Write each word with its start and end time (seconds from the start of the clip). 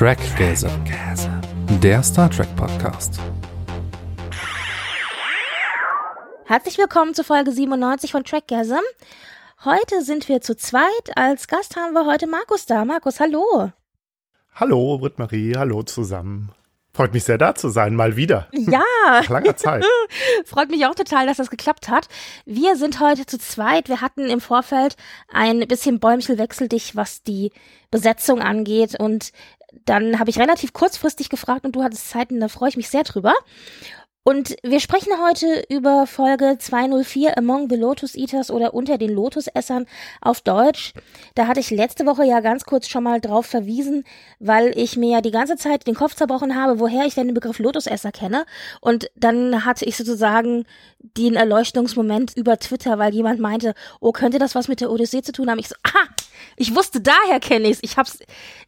Trackgasm, 0.00 0.70
der 1.82 2.02
Star 2.02 2.30
Trek 2.30 2.48
Podcast. 2.56 3.20
Herzlich 6.46 6.78
willkommen 6.78 7.12
zu 7.12 7.22
Folge 7.22 7.52
97 7.52 8.10
von 8.10 8.24
Trackgasm. 8.24 8.80
Heute 9.62 10.02
sind 10.02 10.26
wir 10.30 10.40
zu 10.40 10.56
zweit. 10.56 10.86
Als 11.16 11.48
Gast 11.48 11.76
haben 11.76 11.92
wir 11.92 12.06
heute 12.06 12.26
Markus 12.26 12.64
da. 12.64 12.86
Markus, 12.86 13.20
hallo. 13.20 13.72
Hallo, 14.54 14.96
Britt-Marie, 14.96 15.52
hallo 15.58 15.82
zusammen. 15.82 16.50
Freut 16.92 17.14
mich 17.14 17.22
sehr, 17.22 17.38
da 17.38 17.54
zu 17.54 17.68
sein, 17.68 17.94
mal 17.94 18.16
wieder. 18.16 18.48
Ja. 18.52 18.82
Nach 19.06 19.28
langer 19.28 19.56
Zeit. 19.56 19.84
Freut 20.44 20.70
mich 20.70 20.86
auch 20.86 20.94
total, 20.94 21.26
dass 21.26 21.36
das 21.36 21.50
geklappt 21.50 21.88
hat. 21.88 22.08
Wir 22.46 22.74
sind 22.76 23.00
heute 23.00 23.26
zu 23.26 23.38
zweit. 23.38 23.88
Wir 23.88 24.00
hatten 24.00 24.28
im 24.28 24.40
Vorfeld 24.40 24.96
ein 25.32 25.60
bisschen 25.68 26.00
Bäumchelwechsel 26.00 26.68
dich, 26.68 26.96
was 26.96 27.22
die 27.22 27.52
Besetzung 27.92 28.42
angeht. 28.42 28.98
Und 28.98 29.32
dann 29.84 30.18
habe 30.18 30.30
ich 30.30 30.38
relativ 30.38 30.72
kurzfristig 30.72 31.28
gefragt 31.28 31.64
und 31.64 31.76
du 31.76 31.82
hattest 31.82 32.10
Zeit 32.10 32.30
und 32.30 32.40
da 32.40 32.48
freue 32.48 32.70
ich 32.70 32.76
mich 32.76 32.90
sehr 32.90 33.04
drüber. 33.04 33.34
Und 34.22 34.54
wir 34.62 34.80
sprechen 34.80 35.12
heute 35.18 35.64
über 35.70 36.06
Folge 36.06 36.58
204 36.58 37.38
Among 37.38 37.70
the 37.70 37.76
Lotus 37.76 38.14
Eaters 38.14 38.50
oder 38.50 38.74
Unter 38.74 38.98
den 38.98 39.14
Lotusessern 39.14 39.86
auf 40.20 40.42
Deutsch. 40.42 40.92
Da 41.34 41.46
hatte 41.46 41.60
ich 41.60 41.70
letzte 41.70 42.04
Woche 42.04 42.26
ja 42.26 42.40
ganz 42.40 42.64
kurz 42.64 42.86
schon 42.86 43.04
mal 43.04 43.18
drauf 43.18 43.46
verwiesen, 43.46 44.04
weil 44.38 44.76
ich 44.76 44.98
mir 44.98 45.10
ja 45.10 45.20
die 45.22 45.30
ganze 45.30 45.56
Zeit 45.56 45.86
den 45.86 45.94
Kopf 45.94 46.14
zerbrochen 46.14 46.54
habe, 46.54 46.78
woher 46.80 47.06
ich 47.06 47.14
denn 47.14 47.28
den 47.28 47.34
Begriff 47.34 47.58
Lotusesser 47.58 48.12
kenne. 48.12 48.44
Und 48.82 49.10
dann 49.16 49.64
hatte 49.64 49.86
ich 49.86 49.96
sozusagen 49.96 50.66
den 50.98 51.34
Erleuchtungsmoment 51.34 52.36
über 52.36 52.58
Twitter, 52.58 52.98
weil 52.98 53.14
jemand 53.14 53.40
meinte, 53.40 53.74
oh, 54.00 54.12
könnte 54.12 54.38
das 54.38 54.54
was 54.54 54.68
mit 54.68 54.82
der 54.82 54.90
Odyssee 54.90 55.22
zu 55.22 55.32
tun 55.32 55.48
haben? 55.48 55.58
Ich 55.58 55.68
so, 55.68 55.76
aha, 55.82 56.06
ich 56.56 56.76
wusste, 56.76 57.00
daher 57.00 57.40
kenne 57.40 57.68
ich's. 57.68 57.80
Ich 57.80 57.96
hab's, 57.96 58.18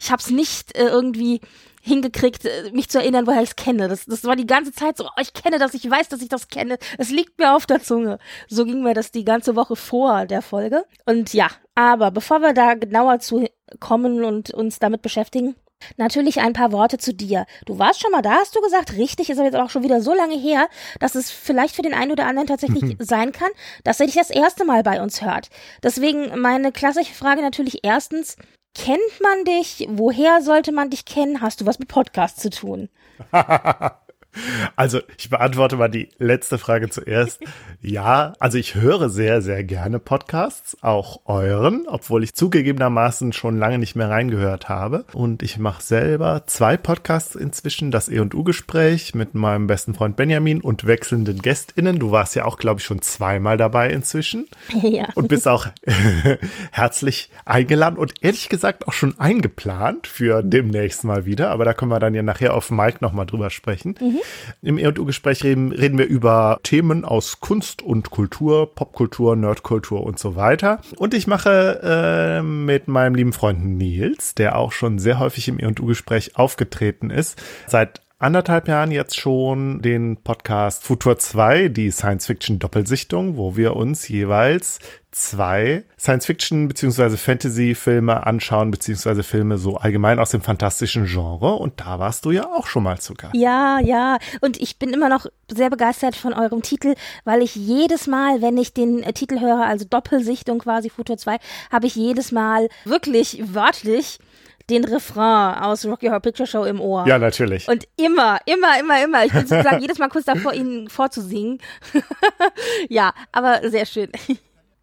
ich 0.00 0.10
hab's 0.10 0.30
nicht 0.30 0.74
äh, 0.78 0.86
irgendwie 0.86 1.42
hingekriegt, 1.82 2.44
äh, 2.44 2.70
mich 2.72 2.88
zu 2.88 2.98
erinnern, 2.98 3.26
woher 3.26 3.42
ich 3.42 3.50
es 3.50 3.56
kenne. 3.56 3.88
Das, 3.88 4.06
das 4.06 4.24
war 4.24 4.36
die 4.36 4.46
ganze 4.46 4.72
Zeit 4.72 4.96
so, 4.96 5.04
oh, 5.04 5.20
ich 5.20 5.34
kenne 5.34 5.58
das, 5.58 5.74
ich 5.74 5.88
weiß, 5.88 6.08
dass 6.08 6.22
ich 6.22 6.28
das 6.28 6.48
kenne. 6.48 6.78
Es 6.96 7.10
liegt 7.10 7.38
mir 7.38 7.54
auf 7.54 7.66
der 7.66 7.82
Zunge. 7.82 8.18
So 8.48 8.64
ging 8.64 8.82
mir 8.82 8.94
das 8.94 9.10
die 9.10 9.24
ganze 9.24 9.56
Woche 9.56 9.76
vor 9.76 10.26
der 10.26 10.42
Folge. 10.42 10.84
Und 11.04 11.34
ja, 11.34 11.48
aber 11.74 12.10
bevor 12.10 12.40
wir 12.40 12.54
da 12.54 12.74
genauer 12.74 13.18
zu 13.18 13.48
kommen 13.80 14.24
und 14.24 14.52
uns 14.52 14.78
damit 14.78 15.02
beschäftigen, 15.02 15.56
Natürlich 15.96 16.40
ein 16.40 16.52
paar 16.52 16.72
Worte 16.72 16.98
zu 16.98 17.12
dir. 17.12 17.44
Du 17.66 17.78
warst 17.78 18.00
schon 18.00 18.12
mal 18.12 18.22
da, 18.22 18.34
hast 18.34 18.54
du 18.54 18.60
gesagt, 18.60 18.96
richtig, 18.96 19.30
ist 19.30 19.38
aber 19.38 19.46
jetzt 19.46 19.56
auch 19.56 19.70
schon 19.70 19.82
wieder 19.82 20.00
so 20.00 20.14
lange 20.14 20.36
her, 20.36 20.68
dass 21.00 21.14
es 21.14 21.30
vielleicht 21.30 21.74
für 21.74 21.82
den 21.82 21.94
einen 21.94 22.12
oder 22.12 22.26
anderen 22.26 22.46
tatsächlich 22.46 22.96
sein 23.00 23.32
kann, 23.32 23.50
dass 23.84 24.00
er 24.00 24.06
dich 24.06 24.14
das 24.14 24.30
erste 24.30 24.64
Mal 24.64 24.82
bei 24.82 25.02
uns 25.02 25.22
hört. 25.22 25.48
Deswegen 25.82 26.40
meine 26.40 26.72
klassische 26.72 27.12
Frage 27.12 27.42
natürlich 27.42 27.80
erstens, 27.82 28.36
Kennt 28.74 29.20
man 29.20 29.44
dich? 29.44 29.86
Woher 29.90 30.40
sollte 30.42 30.72
man 30.72 30.90
dich 30.90 31.04
kennen? 31.04 31.40
Hast 31.40 31.60
du 31.60 31.66
was 31.66 31.78
mit 31.78 31.88
Podcast 31.88 32.40
zu 32.40 32.50
tun? 32.50 32.88
Also 34.76 35.00
ich 35.18 35.30
beantworte 35.30 35.76
mal 35.76 35.88
die 35.88 36.08
letzte 36.18 36.58
Frage 36.58 36.88
zuerst. 36.88 37.40
Ja, 37.80 38.32
also 38.38 38.58
ich 38.58 38.74
höre 38.74 39.08
sehr, 39.10 39.42
sehr 39.42 39.62
gerne 39.64 39.98
Podcasts, 39.98 40.76
auch 40.80 41.20
euren, 41.26 41.86
obwohl 41.86 42.24
ich 42.24 42.34
zugegebenermaßen 42.34 43.32
schon 43.32 43.58
lange 43.58 43.78
nicht 43.78 43.96
mehr 43.96 44.08
reingehört 44.08 44.68
habe. 44.68 45.04
Und 45.12 45.42
ich 45.42 45.58
mache 45.58 45.82
selber 45.82 46.44
zwei 46.46 46.76
Podcasts 46.76 47.34
inzwischen, 47.34 47.90
das 47.90 48.08
E&U-Gespräch 48.08 49.14
mit 49.14 49.34
meinem 49.34 49.66
besten 49.66 49.94
Freund 49.94 50.16
Benjamin 50.16 50.60
und 50.60 50.86
wechselnden 50.86 51.40
GästInnen. 51.40 51.98
Du 51.98 52.10
warst 52.10 52.34
ja 52.34 52.44
auch, 52.44 52.56
glaube 52.56 52.80
ich, 52.80 52.86
schon 52.86 53.02
zweimal 53.02 53.56
dabei 53.56 53.90
inzwischen. 53.90 54.46
Ja. 54.82 55.06
Und 55.14 55.28
bist 55.28 55.46
auch 55.46 55.68
herzlich 56.72 57.30
eingeladen 57.44 57.96
und 57.96 58.14
ehrlich 58.20 58.48
gesagt 58.48 58.88
auch 58.88 58.92
schon 58.92 59.18
eingeplant 59.18 60.06
für 60.06 60.42
demnächst 60.42 61.04
mal 61.04 61.24
wieder. 61.24 61.50
Aber 61.50 61.64
da 61.64 61.72
können 61.72 61.90
wir 61.90 62.00
dann 62.00 62.14
ja 62.14 62.22
nachher 62.22 62.54
auf 62.54 62.70
Mike 62.70 62.98
nochmal 63.00 63.26
drüber 63.26 63.48
sprechen. 63.48 63.94
Mhm. 64.00 64.21
Im 64.62 64.78
E&U-Gespräch 64.78 65.44
reden, 65.44 65.72
reden 65.72 65.98
wir 65.98 66.06
über 66.06 66.60
Themen 66.62 67.04
aus 67.04 67.40
Kunst 67.40 67.82
und 67.82 68.10
Kultur, 68.10 68.74
Popkultur, 68.74 69.36
Nerdkultur 69.36 70.04
und 70.04 70.18
so 70.18 70.36
weiter. 70.36 70.80
Und 70.96 71.14
ich 71.14 71.26
mache 71.26 71.80
äh, 71.82 72.42
mit 72.42 72.88
meinem 72.88 73.14
lieben 73.14 73.32
Freund 73.32 73.64
Nils, 73.64 74.34
der 74.34 74.56
auch 74.56 74.72
schon 74.72 74.98
sehr 74.98 75.18
häufig 75.18 75.48
im 75.48 75.58
E&U-Gespräch 75.58 76.36
aufgetreten 76.36 77.10
ist, 77.10 77.42
seit 77.66 78.00
anderthalb 78.22 78.68
Jahren 78.68 78.92
jetzt 78.92 79.18
schon 79.18 79.82
den 79.82 80.16
Podcast 80.16 80.84
Futur 80.84 81.18
2, 81.18 81.68
die 81.68 81.90
Science-Fiction-Doppelsichtung, 81.90 83.36
wo 83.36 83.56
wir 83.56 83.74
uns 83.74 84.06
jeweils 84.08 84.78
zwei 85.12 85.84
Science-Fiction- 85.98 86.68
bzw. 86.68 87.16
Fantasy-Filme 87.16 88.26
anschauen, 88.26 88.70
beziehungsweise 88.70 89.22
Filme 89.22 89.58
so 89.58 89.76
allgemein 89.76 90.18
aus 90.18 90.30
dem 90.30 90.40
fantastischen 90.40 91.06
Genre. 91.06 91.54
Und 91.54 91.80
da 91.80 91.98
warst 91.98 92.24
du 92.24 92.30
ja 92.30 92.46
auch 92.46 92.66
schon 92.66 92.82
mal 92.82 92.98
zu 92.98 93.14
Gast. 93.14 93.34
Ja, 93.34 93.78
ja. 93.78 94.18
Und 94.40 94.60
ich 94.60 94.78
bin 94.78 94.90
immer 94.90 95.08
noch 95.08 95.26
sehr 95.50 95.70
begeistert 95.70 96.16
von 96.16 96.32
eurem 96.32 96.62
Titel, 96.62 96.94
weil 97.24 97.42
ich 97.42 97.54
jedes 97.54 98.06
Mal, 98.06 98.42
wenn 98.42 98.56
ich 98.56 98.72
den 98.72 99.02
äh, 99.02 99.12
Titel 99.12 99.38
höre, 99.40 99.66
also 99.66 99.84
Doppelsichtung 99.88 100.58
quasi 100.58 100.88
Futur 100.90 101.18
2, 101.18 101.36
habe 101.70 101.86
ich 101.86 101.94
jedes 101.94 102.32
Mal 102.32 102.68
wirklich 102.84 103.42
wörtlich 103.52 104.18
den 104.70 104.84
Refrain 104.84 105.58
aus 105.62 105.84
Rocky 105.84 106.06
Horror 106.06 106.20
Picture 106.20 106.46
Show 106.46 106.64
im 106.64 106.80
Ohr. 106.80 107.06
Ja, 107.06 107.18
natürlich. 107.18 107.68
Und 107.68 107.86
immer, 107.96 108.38
immer, 108.46 108.80
immer, 108.80 109.04
immer. 109.04 109.24
Ich 109.26 109.32
bin 109.32 109.46
sozusagen 109.46 109.80
jedes 109.80 109.98
Mal 109.98 110.08
kurz 110.08 110.24
davor, 110.24 110.54
ihn 110.54 110.88
vorzusingen. 110.88 111.58
ja, 112.88 113.12
aber 113.32 113.68
sehr 113.68 113.84
schön. 113.84 114.10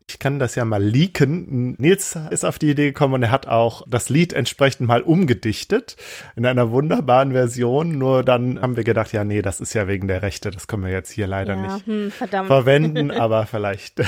Ich 0.09 0.19
kann 0.19 0.39
das 0.39 0.55
ja 0.55 0.65
mal 0.65 0.81
leaken. 0.83 1.75
Nils 1.77 2.17
ist 2.31 2.43
auf 2.43 2.57
die 2.57 2.71
Idee 2.71 2.87
gekommen 2.87 3.13
und 3.15 3.23
er 3.23 3.31
hat 3.31 3.47
auch 3.47 3.85
das 3.87 4.09
Lied 4.09 4.33
entsprechend 4.33 4.87
mal 4.87 5.01
umgedichtet 5.01 5.97
in 6.35 6.45
einer 6.45 6.71
wunderbaren 6.71 7.31
Version. 7.31 7.97
Nur 7.97 8.23
dann 8.23 8.59
haben 8.61 8.75
wir 8.75 8.83
gedacht, 8.83 9.13
ja, 9.13 9.23
nee, 9.23 9.41
das 9.41 9.61
ist 9.61 9.73
ja 9.73 9.87
wegen 9.87 10.07
der 10.07 10.21
Rechte, 10.21 10.49
das 10.49 10.67
können 10.67 10.83
wir 10.83 10.91
jetzt 10.91 11.11
hier 11.11 11.27
leider 11.27 11.55
ja, 11.55 11.75
nicht 11.75 11.85
hm, 11.85 12.11
verwenden, 12.11 13.11
aber 13.19 13.45
vielleicht. 13.45 14.01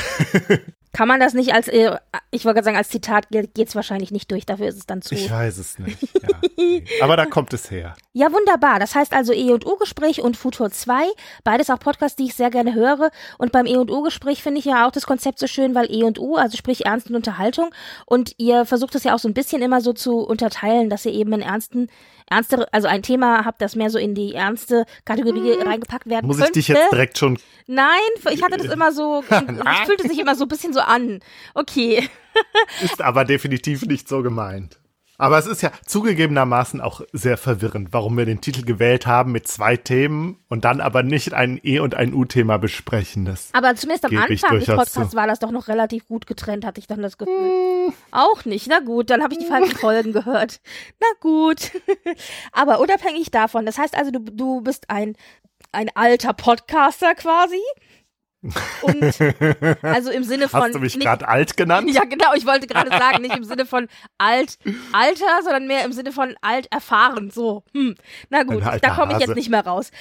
Kann 0.94 1.07
man 1.07 1.22
das 1.22 1.34
nicht 1.34 1.53
als, 1.53 1.69
äh, 1.69 1.97
ich 2.31 2.44
wollte 2.44 2.56
gerade 2.56 2.66
sagen, 2.66 2.78
als 2.78 2.90
Zitat 2.90 3.29
geht 3.29 3.57
es 3.57 3.75
wahrscheinlich 3.75 4.12
nicht 4.12 4.29
durch, 4.29 4.46
dafür 4.46 4.68
ist 4.68 4.78
es 4.78 4.85
dann 4.85 5.02
zu. 5.02 5.16
Ich 5.16 5.31
weiß 5.31 5.57
es 5.57 5.79
nicht. 5.79 6.02
Ja. 6.22 6.81
Aber 7.02 7.16
da 7.16 7.25
kommt 7.29 7.53
es 7.53 7.72
her. 7.72 7.96
Ja, 8.12 8.31
wunderbar. 8.34 8.78
Das 8.79 8.94
heißt 8.94 9.13
also 9.13 9.31
E&U-Gespräch 9.31 10.22
und 10.22 10.35
Futur 10.35 10.69
2, 10.69 11.06
beides 11.46 11.69
auch 11.69 11.79
Podcasts, 11.79 12.18
die 12.18 12.25
ich 12.25 12.35
sehr 12.35 12.50
gerne 12.50 12.74
höre. 12.74 13.09
Und 13.38 13.53
beim 13.53 13.66
E&U-Gespräch 13.66 14.44
finde 14.44 14.59
ich 14.59 14.66
ja 14.66 14.85
auch 14.85 14.91
das 14.91 15.06
Konzept 15.06 15.40
so 15.40 15.47
schön, 15.47 15.75
weil 15.75 15.90
E&U, 15.90 16.35
also 16.35 16.57
sprich 16.57 16.85
Ernst 16.85 17.09
und 17.09 17.16
Unterhaltung. 17.16 17.69
Und 18.06 18.34
ihr 18.38 18.66
versucht 18.66 18.96
es 18.96 19.06
ja 19.06 19.16
auch 19.16 19.19
so 19.19 19.29
ein 19.29 19.34
bisschen 19.34 19.62
immer 19.62 19.79
so 19.79 19.94
zu 19.94 20.18
unterteilen, 20.19 20.90
dass 20.90 21.06
ihr 21.06 21.13
eben 21.13 21.34
einen 21.34 21.44
ernsten, 21.44 21.88
ernstere, 22.31 22.67
also 22.71 22.87
ein 22.87 23.03
Thema 23.03 23.45
habt, 23.45 23.61
das 23.61 23.75
mehr 23.75 23.89
so 23.89 23.97
in 23.97 24.15
die 24.15 24.33
ernste 24.33 24.85
Kategorie 25.05 25.53
hm. 25.59 25.67
reingepackt 25.67 26.09
werden 26.09 26.27
Muss 26.27 26.37
könnte. 26.37 26.59
ich 26.59 26.65
dich 26.65 26.75
jetzt 26.75 26.91
direkt 26.91 27.17
schon... 27.17 27.37
Nein, 27.67 27.99
ich 28.31 28.43
hatte 28.43 28.57
das 28.57 28.67
immer 28.67 28.91
so, 28.91 29.23
es 29.29 29.87
fühlte 29.87 30.07
sich 30.07 30.19
immer 30.19 30.35
so 30.35 30.45
ein 30.45 30.47
bisschen 30.47 30.73
so 30.73 30.79
an. 30.79 31.19
Okay. 31.53 32.09
Ist 32.81 33.01
aber 33.01 33.25
definitiv 33.25 33.85
nicht 33.85 34.07
so 34.07 34.23
gemeint. 34.23 34.80
Aber 35.21 35.37
es 35.37 35.45
ist 35.45 35.61
ja 35.61 35.71
zugegebenermaßen 35.85 36.81
auch 36.81 37.01
sehr 37.13 37.37
verwirrend, 37.37 37.89
warum 37.91 38.17
wir 38.17 38.25
den 38.25 38.41
Titel 38.41 38.65
gewählt 38.65 39.05
haben 39.05 39.31
mit 39.31 39.47
zwei 39.47 39.77
Themen 39.77 40.39
und 40.49 40.65
dann 40.65 40.81
aber 40.81 41.03
nicht 41.03 41.35
ein 41.35 41.59
E- 41.61 41.77
und 41.77 41.93
ein 41.93 42.15
U-Thema 42.15 42.57
besprechen. 42.57 43.25
Das 43.25 43.49
aber 43.53 43.75
zumindest 43.75 44.05
am 44.05 44.17
Anfang 44.17 44.57
des 44.57 44.65
Podcasts 44.65 45.11
zu. 45.11 45.15
war 45.15 45.27
das 45.27 45.37
doch 45.37 45.51
noch 45.51 45.67
relativ 45.67 46.07
gut 46.07 46.25
getrennt, 46.25 46.65
hatte 46.65 46.79
ich 46.79 46.87
dann 46.87 47.03
das 47.03 47.19
Gefühl. 47.19 47.35
Hm. 47.35 47.93
Auch 48.09 48.45
nicht. 48.45 48.65
Na 48.67 48.79
gut, 48.79 49.11
dann 49.11 49.21
habe 49.21 49.35
ich 49.35 49.39
die 49.39 49.45
falschen 49.45 49.77
Folgen 49.77 50.11
gehört. 50.11 50.59
Na 50.99 51.07
gut. 51.19 51.69
aber 52.51 52.79
unabhängig 52.79 53.29
davon, 53.29 53.67
das 53.67 53.77
heißt 53.77 53.95
also, 53.95 54.09
du, 54.09 54.21
du 54.21 54.61
bist 54.61 54.89
ein, 54.89 55.15
ein 55.71 55.89
alter 55.93 56.33
Podcaster 56.33 57.13
quasi. 57.13 57.61
Und 58.81 59.03
also 59.84 60.09
im 60.09 60.24
Sinne 60.24 60.50
von. 60.50 60.62
Hast 60.62 60.75
du 60.75 60.79
mich 60.79 61.00
gerade 61.00 61.28
alt 61.28 61.57
genannt? 61.57 61.90
Ja, 61.91 62.06
genau, 62.06 62.34
ich 62.35 62.46
wollte 62.46 62.66
gerade 62.68 62.90
sagen, 62.90 63.22
nicht 63.22 63.35
im 63.35 63.44
Sinne 63.52 63.66
von 63.66 63.88
alt, 64.17 64.58
Alter, 64.91 65.43
sondern 65.43 65.67
mehr 65.67 65.85
im 65.85 65.93
Sinne 65.93 66.11
von 66.11 66.35
alt 66.41 66.67
erfahren. 66.72 67.29
So. 67.29 67.64
Hm. 67.73 67.96
Na 68.29 68.43
gut, 68.43 68.64
da 68.82 68.96
komme 68.96 69.14
ich 69.14 69.20
jetzt 69.20 69.35
nicht 69.35 69.49
mehr 69.49 69.66
raus. 69.66 69.91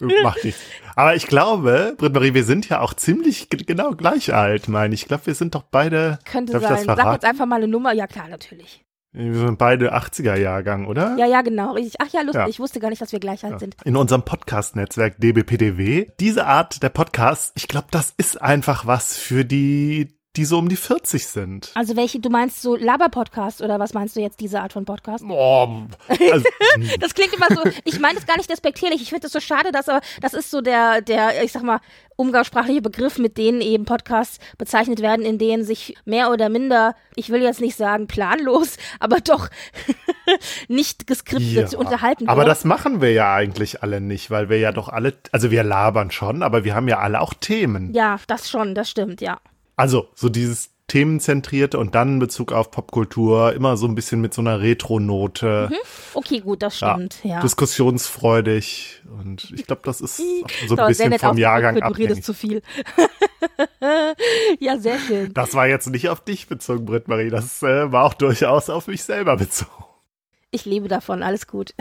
Macht 0.00 0.44
nichts. 0.44 0.60
Aber 0.96 1.14
ich 1.14 1.26
glaube, 1.26 1.94
Britt-Marie, 1.96 2.34
wir 2.34 2.44
sind 2.44 2.68
ja 2.68 2.80
auch 2.80 2.94
ziemlich 2.94 3.48
genau 3.50 3.92
gleich 3.92 4.34
alt, 4.34 4.68
meine 4.68 4.94
ich. 4.94 5.02
Ich 5.02 5.08
glaube, 5.08 5.26
wir 5.26 5.34
sind 5.34 5.54
doch 5.54 5.62
beide. 5.62 6.18
Könnte 6.24 6.58
sein. 6.60 6.84
Sag 6.84 7.12
jetzt 7.12 7.24
einfach 7.24 7.46
mal 7.46 7.56
eine 7.56 7.68
Nummer. 7.68 7.92
Ja, 7.92 8.06
klar, 8.06 8.28
natürlich. 8.28 8.83
Wir 9.16 9.32
sind 9.46 9.58
beide 9.58 9.94
80er-Jahrgang, 9.94 10.86
oder? 10.86 11.16
Ja, 11.16 11.26
ja, 11.26 11.42
genau. 11.42 11.76
Ach 12.00 12.12
ja, 12.12 12.22
lustig. 12.22 12.34
Ja. 12.34 12.48
Ich 12.48 12.58
wusste 12.58 12.80
gar 12.80 12.90
nicht, 12.90 13.00
dass 13.00 13.12
wir 13.12 13.20
gleich 13.20 13.44
alt 13.44 13.52
ja. 13.52 13.58
sind. 13.60 13.76
In 13.84 13.96
unserem 13.96 14.24
Podcast-Netzwerk 14.24 15.20
DBPDW. 15.20 16.08
Diese 16.18 16.46
Art 16.46 16.82
der 16.82 16.88
Podcasts, 16.88 17.52
ich 17.54 17.68
glaube, 17.68 17.86
das 17.92 18.12
ist 18.16 18.42
einfach 18.42 18.86
was 18.86 19.16
für 19.16 19.44
die 19.44 20.18
die 20.36 20.44
so 20.44 20.58
um 20.58 20.68
die 20.68 20.76
40 20.76 21.26
sind. 21.26 21.70
Also 21.74 21.96
welche, 21.96 22.18
du 22.18 22.28
meinst 22.28 22.60
so 22.60 22.74
Laber-Podcast 22.74 23.62
oder 23.62 23.78
was 23.78 23.94
meinst 23.94 24.16
du 24.16 24.20
jetzt, 24.20 24.40
diese 24.40 24.60
Art 24.60 24.72
von 24.72 24.84
Podcast? 24.84 25.24
Oh, 25.28 25.82
also, 26.08 26.44
das 27.00 27.14
klingt 27.14 27.32
immer 27.34 27.46
so, 27.50 27.62
ich 27.84 28.00
meine 28.00 28.16
das 28.16 28.26
gar 28.26 28.36
nicht 28.36 28.50
despektierlich, 28.50 29.00
ich 29.02 29.10
finde 29.10 29.26
es 29.28 29.32
so 29.32 29.40
schade, 29.40 29.70
dass 29.70 29.88
aber, 29.88 30.00
das 30.20 30.34
ist 30.34 30.50
so 30.50 30.60
der, 30.60 31.02
der, 31.02 31.42
ich 31.44 31.52
sag 31.52 31.62
mal, 31.62 31.78
umgangssprachliche 32.16 32.82
Begriff, 32.82 33.18
mit 33.18 33.38
denen 33.38 33.60
eben 33.60 33.84
Podcasts 33.84 34.38
bezeichnet 34.58 35.00
werden, 35.00 35.24
in 35.24 35.38
denen 35.38 35.64
sich 35.64 35.96
mehr 36.04 36.30
oder 36.30 36.48
minder, 36.48 36.94
ich 37.16 37.30
will 37.30 37.42
jetzt 37.42 37.60
nicht 37.60 37.76
sagen 37.76 38.06
planlos, 38.08 38.76
aber 39.00 39.20
doch 39.20 39.48
nicht 40.68 41.06
geskriptet 41.06 41.72
Ja, 41.72 41.78
unterhalten 41.78 42.28
Aber 42.28 42.42
wird. 42.42 42.48
das 42.48 42.64
machen 42.64 43.00
wir 43.00 43.12
ja 43.12 43.34
eigentlich 43.34 43.82
alle 43.82 44.00
nicht, 44.00 44.30
weil 44.30 44.48
wir 44.48 44.58
ja 44.58 44.72
doch 44.72 44.88
alle, 44.88 45.14
also 45.32 45.50
wir 45.50 45.62
labern 45.62 46.10
schon, 46.10 46.42
aber 46.42 46.64
wir 46.64 46.74
haben 46.74 46.88
ja 46.88 46.98
alle 46.98 47.20
auch 47.20 47.34
Themen. 47.34 47.92
ja, 47.94 48.18
das 48.26 48.50
schon, 48.50 48.74
das 48.74 48.90
stimmt, 48.90 49.20
ja. 49.20 49.38
Also 49.76 50.08
so 50.14 50.28
dieses 50.28 50.70
themenzentrierte 50.86 51.78
und 51.78 51.94
dann 51.94 52.14
in 52.14 52.18
Bezug 52.18 52.52
auf 52.52 52.70
Popkultur 52.70 53.54
immer 53.54 53.76
so 53.76 53.86
ein 53.86 53.94
bisschen 53.94 54.20
mit 54.20 54.34
so 54.34 54.42
einer 54.42 54.60
Retro-Note. 54.60 55.70
Okay, 56.12 56.40
gut, 56.40 56.62
das 56.62 56.78
Ja, 56.80 56.94
stimmt, 56.94 57.16
ja. 57.24 57.40
diskussionsfreudig 57.40 59.02
und 59.18 59.50
ich 59.56 59.66
glaube, 59.66 59.82
das 59.84 60.00
ist 60.00 60.20
so 60.68 60.76
ein 60.76 60.86
bisschen 60.88 61.18
vom 61.18 61.38
Jahrgang 61.38 61.76
ausgedrückt, 61.76 61.98
du 61.98 62.02
redest 62.02 62.24
zu 62.24 62.34
viel. 62.34 62.62
ja, 64.60 64.78
sehr 64.78 64.98
schön. 64.98 65.32
Das 65.32 65.54
war 65.54 65.66
jetzt 65.66 65.88
nicht 65.88 66.10
auf 66.10 66.20
dich 66.20 66.48
bezogen, 66.48 66.84
Britt-Marie, 66.84 67.30
das 67.30 67.62
äh, 67.62 67.90
war 67.90 68.04
auch 68.04 68.14
durchaus 68.14 68.68
auf 68.68 68.86
mich 68.86 69.04
selber 69.04 69.36
bezogen. 69.36 69.70
Ich 70.54 70.64
lebe 70.66 70.86
davon, 70.86 71.24
alles 71.24 71.48
gut. 71.48 71.74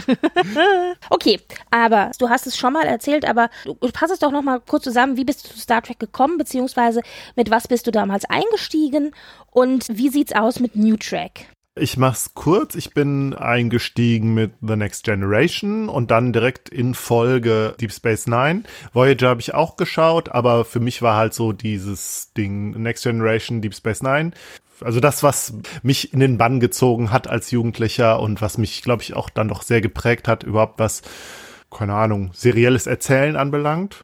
okay, 1.11 1.39
aber 1.69 2.09
du 2.17 2.29
hast 2.29 2.47
es 2.47 2.57
schon 2.57 2.73
mal 2.73 2.85
erzählt, 2.85 3.23
aber 3.23 3.51
du 3.65 3.77
fass 3.93 4.09
es 4.09 4.17
doch 4.17 4.31
noch 4.31 4.41
mal 4.41 4.59
kurz 4.59 4.83
zusammen. 4.83 5.15
Wie 5.15 5.25
bist 5.25 5.45
du 5.45 5.53
zu 5.53 5.59
Star 5.59 5.83
Trek 5.83 5.99
gekommen, 5.99 6.39
beziehungsweise 6.39 7.01
mit 7.35 7.51
was 7.51 7.67
bist 7.67 7.85
du 7.85 7.91
damals 7.91 8.25
eingestiegen 8.25 9.11
und 9.51 9.85
wie 9.91 10.09
sieht's 10.09 10.33
aus 10.33 10.59
mit 10.59 10.75
New 10.75 10.97
Track? 10.97 11.45
Ich 11.75 11.97
mach's 11.97 12.35
kurz. 12.35 12.75
Ich 12.75 12.93
bin 12.93 13.33
eingestiegen 13.33 14.35
mit 14.35 14.53
The 14.61 14.75
Next 14.75 15.05
Generation 15.05 15.89
und 15.89 16.11
dann 16.11 16.31
direkt 16.31 16.69
in 16.69 16.93
Folge 16.93 17.75
Deep 17.81 17.91
Space 17.91 18.27
Nine. 18.27 18.63
Voyager 18.93 19.29
habe 19.29 19.41
ich 19.41 19.55
auch 19.55 19.75
geschaut, 19.75 20.29
aber 20.29 20.65
für 20.65 20.79
mich 20.79 21.01
war 21.01 21.15
halt 21.15 21.33
so 21.33 21.51
dieses 21.51 22.31
Ding 22.33 22.71
Next 22.81 23.03
Generation, 23.03 23.61
Deep 23.61 23.73
Space 23.73 24.03
Nine. 24.03 24.33
Also 24.83 24.99
das, 24.99 25.23
was 25.23 25.53
mich 25.81 26.13
in 26.13 26.19
den 26.19 26.37
Bann 26.37 26.59
gezogen 26.59 27.11
hat 27.11 27.27
als 27.27 27.51
Jugendlicher 27.51 28.19
und 28.19 28.41
was 28.41 28.57
mich, 28.57 28.81
glaube 28.81 29.03
ich, 29.03 29.15
auch 29.15 29.29
dann 29.29 29.47
doch 29.47 29.61
sehr 29.61 29.81
geprägt 29.81 30.27
hat, 30.27 30.43
überhaupt 30.43 30.79
was, 30.79 31.01
keine 31.71 31.93
Ahnung, 31.93 32.31
serielles 32.33 32.87
Erzählen 32.87 33.35
anbelangt. 33.35 34.01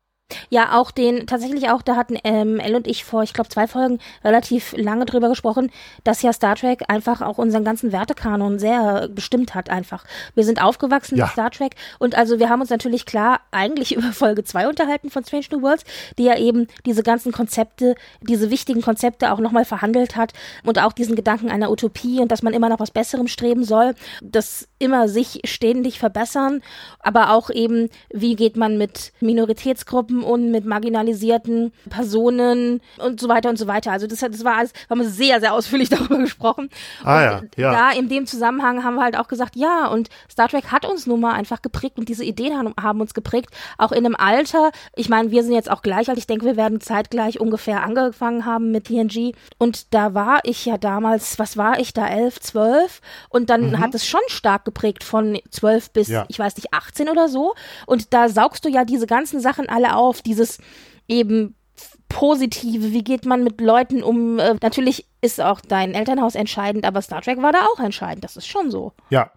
Ja, 0.49 0.79
auch 0.79 0.91
den, 0.91 1.25
tatsächlich 1.27 1.69
auch, 1.69 1.81
da 1.81 1.95
hatten 1.95 2.15
ähm, 2.23 2.59
Elle 2.59 2.77
und 2.77 2.87
ich 2.87 3.03
vor, 3.03 3.23
ich 3.23 3.33
glaube, 3.33 3.49
zwei 3.49 3.67
Folgen 3.67 3.99
relativ 4.23 4.73
lange 4.77 5.05
drüber 5.05 5.29
gesprochen, 5.29 5.71
dass 6.03 6.21
ja 6.21 6.31
Star 6.33 6.55
Trek 6.55 6.83
einfach 6.87 7.21
auch 7.21 7.37
unseren 7.39 7.63
ganzen 7.63 7.91
Wertekanon 7.91 8.59
sehr 8.59 9.07
bestimmt 9.09 9.55
hat 9.55 9.69
einfach. 9.69 10.05
Wir 10.35 10.43
sind 10.43 10.61
aufgewachsen 10.61 11.17
Ja. 11.17 11.25
mit 11.25 11.33
Star 11.33 11.49
Trek 11.51 11.75
und 11.97 12.15
also 12.15 12.39
wir 12.39 12.49
haben 12.49 12.61
uns 12.61 12.69
natürlich 12.69 13.05
klar 13.05 13.41
eigentlich 13.51 13.91
über 13.95 14.11
Folge 14.11 14.43
zwei 14.43 14.67
unterhalten 14.67 15.09
von 15.09 15.23
Strange 15.23 15.45
New 15.51 15.61
Worlds, 15.61 15.83
die 16.17 16.23
ja 16.25 16.37
eben 16.37 16.67
diese 16.85 17.03
ganzen 17.03 17.31
Konzepte, 17.31 17.95
diese 18.21 18.51
wichtigen 18.51 18.81
Konzepte 18.81 19.31
auch 19.31 19.39
nochmal 19.39 19.65
verhandelt 19.65 20.15
hat 20.15 20.33
und 20.63 20.79
auch 20.79 20.93
diesen 20.93 21.15
Gedanken 21.15 21.49
einer 21.49 21.71
Utopie 21.71 22.19
und 22.19 22.31
dass 22.31 22.43
man 22.43 22.53
immer 22.53 22.69
nach 22.69 22.79
was 22.79 22.91
Besserem 22.91 23.27
streben 23.27 23.63
soll, 23.63 23.95
das 24.21 24.68
immer 24.79 25.07
sich 25.09 25.41
ständig 25.43 25.99
verbessern, 25.99 26.61
aber 26.99 27.31
auch 27.31 27.49
eben, 27.49 27.89
wie 28.09 28.35
geht 28.35 28.55
man 28.57 28.77
mit 28.77 29.11
Minoritätsgruppen 29.19 30.23
und 30.23 30.51
mit 30.51 30.65
marginalisierten 30.65 31.73
Personen 31.89 32.81
und 32.97 33.19
so 33.19 33.27
weiter 33.27 33.49
und 33.49 33.57
so 33.57 33.67
weiter. 33.67 33.91
Also 33.91 34.07
das, 34.07 34.19
das 34.19 34.43
war 34.43 34.57
alles, 34.57 34.73
wir 34.87 34.97
haben 34.97 35.03
sehr, 35.03 35.39
sehr 35.39 35.53
ausführlich 35.53 35.89
darüber 35.89 36.17
gesprochen. 36.17 36.69
Ah 37.03 37.39
und 37.39 37.55
ja, 37.57 37.71
ja. 37.71 37.71
da 37.71 37.97
in 37.97 38.09
dem 38.09 38.25
Zusammenhang 38.25 38.83
haben 38.83 38.95
wir 38.95 39.03
halt 39.03 39.17
auch 39.17 39.27
gesagt, 39.27 39.55
ja, 39.55 39.87
und 39.87 40.09
Star 40.31 40.47
Trek 40.47 40.71
hat 40.71 40.85
uns 40.85 41.05
nun 41.05 41.19
mal 41.19 41.33
einfach 41.33 41.61
geprägt 41.61 41.97
und 41.97 42.07
diese 42.07 42.23
Ideen 42.23 42.57
haben, 42.57 42.73
haben 42.81 43.01
uns 43.01 43.13
geprägt, 43.13 43.49
auch 43.77 43.91
in 43.91 44.05
einem 44.05 44.15
Alter. 44.15 44.71
Ich 44.95 45.09
meine, 45.09 45.31
wir 45.31 45.43
sind 45.43 45.53
jetzt 45.53 45.69
auch 45.69 45.81
gleich 45.81 46.09
alt. 46.09 46.17
Ich 46.17 46.27
denke, 46.27 46.45
wir 46.45 46.55
werden 46.55 46.79
zeitgleich 46.79 47.39
ungefähr 47.39 47.83
angefangen 47.83 48.45
haben 48.45 48.71
mit 48.71 48.85
TNG. 48.85 49.33
Und 49.57 49.93
da 49.93 50.13
war 50.13 50.39
ich 50.43 50.65
ja 50.65 50.77
damals, 50.77 51.37
was 51.37 51.57
war 51.57 51.79
ich 51.79 51.93
da, 51.93 52.07
elf, 52.07 52.39
zwölf? 52.39 53.01
Und 53.29 53.49
dann 53.49 53.79
hat 53.79 53.93
es 53.93 54.07
schon 54.07 54.21
stark 54.27 54.68
geprägt 54.69 55.03
von 55.03 55.39
zwölf 55.49 55.91
bis. 55.91 56.07
Ja. 56.07 56.25
ich 56.27 56.39
weiß 56.39 56.55
nicht, 56.55 56.73
18 56.73 57.09
oder 57.09 57.27
so. 57.27 57.55
Und 57.85 58.13
da 58.13 58.29
saugst 58.29 58.65
du 58.65 58.69
ja 58.69 58.85
diese 58.85 59.07
ganzen 59.07 59.39
Sachen 59.39 59.67
alle 59.67 59.95
auf, 59.95 60.21
dieses 60.21 60.59
eben 61.07 61.55
Positive, 62.09 62.91
wie 62.91 63.03
geht 63.03 63.25
man 63.25 63.43
mit 63.43 63.61
Leuten 63.61 64.03
um? 64.03 64.39
Äh, 64.39 64.55
natürlich 64.61 65.05
ist 65.21 65.39
auch 65.39 65.61
dein 65.61 65.93
Elternhaus 65.93 66.35
entscheidend, 66.35 66.85
aber 66.85 67.01
Star 67.01 67.21
Trek 67.21 67.41
war 67.41 67.51
da 67.51 67.59
auch 67.73 67.79
entscheidend, 67.79 68.23
das 68.23 68.35
ist 68.35 68.47
schon 68.47 68.71
so. 68.71 68.93
Ja. 69.09 69.31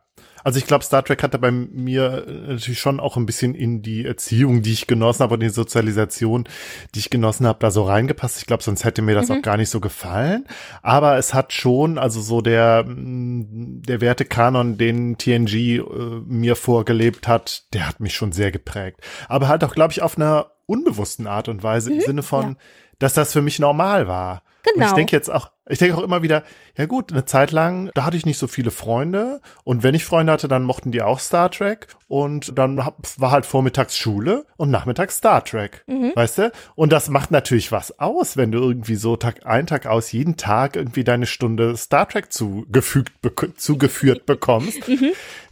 Also 0.44 0.58
ich 0.58 0.66
glaube, 0.66 0.84
Star 0.84 1.04
Trek 1.04 1.22
hatte 1.22 1.38
bei 1.38 1.50
mir 1.50 2.26
äh, 2.26 2.52
natürlich 2.52 2.80
schon 2.80 3.00
auch 3.00 3.16
ein 3.16 3.26
bisschen 3.26 3.54
in 3.54 3.82
die 3.82 4.04
Erziehung, 4.04 4.62
die 4.62 4.72
ich 4.72 4.86
genossen 4.86 5.22
habe 5.22 5.34
und 5.34 5.40
die 5.40 5.48
Sozialisation, 5.48 6.48
die 6.94 7.00
ich 7.00 7.10
genossen 7.10 7.46
habe, 7.46 7.58
da 7.60 7.70
so 7.70 7.84
reingepasst. 7.84 8.38
Ich 8.38 8.46
glaube, 8.46 8.62
sonst 8.62 8.84
hätte 8.84 9.02
mir 9.02 9.14
das 9.14 9.30
auch 9.30 9.42
gar 9.42 9.56
nicht 9.56 9.70
so 9.70 9.80
gefallen. 9.80 10.46
Aber 10.82 11.16
es 11.16 11.34
hat 11.34 11.52
schon, 11.52 11.98
also 11.98 12.20
so 12.20 12.40
der, 12.40 12.84
mm, 12.84 13.82
der 13.82 14.00
Wertekanon, 14.00 14.78
den 14.78 15.18
TNG 15.18 15.78
äh, 15.78 15.80
mir 16.26 16.56
vorgelebt 16.56 17.28
hat, 17.28 17.72
der 17.72 17.88
hat 17.88 18.00
mich 18.00 18.14
schon 18.14 18.32
sehr 18.32 18.50
geprägt. 18.52 19.00
Aber 19.28 19.48
halt 19.48 19.64
auch, 19.64 19.74
glaube 19.74 19.92
ich, 19.92 20.02
auf 20.02 20.16
einer 20.16 20.52
unbewussten 20.66 21.26
Art 21.26 21.48
und 21.48 21.62
Weise 21.62 21.92
im 21.92 22.00
Sinne 22.00 22.22
von, 22.22 22.42
ja. 22.42 22.56
dass 22.98 23.14
das 23.14 23.32
für 23.32 23.42
mich 23.42 23.58
normal 23.58 24.08
war. 24.08 24.42
Und 24.66 24.74
Genau. 24.74 24.86
ich 24.86 24.92
denke 24.92 25.16
jetzt 25.16 25.30
auch, 25.30 25.50
ich 25.68 25.78
denke 25.78 25.96
auch 25.96 26.02
immer 26.02 26.22
wieder, 26.22 26.42
ja 26.76 26.86
gut, 26.86 27.12
eine 27.12 27.24
Zeit 27.24 27.52
lang, 27.52 27.90
da 27.94 28.04
hatte 28.04 28.16
ich 28.16 28.26
nicht 28.26 28.38
so 28.38 28.48
viele 28.48 28.72
Freunde 28.72 29.40
und 29.62 29.82
wenn 29.82 29.94
ich 29.94 30.04
Freunde 30.04 30.32
hatte, 30.32 30.48
dann 30.48 30.64
mochten 30.64 30.90
die 30.90 31.02
auch 31.02 31.20
Star 31.20 31.50
Trek 31.50 31.86
und 32.08 32.58
dann 32.58 32.84
hab, 32.84 32.96
war 33.18 33.30
halt 33.30 33.46
vormittags 33.46 33.96
Schule 33.96 34.44
und 34.56 34.70
nachmittags 34.70 35.18
Star 35.18 35.44
Trek, 35.44 35.84
weißt 36.16 36.38
du? 36.38 36.52
Und 36.74 36.92
das 36.92 37.08
macht 37.08 37.30
natürlich 37.30 37.70
was 37.70 37.98
aus, 38.00 38.36
wenn 38.36 38.50
du 38.50 38.58
irgendwie 38.58 38.96
so 38.96 39.16
Tag 39.16 39.46
ein, 39.46 39.66
Tag 39.66 39.86
aus, 39.86 40.10
jeden 40.10 40.36
Tag 40.36 40.74
irgendwie 40.74 41.04
deine 41.04 41.26
Stunde 41.26 41.76
Star 41.76 42.08
Trek 42.08 42.32
zugefügt, 42.32 43.22
bek 43.22 43.58
zugeführt 43.58 44.26
bekommst. 44.26 44.80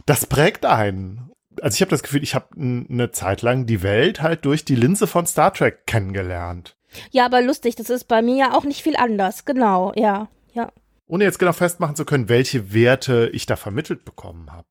Das 0.05 0.25
prägt 0.25 0.65
einen. 0.65 1.31
Also 1.61 1.75
ich 1.75 1.81
habe 1.81 1.91
das 1.91 2.03
Gefühl, 2.03 2.23
ich 2.23 2.35
habe 2.35 2.47
eine 2.57 3.11
Zeit 3.11 3.41
lang 3.41 3.65
die 3.65 3.83
Welt 3.83 4.21
halt 4.21 4.45
durch 4.45 4.65
die 4.65 4.75
Linse 4.75 5.07
von 5.07 5.25
Star 5.25 5.53
Trek 5.53 5.85
kennengelernt. 5.85 6.75
Ja, 7.11 7.25
aber 7.25 7.41
lustig, 7.41 7.75
das 7.75 7.89
ist 7.89 8.07
bei 8.07 8.21
mir 8.21 8.35
ja 8.35 8.53
auch 8.53 8.63
nicht 8.63 8.83
viel 8.83 8.95
anders, 8.95 9.45
genau, 9.45 9.93
ja, 9.95 10.29
ja. 10.53 10.71
ohne 11.07 11.23
jetzt 11.23 11.39
genau 11.39 11.53
festmachen 11.53 11.95
zu 11.95 12.05
können, 12.05 12.29
welche 12.29 12.73
Werte 12.73 13.29
ich 13.33 13.45
da 13.45 13.55
vermittelt 13.55 14.05
bekommen 14.05 14.51
habe. 14.51 14.65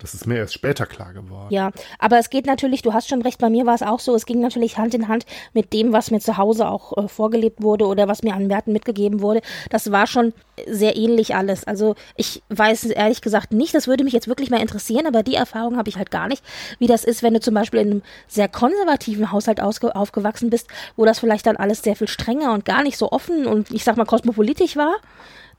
Das 0.00 0.14
ist 0.14 0.26
mir 0.26 0.36
erst 0.36 0.54
später 0.54 0.86
klar 0.86 1.12
geworden. 1.12 1.52
Ja, 1.52 1.70
aber 1.98 2.18
es 2.18 2.30
geht 2.30 2.46
natürlich, 2.46 2.82
du 2.82 2.92
hast 2.92 3.08
schon 3.08 3.22
recht, 3.22 3.38
bei 3.38 3.50
mir 3.50 3.66
war 3.66 3.74
es 3.74 3.82
auch 3.82 4.00
so, 4.00 4.14
es 4.14 4.24
ging 4.24 4.40
natürlich 4.40 4.78
Hand 4.78 4.94
in 4.94 5.08
Hand 5.08 5.26
mit 5.52 5.72
dem, 5.72 5.92
was 5.92 6.10
mir 6.10 6.20
zu 6.20 6.36
Hause 6.36 6.68
auch 6.68 6.96
äh, 6.96 7.08
vorgelebt 7.08 7.62
wurde 7.62 7.86
oder 7.86 8.08
was 8.08 8.22
mir 8.22 8.34
an 8.34 8.48
Werten 8.48 8.72
mitgegeben 8.72 9.20
wurde. 9.20 9.42
Das 9.68 9.92
war 9.92 10.06
schon 10.06 10.32
sehr 10.66 10.96
ähnlich 10.96 11.34
alles. 11.34 11.64
Also 11.64 11.94
ich 12.16 12.42
weiß 12.48 12.86
ehrlich 12.86 13.20
gesagt 13.20 13.52
nicht, 13.52 13.74
das 13.74 13.86
würde 13.86 14.04
mich 14.04 14.12
jetzt 14.12 14.28
wirklich 14.28 14.50
mal 14.50 14.60
interessieren, 14.60 15.06
aber 15.06 15.22
die 15.22 15.34
Erfahrung 15.34 15.76
habe 15.76 15.88
ich 15.88 15.96
halt 15.96 16.10
gar 16.10 16.28
nicht, 16.28 16.42
wie 16.78 16.86
das 16.86 17.04
ist, 17.04 17.22
wenn 17.22 17.34
du 17.34 17.40
zum 17.40 17.54
Beispiel 17.54 17.80
in 17.80 17.90
einem 17.90 18.02
sehr 18.26 18.48
konservativen 18.48 19.32
Haushalt 19.32 19.60
aufgewachsen 19.60 20.50
bist, 20.50 20.68
wo 20.96 21.04
das 21.04 21.18
vielleicht 21.18 21.46
dann 21.46 21.56
alles 21.56 21.82
sehr 21.82 21.96
viel 21.96 22.08
strenger 22.08 22.52
und 22.52 22.64
gar 22.64 22.82
nicht 22.82 22.96
so 22.96 23.12
offen 23.12 23.46
und 23.46 23.70
ich 23.70 23.84
sag 23.84 23.96
mal 23.96 24.06
kosmopolitisch 24.06 24.76
war. 24.76 24.96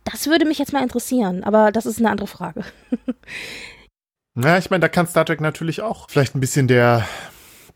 Das 0.04 0.26
würde 0.28 0.46
mich 0.46 0.58
jetzt 0.58 0.74
mal 0.74 0.82
interessieren, 0.82 1.44
aber 1.44 1.72
das 1.72 1.86
ist 1.86 2.00
eine 2.00 2.10
andere 2.10 2.28
Frage. 2.28 2.64
Ja, 4.36 4.58
ich 4.58 4.70
meine, 4.70 4.82
da 4.82 4.90
kann 4.90 5.08
Star 5.08 5.26
Trek 5.26 5.42
natürlich 5.42 5.82
auch 5.82 6.10
vielleicht 6.10 6.36
ein 6.36 6.40
bisschen 6.40 6.68
der, 6.68 7.06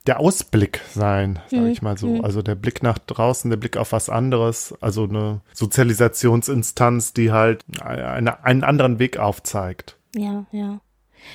der 0.08 0.20
Ausblick 0.20 0.82
sein, 0.94 1.40
sage 1.50 1.70
ich 1.70 1.82
mal 1.82 1.98
so. 1.98 2.22
Also 2.22 2.42
der 2.42 2.56
Blick 2.56 2.82
nach 2.82 2.98
draußen, 2.98 3.50
der 3.50 3.58
Blick 3.58 3.76
auf 3.78 3.92
was 3.92 4.10
anderes, 4.10 4.74
also 4.80 5.04
eine 5.04 5.42
Sozialisationsinstanz, 5.54 7.14
die 7.14 7.32
halt 7.32 7.66
eine, 7.82 8.44
einen 8.44 8.64
anderen 8.64 9.00
Weg 9.00 9.18
aufzeigt. 9.18 9.98
Ja, 10.16 10.46
ja. 10.52 10.80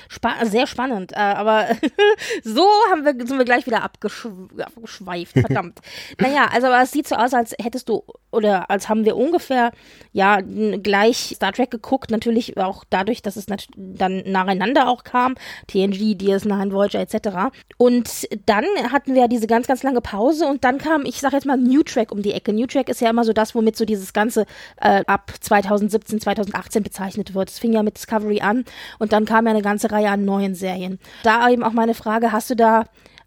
Spa 0.09 0.45
sehr 0.45 0.67
spannend, 0.67 1.13
äh, 1.13 1.15
aber 1.15 1.67
so 2.43 2.65
haben 2.89 3.05
wir, 3.05 3.13
sind 3.25 3.37
wir 3.37 3.45
gleich 3.45 3.65
wieder 3.65 3.83
abgeschw 3.83 4.29
abgeschweift, 4.61 5.33
verdammt. 5.33 5.79
naja, 6.19 6.47
also 6.51 6.67
aber 6.67 6.81
es 6.81 6.91
sieht 6.91 7.07
so 7.07 7.15
aus, 7.15 7.33
als 7.33 7.55
hättest 7.61 7.89
du, 7.89 8.03
oder 8.31 8.69
als 8.69 8.89
haben 8.89 9.05
wir 9.05 9.15
ungefähr, 9.15 9.71
ja, 10.13 10.39
gleich 10.41 11.33
Star 11.35 11.53
Trek 11.53 11.71
geguckt, 11.71 12.11
natürlich 12.11 12.57
auch 12.57 12.83
dadurch, 12.89 13.21
dass 13.21 13.35
es 13.35 13.45
dann 13.75 14.23
nacheinander 14.25 14.87
auch 14.89 15.03
kam, 15.03 15.35
TNG, 15.67 16.15
DS9, 16.15 16.71
Voyager 16.71 16.99
etc. 16.99 17.53
Und 17.77 18.27
dann 18.45 18.65
hatten 18.91 19.15
wir 19.15 19.27
diese 19.27 19.47
ganz, 19.47 19.67
ganz 19.67 19.83
lange 19.83 20.01
Pause 20.01 20.47
und 20.47 20.63
dann 20.63 20.77
kam, 20.77 21.05
ich 21.05 21.19
sag 21.19 21.33
jetzt 21.33 21.45
mal, 21.45 21.57
New 21.57 21.83
Track 21.83 22.11
um 22.11 22.21
die 22.21 22.33
Ecke. 22.33 22.53
New 22.53 22.67
Track 22.67 22.89
ist 22.89 23.01
ja 23.01 23.09
immer 23.09 23.23
so 23.23 23.33
das, 23.33 23.55
womit 23.55 23.75
so 23.77 23.85
dieses 23.85 24.13
Ganze 24.13 24.45
äh, 24.77 25.03
ab 25.07 25.31
2017, 25.39 26.21
2018 26.21 26.83
bezeichnet 26.83 27.33
wird. 27.33 27.49
Es 27.49 27.59
fing 27.59 27.73
ja 27.73 27.83
mit 27.83 27.97
Discovery 27.97 28.41
an 28.41 28.65
und 28.99 29.13
dann 29.13 29.25
kam 29.25 29.45
ja 29.45 29.51
eine 29.51 29.61
ganze 29.61 29.80
Reihe 29.89 30.09
an 30.09 30.25
neuen 30.25 30.55
Serien. 30.55 30.99
Da 31.23 31.49
eben 31.49 31.63
auch 31.63 31.71
meine 31.71 31.93
Frage, 31.93 32.31
hast 32.31 32.49
du 32.49 32.55
da 32.55 32.85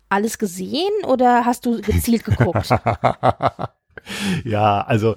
alles 0.08 0.38
gesehen 0.38 0.92
oder 1.06 1.44
hast 1.44 1.66
du 1.66 1.80
gezielt 1.80 2.24
geguckt? 2.24 2.68
Ja, 4.44 4.82
also 4.82 5.16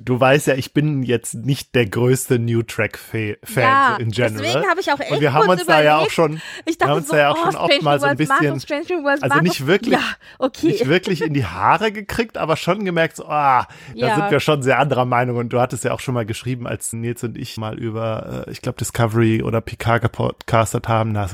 du 0.00 0.18
weißt 0.20 0.46
ja, 0.48 0.54
ich 0.54 0.72
bin 0.72 1.02
jetzt 1.02 1.34
nicht 1.34 1.74
der 1.74 1.86
größte 1.86 2.38
New 2.38 2.62
Track-Fan 2.62 3.36
Ja, 3.56 3.96
in 3.96 4.10
general. 4.10 4.42
deswegen 4.42 4.68
habe 4.70 4.80
ich 4.80 4.92
auch 4.92 5.00
echt 5.00 5.10
Und 5.10 5.20
wir 5.20 5.32
haben 5.32 5.48
uns 5.48 5.66
da 5.66 5.82
ja 5.82 5.96
auch 5.96 6.10
überlegt. 6.10 6.12
schon, 6.14 6.40
Ich 6.66 6.78
wir 6.80 6.86
haben 6.86 6.88
dachte 6.88 6.94
uns 6.98 7.06
so, 7.08 7.12
da 7.14 7.18
ja 7.20 7.30
auch 7.30 7.38
oh, 7.38 7.44
schon 7.50 7.56
oft 7.56 7.82
mal 7.82 8.00
so 8.00 8.06
ein 8.06 8.16
bisschen, 8.16 8.60
Markus, 8.60 9.22
also 9.22 9.40
nicht 9.40 9.66
wirklich, 9.66 9.94
Ja, 9.94 10.02
okay. 10.38 10.66
nicht 10.68 10.88
wirklich 10.88 11.22
in 11.22 11.34
die 11.34 11.44
Haare 11.46 11.92
gekriegt, 11.92 12.38
aber 12.38 12.56
schon 12.56 12.84
gemerkt, 12.84 13.16
so, 13.16 13.26
ah, 13.26 13.66
da 13.96 14.06
Ja. 14.06 14.14
sind 14.16 14.30
wir 14.30 14.40
schon 14.40 14.62
sehr 14.62 14.78
anderer 14.78 15.04
Meinung. 15.04 15.36
Und 15.36 15.50
du 15.52 15.60
hattest 15.60 15.84
ja 15.84 15.92
auch 15.92 16.00
schon 16.00 16.14
mal 16.14 16.26
geschrieben, 16.26 16.66
als 16.66 16.92
Nils 16.92 17.22
und 17.24 17.36
ich 17.36 17.56
mal 17.56 17.78
über, 17.78 18.44
äh, 18.46 18.50
ich 18.50 18.62
glaube, 18.62 18.78
Discovery 18.78 19.42
oder 19.42 19.60
Picard 19.60 20.02
gepodcastet 20.02 20.88
haben, 20.88 21.14
da 21.14 21.28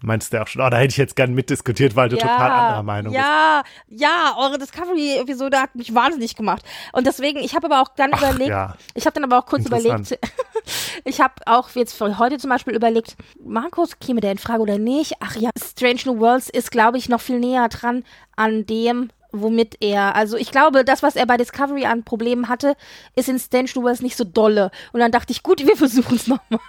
meinst 0.00 0.32
du 0.32 0.36
ja 0.38 0.42
auch 0.42 0.48
schon, 0.48 0.62
oh, 0.62 0.70
da 0.70 0.78
hätte 0.78 0.90
ich 0.92 0.96
jetzt 0.96 1.16
gern 1.16 1.34
mitdiskutiert, 1.34 1.96
weil 1.96 2.08
du 2.08 2.16
total 2.16 2.50
anderer 2.50 2.82
Meinung 2.82 3.12
bist. 3.12 3.22
ja, 3.24 3.62
Ja, 3.88 4.34
eure 4.38 4.58
Discovery-Episode 4.58 5.58
hat 5.60 5.74
mich 5.74 5.94
wahnsinnig 5.94 6.36
gemacht. 6.36 6.64
Und 6.92 7.06
deswegen, 7.06 7.38
ich 7.38 7.54
habe 7.54 7.66
aber 7.66 7.80
auch 7.82 7.94
dann 8.00 8.10
Ach, 8.14 8.22
überlegt, 8.22 8.50
ja. 8.50 8.74
ich 8.94 9.06
habe 9.06 9.14
dann 9.14 9.24
aber 9.24 9.38
auch 9.38 9.46
kurz 9.46 9.66
überlegt, 9.66 10.18
ich 11.04 11.20
habe 11.20 11.34
auch 11.46 11.68
jetzt 11.74 11.92
für 11.92 12.18
heute 12.18 12.38
zum 12.38 12.50
Beispiel 12.50 12.74
überlegt, 12.74 13.16
Markus, 13.44 13.98
käme 13.98 14.20
der 14.20 14.32
in 14.32 14.38
Frage 14.38 14.62
oder 14.62 14.78
nicht? 14.78 15.14
Ach 15.20 15.36
ja, 15.36 15.50
Strange 15.56 16.00
New 16.06 16.18
Worlds 16.18 16.48
ist, 16.48 16.70
glaube 16.70 16.98
ich, 16.98 17.08
noch 17.08 17.20
viel 17.20 17.38
näher 17.38 17.68
dran 17.68 18.04
an 18.36 18.66
dem, 18.66 19.10
womit 19.32 19.76
er, 19.80 20.16
also 20.16 20.36
ich 20.36 20.50
glaube, 20.50 20.84
das, 20.84 21.02
was 21.02 21.16
er 21.16 21.26
bei 21.26 21.36
Discovery 21.36 21.84
an 21.84 22.04
Problemen 22.04 22.48
hatte, 22.48 22.74
ist 23.14 23.28
in 23.28 23.38
Strange 23.38 23.70
New 23.74 23.82
Worlds 23.82 24.02
nicht 24.02 24.16
so 24.16 24.24
dolle. 24.24 24.70
Und 24.92 25.00
dann 25.00 25.12
dachte 25.12 25.32
ich, 25.32 25.42
gut, 25.42 25.64
wir 25.66 25.76
versuchen 25.76 26.16
es 26.16 26.26
nochmal. 26.26 26.60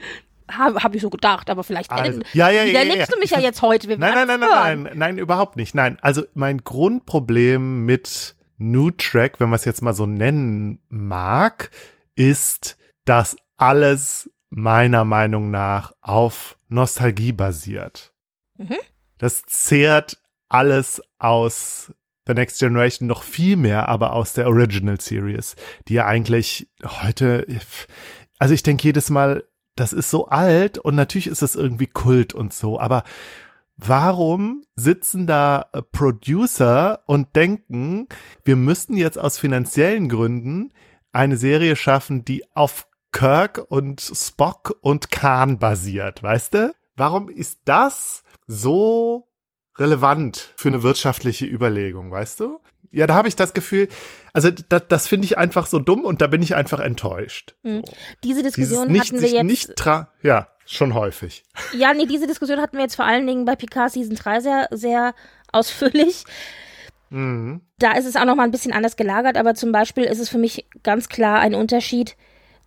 Habe 0.51 0.83
hab 0.83 0.95
ich 0.95 1.03
so 1.03 1.11
gedacht, 1.11 1.51
aber 1.51 1.63
vielleicht 1.63 1.91
Also, 1.91 2.21
ja, 2.33 2.49
ja, 2.49 2.63
ja, 2.63 2.81
ja, 2.81 3.05
du 3.05 3.19
mich 3.19 3.29
ja 3.29 3.39
jetzt 3.39 3.61
heute. 3.61 3.87
Nein, 3.87 3.99
nein, 3.99 4.25
nein, 4.25 4.39
nein, 4.39 4.83
nein, 4.83 4.91
nein, 4.95 5.17
überhaupt 5.19 5.57
nicht. 5.57 5.75
Nein, 5.75 5.99
also 6.01 6.23
mein 6.33 6.63
Grundproblem 6.63 7.85
mit 7.85 8.35
New 8.59 8.91
Track, 8.91 9.39
wenn 9.39 9.49
man 9.49 9.57
es 9.57 9.65
jetzt 9.65 9.81
mal 9.81 9.93
so 9.93 10.05
nennen 10.05 10.79
mag, 10.89 11.71
ist, 12.15 12.77
dass 13.05 13.37
alles 13.57 14.29
meiner 14.49 15.05
Meinung 15.05 15.49
nach 15.49 15.93
auf 16.01 16.57
Nostalgie 16.67 17.31
basiert. 17.31 18.13
Mhm. 18.57 18.77
Das 19.17 19.43
zehrt 19.43 20.21
alles 20.49 21.01
aus 21.17 21.93
The 22.27 22.33
Next 22.33 22.59
Generation 22.59 23.07
noch 23.07 23.23
viel 23.23 23.55
mehr, 23.55 23.89
aber 23.89 24.13
aus 24.13 24.33
der 24.33 24.47
Original 24.47 24.99
Series, 24.99 25.55
die 25.87 25.95
ja 25.95 26.05
eigentlich 26.05 26.69
heute, 26.83 27.47
also 28.37 28.53
ich 28.53 28.63
denke 28.63 28.83
jedes 28.83 29.09
Mal, 29.09 29.45
das 29.75 29.93
ist 29.93 30.11
so 30.11 30.27
alt 30.27 30.77
und 30.77 30.95
natürlich 30.95 31.27
ist 31.27 31.41
es 31.41 31.55
irgendwie 31.55 31.87
Kult 31.87 32.33
und 32.33 32.53
so, 32.53 32.79
aber 32.79 33.03
warum 33.85 34.63
sitzen 34.75 35.27
da 35.27 35.67
äh, 35.73 35.81
Producer 35.81 37.01
und 37.05 37.35
denken, 37.35 38.07
wir 38.43 38.55
müssten 38.55 38.97
jetzt 38.97 39.17
aus 39.17 39.37
finanziellen 39.37 40.09
Gründen 40.09 40.73
eine 41.11 41.37
Serie 41.37 41.75
schaffen, 41.75 42.25
die 42.25 42.43
auf 42.55 42.87
Kirk 43.11 43.65
und 43.69 44.01
Spock 44.01 44.77
und 44.81 45.11
Khan 45.11 45.57
basiert, 45.59 46.21
weißt 46.21 46.53
du? 46.53 46.73
Warum 46.95 47.29
ist 47.29 47.61
das 47.65 48.23
so 48.45 49.27
relevant 49.77 50.53
für 50.57 50.67
eine 50.67 50.83
wirtschaftliche 50.83 51.45
Überlegung, 51.45 52.11
weißt 52.11 52.41
du? 52.41 52.59
Ja, 52.91 53.07
da 53.07 53.13
habe 53.13 53.27
ich 53.27 53.35
das 53.35 53.53
Gefühl, 53.53 53.87
also 54.33 54.49
das, 54.51 54.83
das 54.87 55.07
finde 55.07 55.25
ich 55.25 55.37
einfach 55.37 55.67
so 55.67 55.79
dumm 55.79 56.03
und 56.03 56.21
da 56.21 56.27
bin 56.27 56.41
ich 56.41 56.55
einfach 56.55 56.79
enttäuscht. 56.79 57.55
Hm. 57.63 57.83
Diese 58.23 58.43
Diskussion 58.43 58.91
nicht, 58.91 59.11
hatten 59.11 59.21
wir 59.21 59.29
jetzt. 59.29 59.43
nicht 59.43 59.75
tra 59.75 60.09
ja, 60.23 60.47
schon 60.65 60.93
häufig. 60.93 61.43
Ja, 61.73 61.93
nee, 61.93 62.05
diese 62.05 62.27
Diskussion 62.27 62.59
hatten 62.59 62.77
wir 62.77 62.83
jetzt 62.83 62.95
vor 62.95 63.05
allen 63.05 63.27
Dingen 63.27 63.45
bei 63.45 63.55
Picard 63.55 63.91
Season 63.91 64.15
3 64.15 64.39
sehr, 64.39 64.67
sehr 64.71 65.13
ausführlich. 65.51 66.23
Mhm. 67.09 67.61
Da 67.79 67.93
ist 67.93 68.05
es 68.05 68.15
auch 68.15 68.25
noch 68.25 68.35
mal 68.35 68.43
ein 68.43 68.51
bisschen 68.51 68.73
anders 68.73 68.95
gelagert, 68.95 69.37
aber 69.37 69.55
zum 69.55 69.71
Beispiel 69.71 70.03
ist 70.03 70.19
es 70.19 70.29
für 70.29 70.37
mich 70.37 70.65
ganz 70.83 71.09
klar 71.09 71.39
ein 71.39 71.55
Unterschied 71.55 72.15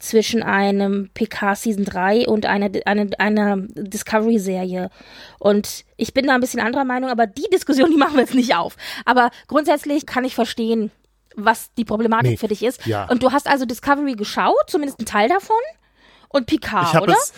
zwischen 0.02 0.42
einem 0.42 1.10
Picard 1.14 1.56
Season 1.56 1.84
3 1.84 2.26
und 2.26 2.44
einer, 2.44 2.70
einer, 2.86 3.06
einer 3.18 3.56
Discovery-Serie. 3.58 4.90
Und 5.38 5.84
ich 5.96 6.12
bin 6.12 6.26
da 6.26 6.34
ein 6.34 6.40
bisschen 6.40 6.60
anderer 6.60 6.84
Meinung, 6.84 7.08
aber 7.08 7.26
die 7.26 7.48
Diskussion, 7.52 7.90
die 7.90 7.96
machen 7.96 8.14
wir 8.14 8.22
jetzt 8.22 8.34
nicht 8.34 8.54
auf. 8.56 8.76
Aber 9.04 9.30
grundsätzlich 9.46 10.04
kann 10.04 10.24
ich 10.24 10.34
verstehen, 10.34 10.90
was 11.36 11.72
die 11.74 11.84
Problematik 11.84 12.32
Nee, 12.32 12.36
für 12.36 12.48
dich 12.48 12.62
ist. 12.62 12.84
ja. 12.84 13.08
Und 13.08 13.22
du 13.22 13.30
hast 13.32 13.46
also 13.46 13.64
Discovery 13.64 14.14
geschaut, 14.14 14.64
zumindest 14.66 14.98
einen 14.98 15.06
Teil 15.06 15.28
davon? 15.28 15.56
Und 16.28 16.46
Picard, 16.46 16.94
ich 16.94 17.00
oder? 17.00 17.12
es 17.12 17.32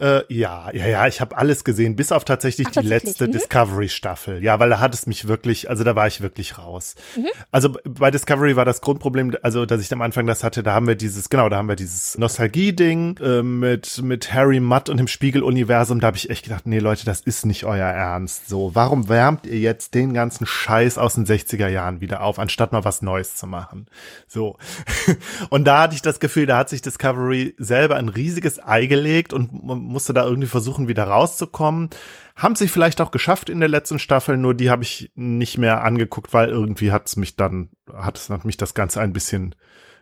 äh, 0.00 0.22
ja, 0.28 0.72
ja, 0.72 0.86
ja, 0.88 1.06
ich 1.06 1.20
habe 1.20 1.36
alles 1.36 1.62
gesehen, 1.62 1.94
bis 1.94 2.10
auf 2.10 2.24
tatsächlich 2.24 2.66
Ach, 2.66 2.72
die 2.72 2.80
tatsächlich, 2.80 3.04
letzte 3.04 3.28
mhm. 3.28 3.32
Discovery-Staffel. 3.32 4.42
Ja, 4.42 4.58
weil 4.58 4.68
da 4.68 4.80
hat 4.80 4.92
es 4.92 5.06
mich 5.06 5.28
wirklich, 5.28 5.70
also 5.70 5.84
da 5.84 5.94
war 5.94 6.08
ich 6.08 6.20
wirklich 6.20 6.58
raus. 6.58 6.96
Mhm. 7.16 7.28
Also 7.52 7.76
bei 7.84 8.10
Discovery 8.10 8.56
war 8.56 8.64
das 8.64 8.80
Grundproblem, 8.80 9.36
also 9.42 9.66
dass 9.66 9.80
ich 9.80 9.92
am 9.92 10.02
Anfang 10.02 10.26
das 10.26 10.42
hatte, 10.42 10.64
da 10.64 10.74
haben 10.74 10.88
wir 10.88 10.96
dieses, 10.96 11.30
genau, 11.30 11.48
da 11.48 11.58
haben 11.58 11.68
wir 11.68 11.76
dieses 11.76 12.18
Nostalgie-Ding 12.18 13.18
äh, 13.18 13.42
mit, 13.44 14.02
mit 14.02 14.34
Harry 14.34 14.58
Mudd 14.58 14.90
und 14.90 14.96
dem 14.96 15.06
Spiegel-Universum. 15.06 16.00
Da 16.00 16.08
habe 16.08 16.16
ich 16.16 16.28
echt 16.28 16.42
gedacht, 16.42 16.66
nee, 16.66 16.80
Leute, 16.80 17.04
das 17.04 17.20
ist 17.20 17.46
nicht 17.46 17.64
euer 17.64 17.86
Ernst. 17.86 18.48
So, 18.48 18.74
warum 18.74 19.08
wärmt 19.08 19.46
ihr 19.46 19.60
jetzt 19.60 19.94
den 19.94 20.12
ganzen 20.12 20.44
Scheiß 20.44 20.98
aus 20.98 21.14
den 21.14 21.24
60er 21.24 21.68
Jahren 21.68 22.00
wieder 22.00 22.22
auf, 22.22 22.40
anstatt 22.40 22.72
mal 22.72 22.84
was 22.84 23.00
Neues 23.00 23.36
zu 23.36 23.46
machen? 23.46 23.86
So. 24.26 24.58
Und 25.50 25.66
da 25.66 25.82
hatte 25.82 25.94
ich 25.94 26.02
das 26.02 26.18
Gefühl, 26.18 26.46
da 26.46 26.58
hat 26.58 26.68
sich 26.68 26.82
Discovery 26.82 27.54
selber 27.58 27.94
ein 27.94 28.08
riesiges 28.08 28.58
Ei 28.58 28.86
gelegt 28.86 29.32
und 29.32 29.52
musste 29.94 30.12
da 30.12 30.24
irgendwie 30.24 30.48
versuchen, 30.48 30.88
wieder 30.88 31.04
rauszukommen. 31.04 31.88
Haben 32.36 32.56
sie 32.56 32.68
vielleicht 32.68 33.00
auch 33.00 33.10
geschafft 33.10 33.48
in 33.48 33.60
der 33.60 33.68
letzten 33.68 33.98
Staffel, 33.98 34.36
nur 34.36 34.52
die 34.52 34.68
habe 34.68 34.82
ich 34.82 35.10
nicht 35.14 35.56
mehr 35.56 35.82
angeguckt, 35.82 36.34
weil 36.34 36.50
irgendwie 36.50 36.92
hat 36.92 37.06
es 37.06 37.16
mich 37.16 37.36
dann, 37.36 37.70
hat 37.92 38.18
es 38.18 38.28
mich 38.44 38.58
das 38.58 38.74
Ganze 38.74 39.00
ein 39.00 39.12
bisschen 39.14 39.54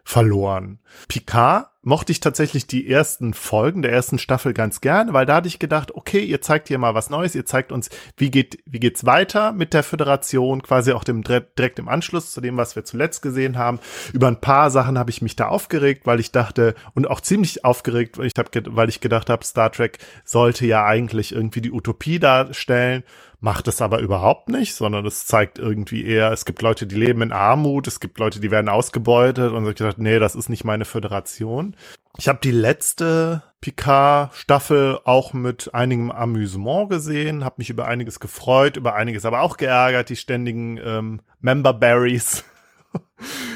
verloren. 0.04 0.80
Picard 1.08 1.68
mochte 1.84 2.12
ich 2.12 2.20
tatsächlich 2.20 2.66
die 2.66 2.88
ersten 2.88 3.34
Folgen 3.34 3.82
der 3.82 3.92
ersten 3.92 4.18
Staffel 4.18 4.52
ganz 4.52 4.80
gern, 4.80 5.12
weil 5.12 5.26
da 5.26 5.36
hatte 5.36 5.48
ich 5.48 5.58
gedacht, 5.58 5.92
okay, 5.94 6.20
ihr 6.20 6.40
zeigt 6.40 6.68
hier 6.68 6.78
mal 6.78 6.94
was 6.94 7.10
Neues, 7.10 7.34
ihr 7.34 7.44
zeigt 7.44 7.72
uns, 7.72 7.90
wie 8.16 8.30
geht, 8.30 8.62
wie 8.66 8.78
geht's 8.78 9.04
weiter 9.04 9.52
mit 9.52 9.74
der 9.74 9.82
Föderation, 9.82 10.62
quasi 10.62 10.92
auch 10.92 11.02
dem, 11.02 11.22
direkt 11.22 11.80
im 11.80 11.88
Anschluss 11.88 12.32
zu 12.32 12.40
dem, 12.40 12.56
was 12.56 12.76
wir 12.76 12.84
zuletzt 12.84 13.20
gesehen 13.20 13.58
haben. 13.58 13.80
Über 14.12 14.28
ein 14.28 14.40
paar 14.40 14.70
Sachen 14.70 14.96
habe 14.96 15.10
ich 15.10 15.22
mich 15.22 15.34
da 15.34 15.48
aufgeregt, 15.48 16.06
weil 16.06 16.20
ich 16.20 16.30
dachte, 16.30 16.74
und 16.94 17.10
auch 17.10 17.20
ziemlich 17.20 17.64
aufgeregt, 17.64 18.16
weil 18.16 18.26
ich, 18.26 18.34
hab, 18.38 18.50
weil 18.68 18.88
ich 18.88 19.00
gedacht 19.00 19.28
habe, 19.28 19.44
Star 19.44 19.72
Trek 19.72 19.98
sollte 20.24 20.66
ja 20.66 20.84
eigentlich 20.84 21.32
irgendwie 21.32 21.60
die 21.60 21.72
Utopie 21.72 22.20
darstellen 22.20 23.02
macht 23.42 23.66
es 23.66 23.82
aber 23.82 23.98
überhaupt 23.98 24.48
nicht, 24.48 24.72
sondern 24.74 25.04
es 25.04 25.26
zeigt 25.26 25.58
irgendwie 25.58 26.06
eher, 26.06 26.30
es 26.30 26.44
gibt 26.44 26.62
Leute, 26.62 26.86
die 26.86 26.94
leben 26.94 27.22
in 27.22 27.32
Armut, 27.32 27.88
es 27.88 27.98
gibt 27.98 28.20
Leute, 28.20 28.38
die 28.38 28.52
werden 28.52 28.68
ausgebeutet 28.68 29.52
und 29.52 29.68
ich 29.68 29.74
gedacht, 29.74 29.98
nee, 29.98 30.20
das 30.20 30.36
ist 30.36 30.48
nicht 30.48 30.62
meine 30.62 30.84
Föderation. 30.84 31.74
Ich 32.16 32.28
habe 32.28 32.38
die 32.40 32.52
letzte 32.52 33.42
Picard-Staffel 33.60 35.00
auch 35.04 35.32
mit 35.32 35.74
einigem 35.74 36.12
Amüsement 36.12 36.88
gesehen, 36.88 37.44
habe 37.44 37.56
mich 37.58 37.68
über 37.68 37.86
einiges 37.88 38.20
gefreut, 38.20 38.76
über 38.76 38.94
einiges 38.94 39.24
aber 39.24 39.40
auch 39.40 39.56
geärgert, 39.56 40.08
die 40.08 40.16
ständigen 40.16 40.78
ähm, 40.78 41.20
Member-Berries. 41.40 42.44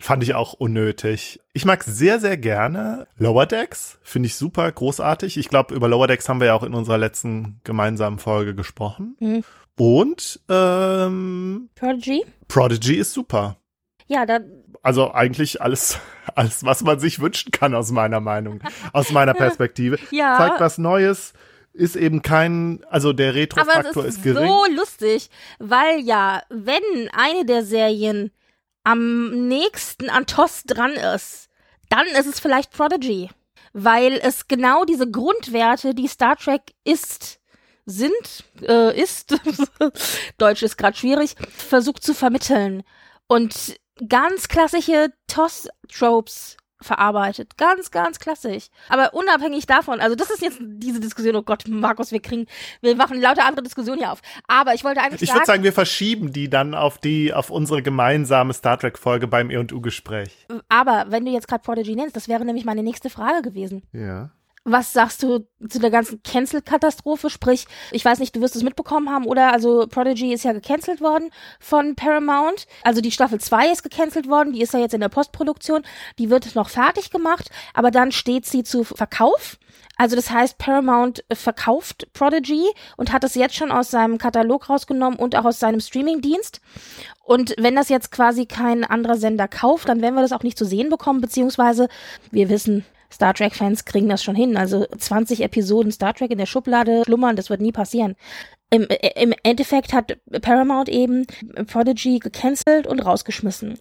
Fand 0.00 0.22
ich 0.22 0.34
auch 0.34 0.54
unnötig. 0.54 1.40
Ich 1.52 1.66
mag 1.66 1.84
sehr, 1.84 2.20
sehr 2.20 2.38
gerne 2.38 3.06
Lower 3.18 3.44
Decks. 3.44 3.98
Finde 4.02 4.28
ich 4.28 4.34
super, 4.34 4.72
großartig. 4.72 5.36
Ich 5.36 5.50
glaube, 5.50 5.74
über 5.74 5.88
Lower 5.88 6.06
Decks 6.06 6.26
haben 6.26 6.40
wir 6.40 6.46
ja 6.46 6.54
auch 6.54 6.62
in 6.62 6.72
unserer 6.72 6.96
letzten 6.96 7.60
gemeinsamen 7.64 8.18
Folge 8.18 8.54
gesprochen. 8.54 9.16
Mhm. 9.20 9.44
Und 9.76 10.40
ähm, 10.48 11.68
Prodigy? 11.74 12.24
Prodigy 12.48 12.94
ist 12.96 13.12
super. 13.12 13.56
Ja, 14.06 14.24
da, 14.24 14.40
Also 14.82 15.12
eigentlich 15.12 15.60
alles, 15.60 15.98
alles, 16.34 16.64
was 16.64 16.82
man 16.82 16.98
sich 16.98 17.20
wünschen 17.20 17.52
kann 17.52 17.74
aus 17.74 17.90
meiner 17.90 18.20
Meinung, 18.20 18.60
aus 18.94 19.12
meiner 19.12 19.34
Perspektive. 19.44 19.98
Ja. 20.10 20.38
Zeigt 20.38 20.60
was 20.60 20.78
Neues, 20.78 21.34
ist 21.72 21.96
eben 21.96 22.22
kein, 22.22 22.84
also 22.88 23.12
der 23.12 23.30
aber 23.30 23.38
Retro-Faktor 23.38 24.04
ist 24.06 24.16
ist 24.16 24.22
gering. 24.22 24.48
so 24.48 24.64
lustig, 24.74 25.30
weil 25.58 26.00
ja, 26.00 26.42
wenn 26.48 26.82
eine 27.12 27.44
der 27.44 27.64
Serien 27.64 28.32
am 28.84 29.48
nächsten 29.48 30.10
an 30.10 30.26
TOS 30.26 30.64
dran 30.64 30.92
ist, 30.92 31.48
dann 31.88 32.06
ist 32.06 32.26
es 32.26 32.40
vielleicht 32.40 32.72
Prodigy. 32.72 33.30
Weil 33.72 34.18
es 34.22 34.48
genau 34.48 34.84
diese 34.84 35.08
Grundwerte, 35.08 35.94
die 35.94 36.08
Star 36.08 36.36
Trek 36.36 36.62
ist, 36.84 37.38
sind, 37.86 38.44
äh, 38.62 39.00
ist, 39.00 39.36
Deutsch 40.38 40.62
ist 40.62 40.76
gerade 40.76 40.96
schwierig, 40.96 41.36
versucht 41.50 42.02
zu 42.02 42.14
vermitteln. 42.14 42.82
Und 43.28 43.78
ganz 44.08 44.48
klassische 44.48 45.12
TOS-Tropes 45.28 46.56
verarbeitet. 46.80 47.56
Ganz, 47.56 47.90
ganz 47.90 48.18
klassisch. 48.18 48.68
Aber 48.88 49.14
unabhängig 49.14 49.66
davon, 49.66 50.00
also 50.00 50.16
das 50.16 50.30
ist 50.30 50.42
jetzt 50.42 50.58
diese 50.60 51.00
Diskussion, 51.00 51.36
oh 51.36 51.42
Gott, 51.42 51.64
Markus, 51.68 52.12
wir 52.12 52.20
kriegen, 52.20 52.46
wir 52.80 52.96
machen 52.96 53.20
lauter 53.20 53.44
andere 53.44 53.62
Diskussionen 53.62 53.98
hier 53.98 54.12
auf. 54.12 54.22
Aber 54.48 54.74
ich 54.74 54.84
wollte 54.84 55.00
eigentlich 55.00 55.22
Ich 55.22 55.28
sagen, 55.28 55.40
würde 55.40 55.46
sagen, 55.46 55.62
wir 55.64 55.72
verschieben 55.72 56.32
die 56.32 56.48
dann 56.48 56.74
auf 56.74 56.98
die, 56.98 57.32
auf 57.32 57.50
unsere 57.50 57.82
gemeinsame 57.82 58.52
Star 58.52 58.78
Trek-Folge 58.78 59.26
beim 59.26 59.50
E&U-Gespräch. 59.50 60.46
aber 60.68 61.06
wenn 61.08 61.24
du 61.24 61.30
jetzt 61.32 61.48
gerade 61.48 61.62
Prodigy 61.62 61.94
nennst, 61.94 62.16
das 62.16 62.28
wäre 62.28 62.44
nämlich 62.44 62.64
meine 62.64 62.82
nächste 62.82 63.10
Frage 63.10 63.42
gewesen. 63.42 63.82
Ja. 63.92 64.30
Was 64.70 64.92
sagst 64.92 65.24
du 65.24 65.48
zu 65.68 65.80
der 65.80 65.90
ganzen 65.90 66.22
Cancel-Katastrophe? 66.22 67.28
Sprich, 67.28 67.66
ich 67.90 68.04
weiß 68.04 68.20
nicht, 68.20 68.36
du 68.36 68.40
wirst 68.40 68.54
es 68.54 68.62
mitbekommen 68.62 69.10
haben, 69.10 69.26
oder? 69.26 69.52
Also 69.52 69.88
Prodigy 69.88 70.32
ist 70.32 70.44
ja 70.44 70.52
gecancelt 70.52 71.00
worden 71.00 71.30
von 71.58 71.96
Paramount. 71.96 72.68
Also 72.84 73.00
die 73.00 73.10
Staffel 73.10 73.40
2 73.40 73.72
ist 73.72 73.82
gecancelt 73.82 74.28
worden, 74.28 74.52
die 74.52 74.62
ist 74.62 74.72
ja 74.72 74.78
jetzt 74.78 74.94
in 74.94 75.00
der 75.00 75.08
Postproduktion. 75.08 75.82
Die 76.20 76.30
wird 76.30 76.54
noch 76.54 76.68
fertig 76.68 77.10
gemacht, 77.10 77.50
aber 77.74 77.90
dann 77.90 78.12
steht 78.12 78.46
sie 78.46 78.62
zu 78.62 78.84
Verkauf. 78.84 79.58
Also 79.96 80.14
das 80.14 80.30
heißt, 80.30 80.56
Paramount 80.56 81.24
verkauft 81.32 82.06
Prodigy 82.12 82.64
und 82.96 83.12
hat 83.12 83.24
es 83.24 83.34
jetzt 83.34 83.56
schon 83.56 83.72
aus 83.72 83.90
seinem 83.90 84.18
Katalog 84.18 84.70
rausgenommen 84.70 85.18
und 85.18 85.34
auch 85.34 85.46
aus 85.46 85.58
seinem 85.58 85.80
Streamingdienst. 85.80 86.60
Und 87.24 87.54
wenn 87.58 87.74
das 87.74 87.88
jetzt 87.88 88.12
quasi 88.12 88.46
kein 88.46 88.84
anderer 88.84 89.16
Sender 89.16 89.48
kauft, 89.48 89.88
dann 89.88 90.00
werden 90.00 90.14
wir 90.14 90.22
das 90.22 90.32
auch 90.32 90.44
nicht 90.44 90.56
zu 90.56 90.64
sehen 90.64 90.90
bekommen, 90.90 91.20
beziehungsweise 91.20 91.88
wir 92.30 92.48
wissen, 92.48 92.86
Star 93.12 93.34
Trek-Fans 93.34 93.84
kriegen 93.84 94.08
das 94.08 94.22
schon 94.22 94.34
hin. 94.34 94.56
Also 94.56 94.86
20 94.86 95.42
Episoden 95.42 95.92
Star 95.92 96.14
Trek 96.14 96.30
in 96.30 96.38
der 96.38 96.46
Schublade 96.46 97.02
schlummern, 97.04 97.36
das 97.36 97.50
wird 97.50 97.60
nie 97.60 97.72
passieren. 97.72 98.16
Im, 98.70 98.86
äh, 98.88 99.22
Im 99.22 99.34
Endeffekt 99.42 99.92
hat 99.92 100.18
Paramount 100.42 100.88
eben 100.88 101.26
Prodigy 101.66 102.18
gecancelt 102.18 102.86
und 102.86 103.00
rausgeschmissen 103.00 103.78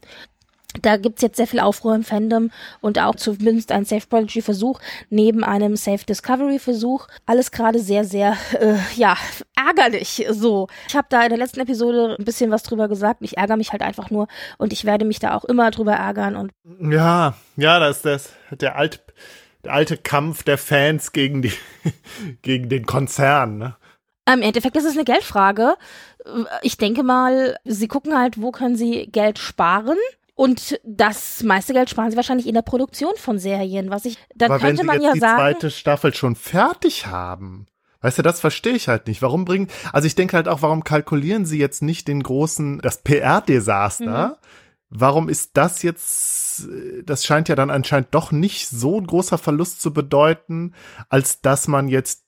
da 0.81 0.97
gibt's 0.97 1.23
jetzt 1.23 1.37
sehr 1.37 1.47
viel 1.47 1.59
Aufruhr 1.59 1.95
im 1.95 2.03
Fandom 2.03 2.51
und 2.79 2.99
auch 2.99 3.15
zumindest 3.15 3.71
ein 3.71 3.85
Safe 3.85 4.05
Prodigy 4.07 4.41
Versuch 4.41 4.79
neben 5.09 5.43
einem 5.43 5.75
Safe 5.75 6.05
Discovery 6.05 6.59
Versuch. 6.59 7.07
Alles 7.25 7.51
gerade 7.51 7.79
sehr, 7.79 8.05
sehr, 8.05 8.37
äh, 8.59 8.75
ja, 8.95 9.17
ärgerlich 9.55 10.25
so. 10.29 10.67
Ich 10.87 10.95
habe 10.95 11.07
da 11.09 11.23
in 11.23 11.29
der 11.29 11.39
letzten 11.39 11.61
Episode 11.61 12.15
ein 12.17 12.25
bisschen 12.25 12.51
was 12.51 12.63
drüber 12.63 12.87
gesagt. 12.87 13.21
Ich 13.21 13.37
ärgere 13.37 13.57
mich 13.57 13.71
halt 13.71 13.81
einfach 13.81 14.11
nur 14.11 14.27
und 14.57 14.71
ich 14.71 14.85
werde 14.85 15.05
mich 15.05 15.19
da 15.19 15.35
auch 15.35 15.43
immer 15.43 15.71
drüber 15.71 15.93
ärgern 15.93 16.35
und. 16.35 16.51
Ja, 16.79 17.35
ja, 17.57 17.79
das 17.79 17.97
ist 17.97 18.05
das, 18.05 18.33
der 18.51 18.75
alte, 18.75 18.99
der 19.63 19.73
alte 19.73 19.97
Kampf 19.97 20.43
der 20.43 20.57
Fans 20.57 21.11
gegen 21.11 21.41
die, 21.41 21.53
gegen 22.41 22.69
den 22.69 22.85
Konzern, 22.85 23.57
ne? 23.57 23.75
Im 24.31 24.43
Endeffekt 24.43 24.77
ist 24.77 24.85
es 24.85 24.93
eine 24.93 25.05
Geldfrage. 25.05 25.73
Ich 26.61 26.77
denke 26.77 27.01
mal, 27.01 27.57
sie 27.65 27.87
gucken 27.87 28.15
halt, 28.15 28.39
wo 28.39 28.51
können 28.51 28.75
sie 28.75 29.07
Geld 29.11 29.39
sparen 29.39 29.97
und 30.35 30.79
das 30.85 31.41
meiste 31.43 31.73
Geld 31.73 31.89
sparen 31.89 32.11
sie 32.11 32.15
wahrscheinlich 32.15 32.47
in 32.47 32.53
der 32.53 32.61
Produktion 32.61 33.13
von 33.17 33.39
Serien, 33.39 33.89
was 33.89 34.05
ich, 34.05 34.17
dann 34.35 34.51
Aber 34.51 34.59
könnte 34.59 34.79
wenn 34.79 34.85
man 34.85 34.99
sie 34.99 35.03
ja 35.03 35.09
jetzt 35.09 35.15
die 35.15 35.19
sagen. 35.19 35.37
zweite 35.37 35.71
Staffel 35.71 36.13
schon 36.13 36.35
fertig 36.35 37.07
haben. 37.07 37.65
Weißt 38.01 38.19
du, 38.19 38.21
das 38.21 38.39
verstehe 38.39 38.73
ich 38.73 38.87
halt 38.87 39.07
nicht. 39.07 39.21
Warum 39.21 39.43
bringen, 39.43 39.67
also 39.91 40.05
ich 40.05 40.15
denke 40.15 40.37
halt 40.37 40.47
auch, 40.47 40.61
warum 40.61 40.85
kalkulieren 40.85 41.45
sie 41.45 41.59
jetzt 41.59 41.81
nicht 41.81 42.07
den 42.07 42.23
großen, 42.23 42.79
das 42.79 43.01
PR-Desaster? 43.01 44.27
Mhm. 44.29 44.35
Warum 44.89 45.29
ist 45.29 45.51
das 45.53 45.83
jetzt, 45.83 46.67
das 47.05 47.23
scheint 47.25 47.47
ja 47.47 47.55
dann 47.55 47.69
anscheinend 47.69 48.09
doch 48.11 48.31
nicht 48.31 48.67
so 48.69 48.99
ein 48.99 49.05
großer 49.07 49.37
Verlust 49.37 49.81
zu 49.81 49.93
bedeuten, 49.93 50.73
als 51.09 51.41
dass 51.41 51.67
man 51.67 51.87
jetzt 51.87 52.23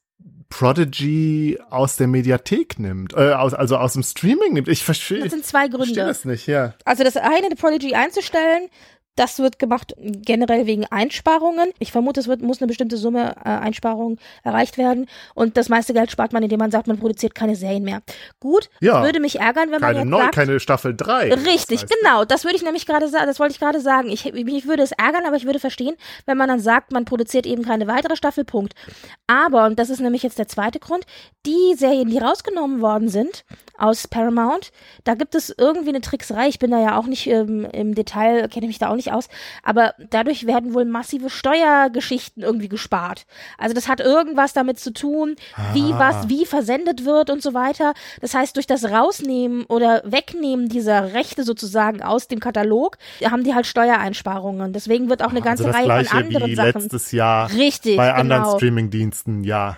Prodigy 0.49 1.57
aus 1.69 1.95
der 1.95 2.07
Mediathek 2.07 2.77
nimmt, 2.77 3.13
äh, 3.13 3.31
aus, 3.33 3.53
also 3.53 3.77
aus 3.77 3.93
dem 3.93 4.03
Streaming 4.03 4.53
nimmt. 4.53 4.67
Ich 4.67 4.83
verstehe, 4.83 5.21
Das 5.23 5.31
sind 5.31 5.45
zwei 5.45 5.69
verstehe 5.69 5.95
Gründe. 5.95 6.05
das 6.05 6.25
nicht, 6.25 6.45
ja. 6.45 6.75
Also 6.85 7.03
das 7.03 7.17
eine, 7.17 7.55
Prodigy 7.55 7.95
einzustellen, 7.95 8.69
das 9.15 9.39
wird 9.39 9.59
gemacht 9.59 9.93
generell 9.99 10.65
wegen 10.65 10.85
Einsparungen. 10.85 11.71
Ich 11.79 11.91
vermute, 11.91 12.19
es 12.19 12.27
wird, 12.27 12.41
muss 12.41 12.61
eine 12.61 12.67
bestimmte 12.67 12.97
Summe 12.97 13.35
äh, 13.43 13.49
Einsparungen 13.49 14.19
erreicht 14.43 14.77
werden. 14.77 15.07
Und 15.35 15.57
das 15.57 15.69
meiste 15.69 15.93
Geld 15.93 16.11
spart 16.11 16.33
man, 16.33 16.43
indem 16.43 16.59
man 16.59 16.71
sagt, 16.71 16.87
man 16.87 16.97
produziert 16.97 17.35
keine 17.35 17.55
Serien 17.55 17.83
mehr. 17.83 18.01
Gut, 18.39 18.69
Ja. 18.79 19.03
würde 19.03 19.19
mich 19.19 19.39
ärgern, 19.39 19.65
wenn 19.71 19.81
man 19.81 19.93
Keine 19.93 19.99
jetzt 19.99 20.07
neu, 20.09 20.19
sagt, 20.19 20.35
keine 20.35 20.59
Staffel 20.59 20.95
3. 20.95 21.33
Richtig, 21.33 21.81
Das 21.81 21.89
heißt, 21.89 21.93
genau. 22.01 22.25
Das 22.25 22.43
würde 22.45 22.55
ich 22.55 22.63
nämlich 22.63 22.85
gerade 22.85 23.07
sagen, 23.09 23.25
das 23.27 23.39
wollte 23.39 23.53
ich 23.53 23.59
gerade 23.59 23.81
sagen. 23.81 24.09
Ich, 24.09 24.31
mich 24.33 24.65
würde 24.67 24.83
es 24.83 24.91
ärgern, 24.93 25.25
aber 25.25 25.35
ich 25.35 25.45
würde 25.45 25.59
verstehen, 25.59 25.95
wenn 26.25 26.37
man 26.37 26.47
dann 26.47 26.59
sagt, 26.59 26.91
man 26.91 27.05
produziert 27.05 27.45
eben 27.45 27.63
keine 27.63 27.87
weitere 27.87 28.15
Staffel, 28.15 28.45
Punkt. 28.45 28.73
Aber, 29.27 29.65
und 29.65 29.77
das 29.77 29.89
ist 29.89 29.99
nämlich 29.99 30.23
jetzt 30.23 30.39
der 30.39 30.47
zweite 30.47 30.79
Grund, 30.79 31.05
die 31.45 31.75
Serien, 31.75 32.09
die 32.09 32.17
rausgenommen 32.17 32.81
worden 32.81 33.09
sind 33.09 33.43
aus 33.77 34.07
Paramount, 34.07 34.71
da 35.03 35.15
gibt 35.15 35.35
es 35.35 35.53
irgendwie 35.57 35.89
eine 35.89 36.01
Trickserei. 36.01 36.47
Ich 36.47 36.59
bin 36.59 36.71
da 36.71 36.79
ja 36.79 36.97
auch 36.97 37.07
nicht 37.07 37.27
ähm, 37.27 37.65
im 37.71 37.95
Detail, 37.95 38.47
kenne 38.47 38.67
mich 38.67 38.77
da 38.79 38.89
auch 38.89 38.95
nicht 38.95 39.00
aus, 39.09 39.29
aber 39.63 39.95
dadurch 40.09 40.45
werden 40.45 40.73
wohl 40.73 40.85
massive 40.85 41.29
Steuergeschichten 41.29 42.43
irgendwie 42.43 42.67
gespart. 42.67 43.25
Also 43.57 43.73
das 43.73 43.87
hat 43.87 43.99
irgendwas 44.01 44.53
damit 44.53 44.79
zu 44.79 44.91
tun, 44.93 45.35
wie 45.73 45.93
Ah. 45.93 45.99
was 45.99 46.29
wie 46.29 46.45
versendet 46.45 47.05
wird 47.05 47.29
und 47.29 47.41
so 47.41 47.53
weiter. 47.53 47.93
Das 48.19 48.33
heißt, 48.33 48.55
durch 48.57 48.67
das 48.67 48.83
Rausnehmen 48.85 49.63
oder 49.63 50.01
Wegnehmen 50.05 50.67
dieser 50.69 51.13
Rechte 51.13 51.43
sozusagen 51.43 52.01
aus 52.03 52.27
dem 52.27 52.39
Katalog 52.39 52.97
haben 53.25 53.43
die 53.43 53.55
halt 53.55 53.65
Steuereinsparungen. 53.65 54.73
Deswegen 54.73 55.09
wird 55.09 55.23
auch 55.23 55.31
eine 55.31 55.41
ganze 55.41 55.65
also 55.65 55.77
Reihe 55.77 56.05
von 56.05 56.17
anderen 56.17 56.47
wie 56.47 56.55
Sachen. 56.55 56.81
letztes 56.81 57.11
Jahr 57.13 57.49
Richtig, 57.53 57.95
bei 57.97 58.13
anderen 58.13 58.43
genau. 58.43 58.57
Streamingdiensten, 58.57 59.43
ja. 59.43 59.77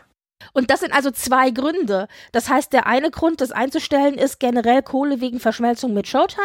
Und 0.52 0.70
das 0.70 0.82
sind 0.82 0.94
also 0.94 1.12
zwei 1.12 1.52
Gründe. 1.52 2.08
Das 2.32 2.50
heißt, 2.50 2.74
der 2.74 2.86
eine 2.88 3.12
Grund, 3.12 3.42
das 3.42 3.52
einzustellen, 3.52 4.16
ist 4.16 4.40
generell 4.40 4.82
Kohle 4.82 5.22
wegen 5.22 5.40
Verschmelzung 5.40 5.94
mit 5.94 6.08
Showtime. 6.08 6.44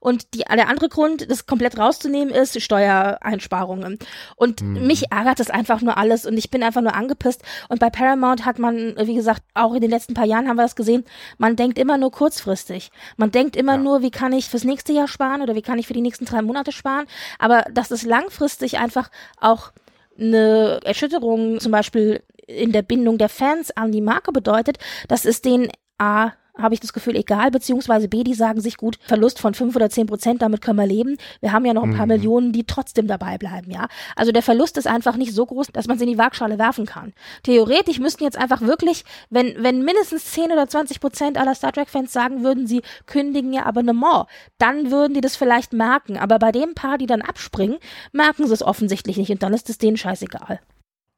Und 0.00 0.34
die, 0.34 0.38
der 0.38 0.68
andere 0.68 0.88
Grund, 0.88 1.30
das 1.30 1.46
komplett 1.46 1.78
rauszunehmen, 1.78 2.34
ist 2.34 2.60
Steuereinsparungen. 2.60 3.98
Und 4.36 4.62
mich 4.62 5.10
ärgert 5.12 5.40
das 5.40 5.50
einfach 5.50 5.80
nur 5.80 5.96
alles 5.96 6.26
und 6.26 6.36
ich 6.36 6.50
bin 6.50 6.62
einfach 6.62 6.82
nur 6.82 6.94
angepisst. 6.94 7.42
Und 7.68 7.80
bei 7.80 7.90
Paramount 7.90 8.44
hat 8.44 8.58
man, 8.58 8.94
wie 9.00 9.14
gesagt, 9.14 9.42
auch 9.54 9.74
in 9.74 9.80
den 9.80 9.90
letzten 9.90 10.14
paar 10.14 10.26
Jahren 10.26 10.48
haben 10.48 10.56
wir 10.56 10.62
das 10.62 10.76
gesehen, 10.76 11.04
man 11.38 11.56
denkt 11.56 11.78
immer 11.78 11.98
nur 11.98 12.10
kurzfristig. 12.10 12.90
Man 13.16 13.30
denkt 13.30 13.56
immer 13.56 13.72
Ja. 13.72 13.78
nur, 13.78 14.02
wie 14.02 14.10
kann 14.10 14.32
ich 14.32 14.48
fürs 14.48 14.64
nächste 14.64 14.92
Jahr 14.92 15.08
sparen 15.08 15.42
oder 15.42 15.54
wie 15.54 15.62
kann 15.62 15.78
ich 15.78 15.86
für 15.86 15.92
die 15.92 16.00
nächsten 16.00 16.24
drei 16.24 16.42
Monate 16.42 16.72
sparen. 16.72 17.06
Aber 17.38 17.64
dass 17.70 17.90
es 17.90 18.02
langfristig 18.02 18.78
einfach 18.78 19.10
auch 19.40 19.72
eine 20.18 20.80
Erschütterung 20.84 21.60
zum 21.60 21.72
Beispiel 21.72 22.22
in 22.46 22.72
der 22.72 22.82
Bindung 22.82 23.18
der 23.18 23.28
Fans 23.28 23.70
an 23.76 23.92
die 23.92 24.00
Marke 24.00 24.32
bedeutet, 24.32 24.78
das 25.08 25.24
ist 25.24 25.44
denen 25.44 25.70
A, 25.98 26.32
habe 26.58 26.74
ich 26.74 26.80
das 26.80 26.92
Gefühl, 26.92 27.16
egal, 27.16 27.50
beziehungsweise 27.50 28.08
B, 28.08 28.24
die 28.24 28.34
sagen 28.34 28.60
sich 28.60 28.76
gut, 28.76 28.98
Verlust 29.02 29.38
von 29.38 29.54
fünf 29.54 29.76
oder 29.76 29.90
zehn 29.90 30.06
Prozent, 30.06 30.42
damit 30.42 30.62
können 30.62 30.78
wir 30.78 30.86
leben. 30.86 31.16
Wir 31.40 31.52
haben 31.52 31.64
ja 31.64 31.74
noch 31.74 31.82
ein 31.82 31.94
paar 31.94 32.06
Millionen, 32.06 32.52
die 32.52 32.64
trotzdem 32.64 33.06
dabei 33.06 33.36
bleiben, 33.38 33.70
ja. 33.70 33.88
Also 34.14 34.32
der 34.32 34.42
Verlust 34.42 34.78
ist 34.78 34.86
einfach 34.86 35.16
nicht 35.16 35.34
so 35.34 35.44
groß, 35.44 35.68
dass 35.72 35.86
man 35.86 35.96
es 35.96 36.02
in 36.02 36.08
die 36.08 36.18
Waagschale 36.18 36.58
werfen 36.58 36.86
kann. 36.86 37.12
Theoretisch 37.42 37.98
müssten 37.98 38.24
jetzt 38.24 38.38
einfach 38.38 38.62
wirklich, 38.62 39.04
wenn, 39.30 39.62
wenn 39.62 39.84
mindestens 39.84 40.32
10 40.32 40.52
oder 40.52 40.68
20 40.68 41.00
Prozent 41.00 41.38
aller 41.38 41.54
Star 41.54 41.72
Trek-Fans 41.72 42.12
sagen 42.12 42.42
würden, 42.42 42.66
sie 42.66 42.82
kündigen 43.06 43.52
ihr 43.52 43.66
Abonnement, 43.66 44.26
dann 44.58 44.90
würden 44.90 45.14
die 45.14 45.20
das 45.20 45.36
vielleicht 45.36 45.72
merken. 45.72 46.16
Aber 46.16 46.38
bei 46.38 46.52
dem 46.52 46.74
Paar, 46.74 46.98
die 46.98 47.06
dann 47.06 47.22
abspringen, 47.22 47.76
merken 48.12 48.46
sie 48.46 48.54
es 48.54 48.62
offensichtlich 48.62 49.18
nicht 49.18 49.30
und 49.30 49.42
dann 49.42 49.52
ist 49.52 49.68
es 49.68 49.78
denen 49.78 49.96
scheißegal. 49.96 50.60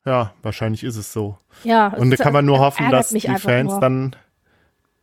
Ja, 0.09 0.33
wahrscheinlich 0.43 0.85
ist 0.85 0.97
es 0.97 1.13
so. 1.13 1.37
Ja, 1.65 1.89
Und 1.89 2.11
da 2.11 2.17
kann 2.17 2.33
man 2.33 2.47
nur 2.47 2.61
hoffen, 2.61 2.85
ärgert 2.85 3.01
dass 3.01 3.09
die 3.11 3.21
Fans 3.21 3.73
nur. 3.73 3.81
dann 3.81 4.17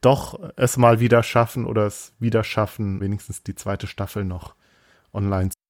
doch 0.01 0.39
es 0.55 0.77
mal 0.77 0.99
wieder 0.99 1.21
schaffen 1.21 1.67
oder 1.67 1.85
es 1.85 2.13
wieder 2.17 2.43
schaffen, 2.43 2.99
wenigstens 3.01 3.43
die 3.43 3.53
zweite 3.53 3.85
Staffel 3.85 4.25
noch 4.25 4.55
online 5.13 5.49
zu 5.49 5.64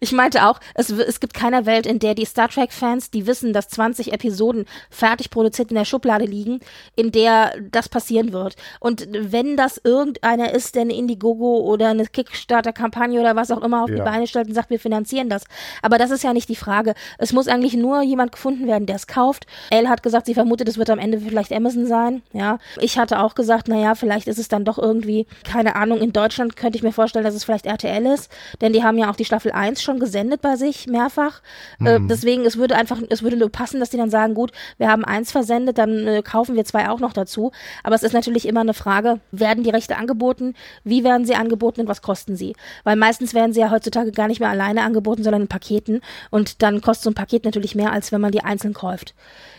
Ich 0.00 0.12
meinte 0.12 0.46
auch, 0.46 0.58
es, 0.74 0.90
es 0.90 1.20
gibt 1.20 1.34
keine 1.34 1.66
Welt, 1.66 1.86
in 1.86 1.98
der 1.98 2.14
die 2.14 2.24
Star 2.24 2.48
Trek-Fans, 2.48 3.10
die 3.10 3.26
wissen, 3.26 3.52
dass 3.52 3.68
20 3.68 4.12
Episoden 4.12 4.64
fertig 4.90 5.30
produziert 5.30 5.70
in 5.70 5.76
der 5.76 5.84
Schublade 5.84 6.24
liegen, 6.24 6.60
in 6.96 7.12
der 7.12 7.52
das 7.70 7.88
passieren 7.88 8.32
wird. 8.32 8.56
Und 8.80 9.06
wenn 9.10 9.56
das 9.56 9.80
irgendeiner 9.84 10.52
ist, 10.52 10.74
der 10.74 10.82
eine 10.82 10.94
Indiegogo 10.94 11.58
oder 11.60 11.90
eine 11.90 12.06
Kickstarter-Kampagne 12.06 13.20
oder 13.20 13.36
was 13.36 13.50
auch 13.50 13.62
immer 13.62 13.84
auf 13.84 13.90
die 13.90 13.96
Ja. 13.98 14.04
Beine 14.04 14.26
stellt 14.26 14.48
und 14.48 14.54
sagt, 14.54 14.70
wir 14.70 14.80
finanzieren 14.80 15.28
das. 15.28 15.44
Aber 15.82 15.98
das 15.98 16.10
ist 16.10 16.24
ja 16.24 16.32
nicht 16.32 16.48
die 16.48 16.56
Frage. 16.56 16.94
Es 17.18 17.32
muss 17.32 17.48
eigentlich 17.48 17.74
nur 17.74 18.02
jemand 18.02 18.32
gefunden 18.32 18.66
werden, 18.66 18.86
der 18.86 18.96
es 18.96 19.06
kauft. 19.06 19.46
Elle 19.70 19.88
hat 19.88 20.02
gesagt, 20.02 20.26
sie 20.26 20.34
vermutet, 20.34 20.68
es 20.68 20.78
wird 20.78 20.90
am 20.90 20.98
Ende 20.98 21.20
vielleicht 21.20 21.52
Amazon 21.52 21.86
sein. 21.86 22.22
Ja. 22.32 22.58
Ich 22.80 22.98
hatte 22.98 23.20
auch 23.20 23.34
gesagt, 23.34 23.68
naja, 23.68 23.94
vielleicht 23.94 24.28
ist 24.28 24.38
es 24.38 24.48
dann 24.48 24.64
doch 24.64 24.78
irgendwie, 24.78 25.26
keine 25.44 25.76
Ahnung, 25.76 26.00
in 26.00 26.12
Deutschland 26.12 26.56
könnte 26.56 26.76
ich 26.78 26.82
mir 26.82 26.92
vorstellen, 26.92 27.24
dass 27.24 27.34
es 27.34 27.44
vielleicht 27.44 27.66
RTL 27.66 28.06
ist, 28.06 28.30
denn 28.60 28.72
die 28.72 28.82
haben 28.82 28.96
ja 28.96 29.10
auch 29.10 29.16
die 29.16 29.24
Staffel 29.24 29.52
1 29.52 29.82
schon 29.82 29.89
gesendet 29.98 30.40
bei 30.42 30.56
sich 30.56 30.86
mehrfach. 30.86 31.40
Äh, 31.84 31.98
deswegen, 32.02 32.44
es 32.44 32.56
würde 32.56 32.76
einfach, 32.76 33.00
es 33.08 33.22
würde 33.22 33.36
nur 33.36 33.50
passen, 33.50 33.80
dass 33.80 33.90
die 33.90 33.96
dann 33.96 34.10
sagen, 34.10 34.34
gut, 34.34 34.52
wir 34.78 34.88
haben 34.88 35.04
eins 35.04 35.32
versendet, 35.32 35.78
dann 35.78 36.06
äh, 36.06 36.22
kaufen 36.22 36.56
wir 36.56 36.64
zwei 36.64 36.88
auch 36.88 37.00
noch 37.00 37.12
dazu. 37.12 37.52
Aber 37.82 37.94
es 37.94 38.02
ist 38.02 38.12
natürlich 38.12 38.46
immer 38.46 38.60
eine 38.60 38.74
Frage, 38.74 39.20
werden 39.32 39.64
die 39.64 39.70
Rechte 39.70 39.96
angeboten, 39.96 40.54
wie 40.84 41.04
werden 41.04 41.26
sie 41.26 41.34
angeboten 41.34 41.82
und 41.82 41.88
was 41.88 42.02
kosten 42.02 42.36
sie? 42.36 42.54
Weil 42.84 42.96
meistens 42.96 43.34
werden 43.34 43.52
sie 43.52 43.60
ja 43.60 43.70
heutzutage 43.70 44.12
gar 44.12 44.28
nicht 44.28 44.40
mehr 44.40 44.50
alleine 44.50 44.82
angeboten, 44.82 45.22
sondern 45.22 45.42
in 45.42 45.48
Paketen. 45.48 46.00
Und 46.30 46.62
dann 46.62 46.80
kostet 46.80 47.04
so 47.04 47.10
ein 47.10 47.14
Paket 47.14 47.44
natürlich 47.44 47.74
mehr, 47.74 47.92
als 47.92 48.12
wenn 48.12 48.20
man 48.20 48.32
die 48.32 48.44
einzeln 48.44 48.74
kauft. 48.74 49.14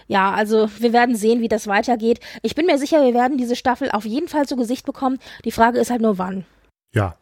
Ja, 0.07 0.31
also 0.31 0.69
wir 0.79 0.93
werden 0.93 1.15
sehen, 1.15 1.41
wie 1.41 1.47
das 1.47 1.67
weitergeht. 1.67 2.19
Ich 2.41 2.55
bin 2.55 2.65
mir 2.65 2.77
sicher, 2.77 3.03
wir 3.03 3.13
werden 3.13 3.37
diese 3.37 3.55
Staffel 3.55 3.91
auf 3.91 4.05
jeden 4.05 4.27
Fall 4.27 4.45
zu 4.45 4.55
Gesicht 4.55 4.85
bekommen. 4.85 5.19
Die 5.45 5.51
Frage 5.51 5.79
ist 5.79 5.89
halt 5.89 6.01
nur 6.01 6.17
wann. 6.17 6.45
Ja, 6.93 7.15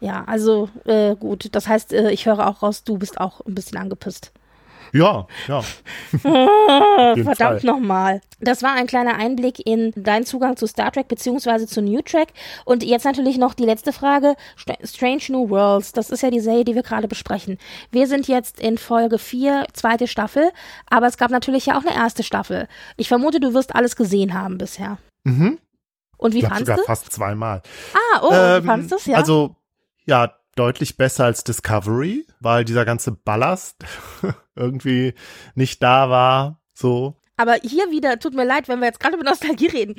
Ja, 0.00 0.24
also 0.26 0.68
äh, 0.84 1.16
gut. 1.16 1.48
Das 1.52 1.66
heißt, 1.66 1.92
äh, 1.92 2.10
ich 2.10 2.26
höre 2.26 2.46
auch 2.46 2.62
raus, 2.62 2.84
du 2.84 2.98
bist 2.98 3.20
auch 3.20 3.40
ein 3.46 3.54
bisschen 3.54 3.78
angepisst. 3.78 4.32
Ja, 4.92 5.26
ja. 5.48 5.62
Verdammt 6.20 7.64
nochmal. 7.64 8.20
Das 8.40 8.62
war 8.62 8.72
ein 8.72 8.86
kleiner 8.86 9.16
Einblick 9.16 9.64
in 9.66 9.92
deinen 9.96 10.24
Zugang 10.24 10.56
zu 10.56 10.66
Star 10.66 10.92
Trek 10.92 11.08
beziehungsweise 11.08 11.66
zu 11.66 11.82
New 11.82 12.00
Trek. 12.02 12.28
Und 12.64 12.84
jetzt 12.84 13.04
natürlich 13.04 13.38
noch 13.38 13.54
die 13.54 13.64
letzte 13.64 13.92
Frage. 13.92 14.34
Strange 14.84 15.22
New 15.28 15.50
Worlds, 15.50 15.92
das 15.92 16.10
ist 16.10 16.22
ja 16.22 16.30
die 16.30 16.40
Serie, 16.40 16.64
die 16.64 16.74
wir 16.74 16.82
gerade 16.82 17.08
besprechen. 17.08 17.58
Wir 17.90 18.06
sind 18.06 18.28
jetzt 18.28 18.60
in 18.60 18.78
Folge 18.78 19.18
4, 19.18 19.66
zweite 19.72 20.06
Staffel, 20.06 20.50
aber 20.88 21.06
es 21.06 21.16
gab 21.16 21.30
natürlich 21.30 21.66
ja 21.66 21.76
auch 21.76 21.84
eine 21.84 21.94
erste 21.94 22.22
Staffel. 22.22 22.68
Ich 22.96 23.08
vermute, 23.08 23.40
du 23.40 23.54
wirst 23.54 23.74
alles 23.74 23.96
gesehen 23.96 24.34
haben 24.34 24.58
bisher. 24.58 24.98
Mhm. 25.24 25.58
Und 26.16 26.34
wie 26.34 26.42
fandest 26.42 26.78
du? 26.78 26.84
fast 26.84 27.12
zweimal. 27.12 27.62
Ah, 27.94 28.20
oh, 28.22 28.32
Ähm, 28.32 28.62
wie 28.62 28.66
fandest 28.66 28.92
du 28.92 28.96
es, 28.96 29.06
ja? 29.06 29.16
Also, 29.16 29.54
ja, 30.08 30.34
deutlich 30.56 30.96
besser 30.96 31.26
als 31.26 31.44
Discovery, 31.44 32.26
weil 32.40 32.64
dieser 32.64 32.84
ganze 32.84 33.12
Ballast 33.12 33.84
irgendwie 34.56 35.14
nicht 35.54 35.82
da 35.82 36.10
war. 36.10 36.60
So. 36.74 37.16
Aber 37.36 37.54
hier 37.62 37.90
wieder, 37.92 38.18
tut 38.18 38.34
mir 38.34 38.44
leid, 38.44 38.66
wenn 38.68 38.80
wir 38.80 38.86
jetzt 38.86 38.98
gerade 38.98 39.14
über 39.14 39.24
Nostalgie 39.24 39.68
reden, 39.68 39.94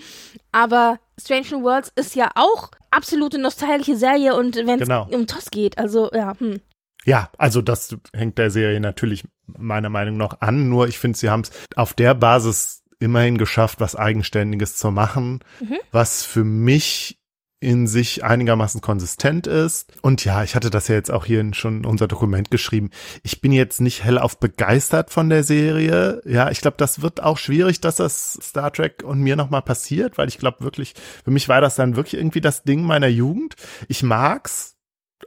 aber 0.52 1.00
Strange 1.22 1.46
New 1.52 1.64
Worlds 1.64 1.92
ist 1.96 2.16
ja 2.16 2.32
auch 2.36 2.72
absolute 2.92 3.38
nostalgische 3.38 3.96
Serie 3.96 4.36
und 4.36 4.56
wenn 4.58 4.68
es 4.82 4.88
Genau. 4.88 5.08
um 5.10 5.28
TOS 5.28 5.50
geht, 5.52 5.78
also 5.78 6.10
ja, 6.14 6.34
hm. 6.38 6.60
Ja, 7.06 7.30
also 7.38 7.62
das 7.62 7.96
hängt 8.14 8.38
der 8.38 8.52
Serie 8.52 8.82
natürlich 8.82 9.24
meiner 9.48 9.90
Meinung 9.90 10.18
nach 10.18 10.42
an. 10.42 10.68
Nur 10.68 10.90
ich 10.90 11.00
finde, 11.00 11.18
sie 11.18 11.30
haben 11.30 11.42
es 11.44 11.52
auf 11.78 11.94
der 11.94 12.14
Basis 12.14 12.84
immerhin 13.00 13.38
geschafft, 13.38 13.80
was 13.80 13.96
Eigenständiges 13.96 14.76
zu 14.76 14.92
machen, 14.92 15.40
Mhm. 15.62 15.78
was 15.94 16.26
für 16.26 16.44
mich 16.44 17.19
in 17.62 17.88
sich 17.88 18.24
einigermaßen 18.24 18.80
konsistent 18.80 19.46
ist. 19.46 19.92
Und 20.02 20.24
ja, 20.24 20.44
ich 20.44 20.56
hatte 20.56 20.70
das 20.70 20.88
ja 20.88 20.96
jetzt 20.96 21.12
auch 21.12 21.26
hier 21.26 21.42
in 21.42 21.54
schon 21.54 21.86
unser 21.86 22.08
Dokument 22.08 22.52
geschrieben. 22.52 22.90
Ich 23.22 23.42
bin 23.42 23.52
jetzt 23.52 23.82
nicht 23.82 24.04
hellauf 24.04 24.40
begeistert 24.40 25.10
von 25.10 25.30
der 25.30 25.44
Serie. 25.44 26.22
Ja, 26.26 26.52
ich 26.52 26.62
glaube, 26.62 26.78
das 26.78 27.02
wird 27.02 27.22
auch 27.22 27.38
schwierig, 27.38 27.82
dass 27.82 27.98
das 27.98 28.40
Star 28.42 28.72
Trek 28.72 29.04
und 29.04 29.20
mir 29.20 29.36
nochmal 29.36 29.62
passiert, 29.62 30.18
weil 30.18 30.30
ich 30.30 30.38
glaube 30.38 30.64
wirklich, 30.64 30.94
für 31.24 31.32
mich 31.32 31.50
war 31.50 31.60
das 31.60 31.76
dann 31.76 31.98
wirklich 31.98 32.20
irgendwie 32.20 32.42
das 32.42 32.64
Ding 32.64 32.84
meiner 32.84 33.08
Jugend. 33.08 33.56
Ich 33.90 34.04
mag's, 34.04 34.78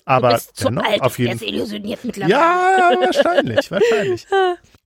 aber 0.07 0.40
dennoch 0.62 0.85
alt, 0.85 1.03
auf 1.03 1.18
jeden 1.18 1.38
mittlerweile. 2.03 2.33
ja, 2.33 2.92
wahrscheinlich, 3.01 3.71
wahrscheinlich. 3.71 4.27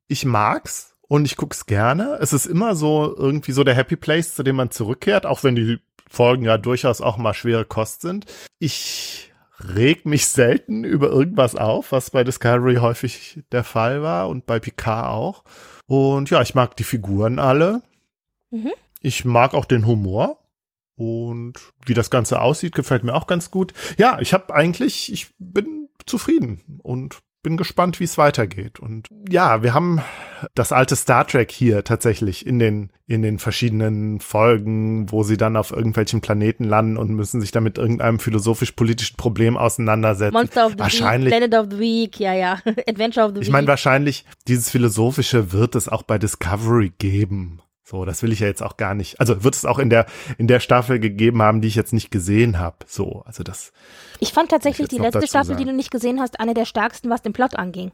Ich 0.08 0.24
mag's 0.24 0.96
und 1.08 1.24
ich 1.24 1.36
guck's 1.36 1.66
gerne. 1.66 2.18
Es 2.20 2.32
ist 2.32 2.46
immer 2.46 2.74
so 2.74 3.14
irgendwie 3.16 3.52
so 3.52 3.62
der 3.62 3.74
Happy 3.74 3.94
Place, 3.94 4.34
zu 4.34 4.42
dem 4.42 4.56
man 4.56 4.72
zurückkehrt, 4.72 5.26
auch 5.26 5.44
wenn 5.44 5.54
die 5.54 5.78
Folgen 6.08 6.44
ja 6.44 6.58
durchaus 6.58 7.00
auch 7.00 7.16
mal 7.16 7.34
schwere 7.34 7.64
Kost 7.64 8.00
sind. 8.00 8.26
Ich 8.58 9.32
reg 9.60 10.06
mich 10.06 10.26
selten 10.28 10.84
über 10.84 11.08
irgendwas 11.08 11.56
auf, 11.56 11.92
was 11.92 12.10
bei 12.10 12.24
Discovery 12.24 12.76
häufig 12.76 13.42
der 13.52 13.64
Fall 13.64 14.02
war 14.02 14.28
und 14.28 14.46
bei 14.46 14.58
Picard 14.58 15.06
auch. 15.06 15.44
Und 15.86 16.30
ja, 16.30 16.42
ich 16.42 16.54
mag 16.54 16.76
die 16.76 16.84
Figuren 16.84 17.38
alle. 17.38 17.82
Mhm. 18.50 18.72
Ich 19.00 19.24
mag 19.24 19.54
auch 19.54 19.64
den 19.64 19.86
Humor. 19.86 20.38
Und 20.96 21.54
wie 21.84 21.92
das 21.92 22.10
Ganze 22.10 22.40
aussieht, 22.40 22.74
gefällt 22.74 23.04
mir 23.04 23.14
auch 23.14 23.26
ganz 23.26 23.50
gut. 23.50 23.74
Ja, 23.98 24.18
ich 24.20 24.32
habe 24.32 24.54
eigentlich, 24.54 25.12
ich 25.12 25.28
bin 25.38 25.90
zufrieden 26.06 26.80
und 26.82 27.18
bin 27.46 27.56
gespannt, 27.56 28.00
wie 28.00 28.04
es 28.04 28.18
weitergeht. 28.18 28.80
Und 28.80 29.06
ja, 29.30 29.62
wir 29.62 29.72
haben 29.72 30.00
das 30.56 30.72
alte 30.72 30.96
Star 30.96 31.24
Trek 31.24 31.52
hier 31.52 31.84
tatsächlich 31.84 32.44
in 32.44 32.58
den, 32.58 32.90
in 33.06 33.22
den 33.22 33.38
verschiedenen 33.38 34.18
Folgen, 34.18 35.12
wo 35.12 35.22
sie 35.22 35.36
dann 35.36 35.56
auf 35.56 35.70
irgendwelchen 35.70 36.20
Planeten 36.20 36.64
landen 36.64 36.96
und 36.96 37.10
müssen 37.14 37.40
sich 37.40 37.52
dann 37.52 37.62
mit 37.62 37.78
irgendeinem 37.78 38.18
philosophisch-politischen 38.18 39.16
Problem 39.16 39.56
auseinandersetzen. 39.56 40.34
Monster 40.34 40.66
of 40.66 40.72
the 40.72 40.78
Wahrscheinlich- 40.80 41.32
Week, 41.32 41.38
Planet 41.38 41.54
of 41.60 41.66
the 41.70 41.78
Week, 41.78 42.18
ja, 42.18 42.32
ja. 42.34 42.58
Adventure 42.88 43.26
of 43.26 43.32
the 43.34 43.40
Ich 43.42 43.46
Week. 43.46 43.52
meine, 43.52 43.68
wahrscheinlich 43.68 44.24
dieses 44.48 44.68
Philosophische 44.68 45.52
wird 45.52 45.76
es 45.76 45.88
auch 45.88 46.02
bei 46.02 46.18
Discovery 46.18 46.92
geben. 46.98 47.60
So, 47.88 48.04
das 48.04 48.20
will 48.24 48.32
ich 48.32 48.40
ja 48.40 48.48
jetzt 48.48 48.64
auch 48.64 48.76
gar 48.76 48.94
nicht. 48.94 49.20
Also 49.20 49.44
wird 49.44 49.54
es 49.54 49.64
auch 49.64 49.78
in 49.78 49.90
der 49.90 50.06
in 50.38 50.48
der 50.48 50.58
Staffel 50.58 50.98
gegeben 50.98 51.40
haben, 51.40 51.60
die 51.60 51.68
ich 51.68 51.76
jetzt 51.76 51.92
nicht 51.92 52.10
gesehen 52.10 52.58
habe. 52.58 52.78
So, 52.88 53.22
also 53.26 53.44
das. 53.44 53.72
ich 54.18 54.32
fand 54.32 54.50
tatsächlich 54.50 54.86
jetzt 54.86 54.92
die 54.92 54.98
letzte 54.98 55.24
Staffel, 55.28 55.54
die 55.54 55.62
sagen. 55.62 55.70
du 55.70 55.76
nicht 55.76 55.92
gesehen 55.92 56.20
hast, 56.20 56.40
eine 56.40 56.52
der 56.52 56.64
stärksten, 56.64 57.10
was 57.10 57.22
den 57.22 57.32
Plot 57.32 57.54
anging. 57.54 57.92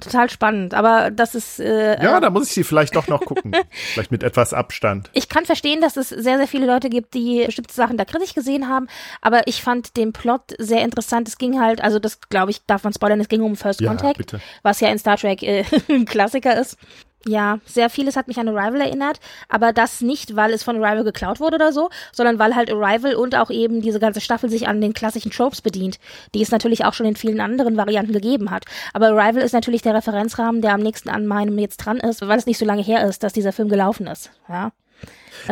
Total 0.00 0.30
spannend, 0.30 0.72
aber 0.72 1.10
das 1.10 1.34
ist 1.34 1.60
äh, 1.60 2.02
Ja, 2.02 2.18
da 2.18 2.30
muss 2.30 2.46
ich 2.46 2.54
sie 2.54 2.64
vielleicht 2.64 2.96
doch 2.96 3.08
noch 3.08 3.20
gucken. 3.20 3.54
vielleicht 3.92 4.10
mit 4.10 4.22
etwas 4.22 4.54
Abstand. 4.54 5.10
ich 5.12 5.28
kann 5.28 5.44
verstehen, 5.44 5.82
dass 5.82 5.98
es 5.98 6.08
sehr, 6.08 6.38
sehr 6.38 6.48
viele 6.48 6.64
Leute 6.64 6.88
gibt, 6.88 7.12
die 7.12 7.44
bestimmte 7.44 7.74
Sachen 7.74 7.98
da 7.98 8.06
kritisch 8.06 8.32
gesehen 8.32 8.70
haben, 8.70 8.86
aber 9.20 9.46
ich 9.46 9.62
fand 9.62 9.98
den 9.98 10.14
Plot 10.14 10.54
sehr 10.56 10.82
interessant. 10.82 11.28
Es 11.28 11.36
ging 11.36 11.60
halt, 11.60 11.82
also 11.82 11.98
das 11.98 12.22
glaube 12.30 12.52
ich, 12.52 12.64
darf 12.64 12.84
man 12.84 12.94
spoilern, 12.94 13.20
es 13.20 13.28
ging 13.28 13.42
um 13.42 13.54
First 13.54 13.82
Ja, 13.82 13.88
Contact, 13.88 14.16
bitte. 14.16 14.40
was 14.62 14.80
ja 14.80 14.88
in 14.88 14.98
Star 14.98 15.18
Trek 15.18 15.42
äh, 15.42 15.64
ein 15.90 16.06
Klassiker 16.06 16.58
ist. 16.58 16.78
Ja, 17.26 17.58
sehr 17.66 17.90
vieles 17.90 18.16
hat 18.16 18.28
mich 18.28 18.38
an 18.38 18.48
Arrival 18.48 18.80
erinnert, 18.80 19.20
aber 19.50 19.74
das 19.74 20.00
nicht, 20.00 20.36
weil 20.36 20.54
es 20.54 20.62
von 20.62 20.82
Arrival 20.82 21.04
geklaut 21.04 21.38
wurde 21.38 21.56
oder 21.56 21.70
so, 21.70 21.90
sondern 22.12 22.38
weil 22.38 22.56
halt 22.56 22.70
Arrival 22.70 23.14
und 23.14 23.34
auch 23.34 23.50
eben 23.50 23.82
diese 23.82 24.00
ganze 24.00 24.22
Staffel 24.22 24.48
sich 24.48 24.68
an 24.68 24.80
den 24.80 24.94
klassischen 24.94 25.30
Tropes 25.30 25.60
bedient, 25.60 25.98
die 26.34 26.40
es 26.40 26.50
natürlich 26.50 26.86
auch 26.86 26.94
schon 26.94 27.04
in 27.04 27.16
vielen 27.16 27.40
anderen 27.40 27.76
Varianten 27.76 28.14
gegeben 28.14 28.50
hat. 28.50 28.64
Aber 28.94 29.08
Arrival 29.08 29.42
ist 29.42 29.52
natürlich 29.52 29.82
der 29.82 29.94
Referenzrahmen, 29.94 30.62
der 30.62 30.72
am 30.72 30.80
nächsten 30.80 31.10
an 31.10 31.26
meinem 31.26 31.58
jetzt 31.58 31.76
dran 31.76 31.98
ist, 31.98 32.26
weil 32.26 32.38
es 32.38 32.46
nicht 32.46 32.58
so 32.58 32.64
lange 32.64 32.82
her 32.82 33.06
ist, 33.06 33.22
dass 33.22 33.34
dieser 33.34 33.52
Film 33.52 33.68
gelaufen 33.68 34.06
ist. 34.06 34.30
Ja. 34.48 34.72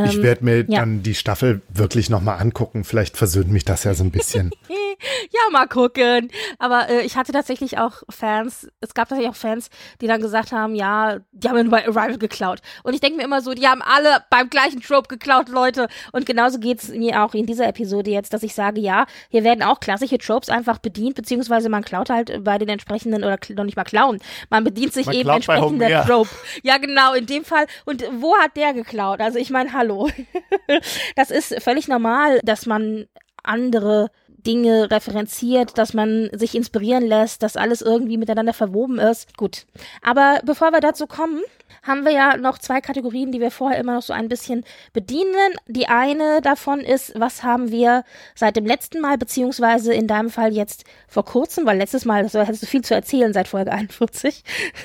Ich 0.05 0.17
Ähm, 0.17 0.23
werde 0.23 0.45
mir 0.45 0.65
ja. 0.69 0.81
dann 0.81 1.03
die 1.03 1.15
Staffel 1.15 1.63
wirklich 1.69 2.11
noch 2.11 2.21
mal 2.21 2.37
angucken. 2.37 2.85
Vielleicht 2.85 3.17
versöhnt 3.17 3.51
mich 3.51 3.65
das 3.65 3.85
ja 3.85 3.95
so 3.95 4.05
ein 4.05 4.11
bisschen. 4.11 4.51
Ja, 5.31 5.41
mal 5.53 5.69
gucken. 5.69 6.29
Aber 6.59 6.89
äh, 6.89 7.03
ich 7.03 7.17
hatte 7.17 7.31
tatsächlich 7.31 7.79
auch 7.79 8.03
Fans, 8.09 8.69
es 8.81 8.95
gab 8.95 9.09
tatsächlich 9.09 9.31
auch 9.31 9.37
Fans, 9.37 9.71
die 10.01 10.09
dann 10.09 10.21
gesagt 10.21 10.51
haben, 10.51 10.75
ja, 10.75 11.19
die 11.31 11.49
haben 11.49 11.57
ja 11.57 11.63
nur 11.63 11.71
bei 11.71 11.87
Arrival 11.87 12.19
geklaut. 12.19 12.61
Und 12.83 12.95
ich 12.95 13.01
denke 13.01 13.17
mir 13.19 13.23
immer 13.23 13.41
so, 13.41 13.55
die 13.55 13.67
haben 13.69 13.81
alle 13.81 14.25
beim 14.31 14.51
gleichen 14.51 14.81
Trope 14.81 15.07
geklaut, 15.09 15.51
Leute. 15.51 15.87
Und 16.11 16.27
genauso 16.27 16.59
geht's 16.59 16.89
mir 16.89 17.23
auch 17.23 17.35
in 17.35 17.47
dieser 17.47 17.69
Episode 17.69 18.11
jetzt, 18.11 18.33
dass 18.33 18.43
ich 18.43 18.55
sage, 18.55 18.81
ja, 18.81 19.07
hier 19.29 19.45
werden 19.45 19.63
auch 19.63 19.79
klassische 19.79 20.19
Tropes 20.19 20.49
einfach 20.49 20.79
bedient, 20.79 21.15
beziehungsweise 21.15 21.69
man 21.69 21.85
klaut 21.85 22.11
halt 22.11 22.43
bei 22.43 22.59
den 22.59 22.69
entsprechenden, 22.69 23.23
oder 23.23 23.39
noch 23.51 23.65
nicht 23.65 23.77
mal 23.77 23.85
klauen, 23.85 24.19
man 24.51 24.65
bedient 24.65 24.93
sich 24.93 25.07
Man 25.07 25.15
eben 25.15 25.29
entsprechend 25.29 25.81
der. 25.81 26.05
Trope. 26.05 26.31
Ja, 26.63 26.79
genau, 26.79 27.15
in 27.15 27.27
dem 27.27 27.45
Fall. 27.45 27.67
Und 27.85 28.05
wo 28.19 28.37
hat 28.39 28.57
der 28.57 28.73
geklaut? 28.73 29.21
Also 29.21 29.39
ich 29.39 29.51
meine, 29.51 29.73
hallo. 29.79 30.11
das 31.17 31.31
ist 31.31 31.63
völlig 31.63 31.89
normal, 31.89 32.41
dass 32.43 32.67
man 32.67 33.07
andere 33.43 34.11
Dinge 34.27 34.91
referenziert, 34.91 35.79
dass 35.79 35.95
man 35.95 36.31
sich 36.33 36.55
inspirieren 36.55 37.07
lässt, 37.07 37.43
dass 37.43 37.57
alles 37.57 37.81
irgendwie 37.81 38.19
miteinander 38.19 38.53
verwoben 38.53 38.99
ist. 38.99 39.37
Gut. 39.37 39.67
Aber 40.03 40.41
bevor 40.45 40.73
wir 40.73 40.81
dazu 40.81 41.07
kommen, 41.07 41.43
haben 41.89 42.05
wir 42.05 42.13
ja 42.13 42.37
noch 42.37 42.59
zwei 42.59 42.81
Kategorien, 42.81 43.33
die 43.33 43.41
wir 43.41 43.51
vorher 43.51 43.81
immer 43.81 43.95
noch 43.95 44.03
so 44.03 44.13
ein 44.13 44.29
bisschen 44.29 44.65
bedienen. 44.93 45.55
Die 45.67 45.89
eine 45.89 46.41
davon 46.43 46.81
ist, 46.81 47.19
was 47.19 47.43
haben 47.43 47.71
wir 47.71 48.05
seit 48.35 48.57
dem 48.57 48.67
letzten 48.67 49.01
Mal, 49.01 49.19
beziehungsweise 49.19 49.93
in 49.93 50.07
deinem 50.07 50.31
Fall 50.31 50.53
jetzt 50.53 50.85
vor 51.09 51.25
kurzem, 51.25 51.67
weil 51.67 51.79
letztes 51.79 52.05
Mal 52.05 52.23
das 52.23 52.35
hättest 52.35 52.63
du 52.63 52.67
viel 52.67 52.83
zu 52.83 52.95
erzählen 52.95 53.33
seit 53.33 53.49
Folge 53.49 53.73
41. 53.73 54.45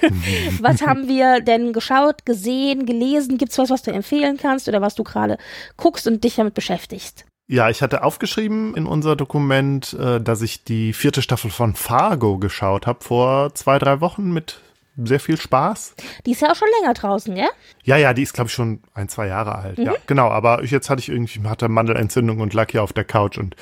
was 0.61 0.81
haben 0.81 1.07
wir 1.07 1.41
denn 1.41 1.73
geschaut, 1.73 2.25
gesehen, 2.25 2.85
gelesen? 2.85 3.37
Gibt's 3.37 3.57
was, 3.57 3.69
was 3.69 3.83
du 3.83 3.91
empfehlen 3.91 4.37
kannst 4.37 4.67
oder 4.67 4.81
was 4.81 4.95
du 4.95 5.03
gerade 5.03 5.37
guckst 5.77 6.07
und 6.07 6.23
dich 6.23 6.35
damit 6.35 6.53
beschäftigst? 6.53 7.25
Ja, 7.47 7.69
ich 7.69 7.81
hatte 7.81 8.03
aufgeschrieben 8.03 8.73
in 8.75 8.85
unser 8.85 9.15
Dokument, 9.15 9.93
äh, 9.93 10.21
dass 10.21 10.41
ich 10.41 10.63
die 10.63 10.93
vierte 10.93 11.21
Staffel 11.21 11.51
von 11.51 11.75
Fargo 11.75 12.37
geschaut 12.37 12.87
habe 12.87 13.03
vor 13.03 13.53
zwei, 13.53 13.77
drei 13.79 13.99
Wochen 13.99 14.31
mit 14.31 14.61
sehr 14.97 15.19
viel 15.19 15.37
Spaß. 15.37 15.95
Die 16.25 16.31
ist 16.31 16.41
ja 16.41 16.51
auch 16.51 16.55
schon 16.55 16.67
länger 16.79 16.93
draußen, 16.93 17.33
gell? 17.33 17.49
Ja, 17.83 17.97
ja, 17.97 18.13
die 18.13 18.23
ist, 18.23 18.33
glaube 18.33 18.47
ich, 18.47 18.53
schon 18.53 18.81
ein, 18.93 19.09
zwei 19.09 19.27
Jahre 19.27 19.55
alt. 19.55 19.77
Ja, 19.79 19.93
genau. 20.07 20.29
Aber 20.29 20.63
jetzt 20.63 20.89
hatte 20.89 20.99
ich 20.99 21.09
irgendwie, 21.09 21.41
hatte 21.47 21.67
Mandelentzündung 21.69 22.39
und 22.39 22.53
lag 22.53 22.69
hier 22.71 22.83
auf 22.83 22.93
der 22.93 23.03
Couch 23.03 23.37
und 23.37 23.55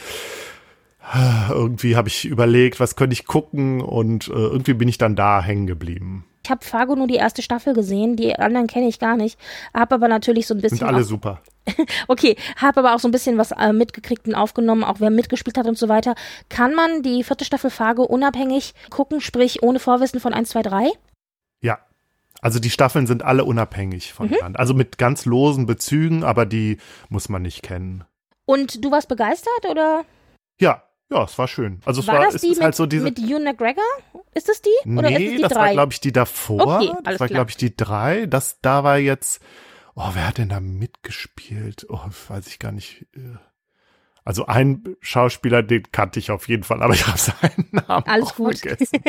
äh, 1.14 1.52
irgendwie 1.52 1.96
habe 1.96 2.10
ich 2.10 2.26
überlegt, 2.26 2.80
was 2.80 2.96
könnte 2.96 3.14
ich 3.14 3.26
gucken 3.26 3.82
und 3.82 4.28
äh, 4.28 4.32
irgendwie 4.32 4.74
bin 4.74 4.88
ich 4.88 4.98
dann 4.98 5.16
da 5.16 5.42
hängen 5.42 5.68
geblieben. 5.68 6.26
Ich 6.44 6.50
habe 6.50 6.66
Fargo 6.66 6.96
nur 6.96 7.08
die 7.08 7.16
erste 7.16 7.44
Staffel 7.44 7.74
gesehen, 7.74 8.16
die 8.16 8.36
anderen 8.36 8.66
kenne 8.66 8.88
ich 8.88 8.98
gar 8.98 9.16
nicht. 9.16 9.38
Hab 9.74 9.94
aber 9.94 10.08
natürlich 10.08 10.48
so 10.48 10.56
ein 10.56 10.62
bisschen. 10.62 10.80
Sind 10.80 10.88
alle 10.88 11.04
super. 11.04 11.42
okay, 12.08 12.36
habe 12.56 12.80
aber 12.80 12.96
auch 12.96 13.00
so 13.00 13.08
ein 13.08 13.12
bisschen 13.12 13.38
was 13.38 13.52
äh, 13.52 13.74
mitgekriegt 13.74 14.28
und 14.28 14.34
aufgenommen, 14.34 14.84
auch 14.84 15.00
wer 15.00 15.12
mitgespielt 15.12 15.58
hat 15.58 15.68
und 15.68 15.78
so 15.78 15.88
weiter. 15.88 16.16
Kann 16.50 16.74
man 16.74 17.04
die 17.04 17.24
vierte 17.24 17.46
Staffel 17.46 17.70
Fargo 17.70 18.04
unabhängig 18.04 18.74
gucken, 18.90 19.22
sprich 19.22 19.62
ohne 19.62 19.80
Vorwissen 19.80 20.20
von 20.20 20.34
1, 20.34 20.50
2, 20.50 20.62
3? 20.64 20.92
Also 22.42 22.60
die 22.60 22.70
Staffeln 22.72 23.06
sind 23.08 23.24
alle 23.24 23.46
unabhängig 23.46 24.14
voneinander. 24.14 24.60
Also 24.60 24.74
mit 24.74 24.98
ganz 24.98 25.26
losen 25.26 25.66
Bezügen, 25.68 26.24
aber 26.24 26.46
die 26.46 26.78
muss 27.10 27.30
man 27.30 27.44
nicht 27.44 27.62
kennen. 27.62 28.04
Und 28.46 28.84
du 28.84 28.92
warst 28.92 29.08
begeistert 29.08 29.66
oder 29.70 30.04
Ja, 30.60 30.84
ja, 31.12 31.24
es 31.26 31.38
war 31.38 31.48
schön. 31.48 31.82
Also 31.86 32.02
es 32.02 32.08
war 32.08 32.16
war, 32.16 32.26
das 32.26 32.36
es 32.36 32.42
die 32.42 32.48
ist 32.48 32.58
mit, 32.58 32.64
halt 32.64 32.76
so 32.76 32.86
diese. 32.86 33.04
mit 33.04 33.20
Ewan 33.20 33.44
McGregor? 33.44 33.84
Ist 34.34 34.50
das 34.50 34.62
die? 34.62 34.90
Oder 34.90 35.12
ist 35.12 35.18
nee, 35.20 35.28
es 35.28 35.36
die 35.36 35.42
das 35.42 35.52
drei? 35.52 35.60
war, 35.60 35.72
glaube 35.74 35.94
ich, 35.94 36.00
die 36.00 36.12
davor. 36.14 36.78
Okay, 36.78 36.90
alles 36.90 37.04
das 37.04 37.20
war, 37.20 37.28
glaube 37.28 37.50
ich, 37.52 37.58
die 37.58 37.76
drei. 37.76 38.26
Das, 38.26 38.60
da 38.62 38.84
war 38.84 38.98
jetzt, 38.98 39.42
oh, 39.96 40.10
wer 40.14 40.28
hat 40.28 40.38
denn 40.38 40.50
da 40.50 40.60
mitgespielt? 40.60 41.86
Oh, 41.90 42.00
weiß 42.30 42.48
ich 42.48 42.60
gar 42.60 42.72
nicht. 42.72 43.06
äh. 43.16 43.36
Also 44.24 44.46
ein 44.46 44.96
Schauspieler, 45.02 45.64
den 45.64 45.92
kannte 45.92 46.20
ich 46.20 46.30
auf 46.32 46.48
jeden 46.48 46.64
Fall, 46.64 46.82
aber 46.84 46.94
ich 46.94 47.08
habe 47.08 47.18
seinen 47.18 47.68
Namen 47.72 48.06
Alles 48.08 48.28
auch 48.30 48.36
gut. 48.36 48.60
vergessen. 48.60 49.00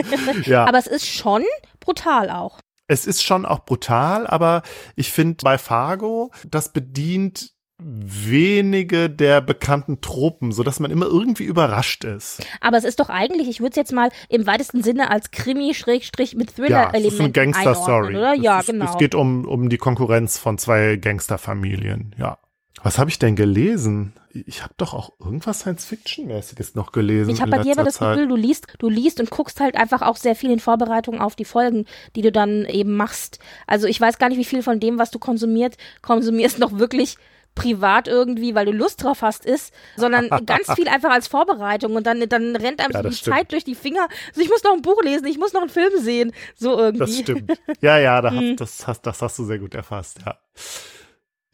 ja, 0.44 0.64
aber 0.64 0.78
es 0.78 0.86
ist 0.86 1.06
schon 1.06 1.44
brutal 1.80 2.30
auch. 2.30 2.58
Es 2.88 3.06
ist 3.06 3.22
schon 3.22 3.46
auch 3.46 3.64
brutal, 3.64 4.26
aber 4.26 4.62
ich 4.96 5.10
finde 5.10 5.42
bei 5.42 5.56
Fargo, 5.58 6.30
das 6.48 6.72
bedient 6.72 7.52
wenige 7.84 9.10
der 9.10 9.40
bekannten 9.40 10.00
Tropen, 10.00 10.52
so 10.52 10.62
dass 10.62 10.80
man 10.80 10.90
immer 10.90 11.06
irgendwie 11.06 11.44
überrascht 11.44 12.04
ist. 12.04 12.44
Aber 12.60 12.76
es 12.76 12.84
ist 12.84 13.00
doch 13.00 13.08
eigentlich, 13.08 13.48
ich 13.48 13.60
würde 13.60 13.70
es 13.70 13.76
jetzt 13.76 13.92
mal 13.92 14.10
im 14.28 14.46
weitesten 14.46 14.82
Sinne 14.82 15.10
als 15.10 15.30
Krimi 15.30 15.74
Schrägstrich 15.74 16.36
mit 16.36 16.54
Thriller 16.56 16.68
ja, 16.68 16.90
es 16.92 17.04
ist 17.04 17.20
eine 17.20 17.32
Gangster-Story. 17.32 18.16
oder? 18.16 18.34
Es 18.34 18.42
Ja, 18.42 18.60
ist, 18.60 18.66
genau. 18.66 18.84
Es 18.84 18.98
geht 18.98 19.14
um, 19.14 19.46
um 19.46 19.68
die 19.68 19.78
Konkurrenz 19.78 20.38
von 20.38 20.58
zwei 20.58 20.96
Gangsterfamilien, 20.96 22.14
ja. 22.18 22.38
Was 22.82 22.98
habe 22.98 23.10
ich 23.10 23.18
denn 23.18 23.36
gelesen? 23.36 24.12
Ich 24.34 24.62
habe 24.62 24.72
doch 24.78 24.94
auch 24.94 25.12
irgendwas 25.20 25.60
Science-Fiction-mäßiges 25.60 26.74
noch 26.74 26.92
gelesen. 26.92 27.30
Ich 27.30 27.40
habe 27.42 27.50
bei 27.50 27.58
dir 27.58 27.72
aber 27.72 27.84
das. 27.84 27.98
Gefühl, 27.98 28.26
du 28.28 28.36
liest, 28.36 28.66
du 28.78 28.88
liest 28.88 29.20
und 29.20 29.30
guckst 29.30 29.60
halt 29.60 29.76
einfach 29.76 30.00
auch 30.02 30.16
sehr 30.16 30.34
viel 30.34 30.50
in 30.50 30.58
Vorbereitung 30.60 31.20
auf 31.20 31.36
die 31.36 31.44
Folgen, 31.44 31.84
die 32.16 32.22
du 32.22 32.32
dann 32.32 32.64
eben 32.64 32.96
machst. 32.96 33.38
Also 33.66 33.86
ich 33.86 34.00
weiß 34.00 34.18
gar 34.18 34.28
nicht, 34.30 34.38
wie 34.38 34.44
viel 34.44 34.62
von 34.62 34.80
dem, 34.80 34.98
was 34.98 35.10
du 35.10 35.18
konsumiert, 35.18 35.76
konsumierst 36.00 36.58
noch 36.60 36.78
wirklich 36.78 37.16
privat 37.54 38.08
irgendwie, 38.08 38.54
weil 38.54 38.64
du 38.64 38.72
Lust 38.72 39.04
drauf 39.04 39.20
hast, 39.20 39.44
ist, 39.44 39.74
sondern 39.96 40.30
ganz 40.46 40.72
viel 40.72 40.88
einfach 40.88 41.10
als 41.10 41.28
Vorbereitung 41.28 41.94
und 41.96 42.06
dann, 42.06 42.26
dann 42.26 42.56
rennt 42.56 42.80
einem 42.80 42.92
Ja, 42.92 43.02
die 43.02 43.12
stimmt. 43.14 43.36
Zeit 43.36 43.52
durch 43.52 43.64
die 43.64 43.74
Finger. 43.74 44.08
Also 44.28 44.40
ich 44.40 44.48
muss 44.48 44.64
noch 44.64 44.72
ein 44.72 44.80
Buch 44.80 45.02
lesen, 45.02 45.26
ich 45.26 45.36
muss 45.38 45.52
noch 45.52 45.60
einen 45.60 45.68
Film 45.68 45.92
sehen, 45.98 46.32
so 46.56 46.78
irgendwie. 46.78 46.98
Das 47.00 47.18
stimmt. 47.18 47.52
Ja, 47.82 47.98
ja, 47.98 48.22
da 48.22 48.30
Hm. 48.32 48.52
hast, 48.52 48.60
das, 48.60 48.86
hast, 48.86 49.02
das 49.02 49.20
hast 49.20 49.38
du 49.38 49.44
sehr 49.44 49.58
gut 49.58 49.74
erfasst, 49.74 50.20
ja. 50.24 50.38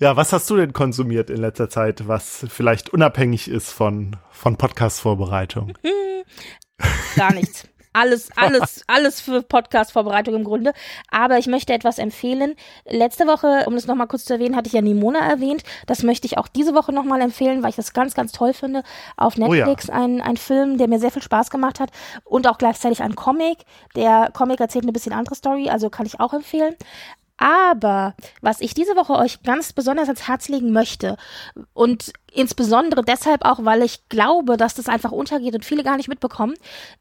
Ja, 0.01 0.17
was 0.17 0.33
hast 0.33 0.49
du 0.49 0.57
denn 0.57 0.73
konsumiert 0.73 1.29
in 1.29 1.39
letzter 1.39 1.69
Zeit, 1.69 2.07
was 2.07 2.47
vielleicht 2.49 2.91
unabhängig 2.91 3.49
ist 3.49 3.73
von, 3.73 4.15
von 4.31 4.57
Podcast-Vorbereitung? 4.57 5.75
Gar 7.17 7.35
nichts. 7.35 7.65
Alles, 7.95 8.31
alles, 8.37 8.85
alles 8.87 9.21
für 9.21 9.43
Podcast-Vorbereitung 9.43 10.37
im 10.37 10.45
Grunde. 10.45 10.73
Aber 11.11 11.39
ich 11.39 11.49
möchte 11.49 11.73
etwas 11.73 11.99
empfehlen. 11.99 12.55
Letzte 12.85 13.27
Woche, 13.27 13.65
um 13.67 13.75
das 13.75 13.89
nochmal 13.89 14.07
kurz 14.07 14.25
zu 14.25 14.35
erwähnen, 14.35 14.55
hatte 14.55 14.69
ich 14.69 14.75
ja 14.75 14.83
Nimona 14.83 15.19
erwähnt. 15.19 15.65
Das 15.87 16.05
möchte 16.05 16.27
ich 16.27 16.39
auch 16.39 16.47
diese 16.47 16.77
Woche 16.77 16.93
nochmal 16.93 17.21
empfehlen, 17.21 17.65
weil 17.65 17.71
ich 17.71 17.77
das 17.77 17.93
ganz, 17.93 18.15
ganz 18.15 18.31
toll 18.31 18.53
finde. 18.53 18.85
Auf 19.17 19.37
Oh 19.37 19.53
ja. 19.53 19.67
Netflix 19.67 19.91
ein, 19.91 20.21
ein 20.21 20.37
Film, 20.37 20.79
der 20.79 20.87
mir 20.87 21.01
sehr 21.01 21.11
viel 21.11 21.23
Spaß 21.23 21.51
gemacht 21.51 21.81
hat 21.81 21.91
und 22.23 22.47
auch 22.47 22.59
gleichzeitig 22.59 23.03
ein 23.03 23.17
Comic. 23.17 23.65
Der 23.97 24.31
Comic 24.33 24.61
erzählt 24.61 24.85
eine 24.85 24.93
bisschen 24.93 25.13
andere 25.13 25.35
Story, 25.35 25.69
also 25.69 25.91
kann 25.91 26.07
ich 26.07 26.21
auch 26.21 26.35
empfehlen. 26.35 26.77
Aber 27.39 28.15
was 28.43 28.61
ich 28.61 28.75
diese 28.75 28.97
Woche 28.97 29.15
euch 29.15 29.43
ganz 29.43 29.73
besonders 29.73 30.09
ans 30.09 30.27
Herz 30.27 30.49
legen 30.49 30.73
möchte 30.73 31.17
und 31.73 32.13
insbesondere 32.33 33.03
deshalb 33.03 33.45
auch, 33.45 33.65
weil 33.65 33.83
ich 33.83 34.09
glaube, 34.09 34.57
dass 34.57 34.75
das 34.75 34.89
einfach 34.89 35.13
untergeht 35.13 35.55
und 35.55 35.65
viele 35.65 35.85
gar 35.85 35.97
nicht 35.97 36.09
mitbekommen, 36.09 36.55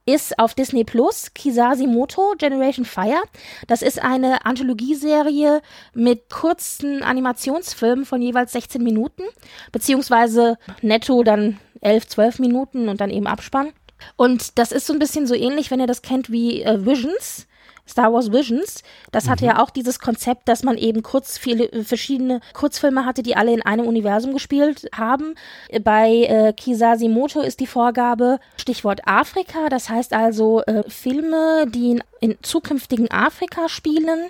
ist 0.06 0.38
auf 0.38 0.54
Disney 0.54 0.84
Plus 0.84 1.34
Kizashi 1.34 1.88
Moto 1.88 2.36
Generation 2.38 2.86
Fire. 2.86 3.22
Das 3.68 3.82
ist 3.82 4.02
eine 4.02 4.46
Anthologieserie 4.46 5.62
mit 5.94 6.30
kurzen 6.30 7.02
Animationsfilmen 7.02 8.06
von 8.06 8.22
jeweils 8.22 8.52
16 8.52 8.84
Minuten, 8.84 9.24
beziehungsweise 9.72 10.58
netto 10.84 11.24
dann 11.24 11.60
11, 11.82 12.08
12 12.08 12.40
Minuten 12.40 12.90
und 12.90 13.02
dann 13.02 13.10
eben 13.10 13.28
Abspann. 13.28 13.74
Und 14.16 14.60
das 14.60 14.72
ist 14.72 14.86
so 14.86 14.94
ein 14.94 15.00
bisschen 15.00 15.26
so 15.26 15.34
ähnlich, 15.34 15.72
wenn 15.72 15.80
ihr 15.80 15.88
das 15.88 16.04
kennt 16.04 16.32
wie 16.32 16.62
äh, 16.62 16.86
Visions. 16.86 17.48
Star 17.88 18.12
Wars 18.14 18.32
Visions, 18.32 18.84
das 19.12 19.30
hatte 19.30 19.46
ja 19.46 19.62
auch 19.62 19.70
dieses 19.70 20.00
Konzept, 20.00 20.48
dass 20.48 20.64
man 20.64 20.78
eben 20.78 21.04
kurz 21.04 21.38
viele 21.38 21.72
äh, 21.72 21.84
verschiedene 21.84 22.42
Kurzfilme 22.54 23.06
hatte, 23.06 23.24
die 23.24 23.36
alle 23.36 23.54
in 23.54 23.62
einem 23.62 23.88
Universum 23.88 24.34
gespielt 24.34 24.88
haben. 24.96 25.36
Bei 25.84 26.10
äh, 26.10 26.54
Kizashi 26.54 27.08
Moto 27.08 27.42
ist 27.42 27.60
die 27.60 27.68
Vorgabe 27.68 28.40
Stichwort 28.58 29.02
Afrika, 29.06 29.70
das 29.70 29.90
heißt 29.90 30.14
also 30.14 30.62
äh, 30.64 30.84
Filme, 30.90 31.66
die 31.68 31.92
in, 31.92 32.04
in 32.20 32.38
zukünftigen 32.42 33.10
Afrika 33.10 33.70
spielen 33.70 34.30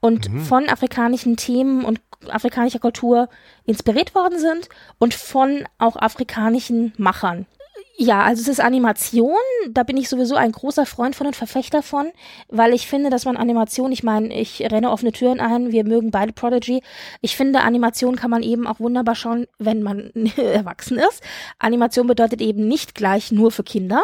und 0.00 0.28
von 0.42 0.68
afrikanischen 0.68 1.36
Themen 1.36 1.84
und 1.84 2.00
afrikanischer 2.28 2.78
Kultur 2.78 3.28
inspiriert 3.64 4.14
worden 4.14 4.38
sind 4.38 4.68
und 4.98 5.14
von 5.14 5.64
auch 5.78 5.96
afrikanischen 5.96 6.92
Machern. 6.96 7.46
Ja, 7.96 8.22
also 8.22 8.40
es 8.40 8.48
ist 8.48 8.60
Animation, 8.60 9.36
da 9.70 9.82
bin 9.82 9.98
ich 9.98 10.08
sowieso 10.08 10.34
ein 10.34 10.52
großer 10.52 10.86
Freund 10.86 11.14
von 11.14 11.26
und 11.26 11.36
Verfechter 11.36 11.82
von, 11.82 12.10
weil 12.48 12.72
ich 12.72 12.86
finde, 12.86 13.10
dass 13.10 13.26
man 13.26 13.36
Animation, 13.36 13.92
ich 13.92 14.02
meine, 14.02 14.34
ich 14.34 14.62
renne 14.62 14.90
offene 14.90 15.12
Türen 15.12 15.40
ein, 15.40 15.72
wir 15.72 15.84
mögen 15.84 16.10
beide 16.10 16.32
Prodigy. 16.32 16.82
Ich 17.20 17.36
finde, 17.36 17.60
Animation 17.60 18.16
kann 18.16 18.30
man 18.30 18.42
eben 18.42 18.66
auch 18.66 18.80
wunderbar 18.80 19.14
schauen, 19.14 19.46
wenn 19.58 19.82
man 19.82 20.10
erwachsen 20.36 20.98
ist. 20.98 21.22
Animation 21.58 22.06
bedeutet 22.06 22.40
eben 22.40 22.66
nicht 22.66 22.94
gleich 22.94 23.30
nur 23.30 23.50
für 23.50 23.62
Kinder. 23.62 24.02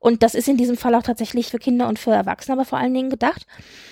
Und 0.00 0.24
das 0.24 0.34
ist 0.34 0.48
in 0.48 0.56
diesem 0.56 0.76
Fall 0.76 0.94
auch 0.96 1.04
tatsächlich 1.04 1.46
für 1.46 1.58
Kinder 1.58 1.86
und 1.88 2.00
für 2.00 2.10
Erwachsene, 2.10 2.54
aber 2.54 2.64
vor 2.64 2.78
allen 2.78 2.92
Dingen 2.92 3.10
gedacht. 3.10 3.46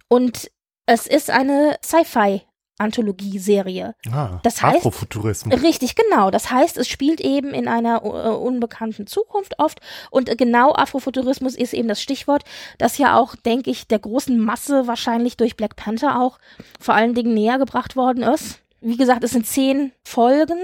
Und 0.08 0.50
es 0.86 1.06
ist 1.06 1.30
eine 1.30 1.76
Sci-Fi 1.84 2.42
Anthologieserie. 2.80 3.94
Ah, 4.12 4.40
Das 4.42 4.62
heißt- 4.62 4.78
Afrofuturismus. 4.78 5.62
Richtig, 5.62 5.94
genau. 5.94 6.30
Das 6.30 6.50
heißt, 6.50 6.76
es 6.76 6.88
spielt 6.88 7.20
eben 7.20 7.52
in 7.54 7.68
einer 7.68 8.02
äh, 8.04 8.08
unbekannten 8.08 9.06
Zukunft 9.06 9.58
oft. 9.58 9.80
Und 10.10 10.36
genau 10.38 10.72
Afrofuturismus 10.74 11.54
ist 11.54 11.72
eben 11.74 11.88
das 11.88 12.00
Stichwort, 12.02 12.44
das 12.78 12.98
ja 12.98 13.16
auch, 13.18 13.34
denke 13.36 13.70
ich, 13.70 13.86
der 13.86 13.98
großen 13.98 14.38
Masse 14.38 14.86
wahrscheinlich 14.86 15.36
durch 15.36 15.56
Black 15.56 15.76
Panther 15.76 16.20
auch 16.20 16.38
vor 16.78 16.94
allen 16.94 17.14
Dingen 17.14 17.34
näher 17.34 17.58
gebracht 17.58 17.96
worden 17.96 18.22
ist. 18.22 18.60
Wie 18.80 18.96
gesagt, 18.96 19.24
es 19.24 19.32
sind 19.32 19.46
zehn 19.46 19.92
Folgen. 20.04 20.58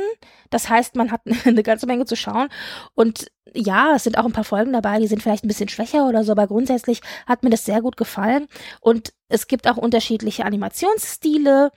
Das 0.51 0.69
heißt, 0.69 0.97
man 0.97 1.11
hat 1.11 1.23
eine 1.45 1.63
ganze 1.63 1.87
Menge 1.87 2.05
zu 2.07 2.17
schauen. 2.17 2.49
Und 2.95 3.27
ja, 3.55 3.95
es 3.95 4.05
sind 4.05 4.19
auch 4.19 4.25
ein 4.25 4.33
paar 4.33 4.45
Folgen 4.45 4.73
dabei, 4.73 4.99
die 4.99 5.07
sind 5.07 5.23
vielleicht 5.23 5.45
ein 5.45 5.49
bisschen 5.49 5.69
schwächer 5.69 6.09
oder 6.09 6.25
so, 6.25 6.33
aber 6.33 6.47
grundsätzlich 6.47 7.01
hat 7.27 7.43
mir 7.43 7.51
das 7.51 7.65
sehr 7.65 7.81
gut 7.81 7.97
gefallen. 7.97 8.49
Und 8.81 9.13
es 9.29 9.47
gibt 9.47 9.69
auch 9.69 9.77
unterschiedliche 9.77 10.45
Animationsstile. 10.45 11.71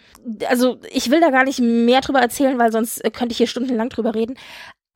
Also 0.48 0.80
ich 0.92 1.10
will 1.10 1.22
da 1.22 1.30
gar 1.30 1.46
nicht 1.46 1.60
mehr 1.60 2.02
drüber 2.02 2.20
erzählen, 2.20 2.58
weil 2.60 2.72
sonst 2.72 3.04
äh, 3.04 3.12
könnte 3.12 3.32
ich 3.32 3.38
hier 3.38 3.48
stundenlang 3.48 3.90
drüber 3.90 4.14
reden. 4.14 4.36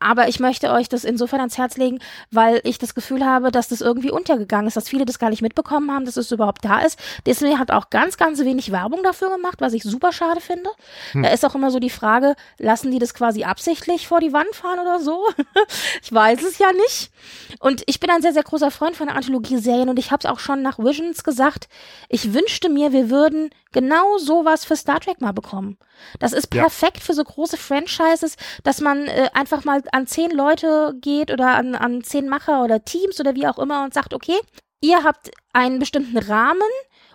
Aber 0.04 0.28
ich 0.28 0.40
möchte 0.40 0.70
euch 0.72 0.90
das 0.90 1.04
insofern 1.06 1.40
ans 1.40 1.58
Herz 1.58 1.78
legen, 1.78 2.00
weil 2.30 2.60
ich 2.66 2.78
das 2.78 2.94
Gefühl 2.94 3.26
habe, 3.26 3.52
dass 3.52 3.70
das 3.70 3.82
irgendwie 3.82 4.12
untergegangen 4.12 4.68
ist, 4.68 4.76
dass 4.76 4.90
viele 4.90 5.06
das 5.06 5.18
gar 5.18 5.30
nicht 5.30 5.42
mitbekommen 5.42 5.92
haben, 5.92 6.06
dass 6.06 6.18
es 6.18 6.32
überhaupt 6.32 6.66
da 6.66 6.80
ist. 6.80 7.00
Disney 7.26 7.56
hat 7.56 7.72
auch 7.72 7.90
ganz, 7.90 8.18
ganz 8.18 8.40
wenig 8.40 8.72
Werbung 8.72 9.02
dafür 9.04 9.30
gemacht, 9.32 9.62
was 9.62 9.74
ich 9.74 9.84
super 9.84 10.12
schade 10.12 10.42
finde. 10.42 10.70
Da 11.14 11.30
ist 11.30 11.46
auch 11.46 11.56
immer 11.56 11.72
so 11.72 11.80
die 11.80 11.90
Frage, 11.90 12.36
lassen 12.60 12.92
die 12.92 13.00
das 13.00 13.14
quasi 13.14 13.44
absichtlich 13.46 14.08
vor 14.08 14.20
die 14.20 14.34
Wand 14.34 14.54
fahren 14.54 14.80
oder 14.80 15.00
so? 15.00 15.24
ich 16.04 16.12
weiß 16.14 16.44
es 16.44 16.58
ja 16.58 16.72
nicht. 16.74 17.12
Und 17.60 17.84
ich 17.86 18.00
bin 18.00 18.10
ein 18.10 18.22
sehr, 18.22 18.34
sehr 18.34 18.44
großer 18.44 18.72
Freund 18.72 18.96
von 18.98 19.08
Anthologieserien 19.10 19.90
und 19.90 19.98
ich 20.00 20.12
habe 20.12 20.20
es 20.20 20.26
auch 20.26 20.40
schon 20.40 20.62
nach 20.62 20.80
Visions 20.80 21.24
gesagt. 21.24 21.70
Ich 22.10 22.34
wünschte 22.34 22.70
mir, 22.70 22.92
wir 22.92 23.10
würden 23.10 23.50
genau 23.72 24.18
sowas 24.18 24.66
für 24.66 24.76
Star 24.76 25.00
Trek 25.00 25.22
mal 25.22 25.32
bekommen. 25.34 25.78
Das 26.20 26.34
ist 26.34 26.54
Ja. 26.54 26.62
perfekt 26.62 27.00
für 27.02 27.14
so 27.14 27.24
große 27.24 27.58
Franchises, 27.58 28.36
dass 28.64 28.82
man 28.82 29.08
äh, 29.08 29.30
einfach 29.34 29.64
mal 29.64 29.82
an 29.94 30.08
zehn 30.08 30.32
Leute 30.32 30.96
geht 31.00 31.32
oder 31.32 31.56
an, 31.56 31.76
an 31.76 32.04
zehn 32.04 32.28
Macher 32.28 32.64
oder 32.64 32.84
Teams 32.84 33.20
oder 33.20 33.36
wie 33.36 33.48
auch 33.48 33.60
immer 33.60 33.84
und 33.84 33.94
sagt, 33.94 34.14
okay, 34.14 34.40
ihr 34.82 35.04
habt 35.04 35.32
einen 35.54 35.80
bestimmten 35.80 36.18
Rahmen 36.18 36.62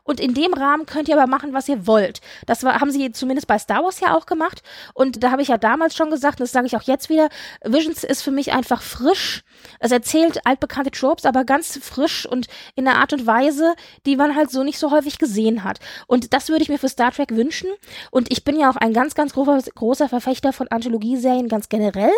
und 0.08 0.20
in 0.20 0.32
dem 0.32 0.54
Rahmen 0.54 0.86
könnt 0.86 1.06
ihr 1.08 1.16
aber 1.16 1.26
machen, 1.26 1.52
was 1.52 1.68
ihr 1.68 1.86
wollt. 1.86 2.22
Das 2.46 2.64
war, 2.64 2.80
haben 2.80 2.90
sie 2.90 3.12
zumindest 3.12 3.46
bei 3.46 3.58
Star 3.58 3.84
Wars 3.84 4.00
ja 4.00 4.16
auch 4.16 4.24
gemacht. 4.24 4.62
Und 4.94 5.22
da 5.22 5.30
habe 5.30 5.42
ich 5.42 5.48
ja 5.48 5.58
damals 5.58 5.94
schon 5.94 6.10
gesagt, 6.10 6.40
und 6.40 6.44
das 6.44 6.52
sage 6.52 6.66
ich 6.66 6.74
auch 6.76 6.82
jetzt 6.82 7.10
wieder, 7.10 7.28
Visions 7.62 8.04
ist 8.04 8.22
für 8.22 8.30
mich 8.30 8.52
einfach 8.52 8.80
frisch. 8.80 9.42
Es 9.80 9.92
erzählt 9.92 10.46
altbekannte 10.46 10.90
Tropes, 10.92 11.26
aber 11.26 11.44
ganz 11.44 11.78
frisch 11.82 12.24
und 12.24 12.46
in 12.74 12.88
einer 12.88 12.98
Art 12.98 13.12
und 13.12 13.26
Weise, 13.26 13.74
die 14.06 14.16
man 14.16 14.34
halt 14.34 14.50
so 14.50 14.64
nicht 14.64 14.78
so 14.78 14.90
häufig 14.90 15.18
gesehen 15.18 15.62
hat. 15.62 15.78
Und 16.06 16.32
das 16.32 16.48
würde 16.48 16.62
ich 16.62 16.70
mir 16.70 16.78
für 16.78 16.88
Star 16.88 17.12
Trek 17.12 17.32
wünschen. 17.32 17.68
Und 18.10 18.32
ich 18.32 18.44
bin 18.44 18.58
ja 18.58 18.70
auch 18.70 18.76
ein 18.76 18.94
ganz, 18.94 19.14
ganz 19.14 19.34
großer, 19.34 19.60
großer 19.74 20.08
Verfechter 20.08 20.54
von 20.54 20.68
Anthologieserien 20.68 21.48
ganz 21.48 21.68
generell. 21.68 22.12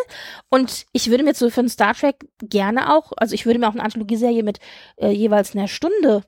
Und 0.48 0.86
ich 0.92 1.10
würde 1.10 1.24
mir 1.24 1.34
so 1.34 1.50
für 1.50 1.60
einen 1.60 1.68
Star 1.68 1.94
Trek 1.94 2.28
gerne 2.38 2.94
auch, 2.94 3.10
also 3.16 3.34
ich 3.34 3.46
würde 3.46 3.58
mir 3.58 3.68
auch 3.68 3.74
eine 3.74 3.82
Anthologieserie 3.82 4.44
mit 4.44 4.60
äh, 4.96 5.10
jeweils 5.10 5.56
einer 5.56 5.66
Stunde 5.66 6.22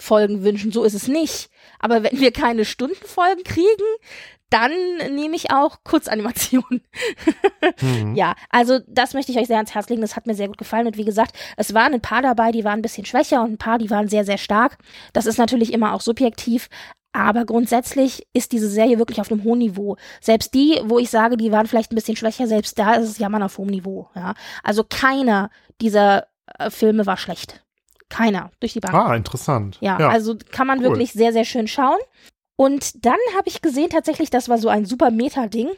Folgen 0.00 0.42
wünschen. 0.42 0.72
So 0.72 0.84
ist 0.84 0.94
es 0.94 1.08
nicht. 1.08 1.50
Aber 1.78 2.02
wenn 2.02 2.20
wir 2.20 2.32
keine 2.32 2.64
Stundenfolgen 2.64 3.44
kriegen, 3.44 3.84
dann 4.50 4.72
nehme 5.14 5.36
ich 5.36 5.52
auch 5.52 5.78
Kurzanimationen. 5.84 6.82
Mhm. 7.80 8.14
Ja, 8.16 8.34
also 8.50 8.80
das 8.88 9.14
möchte 9.14 9.30
ich 9.30 9.38
euch 9.38 9.46
sehr 9.46 9.56
ans 9.56 9.74
Herz 9.74 9.88
legen. 9.88 10.00
Das 10.00 10.16
hat 10.16 10.26
mir 10.26 10.34
sehr 10.34 10.48
gut 10.48 10.58
gefallen. 10.58 10.86
Und 10.86 10.96
wie 10.96 11.04
gesagt, 11.04 11.36
es 11.56 11.72
waren 11.74 11.94
ein 11.94 12.00
paar 12.00 12.22
dabei, 12.22 12.50
die 12.50 12.64
waren 12.64 12.80
ein 12.80 12.82
bisschen 12.82 13.04
schwächer 13.04 13.42
und 13.42 13.52
ein 13.52 13.58
paar, 13.58 13.78
die 13.78 13.90
waren 13.90 14.08
sehr, 14.08 14.24
sehr 14.24 14.38
stark. 14.38 14.78
Das 15.12 15.26
ist 15.26 15.38
natürlich 15.38 15.72
immer 15.72 15.94
auch 15.94 16.00
subjektiv. 16.00 16.68
Aber 17.12 17.44
grundsätzlich 17.44 18.26
ist 18.32 18.52
diese 18.52 18.68
Serie 18.68 18.98
wirklich 18.98 19.20
auf 19.20 19.30
einem 19.30 19.44
hohen 19.44 19.58
Niveau. 19.58 19.96
Selbst 20.20 20.54
die, 20.54 20.80
wo 20.84 20.98
ich 20.98 21.10
sage, 21.10 21.36
die 21.36 21.52
waren 21.52 21.66
vielleicht 21.66 21.92
ein 21.92 21.96
bisschen 21.96 22.16
schwächer, 22.16 22.46
selbst 22.46 22.78
da 22.78 22.94
ist 22.94 23.08
es 23.08 23.18
Jammern 23.18 23.42
auf 23.42 23.58
hohem 23.58 23.68
Niveau. 23.68 24.08
Ja? 24.14 24.34
Also 24.62 24.84
keiner 24.84 25.50
dieser 25.80 26.26
äh, 26.58 26.70
Filme 26.70 27.06
war 27.06 27.16
schlecht. 27.16 27.64
Keiner. 28.10 28.50
Durch 28.60 28.74
die 28.74 28.80
Bank. 28.80 28.92
Ah, 28.94 29.14
interessant. 29.16 29.78
Ja, 29.80 29.96
also 29.96 30.36
kann 30.52 30.66
man 30.66 30.78
Cool. 30.78 30.90
wirklich 30.90 31.12
sehr, 31.12 31.32
sehr 31.32 31.44
schön 31.46 31.66
schauen. 31.66 31.98
Und 32.56 33.06
dann 33.06 33.16
habe 33.36 33.48
ich 33.48 33.62
gesehen, 33.62 33.88
tatsächlich, 33.88 34.28
das 34.28 34.50
war 34.50 34.58
so 34.58 34.68
ein 34.68 34.84
super 34.84 35.10
Meta-Ding. 35.10 35.70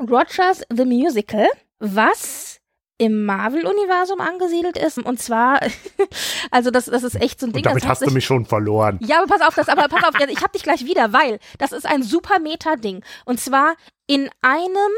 Rogers 0.00 0.62
the 0.72 0.86
Musical, 0.86 1.46
was 1.78 2.58
im 2.96 3.24
Marvel-Universum 3.24 4.20
angesiedelt 4.20 4.78
ist. 4.78 4.98
Und 4.98 5.20
zwar, 5.20 5.60
also 6.50 6.70
das, 6.70 6.86
das 6.86 7.02
ist 7.02 7.20
echt 7.20 7.40
so 7.40 7.46
ein 7.46 7.52
Ding. 7.52 7.60
Und 7.64 7.66
damit 7.66 7.86
hast 7.88 8.06
du 8.06 8.10
mich 8.10 8.24
schon 8.24 8.46
verloren. 8.46 8.98
Ja, 9.02 9.18
aber 9.22 9.26
pass 9.26 9.40
auf, 9.46 9.54
das, 9.54 9.68
aber 9.68 9.88
pass 9.88 10.04
auf, 10.04 10.14
ich 10.28 10.42
hab 10.42 10.52
dich 10.52 10.62
gleich 10.62 10.84
wieder, 10.84 11.12
weil 11.12 11.38
das 11.58 11.72
ist 11.72 11.86
ein 11.86 12.02
super 12.02 12.38
Meta-Ding. 12.38 13.02
Und 13.24 13.40
zwar 13.40 13.74
in 14.06 14.30
einem 14.42 14.92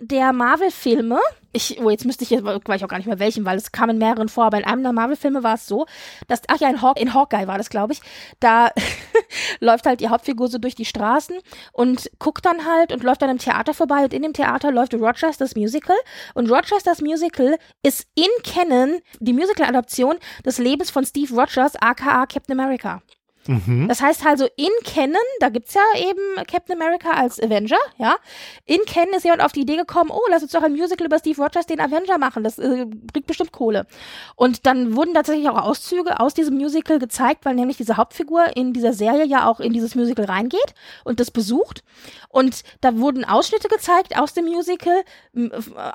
der 0.00 0.32
Marvel-Filme, 0.32 1.20
ich, 1.52 1.80
oh, 1.80 1.90
jetzt 1.90 2.04
müsste 2.04 2.24
ich 2.24 2.30
jetzt, 2.30 2.44
weiß 2.44 2.82
auch 2.82 2.88
gar 2.88 2.96
nicht 2.96 3.06
mehr 3.06 3.18
welchen, 3.18 3.44
weil 3.44 3.58
es 3.58 3.72
kam 3.72 3.90
in 3.90 3.98
mehreren 3.98 4.28
vor, 4.28 4.44
aber 4.44 4.58
in 4.58 4.64
einem 4.64 4.82
der 4.82 4.92
Marvel-Filme 4.92 5.42
war 5.42 5.54
es 5.54 5.66
so, 5.66 5.86
dass, 6.28 6.42
ach 6.48 6.58
ja, 6.60 6.70
in, 6.70 6.80
Haw 6.80 6.94
in 6.98 7.12
Hawkeye 7.12 7.46
war 7.46 7.58
das, 7.58 7.70
glaube 7.70 7.92
ich, 7.92 8.00
da 8.40 8.70
läuft 9.60 9.86
halt 9.86 10.00
die 10.00 10.08
Hauptfigur 10.08 10.48
so 10.48 10.58
durch 10.58 10.74
die 10.74 10.84
Straßen 10.84 11.36
und 11.72 12.10
guckt 12.18 12.44
dann 12.46 12.66
halt 12.66 12.92
und 12.92 13.02
läuft 13.02 13.22
dann 13.22 13.30
im 13.30 13.38
Theater 13.38 13.74
vorbei 13.74 14.04
und 14.04 14.14
in 14.14 14.22
dem 14.22 14.32
Theater 14.32 14.72
läuft 14.72 14.94
Rochester's 14.94 15.54
Musical. 15.54 15.96
Und 16.34 16.50
Rochester's 16.50 17.00
Musical 17.00 17.58
ist 17.82 18.06
in 18.14 18.30
Canon 18.44 19.00
die 19.20 19.32
Musical-Adaption 19.32 20.16
des 20.44 20.58
Lebens 20.58 20.90
von 20.90 21.04
Steve 21.04 21.34
Rogers, 21.34 21.76
aka 21.76 22.26
Captain 22.26 22.58
America. 22.58 23.02
Mhm. 23.46 23.88
Das 23.88 24.00
heißt 24.00 24.24
also, 24.24 24.46
in 24.56 24.70
Canon, 24.84 25.16
da 25.40 25.48
gibt's 25.48 25.74
ja 25.74 25.82
eben 25.98 26.20
Captain 26.46 26.80
America 26.80 27.10
als 27.10 27.40
Avenger, 27.40 27.78
ja. 27.98 28.16
In 28.66 28.80
Canon 28.86 29.14
ist 29.14 29.24
jemand 29.24 29.42
auf 29.42 29.52
die 29.52 29.62
Idee 29.62 29.76
gekommen, 29.76 30.10
oh, 30.12 30.20
lass 30.30 30.42
uns 30.42 30.52
doch 30.52 30.62
ein 30.62 30.72
Musical 30.72 31.06
über 31.06 31.18
Steve 31.18 31.42
Rogers, 31.42 31.66
den 31.66 31.80
Avenger 31.80 32.18
machen. 32.18 32.44
Das 32.44 32.58
äh, 32.58 32.86
bringt 32.86 33.26
bestimmt 33.26 33.52
Kohle. 33.52 33.86
Und 34.36 34.66
dann 34.66 34.96
wurden 34.96 35.14
tatsächlich 35.14 35.48
auch 35.48 35.60
Auszüge 35.60 36.20
aus 36.20 36.34
diesem 36.34 36.56
Musical 36.56 36.98
gezeigt, 36.98 37.44
weil 37.44 37.54
nämlich 37.54 37.76
diese 37.76 37.96
Hauptfigur 37.96 38.56
in 38.56 38.72
dieser 38.72 38.92
Serie 38.92 39.24
ja 39.24 39.48
auch 39.48 39.60
in 39.60 39.72
dieses 39.72 39.94
Musical 39.94 40.24
reingeht 40.24 40.74
und 41.04 41.20
das 41.20 41.30
besucht. 41.30 41.82
Und 42.28 42.62
da 42.80 42.96
wurden 42.98 43.24
Ausschnitte 43.24 43.68
gezeigt 43.68 44.16
aus 44.16 44.32
dem 44.34 44.46
Musical 44.46 45.02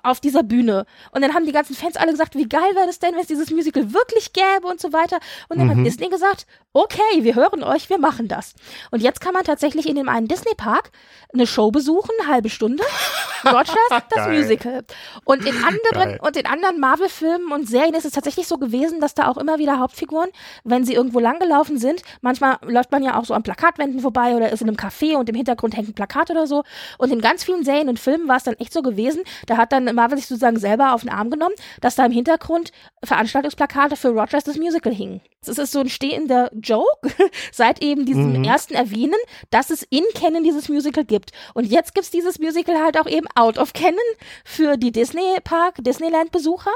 auf 0.04 0.20
dieser 0.20 0.44
Bühne. 0.44 0.86
Und 1.12 1.22
dann 1.22 1.34
haben 1.34 1.46
die 1.46 1.52
ganzen 1.52 1.76
Fans 1.76 1.96
alle 1.96 2.12
gesagt, 2.12 2.36
wie 2.36 2.48
geil 2.48 2.76
wäre 2.76 2.88
das 2.88 3.00
denn, 3.00 3.14
wenn 3.14 3.22
es 3.22 3.28
dieses 3.28 3.52
Musical 3.52 3.94
wirklich 3.94 4.34
gäbe 4.34 4.68
und 4.68 4.80
so 4.80 4.94
weiter. 4.94 5.20
Und 5.50 5.58
dann 5.60 5.68
mhm. 5.68 5.78
hat 5.78 5.86
Disney 5.86 6.10
gesagt, 6.10 6.46
okay, 6.78 7.24
wir 7.24 7.36
hören 7.36 7.64
euch, 7.64 7.90
wir 7.90 7.98
machen 7.98 8.28
das. 8.28 8.54
Und 8.92 9.02
jetzt 9.02 9.22
kann 9.22 9.34
man 9.34 9.44
tatsächlich 9.44 9.88
in 9.88 9.96
dem 9.96 10.10
einen 10.10 10.28
Disney-Park 10.28 10.92
eine 11.34 11.48
Show 11.48 11.72
besuchen, 11.72 12.12
eine 12.20 12.30
halbe 12.30 12.50
Stunde. 12.50 12.84
Rogers, 13.46 14.04
das 14.10 14.28
Musical. 14.28 14.84
Und 15.24 15.46
in 15.46 15.56
anderen, 15.56 16.12
Geil. 16.12 16.20
und 16.22 16.38
in 16.38 16.46
anderen 16.46 16.80
Marvel-Filmen 16.80 17.52
und 17.52 17.68
Serien 17.68 17.94
ist 17.94 18.06
es 18.06 18.14
tatsächlich 18.14 18.48
so 18.48 18.58
gewesen, 18.58 19.00
dass 19.00 19.14
da 19.14 19.28
auch 19.28 19.38
immer 19.38 19.58
wieder 19.58 19.80
Hauptfiguren, 19.80 20.30
wenn 20.64 20.86
sie 20.86 20.94
irgendwo 20.94 21.20
langgelaufen 21.20 21.78
sind, 21.78 22.02
manchmal 22.22 22.58
läuft 22.64 22.92
man 22.92 23.04
ja 23.04 23.20
auch 23.20 23.26
so 23.26 23.34
an 23.34 23.44
Plakatwänden 23.44 24.00
vorbei 24.00 24.36
oder 24.36 24.52
ist 24.52 24.62
in 24.62 24.68
einem 24.68 24.78
Café 24.78 25.16
und 25.16 25.30
im 25.30 25.36
Hintergrund 25.36 25.76
hängt 25.76 25.90
ein 25.90 25.94
Plakat 25.94 26.32
oder 26.32 26.48
so. 26.48 26.64
Und 26.98 27.12
in 27.12 27.22
ganz 27.22 27.44
vielen 27.44 27.64
Serien 27.64 27.90
und 27.90 28.00
Filmen 28.00 28.28
war 28.28 28.38
es 28.38 28.44
dann 28.44 28.56
echt 28.56 28.74
so 28.74 28.82
gewesen, 28.82 29.24
da 29.46 29.58
hat 29.58 29.72
dann 29.72 29.86
Marvel 29.96 30.18
sich 30.18 30.28
sozusagen 30.28 30.60
selber 30.60 30.94
auf 30.94 31.02
den 31.02 31.10
Arm 31.10 31.30
genommen, 31.30 31.56
dass 31.82 31.96
da 31.96 32.06
im 32.06 32.12
Hintergrund 32.12 32.72
Veranstaltungsplakate 33.04 33.96
für 33.96 34.10
Rogers 34.10 34.44
das 34.44 34.58
Musical 34.58 34.94
hingen. 34.94 35.22
Es 35.42 35.58
ist 35.58 35.72
so 35.72 35.80
ein 35.80 35.90
stehender 35.90 36.50
Joke 36.68 37.10
seit 37.52 37.82
eben 37.82 38.06
diesem 38.06 38.34
mhm. 38.34 38.44
ersten 38.44 38.74
Erwähnen, 38.74 39.20
dass 39.50 39.70
es 39.70 39.84
in 39.84 40.04
Canon 40.14 40.44
dieses 40.44 40.70
Musical 40.70 41.06
gibt. 41.06 41.32
Und 41.54 41.66
jetzt 41.66 41.96
gibt's 41.96 42.12
dieses 42.12 42.40
Musical 42.40 42.84
halt 42.84 43.00
auch 43.00 43.08
eben 43.08 43.28
out 43.36 43.58
of 43.58 43.74
Canon 43.74 43.98
für 44.44 44.78
die 44.78 44.92
Disney 44.92 45.38
Park, 45.44 45.76
Disneyland 45.80 46.32
Besucher. 46.32 46.72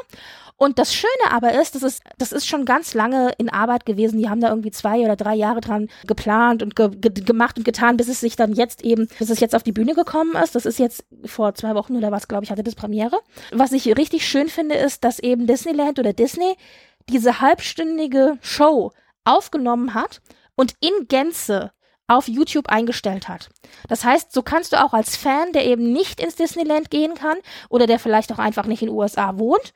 Und 0.61 0.77
das 0.77 0.93
Schöne 0.93 1.31
aber 1.31 1.59
ist, 1.59 1.73
das 1.73 1.81
ist, 1.81 2.03
das 2.19 2.31
ist 2.31 2.45
schon 2.47 2.65
ganz 2.65 2.93
lange 2.93 3.31
in 3.39 3.49
Arbeit 3.49 3.83
gewesen. 3.87 4.19
Die 4.19 4.29
haben 4.29 4.41
da 4.41 4.49
irgendwie 4.49 4.69
zwei 4.69 4.99
oder 4.99 5.15
drei 5.15 5.33
Jahre 5.33 5.59
dran 5.59 5.89
geplant 6.05 6.61
und 6.61 6.75
ge 6.75 6.89
ge 6.89 7.11
gemacht 7.11 7.57
und 7.57 7.65
getan, 7.65 7.97
bis 7.97 8.07
es 8.07 8.19
sich 8.19 8.35
dann 8.35 8.53
jetzt 8.53 8.83
eben, 8.83 9.07
bis 9.17 9.31
es 9.31 9.39
jetzt 9.39 9.55
auf 9.55 9.63
die 9.63 9.71
Bühne 9.71 9.95
gekommen 9.95 10.35
ist. 10.35 10.53
Das 10.53 10.67
ist 10.67 10.77
jetzt 10.77 11.03
vor 11.25 11.55
zwei 11.55 11.73
Wochen 11.73 11.95
oder 11.95 12.11
was, 12.11 12.27
glaube 12.27 12.43
ich, 12.43 12.51
hatte 12.51 12.61
das 12.61 12.75
Premiere. 12.75 13.21
Was 13.51 13.71
ich 13.71 13.87
richtig 13.97 14.27
schön 14.27 14.49
finde, 14.49 14.75
ist, 14.75 15.03
dass 15.03 15.17
eben 15.17 15.47
Disneyland 15.47 15.97
oder 15.97 16.13
Disney 16.13 16.55
diese 17.09 17.41
halbstündige 17.41 18.37
Show 18.41 18.91
aufgenommen 19.25 19.93
hat 19.93 20.21
und 20.55 20.73
in 20.79 21.07
Gänze 21.07 21.71
auf 22.07 22.27
YouTube 22.27 22.67
eingestellt 22.67 23.29
hat. 23.29 23.49
Das 23.87 24.03
heißt, 24.03 24.33
so 24.33 24.41
kannst 24.41 24.73
du 24.73 24.83
auch 24.83 24.93
als 24.93 25.15
Fan, 25.15 25.53
der 25.53 25.65
eben 25.65 25.93
nicht 25.93 26.19
ins 26.19 26.35
Disneyland 26.35 26.89
gehen 26.89 27.15
kann 27.15 27.37
oder 27.69 27.87
der 27.87 27.99
vielleicht 27.99 28.31
auch 28.33 28.39
einfach 28.39 28.65
nicht 28.65 28.81
in 28.81 28.89
den 28.89 28.97
USA 28.97 29.37
wohnt, 29.37 29.73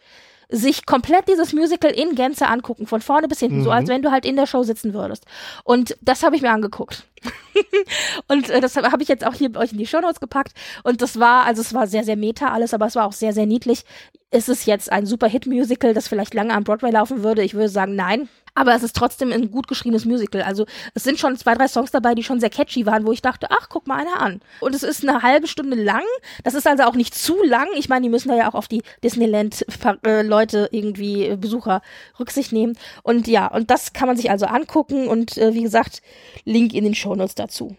sich 0.49 0.85
komplett 0.85 1.27
dieses 1.27 1.53
Musical 1.53 1.91
in 1.91 2.15
Gänze 2.15 2.47
angucken, 2.47 2.87
von 2.87 3.01
vorne 3.01 3.27
bis 3.27 3.39
hinten, 3.39 3.59
mhm. 3.59 3.63
so 3.63 3.71
als 3.71 3.89
wenn 3.89 4.01
du 4.01 4.11
halt 4.11 4.25
in 4.25 4.35
der 4.35 4.45
Show 4.45 4.63
sitzen 4.63 4.93
würdest. 4.93 5.25
Und 5.63 5.97
das 6.01 6.23
habe 6.23 6.35
ich 6.35 6.41
mir 6.41 6.51
angeguckt. 6.51 7.07
und 8.27 8.49
äh, 8.49 8.61
das 8.61 8.75
habe 8.75 9.03
ich 9.03 9.09
jetzt 9.09 9.25
auch 9.25 9.33
hier 9.33 9.51
bei 9.51 9.61
euch 9.61 9.71
in 9.71 9.77
die 9.77 9.87
Show 9.87 10.01
Notes 10.01 10.19
gepackt. 10.19 10.53
Und 10.83 11.01
das 11.01 11.19
war, 11.19 11.45
also 11.45 11.61
es 11.61 11.73
war 11.73 11.87
sehr, 11.87 12.03
sehr 12.03 12.15
meta 12.15 12.49
alles, 12.49 12.73
aber 12.73 12.85
es 12.85 12.95
war 12.95 13.05
auch 13.05 13.13
sehr, 13.13 13.33
sehr 13.33 13.45
niedlich. 13.45 13.83
Ist 14.31 14.49
es 14.49 14.65
jetzt 14.65 14.91
ein 14.91 15.05
super 15.05 15.27
Hit-Musical, 15.27 15.93
das 15.93 16.07
vielleicht 16.07 16.33
lange 16.33 16.53
am 16.53 16.63
Broadway 16.63 16.91
laufen 16.91 17.23
würde? 17.23 17.43
Ich 17.43 17.53
würde 17.53 17.69
sagen, 17.69 17.95
nein. 17.95 18.27
Aber 18.57 18.73
es 18.73 18.83
ist 18.83 18.95
trotzdem 18.95 19.33
ein 19.33 19.51
gut 19.51 19.67
geschriebenes 19.67 20.05
Musical. 20.05 20.41
Also 20.41 20.65
es 20.93 21.03
sind 21.03 21.19
schon 21.19 21.35
zwei, 21.37 21.55
drei 21.55 21.67
Songs 21.67 21.91
dabei, 21.91 22.15
die 22.15 22.23
schon 22.23 22.39
sehr 22.39 22.49
catchy 22.49 22.85
waren, 22.85 23.05
wo 23.05 23.11
ich 23.11 23.21
dachte, 23.21 23.47
ach, 23.49 23.67
guck 23.67 23.85
mal 23.85 23.99
einer 23.99 24.21
an. 24.21 24.39
Und 24.61 24.73
es 24.73 24.81
ist 24.81 25.07
eine 25.07 25.21
halbe 25.21 25.47
Stunde 25.47 25.75
lang. 25.75 26.03
Das 26.45 26.53
ist 26.53 26.65
also 26.65 26.83
auch 26.83 26.95
nicht 26.95 27.13
zu 27.13 27.43
lang. 27.43 27.67
Ich 27.75 27.89
meine, 27.89 28.03
die 28.03 28.09
müssen 28.09 28.29
da 28.29 28.35
ja 28.35 28.49
auch 28.49 28.55
auf 28.55 28.69
die 28.69 28.81
Disneyland-Leute 29.03 30.69
irgendwie, 30.71 31.35
Besucher 31.35 31.81
Rücksicht 32.17 32.53
nehmen. 32.53 32.77
Und 33.03 33.27
ja, 33.27 33.47
und 33.47 33.69
das 33.69 33.91
kann 33.91 34.07
man 34.07 34.15
sich 34.15 34.31
also 34.31 34.45
angucken. 34.45 35.09
Und 35.09 35.37
äh, 35.37 35.53
wie 35.53 35.63
gesagt, 35.63 36.01
Link 36.45 36.73
in 36.73 36.85
den 36.85 36.95
Shownotes 37.15 37.35
dazu. 37.35 37.75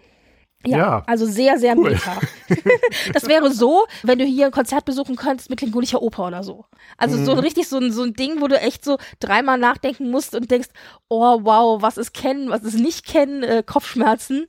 Ja, 0.64 0.78
ja, 0.78 1.02
also 1.06 1.26
sehr, 1.26 1.58
sehr 1.58 1.76
cool. 1.76 1.90
meta. 1.90 2.18
das 3.12 3.28
wäre 3.28 3.52
so, 3.52 3.86
wenn 4.02 4.18
du 4.18 4.24
hier 4.24 4.46
ein 4.46 4.52
Konzert 4.52 4.84
besuchen 4.84 5.14
könntest 5.14 5.48
mit 5.48 5.60
klingonischer 5.60 6.02
Oper 6.02 6.26
oder 6.26 6.42
so. 6.42 6.64
Also 6.96 7.18
mhm. 7.18 7.24
so 7.24 7.32
richtig 7.34 7.68
so 7.68 7.76
ein, 7.76 7.92
so 7.92 8.02
ein 8.02 8.14
Ding, 8.14 8.40
wo 8.40 8.48
du 8.48 8.58
echt 8.58 8.84
so 8.84 8.98
dreimal 9.20 9.58
nachdenken 9.58 10.10
musst 10.10 10.34
und 10.34 10.50
denkst, 10.50 10.70
oh 11.08 11.40
wow, 11.42 11.80
was 11.82 11.98
ist 11.98 12.14
kennen, 12.14 12.50
was 12.50 12.64
ist 12.64 12.80
nicht 12.80 13.06
kennen, 13.06 13.44
äh, 13.44 13.62
Kopfschmerzen. 13.64 14.46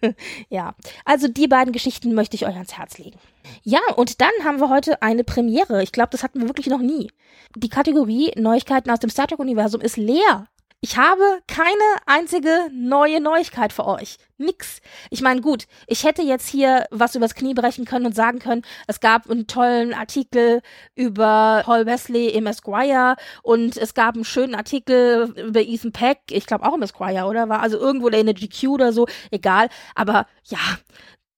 ja, 0.48 0.74
also 1.04 1.28
die 1.28 1.46
beiden 1.46 1.72
Geschichten 1.72 2.14
möchte 2.14 2.34
ich 2.34 2.46
euch 2.46 2.54
ans 2.54 2.76
Herz 2.76 2.98
legen. 2.98 3.20
Ja, 3.62 3.80
und 3.94 4.20
dann 4.20 4.32
haben 4.42 4.58
wir 4.58 4.68
heute 4.68 5.00
eine 5.02 5.22
Premiere. 5.22 5.82
Ich 5.82 5.92
glaube, 5.92 6.10
das 6.10 6.24
hatten 6.24 6.40
wir 6.40 6.48
wirklich 6.48 6.66
noch 6.66 6.80
nie. 6.80 7.12
Die 7.54 7.68
Kategorie 7.68 8.32
Neuigkeiten 8.36 8.90
aus 8.90 8.98
dem 8.98 9.10
Star 9.10 9.28
Trek-Universum 9.28 9.80
ist 9.80 9.96
leer. 9.96 10.48
Ich 10.82 10.98
habe 10.98 11.40
keine 11.48 11.66
einzige 12.04 12.68
neue 12.70 13.20
Neuigkeit 13.20 13.72
für 13.72 13.86
euch. 13.86 14.18
Nix. 14.36 14.80
Ich 15.10 15.22
meine, 15.22 15.40
gut, 15.40 15.66
ich 15.86 16.04
hätte 16.04 16.20
jetzt 16.20 16.48
hier 16.48 16.86
was 16.90 17.14
übers 17.14 17.34
Knie 17.34 17.54
brechen 17.54 17.86
können 17.86 18.04
und 18.04 18.14
sagen 18.14 18.38
können, 18.38 18.62
es 18.86 19.00
gab 19.00 19.28
einen 19.30 19.46
tollen 19.46 19.94
Artikel 19.94 20.60
über 20.94 21.62
Paul 21.64 21.86
Wesley 21.86 22.28
im 22.28 22.46
Esquire 22.46 23.16
und 23.42 23.78
es 23.78 23.94
gab 23.94 24.14
einen 24.14 24.24
schönen 24.24 24.54
Artikel 24.54 25.32
über 25.36 25.60
Ethan 25.60 25.92
Peck, 25.92 26.18
ich 26.30 26.46
glaube 26.46 26.66
auch 26.66 26.74
im 26.74 26.82
Esquire, 26.82 27.24
oder? 27.24 27.48
War 27.48 27.60
also 27.60 27.78
irgendwo 27.78 28.10
der 28.10 28.20
in 28.20 28.26
der 28.26 28.34
GQ 28.34 28.68
oder 28.68 28.92
so, 28.92 29.06
egal. 29.30 29.70
Aber 29.94 30.26
ja, 30.44 30.58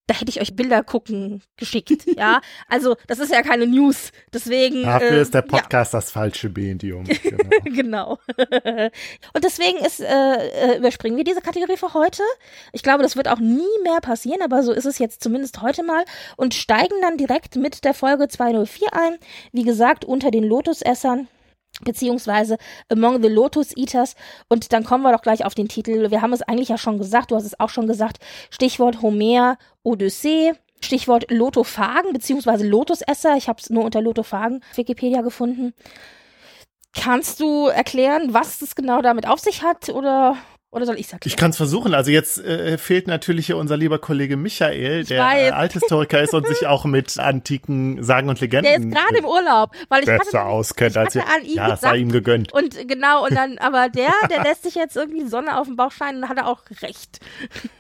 da 0.09 0.15
hätte 0.15 0.31
ich 0.31 0.41
euch 0.41 0.57
Bilder 0.57 0.83
gucken 0.83 1.43
geschickt, 1.57 2.07
ja. 2.17 2.41
Also, 2.69 2.97
das 3.07 3.19
ist 3.19 3.31
ja 3.31 3.43
keine 3.43 3.67
News. 3.67 4.11
Deswegen. 4.33 4.83
Dafür 4.83 5.11
äh, 5.11 5.21
ist 5.21 5.35
der 5.35 5.43
Podcast 5.43 5.93
ja. 5.93 5.99
das 5.99 6.11
falsche 6.11 6.49
Medium. 6.49 7.05
Genau. 7.29 7.39
genau. 7.65 8.19
Und 9.35 9.45
deswegen 9.45 9.79
ist, 9.85 10.01
äh, 10.01 10.05
äh, 10.05 10.79
überspringen 10.79 11.17
wir 11.17 11.25
diese 11.25 11.43
Kategorie 11.43 11.77
für 11.77 11.93
heute. 11.93 12.23
Ich 12.73 12.83
glaube, 12.83 13.03
das 13.03 13.17
wird 13.17 13.29
auch 13.29 13.39
nie 13.39 13.67
mehr 13.83 14.01
passieren, 14.01 14.41
aber 14.43 14.63
so 14.63 14.73
ist 14.73 14.87
es 14.87 14.99
jetzt 14.99 15.23
zumindest 15.23 15.61
heute 15.61 15.83
mal 15.83 16.05
und 16.37 16.55
steigen 16.55 16.95
dann 17.03 17.19
direkt 17.19 17.57
mit 17.57 17.85
der 17.85 17.93
Folge 17.93 18.29
204 18.29 18.89
ein. 18.93 19.19
Wie 19.53 19.65
gesagt, 19.65 20.05
unter 20.05 20.31
den 20.31 20.45
Lotusessern 20.45 21.29
beziehungsweise 21.83 22.59
Among 22.89 23.23
the 23.23 23.29
Lotus 23.29 23.77
Eaters. 23.77 24.15
Und 24.49 24.73
dann 24.73 24.85
kommen 24.85 25.03
wir 25.03 25.13
doch 25.13 25.23
gleich 25.23 25.45
auf 25.45 25.55
den 25.55 25.69
Titel. 25.69 26.11
Wir 26.11 26.23
haben 26.23 26.33
es 26.33 26.43
eigentlich 26.43 26.69
ja 26.69 26.79
schon 26.79 26.99
gesagt, 26.99 27.31
du 27.31 27.37
hast 27.37 27.45
es 27.45 27.59
auch 27.59 27.71
schon 27.71 27.87
gesagt. 27.87 28.19
Stichwort 28.51 29.03
Homer, 29.03 29.59
Odyssee. 29.83 30.53
Stichwort 30.81 31.31
Lotophagen 31.31 32.13
beziehungsweise 32.13 32.67
Lotusesser. 32.67 33.37
Ich 33.37 33.49
habe 33.49 33.61
es 33.61 33.69
nur 33.69 33.85
unter 33.85 34.01
Lotophagen 34.01 34.63
Wikipedia 34.77 35.23
gefunden. 35.23 35.75
Kannst 36.95 37.41
du 37.41 37.67
erklären, 37.67 38.33
was 38.33 38.63
es 38.63 38.75
genau 38.75 39.03
damit 39.03 39.29
auf 39.29 39.41
sich 39.41 39.63
hat 39.63 39.89
oder 39.89 40.37
oder 40.71 40.85
soll 40.85 40.99
ich 40.99 41.07
sagen? 41.07 41.23
Ich 41.25 41.37
kann 41.37 41.51
es 41.51 41.57
versuchen. 41.57 41.95
Also 41.95 42.11
jetzt 42.11 42.45
äh, 42.45 42.77
fehlt 42.77 43.07
natürlich 43.07 43.47
hier 43.47 43.57
unser 43.57 43.79
lieber 43.79 43.99
Kollege 43.99 44.37
Michael, 44.37 45.01
ich 45.01 45.09
der 45.09 45.19
äh, 45.19 45.51
Althistoriker 45.51 46.21
ist 46.21 46.35
und 46.35 46.47
sich 46.47 46.67
auch 46.67 46.85
mit 46.85 47.19
antiken 47.19 48.03
Sagen 48.03 48.29
und 48.29 48.39
Legenden. 48.41 48.65
Der 48.71 48.79
ist 48.79 48.95
gerade 48.95 49.17
im 49.17 49.25
Urlaub, 49.25 49.71
weil 49.89 50.01
ich 50.01 50.07
besser 50.07 50.41
hatte, 50.41 50.43
auskennt 50.43 50.91
ich 50.91 50.99
als 50.99 51.15
ihr. 51.15 51.23
An 51.23 51.45
ihn 51.45 51.57
ja, 51.57 51.73
es 51.73 51.81
sei 51.81 51.97
ihm 51.97 52.13
gegönnt. 52.13 52.53
Und 52.53 52.87
genau 52.87 53.25
und 53.25 53.35
dann, 53.35 53.57
aber 53.59 53.89
der, 53.89 54.13
der 54.31 54.43
lässt 54.43 54.65
sich 54.65 54.75
jetzt 54.75 54.95
irgendwie 54.95 55.27
Sonne 55.27 55.59
auf 55.59 55.67
den 55.67 55.77
Bauch 55.77 55.93
scheinen 55.93 56.25
und 56.25 56.29
hat 56.29 56.37
er 56.37 56.47
auch 56.47 56.61
recht. 56.83 57.21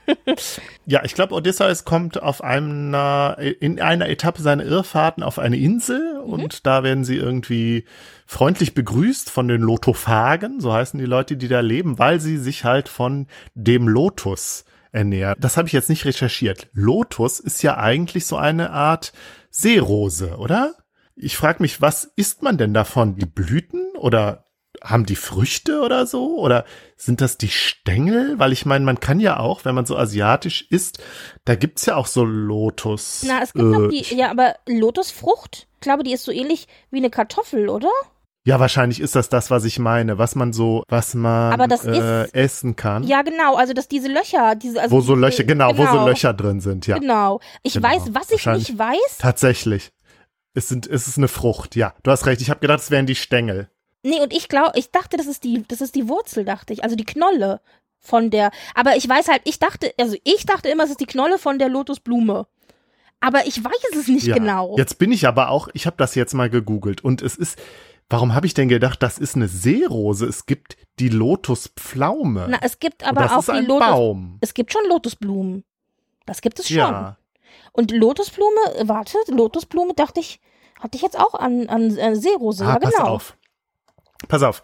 ja, 0.86 1.04
ich 1.04 1.14
glaube, 1.14 1.34
Odysseus 1.34 1.84
kommt 1.84 2.22
auf 2.22 2.42
einer 2.42 3.36
in 3.38 3.82
einer 3.82 4.08
Etappe 4.08 4.40
seiner 4.40 4.64
Irrfahrten 4.64 5.22
auf 5.22 5.38
eine 5.38 5.58
Insel 5.58 6.22
mhm. 6.24 6.32
und 6.32 6.66
da 6.66 6.82
werden 6.82 7.04
sie 7.04 7.16
irgendwie 7.16 7.84
freundlich 8.28 8.74
begrüßt 8.74 9.30
von 9.30 9.48
den 9.48 9.62
Lotophagen, 9.62 10.60
so 10.60 10.72
heißen 10.72 11.00
die 11.00 11.06
Leute, 11.06 11.36
die 11.36 11.48
da 11.48 11.60
leben, 11.60 11.98
weil 11.98 12.20
sie 12.20 12.36
sich 12.36 12.64
halt 12.64 12.88
von 12.88 13.26
dem 13.54 13.88
Lotus 13.88 14.64
ernähren. 14.92 15.34
Das 15.40 15.56
habe 15.56 15.66
ich 15.66 15.72
jetzt 15.72 15.88
nicht 15.88 16.04
recherchiert. 16.04 16.68
Lotus 16.72 17.40
ist 17.40 17.62
ja 17.62 17.76
eigentlich 17.76 18.26
so 18.26 18.36
eine 18.36 18.70
Art 18.70 19.12
Seerose, 19.50 20.36
oder? 20.36 20.74
ich 21.20 21.36
frage 21.36 21.62
mich, 21.62 21.80
was 21.80 22.04
isst 22.16 22.42
man 22.42 22.58
denn 22.58 22.72
davon? 22.72 23.16
Die 23.16 23.26
Blüten 23.26 23.96
oder 23.96 24.44
haben 24.82 25.06
die 25.06 25.16
Früchte 25.16 25.80
oder 25.80 26.06
so? 26.06 26.38
Oder 26.38 26.64
sind 26.96 27.20
das 27.20 27.36
die 27.36 27.48
Stängel? 27.48 28.38
Weil 28.38 28.52
ich 28.52 28.64
meine, 28.64 28.84
man 28.84 29.00
kann 29.00 29.18
ja 29.18 29.40
auch, 29.40 29.64
wenn 29.64 29.74
man 29.74 29.86
so 29.86 29.96
asiatisch 29.96 30.66
isst, 30.70 31.02
da 31.44 31.56
gibt's 31.56 31.86
ja 31.86 31.96
auch 31.96 32.06
so 32.06 32.24
Lotus. 32.24 33.24
Na, 33.26 33.42
es 33.42 33.52
gibt 33.52 33.64
äh, 33.64 33.68
noch 33.68 33.88
die, 33.88 34.14
ja, 34.14 34.30
aber 34.30 34.54
Lotusfrucht, 34.66 35.66
ich 35.74 35.80
glaube, 35.80 36.04
die 36.04 36.12
ist 36.12 36.24
so 36.24 36.32
ähnlich 36.32 36.68
wie 36.90 36.98
eine 36.98 37.10
Kartoffel, 37.10 37.68
oder? 37.68 37.90
Ja, 38.48 38.58
wahrscheinlich 38.58 38.98
ist 39.00 39.14
das 39.14 39.28
das, 39.28 39.50
was 39.50 39.64
ich 39.66 39.78
meine, 39.78 40.16
was 40.16 40.34
man 40.34 40.54
so, 40.54 40.82
was 40.88 41.12
man 41.14 41.60
äh, 41.60 42.24
ist- 42.24 42.34
essen 42.34 42.76
kann. 42.76 43.02
Ja, 43.02 43.20
genau, 43.20 43.56
also 43.56 43.74
dass 43.74 43.88
diese 43.88 44.08
Löcher, 44.08 44.54
diese, 44.54 44.80
also 44.80 44.96
wo 44.96 45.02
so 45.02 45.14
Löcher, 45.14 45.44
genau, 45.44 45.76
wo 45.76 45.84
so 45.86 46.06
Löcher 46.06 46.32
drin 46.32 46.60
sind, 46.62 46.86
ja. 46.86 46.96
Genau. 46.98 47.40
Ich 47.62 47.74
Genau. 47.74 47.88
weiß, 47.88 48.02
was 48.12 48.30
ich 48.30 48.46
nicht 48.46 48.78
weiß. 48.78 49.18
Tatsächlich. 49.18 49.90
Es 50.54 50.66
sind, 50.66 50.86
es 50.86 51.06
ist 51.06 51.18
eine 51.18 51.28
Frucht, 51.28 51.76
ja. 51.76 51.92
Du 52.02 52.10
hast 52.10 52.24
recht. 52.24 52.40
Ich 52.40 52.48
habe 52.48 52.60
gedacht, 52.60 52.80
es 52.80 52.90
wären 52.90 53.04
die 53.04 53.16
Stängel. 53.16 53.68
Nee, 54.02 54.20
und 54.22 54.32
ich 54.32 54.48
glaube, 54.48 54.72
ich 54.78 54.90
dachte, 54.92 55.18
das 55.18 55.26
ist 55.26 55.44
die, 55.44 55.64
das 55.68 55.82
ist 55.82 55.94
die 55.94 56.08
Wurzel, 56.08 56.46
dachte 56.46 56.72
ich, 56.72 56.82
also 56.84 56.96
die 56.96 57.04
Knolle 57.04 57.60
von 58.00 58.30
der. 58.30 58.50
Aber 58.74 58.96
ich 58.96 59.06
weiß 59.06 59.28
halt, 59.28 59.42
ich 59.44 59.58
dachte, 59.58 59.92
also 60.00 60.16
ich 60.24 60.46
dachte 60.46 60.70
immer, 60.70 60.84
es 60.84 60.90
ist 60.90 61.00
die 61.00 61.06
Knolle 61.06 61.38
von 61.38 61.58
der 61.58 61.68
Lotusblume. 61.68 62.46
Aber 63.20 63.46
ich 63.46 63.62
weiß 63.62 63.98
es 64.00 64.08
nicht 64.08 64.26
Ja. 64.26 64.36
genau. 64.36 64.76
Jetzt 64.78 64.98
bin 64.98 65.12
ich 65.12 65.26
aber 65.26 65.50
auch, 65.50 65.68
ich 65.74 65.84
habe 65.86 65.96
das 65.98 66.14
jetzt 66.14 66.32
mal 66.34 66.48
gegoogelt 66.48 67.02
und 67.04 67.20
es 67.20 67.36
ist, 67.36 67.58
warum 68.08 68.34
habe 68.34 68.46
ich 68.46 68.54
denn 68.54 68.68
gedacht, 68.68 69.02
das 69.02 69.18
ist 69.18 69.36
eine 69.36 69.48
Seerose? 69.48 70.26
Es 70.26 70.46
gibt 70.46 70.76
die 70.98 71.08
Lotuspflaume. 71.08 72.46
Na, 72.50 72.58
es 72.62 72.78
gibt 72.78 73.04
aber 73.06 73.22
das 73.22 73.32
auch 73.32 73.38
ist 73.40 73.48
die 73.48 73.52
ein 73.52 73.66
Lotus. 73.66 73.88
Baum. 73.88 74.38
Es 74.40 74.54
gibt 74.54 74.72
schon 74.72 74.82
Lotusblumen. 74.88 75.64
Das 76.26 76.40
gibt 76.40 76.58
es 76.58 76.68
schon. 76.68 76.76
Ja. 76.78 77.16
Und 77.72 77.90
Lotusblume, 77.90 78.60
warte, 78.84 79.18
Lotusblume 79.28 79.94
dachte 79.94 80.20
ich, 80.20 80.40
hatte 80.80 80.96
ich 80.96 81.02
jetzt 81.02 81.18
auch 81.18 81.34
an, 81.34 81.68
an 81.68 81.96
äh, 81.96 82.16
Seerose. 82.16 82.64
Ah, 82.64 82.74
ja, 82.74 82.78
pass 82.78 82.94
genau. 82.94 83.08
auf. 83.08 83.36
Pass 84.28 84.42
auf. 84.42 84.62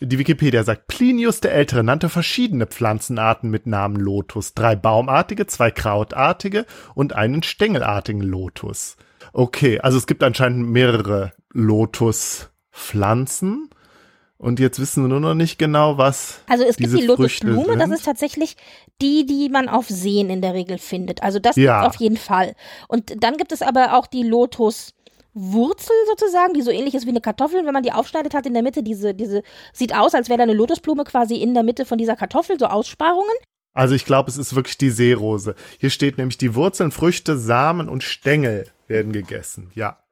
Die 0.00 0.18
Wikipedia 0.18 0.64
sagt, 0.64 0.88
Plinius 0.88 1.40
der 1.40 1.52
Ältere 1.52 1.84
nannte 1.84 2.08
verschiedene 2.08 2.66
Pflanzenarten 2.66 3.48
mit 3.48 3.66
Namen 3.66 3.96
Lotus. 3.96 4.54
Drei 4.54 4.74
baumartige, 4.76 5.46
zwei 5.46 5.70
krautartige 5.70 6.66
und 6.94 7.14
einen 7.14 7.42
stängelartigen 7.42 8.20
Lotus. 8.20 8.96
Okay, 9.32 9.80
also 9.80 9.96
es 9.96 10.06
gibt 10.06 10.22
anscheinend 10.22 10.68
mehrere 10.68 11.32
Lotuspflanzen. 12.74 13.70
Und 14.36 14.60
jetzt 14.60 14.78
wissen 14.78 15.04
wir 15.04 15.08
nur 15.08 15.20
noch 15.20 15.34
nicht 15.34 15.58
genau, 15.58 15.96
was 15.96 16.40
Also 16.48 16.64
es 16.64 16.76
gibt 16.76 16.92
die 16.92 17.06
Lotusblume, 17.06 17.78
das 17.78 17.90
ist 17.90 18.04
tatsächlich 18.04 18.56
die, 19.00 19.24
die 19.24 19.48
man 19.48 19.68
auf 19.68 19.88
Seen 19.88 20.28
in 20.28 20.42
der 20.42 20.54
Regel 20.54 20.78
findet. 20.78 21.22
Also 21.22 21.38
das 21.38 21.56
Ja. 21.56 21.86
auf 21.86 21.96
jeden 21.96 22.16
Fall. 22.16 22.54
Und 22.88 23.22
dann 23.22 23.36
gibt 23.36 23.52
es 23.52 23.62
aber 23.62 23.96
auch 23.96 24.06
die 24.06 24.24
Lotuswurzel 24.24 25.94
sozusagen, 26.08 26.52
die 26.52 26.62
so 26.62 26.70
ähnlich 26.70 26.94
ist 26.94 27.06
wie 27.06 27.10
eine 27.10 27.20
Kartoffel, 27.20 27.64
wenn 27.64 27.72
man 27.72 27.84
die 27.84 27.92
aufschneidet, 27.92 28.34
hat 28.34 28.44
in 28.44 28.54
der 28.54 28.62
Mitte 28.62 28.82
diese, 28.82 29.14
diese, 29.14 29.42
sieht 29.72 29.94
aus, 29.94 30.14
als 30.14 30.28
wäre 30.28 30.38
da 30.38 30.42
eine 30.42 30.52
Lotusblume 30.54 31.04
quasi 31.04 31.36
in 31.36 31.54
der 31.54 31.62
Mitte 31.62 31.86
von 31.86 31.96
dieser 31.96 32.16
Kartoffel, 32.16 32.58
so 32.58 32.66
Aussparungen. 32.66 33.36
Also 33.72 33.94
ich 33.94 34.04
glaube, 34.04 34.30
es 34.30 34.36
ist 34.36 34.54
wirklich 34.54 34.78
die 34.78 34.90
Seerose. 34.90 35.54
Hier 35.78 35.90
steht 35.90 36.18
nämlich, 36.18 36.38
die 36.38 36.54
Wurzeln, 36.54 36.90
Früchte, 36.90 37.38
Samen 37.38 37.88
und 37.88 38.02
Stängel 38.02 38.66
werden 38.88 39.12
gegessen. 39.12 39.70
Ja. 39.74 40.03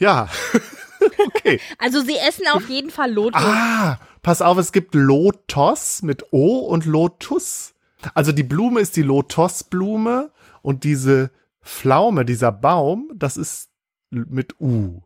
Ja. 0.00 0.28
okay. 1.26 1.60
Also 1.78 2.00
sie 2.00 2.16
essen 2.16 2.46
auf 2.52 2.68
jeden 2.68 2.90
Fall 2.90 3.12
Lotus. 3.12 3.40
Ah, 3.40 3.98
pass 4.22 4.42
auf, 4.42 4.58
es 4.58 4.72
gibt 4.72 4.94
Lotos 4.94 6.02
mit 6.02 6.32
O 6.32 6.58
und 6.58 6.86
Lotus. 6.86 7.74
Also 8.14 8.32
die 8.32 8.42
Blume 8.42 8.80
ist 8.80 8.96
die 8.96 9.02
Lotosblume 9.02 10.32
und 10.62 10.84
diese 10.84 11.30
Pflaume, 11.62 12.24
dieser 12.24 12.50
Baum, 12.50 13.12
das 13.14 13.36
ist 13.36 13.68
mit 14.10 14.60
U. 14.60 15.02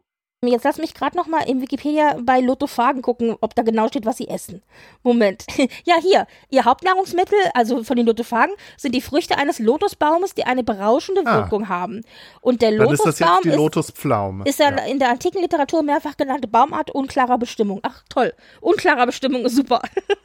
Jetzt 0.48 0.64
lass 0.64 0.78
mich 0.78 0.94
gerade 0.94 1.16
noch 1.16 1.26
mal 1.26 1.48
im 1.48 1.60
Wikipedia 1.60 2.16
bei 2.20 2.40
Lotophagen 2.40 3.02
gucken, 3.02 3.36
ob 3.40 3.54
da 3.54 3.62
genau 3.62 3.88
steht, 3.88 4.06
was 4.06 4.16
sie 4.18 4.28
essen. 4.28 4.62
Moment. 5.02 5.44
Ja, 5.84 5.96
hier. 6.00 6.26
Ihr 6.50 6.64
Hauptnahrungsmittel, 6.64 7.38
also 7.54 7.82
von 7.84 7.96
den 7.96 8.06
Lotophagen, 8.06 8.54
sind 8.76 8.94
die 8.94 9.00
Früchte 9.00 9.36
eines 9.36 9.58
Lotusbaumes, 9.58 10.34
die 10.34 10.44
eine 10.44 10.62
berauschende 10.62 11.22
Ah. 11.24 11.36
Wirkung 11.42 11.68
haben. 11.68 12.02
Und 12.40 12.62
der 12.62 12.72
Dann 12.72 12.90
ist 12.90 12.98
das 13.00 13.18
Lotusbaum 13.20 13.34
jetzt 13.36 13.44
die 13.44 13.48
ist, 13.50 13.56
Lotuspflaume. 13.56 14.44
ist 14.46 14.58
ja 14.58 14.70
ja. 14.70 14.84
in 14.84 14.98
der 14.98 15.10
antiken 15.10 15.40
Literatur 15.42 15.82
mehrfach 15.82 16.16
genannte 16.16 16.48
Baumart 16.48 16.90
unklarer 16.90 17.38
Bestimmung. 17.38 17.80
Ach, 17.82 18.02
toll. 18.08 18.32
Unklarer 18.60 19.06
Bestimmung 19.06 19.44
ist 19.44 19.56
super. 19.56 19.82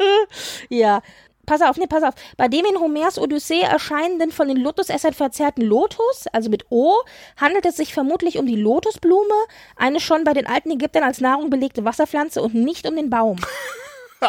ja. 0.69 1.01
Pass 1.49 1.63
auf, 1.63 1.77
nee, 1.77 1.87
pass 1.87 2.03
auf. 2.03 2.13
Bei 2.37 2.47
dem 2.47 2.63
in 2.63 2.79
Homers 2.79 3.17
Odyssee 3.17 3.61
erscheinenden 3.61 4.31
von 4.31 4.47
den 4.47 4.57
Lotusessern 4.57 5.15
verzerrten 5.15 5.63
Lotus, 5.63 6.27
also 6.31 6.47
mit 6.51 6.67
O, 6.69 6.93
handelt 7.37 7.65
es 7.65 7.75
sich 7.75 7.91
vermutlich 7.91 8.37
um 8.37 8.45
die 8.45 8.55
Lotusblume, 8.55 9.33
eine 9.75 9.99
schon 9.99 10.23
bei 10.25 10.33
den 10.33 10.45
alten 10.45 10.69
Ägyptern 10.69 11.01
als 11.01 11.21
Nahrung 11.21 11.49
belegte 11.49 11.83
Wasserpflanze 11.83 12.43
und 12.43 12.53
nicht 12.53 12.87
um 12.87 12.95
den 12.95 13.09
Baum. 13.09 13.37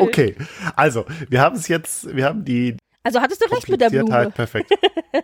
Okay, 0.00 0.36
also 0.76 1.04
wir 1.28 1.40
haben 1.40 1.56
es 1.56 1.66
jetzt, 1.66 2.14
wir 2.14 2.24
haben 2.24 2.44
die 2.44 2.76
Also 3.02 3.20
hattest 3.20 3.44
du 3.44 3.52
recht 3.52 3.68
mit 3.68 3.80
der 3.80 3.90
Blume. 3.90 4.30
Perfekt. 4.30 4.72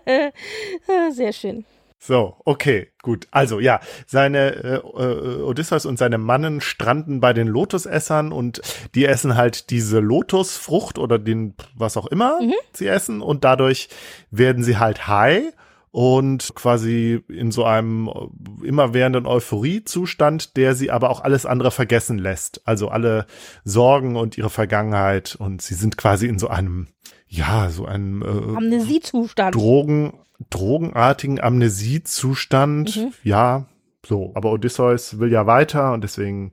Sehr 1.12 1.32
schön. 1.32 1.64
So, 2.02 2.36
okay, 2.46 2.88
gut. 3.02 3.28
Also 3.30 3.60
ja, 3.60 3.78
seine 4.06 4.54
äh, 4.54 4.76
äh, 4.76 5.42
Odysseus 5.42 5.84
und 5.84 5.98
seine 5.98 6.16
Mannen 6.16 6.62
stranden 6.62 7.20
bei 7.20 7.34
den 7.34 7.46
Lotusessern 7.46 8.32
und 8.32 8.62
die 8.94 9.04
essen 9.04 9.36
halt 9.36 9.68
diese 9.68 10.00
Lotusfrucht 10.00 10.98
oder 10.98 11.18
den 11.18 11.54
was 11.76 11.98
auch 11.98 12.06
immer 12.06 12.40
Mhm. 12.40 12.54
sie 12.72 12.86
essen 12.86 13.20
und 13.20 13.44
dadurch 13.44 13.90
werden 14.30 14.64
sie 14.64 14.78
halt 14.78 15.08
high 15.08 15.52
und 15.90 16.54
quasi 16.54 17.22
in 17.28 17.50
so 17.50 17.64
einem 17.64 18.08
äh, 18.08 18.66
immerwährenden 18.66 19.26
Euphoriezustand, 19.26 20.56
der 20.56 20.74
sie 20.74 20.90
aber 20.90 21.10
auch 21.10 21.20
alles 21.20 21.44
andere 21.44 21.70
vergessen 21.70 22.16
lässt. 22.16 22.62
Also 22.66 22.88
alle 22.88 23.26
Sorgen 23.64 24.16
und 24.16 24.38
ihre 24.38 24.50
Vergangenheit 24.50 25.36
und 25.38 25.60
sie 25.60 25.74
sind 25.74 25.98
quasi 25.98 26.26
in 26.28 26.38
so 26.38 26.48
einem 26.48 26.86
ja, 27.32 27.70
so 27.70 27.84
einem 27.84 28.22
äh, 28.22 28.56
Amnesiezustand. 28.56 29.54
Drogen, 29.54 30.14
drogenartigen 30.48 31.40
Amnesiezustand. 31.40 32.96
Mhm. 32.96 33.12
Ja, 33.22 33.66
so. 34.06 34.32
Aber 34.34 34.50
Odysseus 34.52 35.18
will 35.18 35.30
ja 35.30 35.46
weiter 35.46 35.92
und 35.92 36.02
deswegen, 36.02 36.52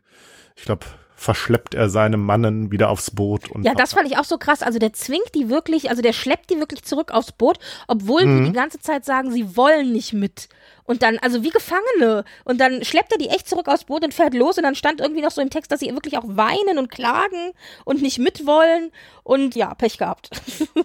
ich 0.55 0.63
glaube, 0.63 0.85
verschleppt 1.19 1.73
er 1.73 1.89
seine 1.89 2.15
Mannen 2.15 2.71
wieder 2.71 2.89
aufs 2.89 3.09
Boot. 3.11 3.49
Und 3.49 3.63
Ja, 3.63 3.73
das 3.73 3.93
fand 3.93 4.07
ich 4.09 4.17
auch 4.17 4.23
so 4.23 4.37
krass. 4.37 4.61
Also 4.61 4.77
der 4.79 4.93
zwingt 4.93 5.33
die 5.35 5.49
wirklich, 5.49 5.89
also 5.89 6.01
der 6.03 6.13
schleppt 6.13 6.49
die 6.51 6.59
wirklich 6.59 6.83
zurück 6.83 7.11
aufs 7.11 7.31
Boot, 7.31 7.57
obwohl 7.87 8.23
Mhm. 8.25 8.37
die 8.37 8.45
die 8.51 8.55
ganze 8.55 8.79
Zeit 8.79 9.03
sagen, 9.03 9.31
sie 9.31 9.57
wollen 9.57 9.91
nicht 9.91 10.13
mit. 10.13 10.47
Und 10.83 11.01
dann, 11.03 11.17
also 11.17 11.43
wie 11.43 11.49
Gefangene. 11.49 12.23
Und 12.45 12.61
dann 12.61 12.85
schleppt 12.85 13.11
er 13.11 13.17
die 13.17 13.27
echt 13.27 13.49
zurück 13.49 13.67
aufs 13.67 13.83
Boot 13.83 14.05
und 14.05 14.13
fährt 14.13 14.33
los. 14.33 14.57
Und 14.57 14.63
dann 14.63 14.75
stand 14.75 15.01
irgendwie 15.01 15.21
noch 15.21 15.31
so 15.31 15.41
im 15.41 15.49
Text, 15.49 15.69
dass 15.71 15.81
sie 15.81 15.91
wirklich 15.91 16.17
auch 16.17 16.23
weinen 16.25 16.77
und 16.77 16.89
klagen 16.89 17.51
und 17.83 18.01
nicht 18.01 18.19
mitwollen. 18.19 18.91
Und 19.23 19.55
ja, 19.55 19.73
Pech 19.73 19.97
gehabt. 19.97 20.29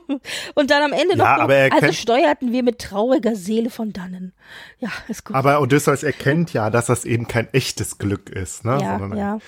und 0.55 0.71
dann 0.73 0.83
am 0.83 0.93
Ende 0.93 1.17
noch, 1.17 1.25
Ja, 1.25 1.37
so, 1.37 1.43
aber 1.43 1.55
er 1.55 1.73
also 1.73 1.93
steuerten 1.93 2.51
wir 2.53 2.63
mit 2.65 2.81
trauriger 2.81 3.37
Seele 3.37 3.71
von 3.71 3.93
dannen. 3.93 4.33
Ja, 4.81 4.89
ist 5.09 5.25
gut. 5.25 5.37
aber 5.37 5.61
Odysseus 5.61 6.03
erkennt 6.03 6.53
ja, 6.53 6.71
dass 6.71 6.87
das 6.87 7.05
eben 7.05 7.29
kein 7.29 7.53
echtes 7.53 7.99
Glück 7.99 8.29
ist, 8.31 8.65
ne? 8.65 8.79
ja, 8.81 8.99
sondern 8.99 9.13
ein 9.13 9.19
ja. 9.19 9.39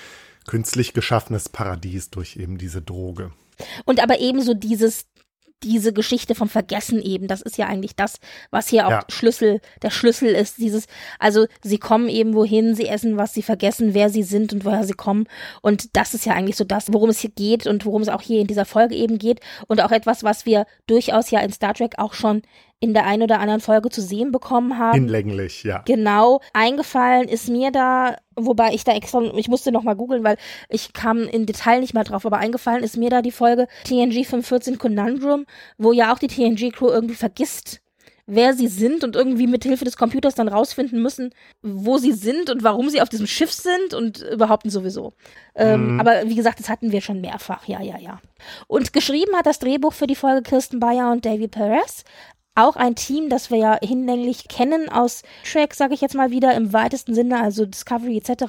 Künstlich 0.47 0.92
geschaffenes 0.92 1.49
Paradies 1.49 2.11
durch 2.11 2.36
eben 2.36 2.59
diese 2.59 2.82
Droge. 2.82 3.32
Und 3.84 4.03
aber 4.03 4.18
ebenso 4.20 4.55
dieses, 4.55 5.07
diese 5.62 5.92
Geschichte 5.92 6.34
vom 6.34 6.49
Vergessen 6.49 7.01
eben, 7.01 7.26
das 7.26 7.40
ist 7.40 7.57
ja 7.57 7.66
eigentlich 7.66 7.97
das, 7.97 8.16
was 8.51 8.68
hier 8.68 8.86
auch 8.86 8.90
Ja. 8.90 9.05
Schlüssel, 9.09 9.61
der 9.82 9.90
Schlüssel 9.90 10.28
ist, 10.28 10.59
dieses, 10.59 10.86
also 11.18 11.47
sie 11.62 11.78
kommen 11.78 12.09
eben 12.09 12.34
wohin, 12.34 12.74
sie 12.74 12.86
essen 12.86 13.16
was, 13.16 13.32
sie 13.32 13.42
vergessen, 13.42 13.95
wer 13.95 14.11
sie 14.11 14.22
sind 14.22 14.53
und 14.53 14.64
woher 14.64 14.84
sie 14.84 14.92
kommen. 14.92 15.26
Und 15.62 15.97
das 15.97 16.14
ist 16.14 16.26
ja 16.26 16.34
eigentlich 16.34 16.57
so 16.57 16.64
das, 16.64 16.92
worum 16.92 17.11
es 17.11 17.20
hier 17.20 17.30
geht 17.30 17.66
und 17.66 17.86
worum 17.86 18.03
es 18.03 18.09
auch 18.09 18.22
hier 18.22 18.40
in 18.40 18.47
dieser 18.47 18.66
Folge 18.66 18.95
eben 18.95 19.18
geht. 19.18 19.40
Und 19.66 19.80
auch 19.80 19.92
etwas, 19.92 20.22
was 20.22 20.47
wir 20.47 20.66
durchaus 20.86 21.30
ja 21.30 21.40
in 21.40 21.53
Star 21.53 21.74
Trek 21.74 21.95
auch 21.99 22.12
schon 22.12 22.42
in 22.81 22.93
der 22.93 23.07
einen 23.07 23.22
oder 23.22 23.41
anderen 23.41 23.61
Folge 23.61 23.89
zu 23.89 24.03
sehen 24.03 24.31
bekommen 24.31 24.79
haben. 24.79 24.95
Hinlänglich, 24.95 25.64
ja. 25.64 25.83
Genau, 25.87 26.41
eingefallen 26.53 27.29
ist 27.29 27.49
mir 27.49 27.70
da, 27.70 28.16
wobei 28.37 28.75
ich 28.75 28.85
da 28.85 28.93
extra, 28.93 29.22
ich 29.37 29.49
musste 29.49 29.72
noch 29.72 29.83
mal 29.83 29.97
googeln, 29.97 30.25
weil 30.25 30.37
ich 30.68 30.93
kam 30.93 31.22
in 31.22 31.47
Detail 31.47 31.81
nicht 31.81 31.95
mehr 31.95 32.05
drauf, 32.05 32.27
aber 32.27 32.39
eingefallen 32.39 32.85
ist 32.85 32.97
mir 32.97 33.11
da 33.11 33.22
die 33.22 33.31
Folge 33.31 33.68
TNG 33.85 34.25
514 34.25 34.79
Conundrum, 34.79 35.47
wo 35.79 35.93
ja 35.93 36.12
auch 36.12 36.18
die 36.18 36.29
TNG-Crew 36.29 36.89
irgendwie 36.89 37.14
vergisst, 37.14 37.81
wer 38.27 38.55
sie 38.55 38.68
sind 38.68 39.05
und 39.05 39.16
irgendwie 39.16 39.47
mit 39.47 39.64
Hilfe 39.64 39.85
des 39.85 39.97
Computers 39.97 40.35
dann 40.35 40.49
rausfinden 40.49 41.03
müssen, 41.03 41.35
wo 41.62 41.99
sie 41.99 42.12
sind 42.12 42.49
und 42.51 42.62
warum 42.62 42.89
sie 42.89 43.03
auf 43.03 43.09
diesem 43.09 43.27
Schiff 43.27 43.53
sind 43.53 43.93
und 43.93 44.22
überhaupt 44.22 44.70
sowieso. 44.70 45.12
Ähm, 45.55 46.01
aber 46.01 46.27
wie 46.27 46.35
gesagt, 46.35 46.59
das 46.59 46.68
hatten 46.68 46.91
wir 46.91 47.01
schon 47.01 47.20
mehrfach, 47.20 47.66
ja, 47.68 47.83
ja, 47.83 47.99
ja. 47.99 48.20
Und 48.66 48.93
geschrieben 48.93 49.37
hat 49.37 49.47
das 49.47 49.59
Drehbuch 49.59 49.93
für 49.93 50.07
die 50.07 50.14
Folge 50.14 50.43
Kirsten 50.43 50.81
Bayer 50.81 51.12
und 51.12 51.25
Davy 51.27 51.49
Perez. 51.49 52.05
Auch 52.57 52.76
ein 52.76 52.94
Team, 52.94 53.28
das 53.28 53.50
wir 53.50 53.59
ja 53.59 53.78
hinlänglich 53.82 54.46
kennen 54.48 54.88
aus 54.88 55.22
Trek, 55.44 55.74
sage 55.74 55.94
ich 55.94 56.00
jetzt 56.00 56.14
mal 56.14 56.30
wieder, 56.30 56.55
im 56.55 56.72
weitesten 56.72 57.14
Sinne, 57.14 57.40
also 57.40 57.66
Discovery 57.66 58.16
etc. 58.16 58.44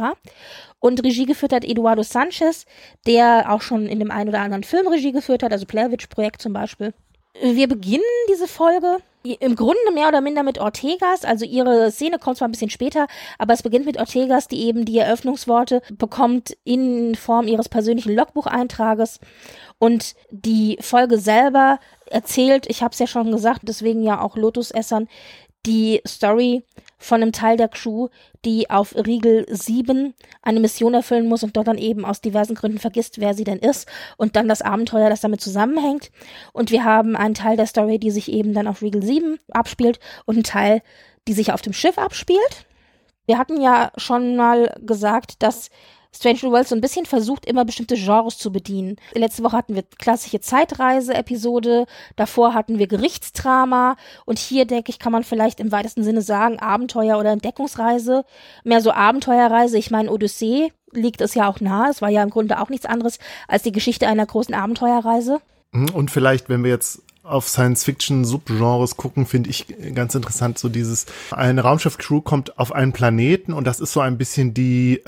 Und 0.80 1.04
Regie 1.04 1.26
geführt 1.26 1.54
hat 1.54 1.66
Eduardo 1.66 2.04
Sanchez, 2.04 2.66
der 3.08 3.52
auch 3.52 3.62
schon 3.62 3.88
in 3.88 4.00
dem 4.00 4.12
einen 4.12 4.30
oder 4.30 4.42
anderen 4.42 4.64
Film 4.64 4.88
Regie 4.88 5.12
geführt 5.12 5.42
hat, 5.42 5.52
also 5.52 5.66
Blair 5.66 5.92
Witch 5.92 6.08
Projekt 6.08 6.42
zum 6.42 6.54
Beispiel. 6.54 6.94
Wir 7.42 7.68
beginnen 7.68 8.04
diese 8.30 8.48
Folge 8.48 8.98
im 9.24 9.56
Grunde 9.56 9.92
mehr 9.94 10.08
oder 10.08 10.22
minder 10.22 10.44
mit 10.44 10.60
Ortegas, 10.60 11.26
also 11.26 11.46
ihre 11.46 11.92
Szene 11.92 12.20
kommt 12.20 12.38
zwar 12.38 12.48
ein 12.48 12.52
bisschen 12.52 12.70
später, 12.70 13.08
aber 13.40 13.54
es 13.54 13.64
beginnt 13.64 13.86
mit 13.86 13.98
Ortegas, 13.98 14.48
die 14.48 14.64
eben 14.68 14.86
die 14.86 15.00
Eröffnungsworte 15.00 15.82
bekommt 15.98 16.56
in 16.64 17.16
Form 17.16 17.48
ihres 17.48 17.68
persönlichen 17.68 18.16
Logbucheintrages 18.16 19.20
und 19.80 20.16
die 20.32 20.78
Folge 20.82 21.18
selber 21.18 21.80
erzählt, 22.08 22.66
ich 22.70 22.82
habe 22.82 22.94
es 22.94 23.00
ja 23.00 23.08
schon 23.08 23.32
gesagt, 23.32 23.62
deswegen 23.64 24.04
ja 24.04 24.22
auch 24.22 24.38
Lotusessern, 24.38 25.08
die 25.66 26.02
Story 26.08 26.64
von 26.98 27.22
einem 27.22 27.32
Teil 27.32 27.58
der 27.58 27.68
Crew, 27.68 28.10
die 28.46 28.70
auf 28.70 28.96
Riegel 28.96 29.46
7 29.50 30.14
eine 30.42 30.60
Mission 30.60 30.94
erfüllen 30.94 31.28
muss 31.28 31.44
und 31.44 31.58
dort 31.58 31.68
dann 31.68 31.78
eben 31.78 32.06
aus 32.06 32.22
diversen 32.22 32.56
Gründen 32.56 32.80
vergisst, 32.80 33.20
wer 33.20 33.34
sie 33.34 33.44
denn 33.44 33.60
ist 33.60 33.88
und 34.18 34.36
dann 34.36 34.48
das 34.48 34.62
Abenteuer, 34.62 35.10
das 35.10 35.22
damit 35.22 35.42
zusammenhängt. 35.42 36.12
Und 36.54 36.72
wir 36.72 36.84
haben 36.84 37.16
einen 37.16 37.34
Teil 37.34 37.58
der 37.58 37.68
Story, 37.68 38.00
die 38.00 38.12
sich 38.12 38.32
eben 38.32 38.54
dann 38.54 38.68
auf 38.68 38.82
Riegel 38.82 39.04
7 39.04 39.40
abspielt 39.52 40.00
und 40.26 40.36
einen 40.36 40.44
Teil, 40.44 40.82
die 41.28 41.34
sich 41.34 41.52
auf 41.52 41.62
dem 41.62 41.74
Schiff 41.74 41.98
abspielt. 41.98 42.66
Wir 43.26 43.38
hatten 43.40 43.60
ja 43.60 43.92
schon 43.98 44.36
mal 44.36 44.76
gesagt, 44.82 45.42
dass 45.42 45.70
Strange 46.16 46.40
New 46.44 46.52
Worlds 46.52 46.70
so 46.70 46.76
ein 46.76 46.82
bisschen 46.82 47.06
versucht, 47.06 47.46
immer 47.46 47.66
bestimmte 47.66 47.96
Genres 47.96 48.38
zu 48.38 48.52
bedienen. 48.52 48.96
Letzte 49.14 49.44
Woche 49.44 49.58
hatten 49.58 49.76
wir 49.76 49.84
klassische 49.84 50.40
Zeitreise-Episode, 50.40 51.86
davor 52.16 52.54
hatten 52.54 52.80
wir 52.80 52.88
Gerichtsdrama 52.88 53.98
und 54.26 54.40
hier, 54.40 54.66
denke 54.66 54.92
ich, 54.92 55.00
kann 55.00 55.12
man 55.12 55.24
vielleicht 55.24 55.60
im 55.60 55.72
weitesten 55.72 56.04
Sinne 56.04 56.22
sagen, 56.22 56.60
Abenteuer 56.60 57.20
oder 57.20 57.32
Entdeckungsreise. 57.32 58.26
Mehr 58.64 58.82
so 58.82 58.92
Abenteuerreise. 58.92 59.78
Ich 59.78 59.92
meine, 59.92 60.12
Odyssee 60.12 60.72
liegt 60.92 61.22
es 61.22 61.34
ja 61.36 61.50
auch 61.50 61.60
nahe. 61.60 61.92
Es 61.92 62.02
war 62.02 62.10
ja 62.10 62.24
im 62.24 62.30
Grunde 62.30 62.62
auch 62.62 62.70
nichts 62.70 62.86
anderes 62.86 63.20
als 63.48 63.64
die 63.64 63.72
Geschichte 63.72 64.08
einer 64.08 64.26
großen 64.26 64.56
Abenteuerreise. 64.56 65.40
Mhm, 65.72 65.90
und 65.90 66.12
vielleicht, 66.12 66.50
wenn 66.50 66.64
wir 66.64 66.72
jetzt 66.72 67.02
auf 67.24 67.48
Science-Fiction-Subgenres 67.50 68.98
gucken, 68.98 69.26
finde 69.26 69.50
ich 69.50 69.66
ganz 69.96 70.14
interessant, 70.16 70.60
so 70.60 70.70
dieses, 70.70 71.08
eine 71.32 71.62
Raumschiff-Crew 71.62 72.22
kommt 72.22 72.60
auf 72.60 72.72
einen 72.72 72.94
Planeten 72.94 73.52
und 73.52 73.66
das 73.66 73.80
ist 73.80 73.94
so 73.94 74.00
ein 74.00 74.18
bisschen 74.18 74.54
die, 74.54 75.02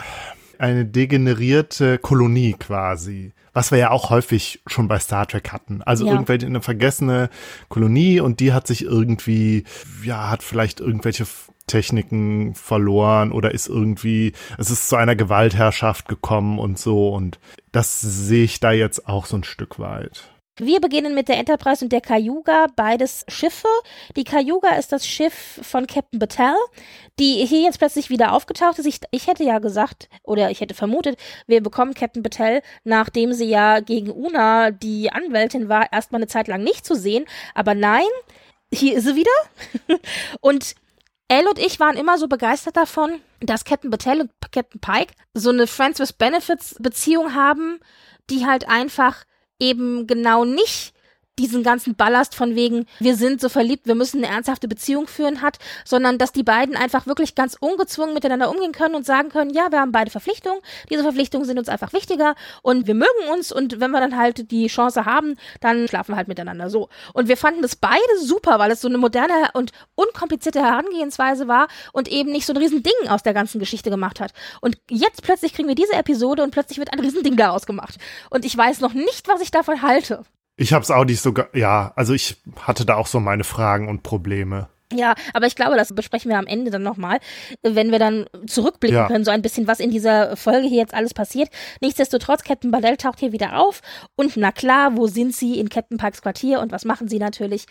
eine 0.59 0.85
degenerierte 0.85 1.97
Kolonie 1.97 2.53
quasi. 2.53 3.33
Was 3.53 3.71
wir 3.71 3.79
ja 3.79 3.89
auch 3.89 4.11
häufig 4.11 4.61
schon 4.67 4.87
bei 4.87 4.99
Star 4.99 5.27
Trek 5.27 5.51
hatten. 5.51 5.81
Also 5.81 6.05
ja. 6.05 6.11
irgendwelche 6.11 6.45
eine 6.45 6.61
vergessene 6.61 7.29
Kolonie 7.69 8.19
und 8.19 8.39
die 8.39 8.53
hat 8.53 8.67
sich 8.67 8.83
irgendwie, 8.83 9.63
ja, 10.03 10.29
hat 10.29 10.43
vielleicht 10.43 10.79
irgendwelche 10.79 11.25
Techniken 11.65 12.55
verloren 12.55 13.31
oder 13.31 13.51
ist 13.53 13.67
irgendwie, 13.67 14.33
es 14.57 14.69
ist 14.69 14.89
zu 14.89 14.95
einer 14.95 15.15
Gewaltherrschaft 15.15 16.07
gekommen 16.07 16.59
und 16.59 16.79
so 16.79 17.13
und 17.13 17.39
das 17.71 17.99
sehe 17.99 18.45
ich 18.45 18.59
da 18.59 18.71
jetzt 18.71 19.07
auch 19.07 19.25
so 19.25 19.37
ein 19.37 19.43
Stück 19.43 19.77
weit. 19.77 20.36
Wir 20.59 20.81
beginnen 20.81 21.13
mit 21.13 21.27
der 21.27 21.37
Enterprise 21.37 21.85
und 21.85 21.91
der 21.91 22.01
Cayuga, 22.01 22.65
beides 22.75 23.25
Schiffe. 23.27 23.67
Die 24.15 24.23
Cayuga 24.23 24.69
ist 24.69 24.91
das 24.91 25.05
Schiff 25.05 25.59
von 25.61 25.85
Captain 25.85 26.19
Battelle, 26.19 26.57
die 27.19 27.45
hier 27.45 27.61
jetzt 27.61 27.77
plötzlich 27.77 28.09
wieder 28.09 28.33
aufgetaucht 28.33 28.79
ist. 28.79 28.87
Ich, 28.87 28.99
ich 29.11 29.27
hätte 29.27 29.43
ja 29.43 29.59
gesagt, 29.59 30.09
oder 30.23 30.49
ich 30.49 30.59
hätte 30.59 30.73
vermutet, 30.73 31.19
wir 31.45 31.61
bekommen 31.61 31.93
Captain 31.93 32.23
Battelle, 32.23 32.63
nachdem 32.83 33.33
sie 33.33 33.45
ja 33.45 33.81
gegen 33.81 34.09
Una, 34.09 34.71
die 34.71 35.11
Anwältin 35.11 35.69
war, 35.69 35.93
erstmal 35.93 36.21
eine 36.21 36.27
Zeit 36.27 36.47
lang 36.47 36.63
nicht 36.63 36.87
zu 36.87 36.95
sehen. 36.95 37.25
Aber 37.53 37.75
nein, 37.75 38.07
hier 38.73 38.97
ist 38.97 39.03
sie 39.03 39.15
wieder. 39.15 39.99
und 40.41 40.73
Elle 41.27 41.49
und 41.49 41.59
ich 41.59 41.79
waren 41.79 41.97
immer 41.97 42.17
so 42.17 42.27
begeistert 42.27 42.77
davon, 42.77 43.19
dass 43.41 43.63
Captain 43.63 43.91
Battelle 43.91 44.21
und 44.21 44.31
Captain 44.51 44.81
Pike 44.81 45.13
so 45.35 45.51
eine 45.51 45.67
Friends 45.67 45.99
with 45.99 46.13
Benefits 46.13 46.75
Beziehung 46.79 47.35
haben, 47.35 47.79
die 48.31 48.47
halt 48.47 48.67
einfach 48.67 49.23
eben 49.59 50.07
genau 50.07 50.45
nicht 50.45 50.93
diesen 51.39 51.63
ganzen 51.63 51.95
Ballast 51.95 52.35
von 52.35 52.55
wegen, 52.55 52.85
wir 52.99 53.15
sind 53.15 53.41
so 53.41 53.49
verliebt, 53.49 53.87
wir 53.87 53.95
müssen 53.95 54.23
eine 54.23 54.33
ernsthafte 54.33 54.67
Beziehung 54.67 55.07
führen 55.07 55.41
hat, 55.41 55.57
sondern 55.85 56.17
dass 56.17 56.31
die 56.31 56.43
beiden 56.43 56.75
einfach 56.75 57.07
wirklich 57.07 57.35
ganz 57.35 57.55
ungezwungen 57.59 58.13
miteinander 58.13 58.49
umgehen 58.49 58.71
können 58.71 58.95
und 58.95 59.05
sagen 59.05 59.29
können, 59.29 59.51
ja, 59.51 59.71
wir 59.71 59.79
haben 59.79 59.91
beide 59.91 60.11
Verpflichtungen, 60.11 60.59
diese 60.89 61.03
Verpflichtungen 61.03 61.45
sind 61.45 61.59
uns 61.59 61.69
einfach 61.69 61.93
wichtiger 61.93 62.35
und 62.61 62.87
wir 62.87 62.95
mögen 62.95 63.29
uns 63.31 63.51
und 63.51 63.79
wenn 63.79 63.91
wir 63.91 63.99
dann 63.99 64.17
halt 64.17 64.51
die 64.51 64.67
Chance 64.67 65.05
haben, 65.05 65.35
dann 65.61 65.87
schlafen 65.87 66.13
wir 66.13 66.17
halt 66.17 66.27
miteinander 66.27 66.69
so. 66.69 66.89
Und 67.13 67.27
wir 67.27 67.37
fanden 67.37 67.61
das 67.61 67.75
beide 67.75 67.97
super, 68.21 68.59
weil 68.59 68.71
es 68.71 68.81
so 68.81 68.87
eine 68.87 68.97
moderne 68.97 69.49
und 69.53 69.71
unkomplizierte 69.95 70.61
Herangehensweise 70.61 71.47
war 71.47 71.67
und 71.93 72.07
eben 72.07 72.31
nicht 72.31 72.45
so 72.45 72.53
ein 72.53 72.57
Riesending 72.57 72.93
aus 73.09 73.23
der 73.23 73.33
ganzen 73.33 73.59
Geschichte 73.59 73.89
gemacht 73.89 74.19
hat. 74.19 74.33
Und 74.61 74.77
jetzt 74.89 75.21
plötzlich 75.21 75.53
kriegen 75.53 75.67
wir 75.67 75.75
diese 75.75 75.93
Episode 75.93 76.43
und 76.43 76.51
plötzlich 76.51 76.79
wird 76.79 76.93
ein 76.93 76.99
Riesending 76.99 77.35
daraus 77.35 77.65
gemacht. 77.65 77.97
Und 78.29 78.45
ich 78.45 78.57
weiß 78.57 78.81
noch 78.81 78.93
nicht, 78.93 79.27
was 79.27 79.41
ich 79.41 79.51
davon 79.51 79.81
halte. 79.81 80.23
Ich 80.57 80.73
habe 80.73 80.83
es 80.83 80.91
auch 80.91 81.05
nicht 81.05 81.21
so, 81.21 81.33
ja, 81.53 81.93
also 81.95 82.13
ich 82.13 82.37
hatte 82.59 82.83
da 82.83 82.95
auch 82.95 83.07
so 83.07 83.19
meine 83.19 83.43
Fragen 83.43 83.87
und 83.87 84.01
Probleme. 84.03 84.69
Ja, 84.91 85.15
aber 85.33 85.47
ich 85.47 85.55
glaube, 85.55 85.75
das 85.75 85.93
besprechen 85.93 86.31
wir 86.31 86.39
am 86.39 86.47
Ende 86.47 86.71
dann 86.71 86.81
nochmal, 86.81 87.19
wenn 87.61 87.91
wir 87.91 87.99
dann 87.99 88.25
zurückblicken 88.47 88.97
ja. 88.97 89.07
können, 89.07 89.25
so 89.25 89.31
ein 89.31 89.41
bisschen, 89.41 89.67
was 89.67 89.79
in 89.79 89.91
dieser 89.91 90.37
Folge 90.37 90.67
hier 90.67 90.79
jetzt 90.79 90.93
alles 90.93 91.13
passiert. 91.13 91.49
Nichtsdestotrotz, 91.81 92.43
Captain 92.43 92.71
Bardell 92.71 92.95
taucht 92.95 93.19
hier 93.19 93.33
wieder 93.33 93.59
auf 93.59 93.81
und 94.15 94.37
na 94.37 94.51
klar, 94.51 94.95
wo 94.95 95.07
sind 95.07 95.35
sie 95.35 95.59
in 95.59 95.69
Captain 95.69 95.97
Parks 95.97 96.21
Quartier 96.21 96.61
und 96.61 96.71
was 96.71 96.85
machen 96.85 97.09
sie 97.09 97.19
natürlich? 97.19 97.65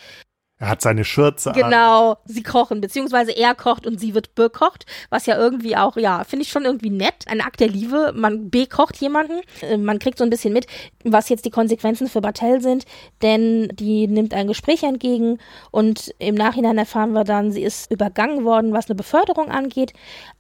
Er 0.59 0.71
hat 0.71 0.81
seine 0.81 1.05
Schürze 1.05 1.53
Genau, 1.53 2.13
an. 2.13 2.17
sie 2.25 2.43
kochen, 2.43 2.81
beziehungsweise 2.81 3.31
er 3.33 3.55
kocht 3.55 3.87
und 3.87 4.01
sie 4.01 4.15
wird 4.15 4.35
bekocht, 4.35 4.87
was 5.11 5.27
ja 5.27 5.37
irgendwie 5.37 5.77
auch, 5.77 5.97
ja, 5.99 6.25
finde 6.25 6.45
ich 6.45 6.49
schon 6.51 6.65
irgendwie 6.65 6.89
nett. 6.89 7.27
Ein 7.27 7.43
Akt 7.43 7.61
der 7.61 7.69
Liebe, 7.69 8.13
man 8.17 8.49
bekocht 8.49 8.97
jemanden, 8.97 9.43
äh, 9.61 9.77
man 9.77 9.99
kriegt 9.99 10.17
so 10.17 10.25
ein 10.25 10.31
bisschen 10.31 10.55
mit, 10.55 10.67
was 11.05 11.29
jetzt 11.29 11.45
die 11.45 11.51
Konsequenzen 11.51 12.09
für 12.09 12.23
Bartell 12.23 12.63
sind, 12.63 12.87
denn 13.21 13.69
die 13.75 14.07
nimmt 14.07 14.33
ein 14.33 14.47
Gespräch 14.47 14.83
entgegen 14.83 15.39
und 15.73 16.15
im 16.19 16.35
Nachhinein 16.35 16.79
erfahren 16.79 17.13
wir 17.13 17.25
dann, 17.25 17.53
sie 17.53 17.63
ist 17.63 17.91
übergangen 17.93 18.45
worden, 18.47 18.73
was 18.73 18.87
eine 18.89 18.95
Beförderung 18.97 19.51
angeht. 19.51 19.93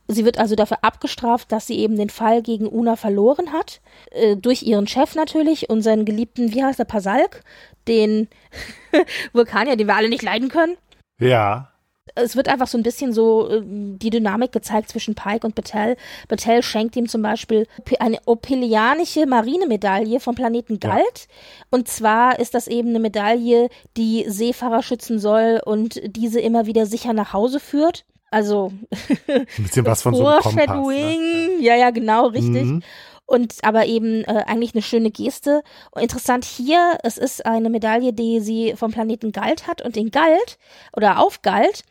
Sie 0.09 0.25
wird 0.25 0.39
also 0.39 0.55
dafür 0.55 0.79
abgestraft, 0.83 1.53
dass 1.53 1.67
sie 1.67 1.79
eben 1.81 1.97
den 1.97 2.11
Fall 2.11 2.41
gegen 2.41 2.69
Una 2.69 2.97
verloren 2.97 3.53
hat, 3.53 3.81
äh, 4.12 4.37
durch 4.37 4.62
ihren 4.62 4.87
Chef 4.87 5.14
natürlich, 5.14 5.69
unseren 5.69 6.07
geliebten, 6.07 6.55
wie 6.55 6.64
heißt 6.64 6.79
der, 6.79 6.85
Pasalk, 6.85 7.43
den 7.89 8.28
Vulkanier, 9.32 9.76
den 9.76 9.87
wir 9.87 9.97
alle 9.97 10.09
nicht 10.09 10.22
leiden 10.22 10.49
können. 10.49 10.76
Ja. 11.18 11.72
Es 12.14 12.37
wird 12.37 12.49
einfach 12.49 12.68
so 12.68 12.78
ein 12.78 12.82
bisschen 12.82 13.12
so 13.12 13.51
äh, 13.51 13.62
die 13.64 14.11
Dynamik 14.11 14.53
gezeigt 14.53 14.89
zwischen 14.89 15.14
Pike 15.14 15.47
und 15.47 15.55
Battelle. 15.55 15.97
Battelle 16.28 16.62
schenkt 16.62 16.97
ihm 16.97 17.09
zum 17.09 17.20
Beispiel 17.20 17.66
eine 17.99 18.18
opelianische 18.26 19.26
Marinemedaille 19.26 20.20
vom 20.20 20.34
Planeten 20.34 20.78
Galt. 20.78 21.03
Ja. 21.28 21.66
Und 21.70 21.89
zwar 21.89 22.39
ist 22.39 22.55
das 22.55 22.68
eben 22.68 22.91
eine 22.91 23.01
Medaille, 23.01 23.68
die 23.97 24.24
Seefahrer 24.28 24.82
schützen 24.82 25.18
soll 25.18 25.61
und 25.64 26.01
diese 26.05 26.41
immer 26.41 26.66
wieder 26.66 26.87
sicher 26.87 27.12
nach 27.12 27.32
Hause 27.32 27.61
führt. 27.61 28.07
Also 28.30 28.72
ein 29.28 29.47
bisschen 29.59 29.87
was 29.87 30.03
von 30.03 30.14
so 30.14 30.26
einem 30.26 30.43
Kompass, 30.43 30.87
ne? 30.89 31.59
ja, 31.61 31.76
ja, 31.76 31.91
genau, 31.91 32.26
richtig. 32.28 32.64
Mhm. 32.64 32.82
Und 33.27 33.57
aber 33.62 33.87
eben 33.87 34.22
äh, 34.24 34.45
eigentlich 34.47 34.74
eine 34.74 34.83
schöne 34.83 35.11
Geste. 35.11 35.62
Und 35.91 36.03
interessant 36.03 36.45
hier, 36.45 36.99
es 37.03 37.18
ist 37.18 37.45
eine 37.45 37.70
Medaille, 37.70 38.12
die 38.12 38.41
sie 38.41 38.74
vom 38.77 38.93
Planeten 38.93 39.33
Galt 39.33 39.66
hat 39.66 39.83
und 39.83 39.97
in 39.97 40.11
Galt 40.11 40.59
oder 40.93 41.18
auf 41.18 41.43
Galt 41.43 41.83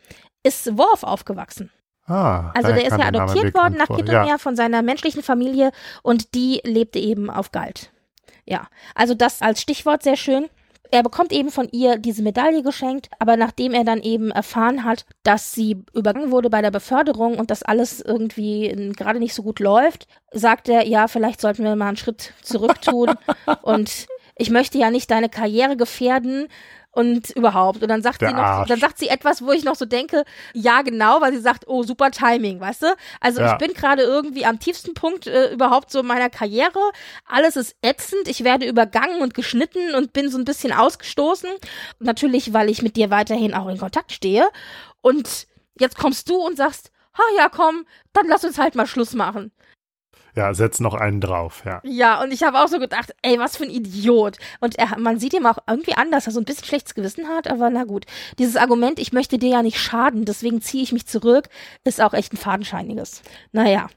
ist 0.42 0.78
Worf 0.78 1.02
aufgewachsen. 1.02 1.70
Ah, 2.06 2.52
also 2.54 2.68
der 2.68 2.86
ist 2.86 2.96
ja 2.96 3.06
adoptiert 3.06 3.52
worden 3.54 3.76
nach 3.76 3.88
Kittelmeer 3.88 4.26
ja. 4.26 4.38
von 4.38 4.54
seiner 4.54 4.80
menschlichen 4.80 5.22
Familie 5.24 5.72
und 6.02 6.34
die 6.34 6.60
lebte 6.64 7.00
eben 7.00 7.30
auf 7.30 7.50
Galt. 7.50 7.90
Ja, 8.44 8.68
also 8.94 9.14
das 9.14 9.42
als 9.42 9.60
Stichwort 9.60 10.04
sehr 10.04 10.16
schön. 10.16 10.48
Er 10.90 11.02
bekommt 11.02 11.32
eben 11.32 11.50
von 11.50 11.68
ihr 11.70 11.98
diese 11.98 12.22
Medaille 12.22 12.62
geschenkt, 12.62 13.08
aber 13.18 13.36
nachdem 13.36 13.72
er 13.72 13.84
dann 13.84 14.02
eben 14.02 14.30
erfahren 14.30 14.84
hat, 14.84 15.04
dass 15.22 15.52
sie 15.52 15.84
übergangen 15.94 16.30
wurde 16.30 16.50
bei 16.50 16.62
der 16.62 16.70
Beförderung 16.70 17.38
und 17.38 17.50
dass 17.50 17.62
alles 17.62 18.00
irgendwie 18.00 18.92
gerade 18.96 19.18
nicht 19.18 19.34
so 19.34 19.42
gut 19.42 19.60
läuft, 19.60 20.06
sagt 20.32 20.68
er, 20.68 20.86
ja, 20.86 21.08
vielleicht 21.08 21.40
sollten 21.40 21.64
wir 21.64 21.76
mal 21.76 21.88
einen 21.88 21.96
Schritt 21.96 22.32
zurück 22.42 22.80
tun. 22.82 23.14
Und 23.62 24.06
ich 24.36 24.50
möchte 24.50 24.76
ja 24.78 24.90
nicht 24.90 25.10
deine 25.10 25.28
Karriere 25.28 25.76
gefährden 25.76 26.48
und 26.96 27.28
überhaupt. 27.30 27.82
Und 27.82 27.88
dann 27.88 28.00
sagt 28.00 28.22
Der 28.22 28.30
sie 28.30 28.34
noch, 28.34 28.42
Arsch. 28.42 28.68
dann 28.68 28.80
sagt 28.80 28.96
sie 28.96 29.08
etwas, 29.08 29.42
wo 29.42 29.52
ich 29.52 29.64
noch 29.64 29.74
so 29.74 29.84
denke, 29.84 30.24
ja, 30.54 30.80
genau, 30.80 31.20
weil 31.20 31.30
sie 31.34 31.40
sagt, 31.40 31.68
oh, 31.68 31.82
super 31.82 32.10
Timing, 32.10 32.58
weißt 32.58 32.82
du? 32.84 32.86
Also 33.20 33.42
ja. 33.42 33.52
ich 33.52 33.58
bin 33.58 33.74
gerade 33.74 34.02
irgendwie 34.02 34.46
am 34.46 34.58
tiefsten 34.58 34.94
Punkt 34.94 35.26
äh, 35.26 35.52
überhaupt 35.52 35.90
so 35.90 36.02
meiner 36.02 36.30
Karriere. 36.30 36.78
Alles 37.26 37.56
ist 37.56 37.76
ätzend, 37.82 38.28
ich 38.28 38.44
werde 38.44 38.66
übergangen 38.66 39.20
und 39.20 39.34
geschnitten 39.34 39.94
und 39.94 40.14
bin 40.14 40.30
so 40.30 40.38
ein 40.38 40.46
bisschen 40.46 40.72
ausgestoßen. 40.72 41.50
Natürlich, 41.98 42.54
weil 42.54 42.70
ich 42.70 42.80
mit 42.80 42.96
dir 42.96 43.10
weiterhin 43.10 43.52
auch 43.52 43.68
in 43.68 43.76
Kontakt 43.76 44.12
stehe. 44.12 44.48
Und 45.02 45.46
jetzt 45.78 45.98
kommst 45.98 46.30
du 46.30 46.36
und 46.36 46.56
sagst, 46.56 46.90
ha 47.12 47.22
ja, 47.36 47.50
komm, 47.50 47.84
dann 48.14 48.26
lass 48.26 48.42
uns 48.42 48.56
halt 48.56 48.74
mal 48.74 48.86
Schluss 48.86 49.12
machen. 49.12 49.52
Ja, 50.36 50.52
setz 50.52 50.80
noch 50.80 50.92
einen 50.92 51.22
drauf, 51.22 51.62
ja. 51.64 51.80
Ja, 51.82 52.22
und 52.22 52.30
ich 52.30 52.42
habe 52.42 52.60
auch 52.60 52.68
so 52.68 52.78
gedacht, 52.78 53.14
ey, 53.22 53.38
was 53.38 53.56
für 53.56 53.64
ein 53.64 53.70
Idiot. 53.70 54.36
Und 54.60 54.78
er, 54.78 54.98
man 54.98 55.18
sieht 55.18 55.32
ihm 55.32 55.46
auch 55.46 55.58
irgendwie 55.66 55.94
an, 55.94 56.10
dass 56.10 56.26
er 56.26 56.32
so 56.32 56.40
ein 56.40 56.44
bisschen 56.44 56.66
schlechtes 56.66 56.94
Gewissen 56.94 57.26
hat, 57.26 57.48
aber 57.48 57.70
na 57.70 57.84
gut. 57.84 58.04
Dieses 58.38 58.56
Argument, 58.56 58.98
ich 58.98 59.14
möchte 59.14 59.38
dir 59.38 59.48
ja 59.48 59.62
nicht 59.62 59.78
schaden, 59.78 60.26
deswegen 60.26 60.60
ziehe 60.60 60.82
ich 60.82 60.92
mich 60.92 61.06
zurück, 61.06 61.48
ist 61.84 62.02
auch 62.02 62.12
echt 62.12 62.34
ein 62.34 62.36
fadenscheiniges. 62.36 63.22
Naja. 63.52 63.88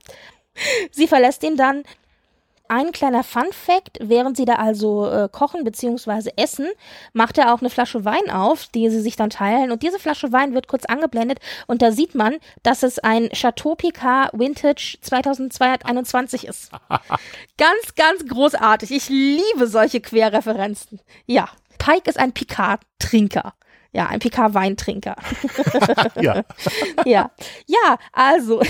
Sie 0.92 1.08
verlässt 1.08 1.44
ihn 1.44 1.58
dann. 1.58 1.84
Ein 2.70 2.92
kleiner 2.92 3.24
Fun 3.24 3.52
Fact, 3.52 3.98
während 4.02 4.38
sie 4.38 4.46
da 4.46 4.56
also 4.56 5.10
äh, 5.10 5.30
kochen 5.32 5.64
bzw. 5.64 6.32
essen, 6.38 6.68
macht 7.14 7.38
er 7.38 7.54
auch 7.54 7.60
eine 7.60 7.70
Flasche 7.70 8.06
Wein 8.06 8.30
auf, 8.32 8.68
die 8.68 8.90
sie 8.90 9.02
sich 9.02 9.16
dann 9.16 9.30
teilen. 9.30 9.72
Und 9.72 9.84
diese 9.84 10.00
Flasche 10.00 10.32
Wein 10.32 10.54
wird 10.54 10.68
kurz 10.68 10.86
angeblendet 10.86 11.40
und 11.68 11.82
da 11.82 11.92
sieht 11.92 12.16
man, 12.16 12.36
dass 12.64 12.84
es 12.84 13.00
ein 13.00 13.30
Chateau 13.30 13.76
Picard 13.76 14.32
Vintage 14.34 14.98
2221 15.02 16.48
ist. 16.48 16.72
ganz, 17.58 17.96
ganz 17.96 18.26
großartig. 18.28 18.92
Ich 18.92 19.10
liebe 19.10 19.68
solche 19.68 20.00
Querreferenzen. 20.00 21.02
Ja, 21.26 21.50
Pike 21.80 22.10
ist 22.10 22.20
ein 22.20 22.34
Picard-Trinker. 22.34 23.54
Ja, 23.92 24.06
ein 24.08 24.20
Picard-Weintrinker. 24.20 25.16
Ja. 26.22 26.44
ja. 27.06 27.32
Ja, 27.66 27.98
also. 28.12 28.62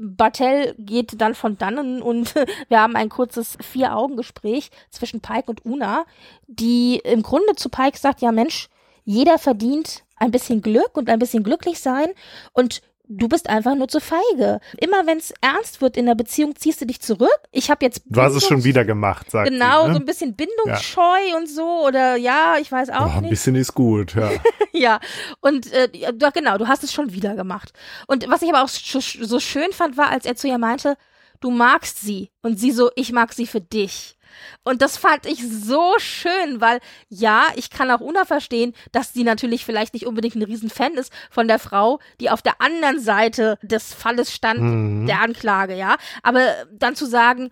Bartell 0.00 0.74
geht 0.78 1.20
dann 1.20 1.34
von 1.34 1.58
dannen 1.58 2.00
und 2.02 2.34
wir 2.68 2.80
haben 2.80 2.96
ein 2.96 3.10
kurzes 3.10 3.58
Vier-Augen-Gespräch 3.60 4.70
zwischen 4.90 5.20
Pike 5.20 5.50
und 5.50 5.64
Una, 5.64 6.04
die 6.46 7.00
im 7.04 7.22
Grunde 7.22 7.54
zu 7.54 7.68
Pike 7.68 7.98
sagt, 7.98 8.22
ja 8.22 8.32
Mensch, 8.32 8.68
jeder 9.04 9.38
verdient 9.38 10.04
ein 10.16 10.30
bisschen 10.30 10.62
Glück 10.62 10.96
und 10.96 11.08
ein 11.08 11.18
bisschen 11.18 11.42
glücklich 11.42 11.80
sein. 11.80 12.08
Und 12.52 12.82
du 13.12 13.28
bist 13.28 13.50
einfach 13.50 13.74
nur 13.74 13.88
zu 13.88 14.00
feige. 14.00 14.60
Immer 14.78 15.06
wenn 15.06 15.18
es 15.18 15.34
ernst 15.40 15.80
wird 15.80 15.96
in 15.96 16.06
der 16.06 16.14
Beziehung, 16.14 16.54
ziehst 16.56 16.80
du 16.80 16.86
dich 16.86 17.00
zurück. 17.00 17.28
Ich 17.50 17.70
habe 17.70 17.84
jetzt 17.84 18.02
Du 18.06 18.20
hast 18.22 18.34
es 18.34 18.46
schon 18.46 18.62
wieder 18.64 18.84
gemacht, 18.84 19.30
sagt 19.30 19.50
Genau, 19.50 19.82
sie, 19.82 19.88
ne? 19.88 19.94
so 19.94 20.00
ein 20.00 20.06
bisschen 20.06 20.34
bindungsscheu 20.36 21.36
und 21.36 21.48
so 21.48 21.84
oder 21.86 22.16
ja, 22.16 22.54
ich 22.60 22.70
weiß 22.70 22.90
auch 22.90 23.06
Oh, 23.06 23.16
ein 23.16 23.20
nicht. 23.22 23.30
bisschen 23.30 23.56
ist 23.56 23.74
gut, 23.74 24.14
ja. 24.14 24.30
Ja, 24.72 25.00
und 25.40 25.70
äh, 25.72 25.88
ja, 25.92 26.12
doch, 26.12 26.32
genau, 26.32 26.56
du 26.56 26.68
hast 26.68 26.84
es 26.84 26.92
schon 26.92 27.12
wieder 27.12 27.34
gemacht. 27.34 27.72
Und 28.06 28.26
was 28.30 28.40
ich 28.42 28.48
aber 28.48 28.62
auch 28.62 28.68
so 28.68 29.40
schön 29.40 29.72
fand, 29.72 29.96
war, 29.96 30.08
als 30.10 30.24
er 30.24 30.36
zu 30.36 30.46
ihr 30.48 30.58
meinte, 30.58 30.96
du 31.40 31.50
magst 31.50 32.00
sie. 32.00 32.30
Und 32.42 32.58
sie 32.58 32.70
so, 32.70 32.90
ich 32.94 33.12
mag 33.12 33.32
sie 33.32 33.46
für 33.46 33.60
dich. 33.60 34.16
Und 34.64 34.82
das 34.82 34.96
fand 34.96 35.26
ich 35.26 35.42
so 35.48 35.94
schön, 35.98 36.60
weil 36.60 36.80
ja, 37.08 37.46
ich 37.56 37.70
kann 37.70 37.90
auch 37.90 38.00
Una 38.00 38.24
verstehen, 38.24 38.74
dass 38.92 39.12
sie 39.12 39.24
natürlich 39.24 39.64
vielleicht 39.64 39.94
nicht 39.94 40.06
unbedingt 40.06 40.34
ein 40.34 40.42
Riesenfan 40.42 40.94
ist 40.94 41.12
von 41.30 41.48
der 41.48 41.58
Frau, 41.58 41.98
die 42.20 42.30
auf 42.30 42.42
der 42.42 42.60
anderen 42.60 43.00
Seite 43.00 43.58
des 43.62 43.94
Falles 43.94 44.32
stand, 44.32 44.60
Mhm. 44.60 45.06
der 45.06 45.20
Anklage, 45.20 45.74
ja. 45.76 45.96
Aber 46.22 46.40
dann 46.72 46.96
zu 46.96 47.06
sagen, 47.06 47.50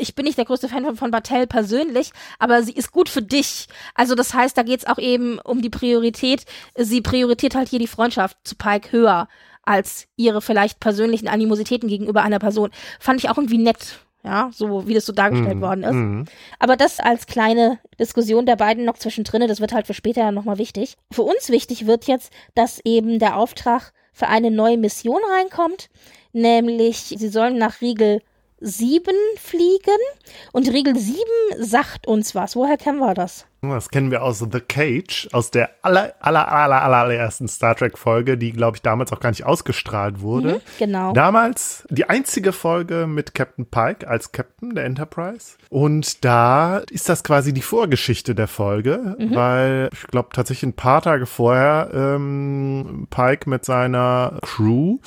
ich 0.00 0.14
bin 0.14 0.24
nicht 0.24 0.38
der 0.38 0.44
größte 0.44 0.68
Fan 0.68 0.84
von, 0.84 0.96
von 0.96 1.10
Bartell 1.10 1.46
persönlich, 1.46 2.10
aber 2.38 2.62
sie 2.62 2.72
ist 2.72 2.92
gut 2.92 3.08
für 3.08 3.22
dich. 3.22 3.66
Also 3.94 4.14
das 4.14 4.34
heißt, 4.34 4.56
da 4.56 4.62
geht's 4.62 4.86
auch 4.86 4.98
eben 4.98 5.38
um 5.40 5.62
die 5.62 5.70
Priorität. 5.70 6.44
Sie 6.76 7.00
prioritiert 7.00 7.54
halt 7.54 7.68
hier 7.68 7.78
die 7.78 7.86
Freundschaft 7.86 8.36
zu 8.44 8.56
Pike 8.56 8.92
höher 8.92 9.28
als 9.62 10.06
ihre 10.16 10.40
vielleicht 10.40 10.80
persönlichen 10.80 11.28
Animositäten 11.28 11.88
gegenüber 11.88 12.22
einer 12.22 12.38
Person. 12.38 12.70
Fand 13.00 13.22
ich 13.22 13.28
auch 13.28 13.36
irgendwie 13.36 13.58
nett. 13.58 14.00
Ja, 14.28 14.50
so 14.52 14.86
wie 14.86 14.92
das 14.92 15.06
so 15.06 15.14
dargestellt 15.14 15.62
worden 15.62 15.84
ist. 15.84 15.94
Mhm. 15.94 16.24
Aber 16.58 16.76
das 16.76 17.00
als 17.00 17.26
kleine 17.26 17.78
Diskussion 17.98 18.44
der 18.44 18.56
beiden 18.56 18.84
noch 18.84 18.98
zwischendrin, 18.98 19.48
das 19.48 19.62
wird 19.62 19.72
halt 19.72 19.86
für 19.86 19.94
später 19.94 20.20
ja 20.20 20.32
nochmal 20.32 20.58
wichtig. 20.58 20.98
Für 21.10 21.22
uns 21.22 21.48
wichtig 21.48 21.86
wird 21.86 22.04
jetzt, 22.04 22.30
dass 22.54 22.78
eben 22.84 23.18
der 23.18 23.38
Auftrag 23.38 23.94
für 24.12 24.28
eine 24.28 24.50
neue 24.50 24.76
Mission 24.76 25.20
reinkommt, 25.38 25.88
nämlich 26.34 26.98
sie 26.98 27.28
sollen 27.28 27.56
nach 27.56 27.80
Riegel 27.80 28.20
7 28.60 29.14
fliegen 29.38 30.02
und 30.52 30.68
Riegel 30.68 30.98
7 30.98 31.18
sagt 31.58 32.06
uns 32.06 32.34
was. 32.34 32.54
Woher 32.54 32.76
kennen 32.76 32.98
wir 32.98 33.14
das? 33.14 33.46
Das 33.60 33.88
kennen 33.90 34.12
wir 34.12 34.22
aus 34.22 34.38
The 34.38 34.60
Cage, 34.60 35.28
aus 35.32 35.50
der 35.50 35.70
aller, 35.82 36.14
aller, 36.20 36.50
aller, 36.52 36.80
allerersten 36.80 37.48
Star 37.48 37.74
Trek-Folge, 37.74 38.38
die, 38.38 38.52
glaube 38.52 38.76
ich, 38.76 38.82
damals 38.82 39.12
auch 39.12 39.18
gar 39.18 39.30
nicht 39.30 39.44
ausgestrahlt 39.44 40.20
wurde. 40.20 40.54
Mhm, 40.54 40.60
genau. 40.78 41.12
Damals 41.12 41.84
die 41.90 42.08
einzige 42.08 42.52
Folge 42.52 43.08
mit 43.08 43.34
Captain 43.34 43.66
Pike 43.66 44.06
als 44.06 44.30
Captain 44.30 44.76
der 44.76 44.84
Enterprise. 44.84 45.56
Und 45.70 46.24
da 46.24 46.78
ist 46.90 47.08
das 47.08 47.24
quasi 47.24 47.52
die 47.52 47.62
Vorgeschichte 47.62 48.34
der 48.36 48.46
Folge, 48.48 49.16
Mhm. 49.18 49.34
weil 49.34 49.88
ich 49.92 50.06
glaube 50.06 50.28
tatsächlich 50.32 50.70
ein 50.70 50.76
paar 50.76 51.02
Tage 51.02 51.26
vorher 51.26 51.90
ähm, 51.92 53.08
Pike 53.10 53.50
mit 53.50 53.64
seiner 53.64 54.38
Crew 54.42 54.98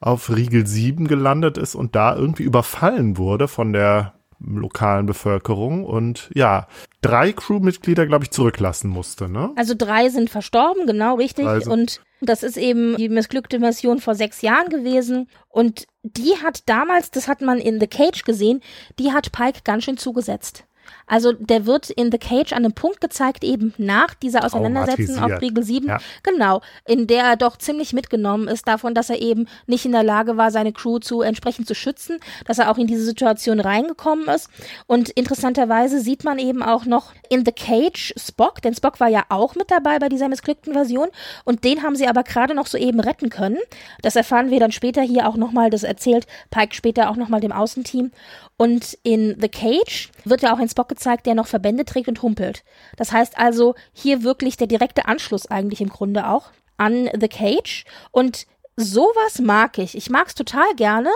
auf 0.00 0.30
Riegel 0.34 0.66
7 0.66 1.06
gelandet 1.06 1.58
ist 1.58 1.74
und 1.76 1.94
da 1.94 2.16
irgendwie 2.16 2.42
überfallen 2.42 3.18
wurde 3.18 3.46
von 3.48 3.72
der 3.72 4.14
lokalen 4.44 5.06
Bevölkerung 5.06 5.84
und 5.84 6.30
ja, 6.34 6.66
drei 7.02 7.32
Crewmitglieder, 7.32 8.06
glaube 8.06 8.24
ich, 8.24 8.30
zurücklassen 8.30 8.90
musste, 8.90 9.28
ne? 9.28 9.50
Also 9.56 9.74
drei 9.76 10.08
sind 10.08 10.30
verstorben, 10.30 10.86
genau 10.86 11.16
richtig. 11.16 11.46
Sind- 11.46 11.66
Und 11.68 12.00
das 12.22 12.42
ist 12.42 12.56
eben 12.56 12.96
die 12.96 13.08
missglückte 13.08 13.58
Mission 13.58 13.98
vor 14.00 14.14
sechs 14.14 14.42
Jahren 14.42 14.68
gewesen. 14.68 15.28
Und 15.48 15.86
die 16.02 16.34
hat 16.42 16.68
damals, 16.68 17.10
das 17.10 17.28
hat 17.28 17.40
man 17.40 17.58
in 17.58 17.80
The 17.80 17.86
Cage 17.86 18.24
gesehen, 18.24 18.60
die 18.98 19.12
hat 19.12 19.32
Pike 19.32 19.60
ganz 19.64 19.84
schön 19.84 19.96
zugesetzt. 19.96 20.64
Also 21.06 21.32
der 21.32 21.66
wird 21.66 21.90
in 21.90 22.12
The 22.12 22.18
Cage 22.18 22.52
an 22.52 22.64
einem 22.64 22.72
Punkt 22.72 23.00
gezeigt, 23.00 23.44
eben 23.44 23.74
nach 23.78 24.14
dieser 24.14 24.44
Auseinandersetzung 24.44 25.22
auf. 25.22 25.40
Riegel 25.40 25.64
7, 25.64 25.88
Ja. 25.88 25.98
genau, 26.22 26.60
in 26.86 27.06
der 27.06 27.24
er 27.24 27.36
doch 27.36 27.56
ziemlich 27.56 27.92
mitgenommen 27.92 28.48
ist 28.48 28.68
davon, 28.68 28.94
dass 28.94 29.10
er 29.10 29.20
eben 29.20 29.46
nicht 29.66 29.84
in 29.84 29.92
der 29.92 30.02
Lage 30.02 30.36
war, 30.36 30.50
seine 30.50 30.72
Crew 30.72 30.98
zu 30.98 31.22
entsprechend 31.22 31.66
zu 31.66 31.74
schützen, 31.74 32.18
dass 32.46 32.58
er 32.58 32.70
auch 32.70 32.78
in 32.78 32.86
diese 32.86 33.04
Situation 33.04 33.60
reingekommen 33.60 34.28
ist. 34.28 34.48
Und 34.86 35.08
interessanterweise 35.10 36.00
sieht 36.00 36.24
man 36.24 36.38
eben 36.38 36.62
auch 36.62 36.84
noch 36.84 37.12
in 37.28 37.44
The 37.44 37.52
Cage 37.52 38.14
Spock, 38.16 38.62
denn 38.62 38.74
Spock 38.74 39.00
war 39.00 39.08
ja 39.08 39.24
auch 39.28 39.54
mit 39.54 39.70
dabei 39.70 39.98
bei 39.98 40.08
dieser 40.08 40.28
missglückten 40.28 40.72
Version 40.72 41.08
und 41.44 41.64
den 41.64 41.82
haben 41.82 41.96
sie 41.96 42.06
aber 42.08 42.22
gerade 42.22 42.54
noch 42.54 42.66
so 42.66 42.78
eben 42.78 43.00
retten 43.00 43.30
können. 43.30 43.58
Das 44.02 44.16
erfahren 44.16 44.50
wir 44.50 44.60
dann 44.60 44.72
später 44.72 45.02
hier 45.02 45.28
auch 45.28 45.36
nochmal, 45.36 45.70
das 45.70 45.82
erzählt 45.82 46.26
Pike 46.50 46.74
später 46.74 47.10
auch 47.10 47.16
nochmal 47.16 47.40
dem 47.40 47.52
Außenteam. 47.52 48.12
Und 48.60 48.98
in 49.04 49.40
The 49.40 49.48
Cage 49.48 50.10
wird 50.26 50.42
ja 50.42 50.52
auch 50.52 50.58
ein 50.58 50.68
Spock 50.68 50.90
gezeigt, 50.90 51.24
der 51.24 51.34
noch 51.34 51.46
Verbände 51.46 51.86
trägt 51.86 52.08
und 52.08 52.20
humpelt. 52.20 52.62
Das 52.98 53.10
heißt 53.10 53.38
also 53.38 53.74
hier 53.94 54.22
wirklich 54.22 54.58
der 54.58 54.66
direkte 54.66 55.06
Anschluss 55.08 55.46
eigentlich 55.46 55.80
im 55.80 55.88
Grunde 55.88 56.28
auch 56.28 56.50
an 56.76 57.08
The 57.18 57.28
Cage. 57.28 57.86
Und 58.10 58.46
sowas 58.76 59.38
mag 59.38 59.78
ich. 59.78 59.96
Ich 59.96 60.10
mag 60.10 60.26
es 60.26 60.34
total 60.34 60.74
gerne, 60.76 61.08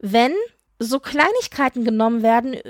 wenn 0.00 0.34
so 0.78 1.00
Kleinigkeiten 1.00 1.82
genommen 1.82 2.22
werden 2.22 2.52
äh, 2.52 2.60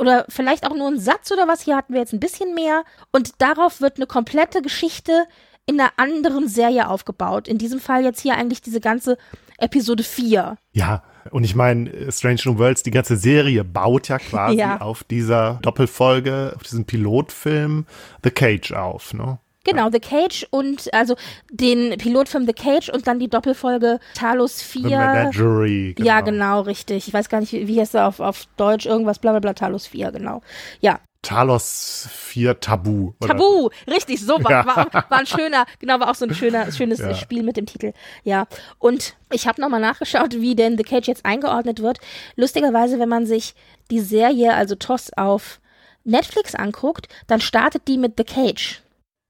oder 0.00 0.24
vielleicht 0.30 0.66
auch 0.66 0.74
nur 0.74 0.88
ein 0.88 0.98
Satz 0.98 1.30
oder 1.30 1.46
was. 1.46 1.60
Hier 1.60 1.76
hatten 1.76 1.92
wir 1.92 2.00
jetzt 2.00 2.14
ein 2.14 2.20
bisschen 2.20 2.54
mehr. 2.54 2.82
Und 3.12 3.42
darauf 3.42 3.82
wird 3.82 3.98
eine 3.98 4.06
komplette 4.06 4.62
Geschichte 4.62 5.26
in 5.66 5.78
einer 5.78 5.92
anderen 5.98 6.48
Serie 6.48 6.88
aufgebaut. 6.88 7.46
In 7.46 7.58
diesem 7.58 7.80
Fall 7.80 8.04
jetzt 8.04 8.22
hier 8.22 8.36
eigentlich 8.36 8.62
diese 8.62 8.80
ganze 8.80 9.18
Episode 9.58 10.02
4. 10.02 10.56
Ja, 10.72 11.02
und 11.30 11.44
ich 11.44 11.54
meine, 11.54 12.12
Strange 12.12 12.40
New 12.44 12.58
Worlds, 12.58 12.82
die 12.82 12.90
ganze 12.90 13.16
Serie 13.16 13.64
baut 13.64 14.08
ja 14.08 14.18
quasi 14.18 14.56
Ja. 14.58 14.80
auf 14.80 15.04
dieser 15.04 15.58
Doppelfolge, 15.62 16.52
auf 16.56 16.62
diesem 16.62 16.84
Pilotfilm 16.84 17.86
The 18.22 18.30
Cage 18.30 18.72
auf, 18.72 19.14
ne? 19.14 19.38
Genau, 19.64 19.90
The 19.90 19.98
Cage 19.98 20.46
und 20.50 20.94
also 20.94 21.16
den 21.50 21.98
Pilotfilm 21.98 22.46
The 22.46 22.52
Cage 22.52 22.88
und 22.88 23.08
dann 23.08 23.18
die 23.18 23.26
Doppelfolge 23.28 23.98
Talos 24.14 24.60
The 24.60 24.80
4. 24.82 24.82
Menagerie. 24.90 25.94
Genau. 25.94 26.06
Ja, 26.06 26.20
genau, 26.20 26.60
richtig. 26.60 27.08
Ich 27.08 27.12
weiß 27.12 27.28
gar 27.28 27.40
nicht, 27.40 27.52
wie, 27.52 27.66
wie 27.66 27.80
heißt 27.80 27.96
er 27.96 28.06
auf, 28.06 28.20
auf 28.20 28.44
Deutsch, 28.56 28.86
irgendwas, 28.86 29.18
bla 29.18 29.32
bla 29.32 29.40
bla, 29.40 29.54
Talos 29.54 29.88
4, 29.88 30.12
genau. 30.12 30.40
Ja, 30.80 31.00
Talos 31.26 32.08
4 32.12 32.60
Tabu. 32.60 33.12
oder? 33.20 33.28
Tabu, 33.28 33.68
richtig, 33.88 34.20
so 34.20 34.42
war, 34.44 34.50
Ja. 34.50 34.66
war, 34.66 34.92
war 35.10 35.18
ein 35.18 35.26
schöner, 35.26 35.66
genau, 35.80 35.98
war 36.00 36.10
auch 36.10 36.14
so 36.14 36.24
ein 36.24 36.34
schöner, 36.34 36.70
schönes 36.72 37.00
Ja. 37.00 37.14
Spiel 37.14 37.42
mit 37.42 37.56
dem 37.56 37.66
Titel. 37.66 37.92
Ja, 38.22 38.46
und 38.78 39.16
ich 39.32 39.46
habe 39.48 39.60
nochmal 39.60 39.80
nachgeschaut, 39.80 40.34
wie 40.40 40.54
denn 40.54 40.76
The 40.76 40.84
Cage 40.84 41.08
jetzt 41.08 41.24
eingeordnet 41.24 41.82
wird. 41.82 41.98
Lustigerweise, 42.36 42.98
wenn 42.98 43.08
man 43.08 43.26
sich 43.26 43.54
die 43.90 44.00
Serie, 44.00 44.54
also 44.54 44.74
TOS, 44.76 45.12
auf 45.16 45.60
Netflix 46.04 46.54
anguckt, 46.54 47.08
dann 47.26 47.40
startet 47.40 47.88
die 47.88 47.98
mit 47.98 48.14
The 48.16 48.24
Cage. 48.24 48.82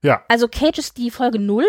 Ja, 0.03 0.23
Also 0.27 0.47
Cage 0.47 0.77
ist 0.77 0.97
die 0.97 1.09
Folge 1.09 1.39
0 1.39 1.65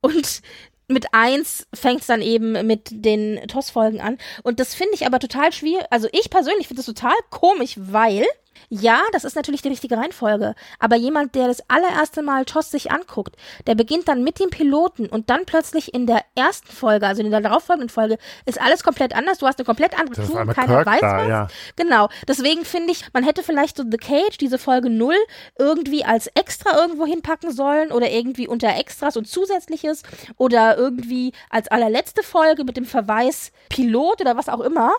und 0.00 0.40
mit 0.88 1.06
1 1.12 1.66
fängt 1.74 2.00
es 2.00 2.06
dann 2.06 2.22
eben 2.22 2.66
mit 2.66 2.88
den 2.90 3.46
TOS-Folgen 3.46 4.00
an. 4.00 4.16
Und 4.42 4.58
das 4.58 4.74
finde 4.74 4.94
ich 4.94 5.06
aber 5.06 5.18
total 5.20 5.52
schwierig. 5.52 5.84
Also 5.90 6.08
ich 6.12 6.30
persönlich 6.30 6.66
finde 6.66 6.82
das 6.82 6.86
total 6.86 7.12
komisch, 7.28 7.74
weil 7.76 8.24
ja, 8.68 9.00
das 9.12 9.24
ist 9.24 9.36
natürlich 9.36 9.62
die 9.62 9.68
richtige 9.68 9.96
Reihenfolge. 9.96 10.54
Aber 10.78 10.96
jemand, 10.96 11.34
der 11.34 11.48
das 11.48 11.62
allererste 11.68 12.22
Mal 12.22 12.44
TOS 12.44 12.70
sich 12.70 12.90
anguckt, 12.90 13.36
der 13.66 13.74
beginnt 13.74 14.08
dann 14.08 14.22
mit 14.22 14.38
dem 14.40 14.50
Piloten 14.50 15.06
und 15.06 15.30
dann 15.30 15.46
plötzlich 15.46 15.94
in 15.94 16.06
der 16.06 16.22
ersten 16.34 16.72
Folge, 16.72 17.06
also 17.06 17.22
in 17.22 17.30
der 17.30 17.40
darauffolgenden 17.40 17.88
Folge, 17.88 18.18
ist 18.46 18.60
alles 18.60 18.82
komplett 18.82 19.14
anders. 19.14 19.38
Du 19.38 19.46
hast 19.46 19.58
eine 19.58 19.66
komplett 19.66 19.98
andere 19.98 20.22
Crew, 20.22 20.34
keiner 20.52 20.54
Kirk 20.54 20.86
weiß 20.86 21.00
da, 21.00 21.16
was. 21.18 21.28
ja. 21.28 21.48
Genau. 21.76 22.08
Deswegen 22.28 22.64
finde 22.64 22.92
ich, 22.92 23.04
man 23.12 23.24
hätte 23.24 23.42
vielleicht 23.42 23.76
so 23.76 23.84
The 23.88 23.96
Cage, 23.96 24.38
diese 24.38 24.58
Folge 24.58 24.90
0, 24.90 25.14
irgendwie 25.58 26.04
als 26.04 26.26
extra 26.28 26.76
irgendwo 26.76 27.06
hinpacken 27.06 27.52
sollen 27.52 27.92
oder 27.92 28.10
irgendwie 28.10 28.48
unter 28.48 28.76
Extras 28.76 29.16
und 29.16 29.26
Zusätzliches 29.26 30.02
oder 30.36 30.76
irgendwie 30.76 31.32
als 31.48 31.68
allerletzte 31.68 32.22
Folge 32.22 32.64
mit 32.64 32.76
dem 32.76 32.84
Verweis 32.84 33.52
Pilot 33.68 34.20
oder 34.20 34.36
was 34.36 34.48
auch 34.48 34.60
immer. 34.60 34.92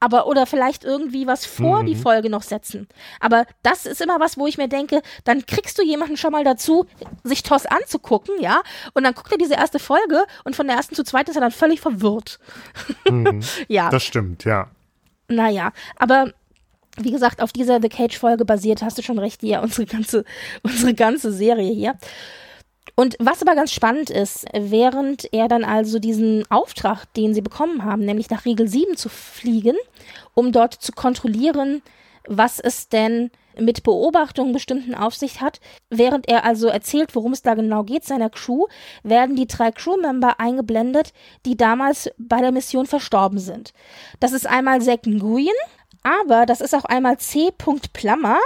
Aber 0.00 0.26
oder 0.26 0.46
vielleicht 0.46 0.84
irgendwie 0.84 1.26
was 1.26 1.44
vor 1.44 1.82
die 1.82 1.96
Folge 1.96 2.30
noch 2.30 2.42
setzen. 2.42 2.88
Aber 3.20 3.46
das 3.62 3.84
ist 3.84 4.00
immer 4.00 4.20
was, 4.20 4.38
wo 4.38 4.46
ich 4.46 4.56
mir 4.56 4.68
denke, 4.68 5.02
dann 5.24 5.44
kriegst 5.44 5.76
du 5.78 5.82
jemanden 5.82 6.16
schon 6.16 6.32
mal 6.32 6.44
dazu, 6.44 6.86
sich 7.24 7.42
TOS 7.42 7.66
anzugucken, 7.66 8.40
ja, 8.40 8.62
und 8.94 9.04
dann 9.04 9.14
guckt 9.14 9.32
er 9.32 9.38
diese 9.38 9.54
erste 9.54 9.78
Folge 9.78 10.24
und 10.44 10.54
von 10.54 10.66
der 10.66 10.76
ersten 10.76 10.94
zu 10.94 11.02
zweiten 11.02 11.30
ist 11.30 11.36
er 11.36 11.42
dann 11.42 11.50
völlig 11.50 11.80
verwirrt. 11.80 12.38
ja. 13.68 13.90
das 13.90 14.04
stimmt, 14.04 14.44
ja. 14.44 14.68
Naja, 15.28 15.72
aber 15.96 16.32
wie 16.96 17.10
gesagt, 17.10 17.42
auf 17.42 17.52
dieser 17.52 17.80
The 17.80 17.88
Cage-Folge 17.88 18.44
basiert, 18.44 18.82
hast 18.82 18.98
du 18.98 19.02
schon 19.02 19.18
recht, 19.18 19.42
ja, 19.42 19.60
unsere 19.60 19.86
ganze, 19.86 20.24
unsere 20.62 20.94
ganze 20.94 21.32
Serie 21.32 21.72
hier. 21.72 21.96
Und 22.98 23.14
was 23.20 23.42
aber 23.42 23.54
ganz 23.54 23.70
spannend 23.70 24.10
ist, 24.10 24.44
während 24.52 25.32
er 25.32 25.46
dann 25.46 25.62
also 25.62 26.00
diesen 26.00 26.42
Auftrag, 26.50 27.04
den 27.14 27.32
sie 27.32 27.42
bekommen 27.42 27.84
haben, 27.84 28.04
nämlich 28.04 28.28
nach 28.28 28.44
Regel 28.44 28.66
7 28.66 28.96
zu 28.96 29.08
fliegen, 29.08 29.76
um 30.34 30.50
dort 30.50 30.74
zu 30.74 30.90
kontrollieren, 30.90 31.80
was 32.26 32.58
es 32.58 32.88
denn 32.88 33.30
mit 33.56 33.84
Beobachtungen 33.84 34.52
bestimmten 34.52 34.96
Aufsicht 34.96 35.40
hat. 35.40 35.60
Während 35.90 36.28
er 36.28 36.44
also 36.44 36.66
erzählt, 36.66 37.14
worum 37.14 37.30
es 37.30 37.42
da 37.42 37.54
genau 37.54 37.84
geht, 37.84 38.04
seiner 38.04 38.30
Crew, 38.30 38.66
werden 39.04 39.36
die 39.36 39.46
drei 39.46 39.70
Crewmember 39.70 40.40
eingeblendet, 40.40 41.12
die 41.46 41.56
damals 41.56 42.10
bei 42.18 42.40
der 42.40 42.50
Mission 42.50 42.86
verstorben 42.86 43.38
sind. 43.38 43.74
Das 44.18 44.32
ist 44.32 44.48
einmal 44.48 44.82
Zack 44.82 45.06
Nguyen, 45.06 45.54
aber 46.02 46.46
das 46.46 46.60
ist 46.60 46.74
auch 46.74 46.84
einmal 46.84 47.18
C. 47.18 47.50
Plummer, 47.92 48.38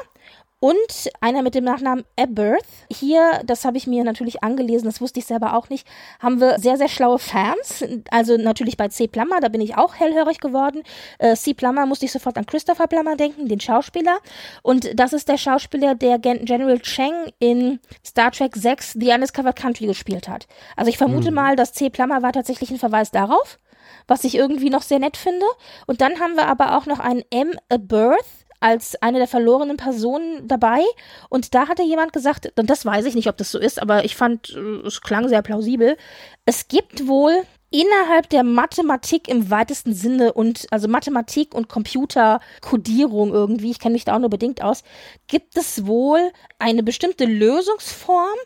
und 0.63 1.11
einer 1.21 1.43
mit 1.43 1.57
dem 1.57 1.65
Nachnamen 1.65 2.05
Aberth. 2.17 2.65
Hier, 2.89 3.43
das 3.45 3.65
habe 3.65 3.77
ich 3.79 3.89
mir 3.89 4.05
natürlich 4.05 4.45
angelesen, 4.45 4.87
das 4.87 5.01
wusste 5.01 5.19
ich 5.19 5.27
selber 5.27 5.57
auch 5.57 5.69
nicht, 5.71 5.89
haben 6.21 6.41
wir 6.41 6.61
sehr, 6.61 6.77
sehr 6.77 6.87
schlaue 6.87 7.19
Fans. 7.19 7.85
Also 8.13 8.37
natürlich 8.37 8.77
bei 8.77 8.87
C. 8.87 9.09
Plummer, 9.09 9.41
da 9.41 9.49
bin 9.49 9.61
ich 9.61 9.77
auch 9.77 9.97
hellhörig 9.97 10.39
geworden. 10.39 10.85
Äh, 11.19 11.35
C. 11.35 11.53
Plummer 11.53 11.85
musste 11.85 12.07
ich 12.07 12.13
sofort 12.13 12.39
an 12.39 12.47
Christopher 12.47 12.87
Plummer 12.87 13.17
denken, 13.17 13.49
den 13.49 13.59
Schauspieler. 13.59 14.19
Und 14.63 14.89
das 14.95 15.13
ist 15.13 15.29
der 15.29 15.37
Schauspieler, 15.37 15.97
der 15.97 16.21
Gen 16.21 16.45
General 16.45 16.79
Cheng 16.79 17.33
in 17.41 17.81
Star 18.07 18.31
Trek 18.31 18.55
6 18.55 18.93
The 18.93 19.11
Undiscovered 19.15 19.57
Country 19.57 19.87
gespielt 19.87 20.29
hat. 20.29 20.47
Also 20.77 20.91
ich 20.91 20.97
vermute 20.97 21.29
hm. 21.29 21.35
mal, 21.35 21.57
dass 21.57 21.73
C. 21.73 21.91
Plummer 21.91 22.23
war 22.23 22.33
tatsächlich 22.33 22.71
ein 22.71 22.79
Verweis 22.79 23.11
darauf 23.11 23.59
was 24.07 24.25
ich 24.25 24.35
irgendwie 24.35 24.71
noch 24.71 24.83
sehr 24.83 24.99
nett 24.99 25.17
finde. 25.17 25.47
Und 25.87 26.01
dann 26.01 26.21
haben 26.21 26.35
wir 26.35 26.47
aber 26.47 26.77
auch 26.77 26.87
noch 26.87 26.99
einen 26.99 27.23
M. 27.31 27.53
Birth, 27.69 28.42
als 28.63 29.01
eine 29.03 29.19
der 29.19 29.29
verlorenen 29.29 29.77
Personen 29.77 30.47
dabei. 30.47 30.83
Und 31.29 31.55
da 31.55 31.69
hatte 31.69 31.83
jemand 31.83 32.13
gesagt, 32.13 32.53
und 32.59 32.71
das 32.71 32.87
weiß 32.87 33.05
ich 33.07 33.15
nicht, 33.15 33.29
ob 33.29 33.37
das 33.37 33.51
so 33.51 33.59
ist, 33.59 33.81
aber 33.81 34.05
ich 34.05 34.17
fand, 34.17 34.51
äh, 34.51 34.87
es 34.87 35.01
klang 35.01 35.29
sehr 35.29 35.43
plausibel. 35.43 35.97
Es 36.45 36.69
gibt 36.69 37.07
wohl 37.07 37.43
innerhalb 37.71 38.29
der 38.29 38.45
Mathematik 38.45 39.29
im 39.29 39.51
weitesten 39.51 39.95
Sinne 39.95 40.33
und 40.35 40.67
also 40.71 40.89
Mathematik 40.89 41.55
und 41.55 41.69
Computerkodierung 41.69 43.33
irgendwie, 43.33 43.71
ich 43.71 43.79
kenne 43.79 43.95
mich 43.95 44.05
da 44.05 44.15
auch 44.15 44.21
nur 44.21 44.31
bedingt 44.31 44.63
aus, 44.63 44.85
gibt 45.27 45.57
es 45.57 45.87
wohl 45.87 46.33
eine 46.59 46.83
bestimmte 46.83 47.25
Lösungsform, 47.25 48.37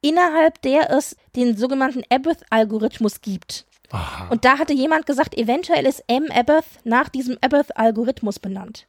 innerhalb 0.00 0.62
der 0.62 0.90
es 0.90 1.16
den 1.34 1.56
sogenannten 1.56 2.02
Abbott-Algorithmus 2.08 3.20
gibt. 3.20 3.66
Aha. 3.90 4.28
Und 4.30 4.44
da 4.44 4.58
hatte 4.58 4.72
jemand 4.72 5.06
gesagt, 5.06 5.36
eventuell 5.36 5.84
ist 5.84 6.04
M. 6.06 6.28
Abbott 6.30 6.64
nach 6.84 7.08
diesem 7.08 7.38
Abbott-Algorithmus 7.40 8.38
benannt. 8.38 8.86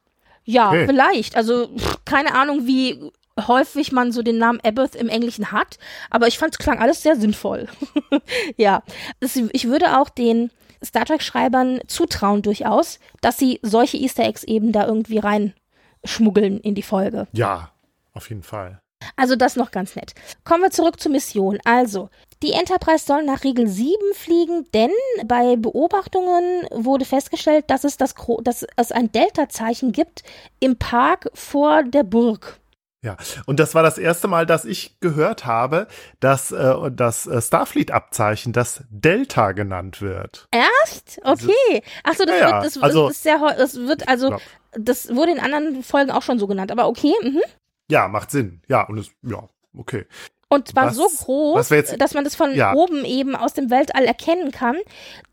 Ja, 0.48 0.68
okay. 0.70 0.86
vielleicht. 0.86 1.36
Also 1.36 1.68
keine 2.06 2.34
Ahnung, 2.34 2.66
wie 2.66 3.12
häufig 3.46 3.92
man 3.92 4.12
so 4.12 4.22
den 4.22 4.38
Namen 4.38 4.60
Abbott 4.64 4.94
im 4.94 5.10
Englischen 5.10 5.52
hat, 5.52 5.78
aber 6.08 6.26
ich 6.26 6.38
fand 6.38 6.54
es 6.54 6.58
klang 6.58 6.78
alles 6.78 7.02
sehr 7.02 7.16
sinnvoll. 7.16 7.68
ja, 8.56 8.82
ich 9.20 9.68
würde 9.68 9.98
auch 9.98 10.08
den 10.08 10.50
Star 10.82 11.04
Trek-Schreibern 11.04 11.80
zutrauen 11.86 12.40
durchaus, 12.40 12.98
dass 13.20 13.36
sie 13.36 13.60
solche 13.62 13.98
Easter 13.98 14.24
Eggs 14.24 14.42
eben 14.42 14.72
da 14.72 14.86
irgendwie 14.86 15.18
reinschmuggeln 15.18 16.60
in 16.60 16.74
die 16.74 16.82
Folge. 16.82 17.28
Ja, 17.32 17.70
auf 18.14 18.30
jeden 18.30 18.42
Fall. 18.42 18.80
Also 19.16 19.36
das 19.36 19.54
noch 19.54 19.70
ganz 19.70 19.96
nett. 19.96 20.14
Kommen 20.44 20.62
wir 20.62 20.70
zurück 20.70 20.98
zur 20.98 21.12
Mission. 21.12 21.58
Also, 21.64 22.08
die 22.42 22.52
Enterprise 22.52 23.04
soll 23.04 23.24
nach 23.24 23.44
Regel 23.44 23.66
7 23.66 23.96
fliegen, 24.14 24.66
denn 24.72 24.90
bei 25.26 25.56
Beobachtungen 25.56 26.66
wurde 26.70 27.04
festgestellt, 27.04 27.64
dass 27.68 27.84
es, 27.84 27.96
das, 27.96 28.14
dass 28.42 28.66
es 28.76 28.92
ein 28.92 29.10
Delta-Zeichen 29.10 29.92
gibt 29.92 30.22
im 30.60 30.76
Park 30.76 31.30
vor 31.34 31.82
der 31.82 32.04
Burg. 32.04 32.60
Ja, 33.00 33.16
und 33.46 33.60
das 33.60 33.76
war 33.76 33.84
das 33.84 33.96
erste 33.96 34.26
Mal, 34.26 34.44
dass 34.44 34.64
ich 34.64 34.98
gehört 34.98 35.46
habe, 35.46 35.86
dass 36.18 36.50
äh, 36.50 36.90
das 36.90 37.28
äh, 37.28 37.40
Starfleet-Abzeichen 37.40 38.52
das 38.52 38.82
Delta 38.90 39.52
genannt 39.52 40.02
wird. 40.02 40.48
Erst? 40.50 41.20
Okay. 41.22 41.82
Achso, 42.02 42.24
das, 42.24 42.40
ja, 42.40 42.46
wird, 42.46 42.64
das, 42.64 42.82
also, 42.82 43.06
das 43.06 43.16
ist 43.16 43.22
sehr, 43.22 43.38
das 43.56 43.76
wird 43.76 44.08
also, 44.08 44.36
das 44.72 45.14
wurde 45.14 45.30
in 45.30 45.38
anderen 45.38 45.84
Folgen 45.84 46.10
auch 46.10 46.22
schon 46.22 46.40
so 46.40 46.48
genannt, 46.48 46.72
aber 46.72 46.88
okay. 46.88 47.12
Mhm. 47.22 47.40
Ja, 47.88 48.08
macht 48.08 48.32
Sinn. 48.32 48.62
Ja, 48.66 48.82
und 48.82 48.98
es, 48.98 49.10
ja, 49.22 49.48
okay. 49.76 50.06
Und 50.50 50.68
zwar 50.68 50.86
was, 50.86 50.96
so 50.96 51.08
groß, 51.08 51.68
dass 51.98 52.14
man 52.14 52.24
das 52.24 52.34
von 52.34 52.54
ja. 52.54 52.72
oben 52.72 53.04
eben 53.04 53.36
aus 53.36 53.52
dem 53.52 53.70
Weltall 53.70 54.04
erkennen 54.04 54.50
kann. 54.50 54.76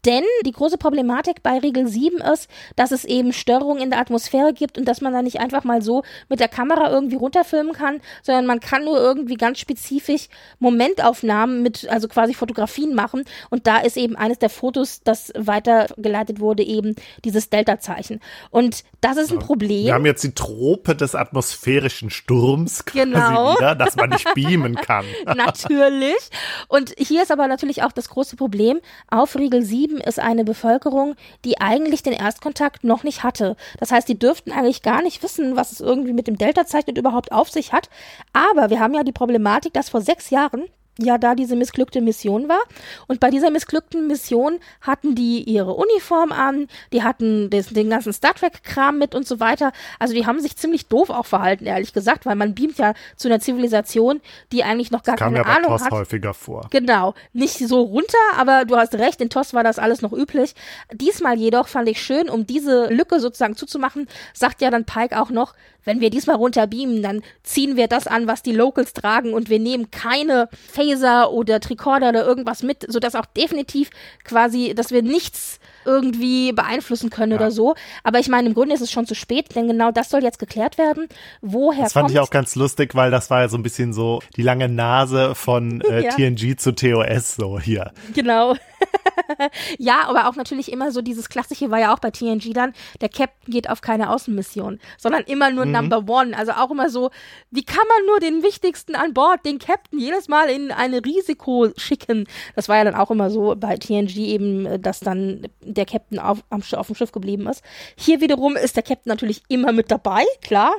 Denn 0.05 0.23
die 0.45 0.51
große 0.51 0.77
Problematik 0.77 1.41
bei 1.41 1.57
Regel 1.57 1.87
7 1.87 2.17
ist, 2.17 2.49
dass 2.75 2.91
es 2.91 3.05
eben 3.05 3.33
Störungen 3.33 3.81
in 3.81 3.89
der 3.89 3.99
Atmosphäre 3.99 4.53
gibt 4.53 4.77
und 4.77 4.85
dass 4.85 5.01
man 5.01 5.13
da 5.13 5.21
nicht 5.21 5.39
einfach 5.39 5.63
mal 5.63 5.81
so 5.81 6.03
mit 6.29 6.39
der 6.39 6.47
Kamera 6.47 6.91
irgendwie 6.91 7.15
runterfilmen 7.15 7.73
kann, 7.73 8.01
sondern 8.21 8.45
man 8.45 8.59
kann 8.59 8.85
nur 8.85 8.99
irgendwie 8.99 9.35
ganz 9.35 9.59
spezifisch 9.59 10.27
Momentaufnahmen 10.59 11.63
mit, 11.63 11.87
also 11.89 12.07
quasi 12.07 12.33
Fotografien 12.33 12.93
machen. 12.93 13.23
Und 13.49 13.67
da 13.67 13.77
ist 13.77 13.97
eben 13.97 14.15
eines 14.15 14.39
der 14.39 14.49
Fotos, 14.49 15.01
das 15.03 15.33
weitergeleitet 15.35 16.39
wurde, 16.39 16.63
eben 16.63 16.95
dieses 17.23 17.49
Delta-Zeichen. 17.49 18.19
Und 18.51 18.83
das 19.01 19.17
ist 19.17 19.31
ein 19.31 19.39
Problem. 19.39 19.85
Wir 19.85 19.93
haben 19.93 20.05
jetzt 20.05 20.23
die 20.23 20.35
Trope 20.35 20.95
des 20.95 21.15
atmosphärischen 21.15 22.09
Sturms 22.09 22.85
quasi 22.85 23.05
genau. 23.05 23.55
wieder, 23.55 23.75
dass 23.75 23.95
man 23.95 24.09
nicht 24.09 24.31
beamen 24.33 24.75
kann. 24.75 25.05
natürlich. 25.25 26.29
Und 26.67 26.93
hier 26.97 27.23
ist 27.23 27.31
aber 27.31 27.47
natürlich 27.47 27.83
auch 27.83 27.91
das 27.91 28.09
große 28.09 28.35
Problem. 28.35 28.79
Auf 29.09 29.35
Riegel 29.35 29.63
7 29.63 29.94
ist 29.99 30.19
eine 30.19 30.43
Bevölkerung, 30.43 31.15
die 31.43 31.59
eigentlich 31.59 32.03
den 32.03 32.13
Erstkontakt 32.13 32.83
noch 32.83 33.03
nicht 33.03 33.23
hatte. 33.23 33.55
Das 33.79 33.91
heißt, 33.91 34.07
die 34.07 34.19
dürften 34.19 34.51
eigentlich 34.51 34.81
gar 34.81 35.01
nicht 35.01 35.23
wissen, 35.23 35.55
was 35.55 35.71
es 35.71 35.81
irgendwie 35.81 36.13
mit 36.13 36.27
dem 36.27 36.37
Delta-Zeichen 36.37 36.95
überhaupt 36.95 37.31
auf 37.31 37.49
sich 37.49 37.73
hat. 37.73 37.89
Aber 38.33 38.69
wir 38.69 38.79
haben 38.79 38.93
ja 38.93 39.03
die 39.03 39.11
Problematik, 39.11 39.73
dass 39.73 39.89
vor 39.89 40.01
sechs 40.01 40.29
Jahren 40.29 40.65
ja 40.97 41.17
da 41.17 41.35
diese 41.35 41.55
missglückte 41.55 42.01
Mission 42.01 42.47
war. 42.47 42.61
Und 43.07 43.19
bei 43.19 43.29
dieser 43.29 43.49
missglückten 43.49 44.07
Mission 44.07 44.59
hatten 44.81 45.15
die 45.15 45.43
ihre 45.43 45.73
Uniform 45.73 46.31
an, 46.31 46.67
die 46.93 47.03
hatten 47.03 47.49
des, 47.49 47.67
den 47.69 47.89
ganzen 47.89 48.13
Star 48.13 48.33
Trek-Kram 48.33 48.97
mit 48.97 49.15
und 49.15 49.27
so 49.27 49.39
weiter. 49.39 49.71
Also 49.99 50.13
die 50.13 50.25
haben 50.25 50.39
sich 50.39 50.55
ziemlich 50.55 50.87
doof 50.87 51.09
auch 51.09 51.25
verhalten, 51.25 51.65
ehrlich 51.65 51.93
gesagt, 51.93 52.25
weil 52.25 52.35
man 52.35 52.55
beamt 52.55 52.77
ja 52.77 52.93
zu 53.15 53.27
einer 53.27 53.39
Zivilisation, 53.39 54.21
die 54.51 54.63
eigentlich 54.63 54.91
noch 54.91 55.03
gar 55.03 55.15
das 55.15 55.25
keine 55.25 55.37
kam 55.37 55.47
ja 55.47 55.55
Ahnung 55.55 55.71
bei 55.71 55.77
TOS 55.77 55.85
hat. 55.85 55.91
häufiger 55.91 56.33
vor. 56.33 56.67
Genau. 56.71 57.13
Nicht 57.33 57.57
so 57.57 57.81
runter, 57.81 58.17
aber 58.37 58.65
du 58.65 58.75
hast 58.75 58.95
recht, 58.95 59.21
in 59.21 59.29
TOS 59.29 59.53
war 59.53 59.63
das 59.63 59.79
alles 59.79 60.01
noch 60.01 60.13
üblich. 60.13 60.55
Diesmal 60.93 61.37
jedoch 61.37 61.67
fand 61.67 61.89
ich 61.89 62.01
schön, 62.01 62.29
um 62.29 62.47
diese 62.47 62.87
Lücke 62.87 63.19
sozusagen 63.19 63.55
zuzumachen, 63.55 64.07
sagt 64.33 64.61
ja 64.61 64.71
dann 64.71 64.85
Pike 64.85 65.19
auch 65.19 65.29
noch, 65.29 65.53
wenn 65.85 66.01
wir 66.01 66.09
diesmal 66.09 66.35
runter 66.35 66.67
beamen, 66.67 67.01
dann 67.01 67.21
ziehen 67.43 67.77
wir 67.77 67.87
das 67.87 68.07
an, 68.07 68.27
was 68.27 68.41
die 68.41 68.51
Locals 68.51 68.93
tragen 68.93 69.33
und 69.33 69.49
wir 69.49 69.59
nehmen 69.59 69.91
keine 69.91 70.49
Phaser 70.85 71.31
oder 71.31 71.59
Tricorder 71.59 72.09
oder 72.09 72.25
irgendwas 72.25 72.63
mit, 72.63 72.85
sodass 72.91 73.15
auch 73.15 73.25
definitiv 73.25 73.89
quasi, 74.23 74.73
dass 74.75 74.91
wir 74.91 75.01
nichts 75.01 75.59
irgendwie 75.85 76.51
beeinflussen 76.51 77.09
können 77.09 77.31
ja. 77.33 77.37
oder 77.37 77.51
so. 77.51 77.75
Aber 78.03 78.19
ich 78.19 78.27
meine, 78.27 78.47
im 78.47 78.53
Grunde 78.53 78.75
ist 78.75 78.81
es 78.81 78.91
schon 78.91 79.05
zu 79.05 79.15
spät, 79.15 79.55
denn 79.55 79.67
genau 79.67 79.91
das 79.91 80.09
soll 80.09 80.23
jetzt 80.23 80.39
geklärt 80.39 80.77
werden. 80.77 81.07
Woher 81.41 81.83
Das 81.83 81.93
fand 81.93 82.05
kommt? 82.05 82.15
ich 82.15 82.19
auch 82.19 82.29
ganz 82.29 82.55
lustig, 82.55 82.95
weil 82.95 83.11
das 83.11 83.29
war 83.29 83.41
ja 83.41 83.49
so 83.49 83.57
ein 83.57 83.63
bisschen 83.63 83.93
so 83.93 84.21
die 84.35 84.41
lange 84.41 84.69
Nase 84.69 85.35
von 85.35 85.81
äh, 85.89 86.03
ja. 86.03 86.11
TNG 86.11 86.57
zu 86.57 86.73
TOS 86.73 87.35
so 87.35 87.59
hier. 87.59 87.91
Genau. 88.13 88.55
ja, 89.77 90.07
aber 90.07 90.27
auch 90.27 90.35
natürlich 90.35 90.71
immer 90.71 90.91
so 90.91 91.01
dieses 91.01 91.29
klassische 91.29 91.71
war 91.71 91.79
ja 91.79 91.93
auch 91.93 91.99
bei 91.99 92.11
TNG 92.11 92.53
dann, 92.53 92.73
der 93.01 93.09
Captain 93.09 93.51
geht 93.51 93.69
auf 93.69 93.81
keine 93.81 94.09
Außenmission, 94.09 94.79
sondern 94.97 95.23
immer 95.23 95.51
nur 95.51 95.65
mhm. 95.65 95.71
Number 95.71 96.03
One. 96.07 96.37
Also 96.37 96.53
auch 96.53 96.71
immer 96.71 96.89
so, 96.89 97.11
wie 97.51 97.63
kann 97.63 97.85
man 97.87 98.05
nur 98.07 98.19
den 98.19 98.43
Wichtigsten 98.43 98.95
an 98.95 99.13
Bord, 99.13 99.45
den 99.45 99.59
Captain, 99.59 99.99
jedes 99.99 100.27
Mal 100.27 100.49
in 100.49 100.71
ein 100.71 100.93
Risiko 100.93 101.69
schicken? 101.77 102.27
Das 102.55 102.69
war 102.69 102.77
ja 102.77 102.83
dann 102.83 102.95
auch 102.95 103.11
immer 103.11 103.29
so 103.29 103.55
bei 103.57 103.77
TNG 103.77 104.17
eben, 104.17 104.81
dass 104.81 104.99
dann 104.99 105.47
der 105.75 105.85
Captain 105.85 106.19
auf, 106.19 106.43
auf 106.49 106.87
dem 106.87 106.95
Schiff 106.95 107.11
geblieben 107.11 107.47
ist. 107.47 107.63
Hier 107.95 108.21
wiederum 108.21 108.55
ist 108.55 108.75
der 108.75 108.83
Captain 108.83 109.09
natürlich 109.09 109.43
immer 109.47 109.71
mit 109.71 109.91
dabei, 109.91 110.23
klar. 110.41 110.73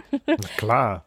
Klar. 0.56 1.06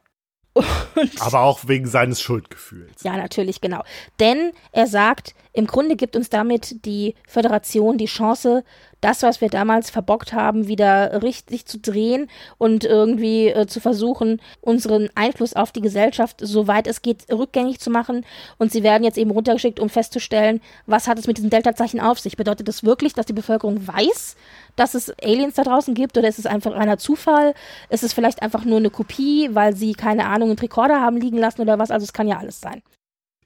Und 0.95 1.21
Aber 1.21 1.41
auch 1.41 1.67
wegen 1.67 1.87
seines 1.87 2.21
Schuldgefühls. 2.21 3.03
Ja, 3.03 3.15
natürlich, 3.15 3.61
genau. 3.61 3.83
Denn 4.19 4.51
er 4.71 4.87
sagt, 4.87 5.35
im 5.51 5.65
Grunde 5.67 5.95
gibt 5.95 6.15
uns 6.15 6.29
damit 6.29 6.85
die 6.85 7.15
Föderation 7.27 7.97
die 7.97 8.05
Chance, 8.05 8.63
das, 9.01 9.23
was 9.23 9.41
wir 9.41 9.49
damals 9.49 9.89
verbockt 9.89 10.33
haben, 10.33 10.67
wieder 10.67 11.23
richtig 11.23 11.65
zu 11.65 11.79
drehen 11.79 12.29
und 12.57 12.83
irgendwie 12.83 13.47
äh, 13.47 13.65
zu 13.65 13.79
versuchen, 13.79 14.41
unseren 14.61 15.09
Einfluss 15.15 15.55
auf 15.55 15.71
die 15.71 15.81
Gesellschaft, 15.81 16.37
soweit 16.41 16.85
es 16.85 17.01
geht, 17.01 17.31
rückgängig 17.31 17.79
zu 17.79 17.89
machen. 17.89 18.25
Und 18.57 18.71
sie 18.71 18.83
werden 18.83 19.03
jetzt 19.03 19.17
eben 19.17 19.31
runtergeschickt, 19.31 19.79
um 19.79 19.89
festzustellen, 19.89 20.61
was 20.85 21.07
hat 21.07 21.17
es 21.17 21.27
mit 21.27 21.37
diesem 21.37 21.49
Delta-Zeichen 21.49 21.99
auf 21.99 22.19
sich? 22.19 22.37
Bedeutet 22.37 22.67
das 22.67 22.83
wirklich, 22.83 23.13
dass 23.13 23.25
die 23.25 23.33
Bevölkerung 23.33 23.87
weiß, 23.87 24.35
dass 24.75 24.93
es 24.93 25.13
Aliens 25.23 25.55
da 25.55 25.63
draußen 25.63 25.93
gibt 25.93 26.17
oder 26.17 26.27
ist 26.27 26.39
es 26.39 26.45
einfach 26.45 26.73
reiner 26.73 26.97
Zufall? 26.97 27.53
Ist 27.89 28.03
es 28.03 28.13
vielleicht 28.13 28.41
einfach 28.41 28.65
nur 28.65 28.77
eine 28.77 28.89
Kopie, 28.89 29.49
weil 29.53 29.75
sie 29.75 29.93
keine 29.93 30.25
Ahnung 30.25 30.49
einen 30.49 30.59
Rekorder 30.59 31.01
haben 31.01 31.17
liegen 31.17 31.37
lassen 31.37 31.61
oder 31.61 31.79
was? 31.79 31.89
Also 31.89 32.03
es 32.03 32.13
kann 32.13 32.27
ja 32.27 32.37
alles 32.37 32.61
sein. 32.61 32.81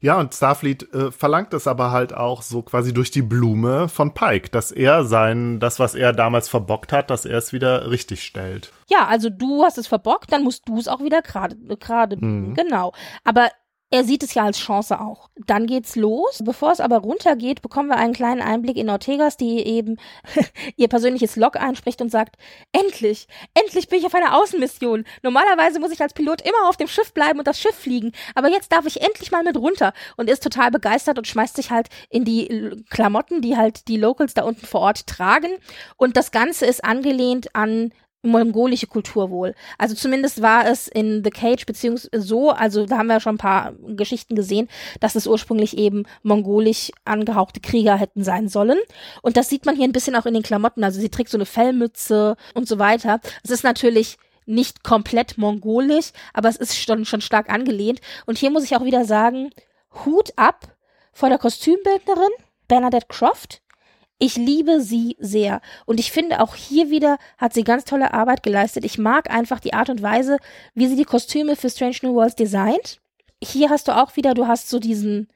Ja, 0.03 0.19
und 0.19 0.33
Starfleet 0.35 0.93
äh, 0.93 1.11
verlangt 1.11 1.53
es 1.53 1.65
aber 1.65 1.91
halt 1.91 2.13
auch 2.13 2.41
so 2.41 2.61
quasi 2.61 2.93
durch 2.93 3.09
die 3.09 3.21
Blume 3.21 3.87
von 3.87 4.13
Pike, 4.13 4.49
dass 4.49 4.69
er 4.71 5.05
sein, 5.05 5.61
das, 5.61 5.79
was 5.79 5.95
er 5.95 6.11
damals 6.11 6.49
verbockt 6.49 6.91
hat, 6.91 7.09
dass 7.09 7.23
er 7.23 7.37
es 7.37 7.53
wieder 7.53 7.89
richtig 7.89 8.21
stellt. 8.23 8.73
Ja, 8.89 9.07
also 9.07 9.29
du 9.29 9.63
hast 9.63 9.77
es 9.77 9.87
verbockt, 9.87 10.33
dann 10.33 10.43
musst 10.43 10.67
du 10.67 10.77
es 10.77 10.89
auch 10.89 10.99
wieder 10.99 11.21
gerade, 11.21 11.55
gerade, 11.79 12.17
Mhm. 12.17 12.53
genau. 12.53 12.91
Aber 13.23 13.47
er 13.93 14.03
sieht 14.03 14.23
es 14.23 14.33
ja 14.33 14.43
als 14.43 14.57
Chance 14.57 14.99
auch. 14.99 15.29
Dann 15.45 15.67
geht's 15.67 15.95
los. 15.95 16.41
Bevor 16.43 16.71
es 16.71 16.79
aber 16.79 16.97
runtergeht, 16.97 17.61
bekommen 17.61 17.89
wir 17.89 17.97
einen 17.97 18.15
kleinen 18.15 18.41
Einblick 18.41 18.75
in 18.75 18.89
Ortegas, 18.89 19.37
die 19.37 19.59
eben 19.59 19.97
ihr 20.77 20.87
persönliches 20.87 21.35
Log 21.35 21.57
einspricht 21.57 22.01
und 22.01 22.09
sagt, 22.09 22.37
endlich, 22.71 23.27
endlich 23.53 23.89
bin 23.89 23.99
ich 23.99 24.07
auf 24.07 24.15
einer 24.15 24.35
Außenmission. 24.35 25.05
Normalerweise 25.21 25.79
muss 25.79 25.91
ich 25.91 26.01
als 26.01 26.15
Pilot 26.15 26.41
immer 26.41 26.67
auf 26.67 26.75
dem 26.75 26.87
Schiff 26.87 27.13
bleiben 27.13 27.37
und 27.37 27.45
das 27.47 27.59
Schiff 27.61 27.75
fliegen. 27.75 28.13
Aber 28.33 28.49
jetzt 28.49 28.71
darf 28.71 28.87
ich 28.87 28.99
endlich 28.99 29.29
mal 29.29 29.43
mit 29.43 29.57
runter 29.57 29.93
und 30.17 30.27
ist 30.27 30.41
total 30.41 30.71
begeistert 30.71 31.19
und 31.19 31.27
schmeißt 31.27 31.55
sich 31.55 31.69
halt 31.69 31.89
in 32.09 32.25
die 32.25 32.83
Klamotten, 32.89 33.43
die 33.43 33.57
halt 33.57 33.87
die 33.87 33.97
Locals 33.97 34.33
da 34.33 34.41
unten 34.41 34.65
vor 34.65 34.81
Ort 34.81 35.05
tragen. 35.05 35.51
Und 35.97 36.17
das 36.17 36.31
Ganze 36.31 36.65
ist 36.65 36.83
angelehnt 36.83 37.55
an 37.55 37.91
mongolische 38.23 38.87
Kultur 38.87 39.29
wohl. 39.29 39.53
Also 39.77 39.95
zumindest 39.95 40.41
war 40.41 40.65
es 40.65 40.87
in 40.87 41.23
The 41.23 41.29
Cage 41.29 41.65
beziehungsweise 41.65 42.21
so, 42.21 42.51
also 42.51 42.85
da 42.85 42.97
haben 42.97 43.07
wir 43.07 43.19
schon 43.19 43.35
ein 43.35 43.39
paar 43.39 43.73
Geschichten 43.95 44.35
gesehen, 44.35 44.69
dass 44.99 45.15
es 45.15 45.27
ursprünglich 45.27 45.77
eben 45.77 46.05
mongolisch 46.23 46.91
angehauchte 47.05 47.59
Krieger 47.59 47.97
hätten 47.97 48.23
sein 48.23 48.47
sollen. 48.47 48.79
Und 49.21 49.37
das 49.37 49.49
sieht 49.49 49.65
man 49.65 49.75
hier 49.75 49.85
ein 49.85 49.91
bisschen 49.91 50.15
auch 50.15 50.25
in 50.25 50.33
den 50.33 50.43
Klamotten. 50.43 50.83
Also 50.83 50.99
sie 50.99 51.09
trägt 51.09 51.29
so 51.29 51.37
eine 51.37 51.45
Fellmütze 51.45 52.37
und 52.53 52.67
so 52.67 52.79
weiter. 52.79 53.19
Es 53.43 53.51
ist 53.51 53.63
natürlich 53.63 54.17
nicht 54.45 54.83
komplett 54.83 55.37
mongolisch, 55.37 56.11
aber 56.33 56.49
es 56.49 56.57
ist 56.57 56.77
schon, 56.77 57.05
schon 57.05 57.21
stark 57.21 57.49
angelehnt. 57.49 58.01
Und 58.25 58.37
hier 58.37 58.51
muss 58.51 58.63
ich 58.63 58.75
auch 58.75 58.85
wieder 58.85 59.05
sagen, 59.05 59.49
Hut 60.05 60.33
ab 60.37 60.75
vor 61.11 61.29
der 61.29 61.37
Kostümbildnerin 61.37 62.31
Bernadette 62.67 63.07
Croft. 63.07 63.62
Ich 64.19 64.37
liebe 64.37 64.79
sie 64.79 65.17
sehr. 65.19 65.61
Und 65.85 65.99
ich 65.99 66.11
finde, 66.11 66.39
auch 66.39 66.55
hier 66.55 66.89
wieder 66.89 67.17
hat 67.37 67.53
sie 67.53 67.63
ganz 67.63 67.83
tolle 67.83 68.13
Arbeit 68.13 68.43
geleistet. 68.43 68.85
Ich 68.85 68.97
mag 68.97 69.29
einfach 69.29 69.59
die 69.59 69.73
Art 69.73 69.89
und 69.89 70.01
Weise, 70.01 70.37
wie 70.73 70.87
sie 70.87 70.95
die 70.95 71.03
Kostüme 71.03 71.55
für 71.55 71.69
Strange 71.69 71.97
New 72.03 72.13
Worlds 72.13 72.35
designt. 72.35 72.99
Hier 73.43 73.69
hast 73.69 73.87
du 73.87 73.91
auch 73.91 74.15
wieder, 74.15 74.33
du 74.33 74.47
hast 74.47 74.69
so 74.69 74.79
diesen, 74.79 75.27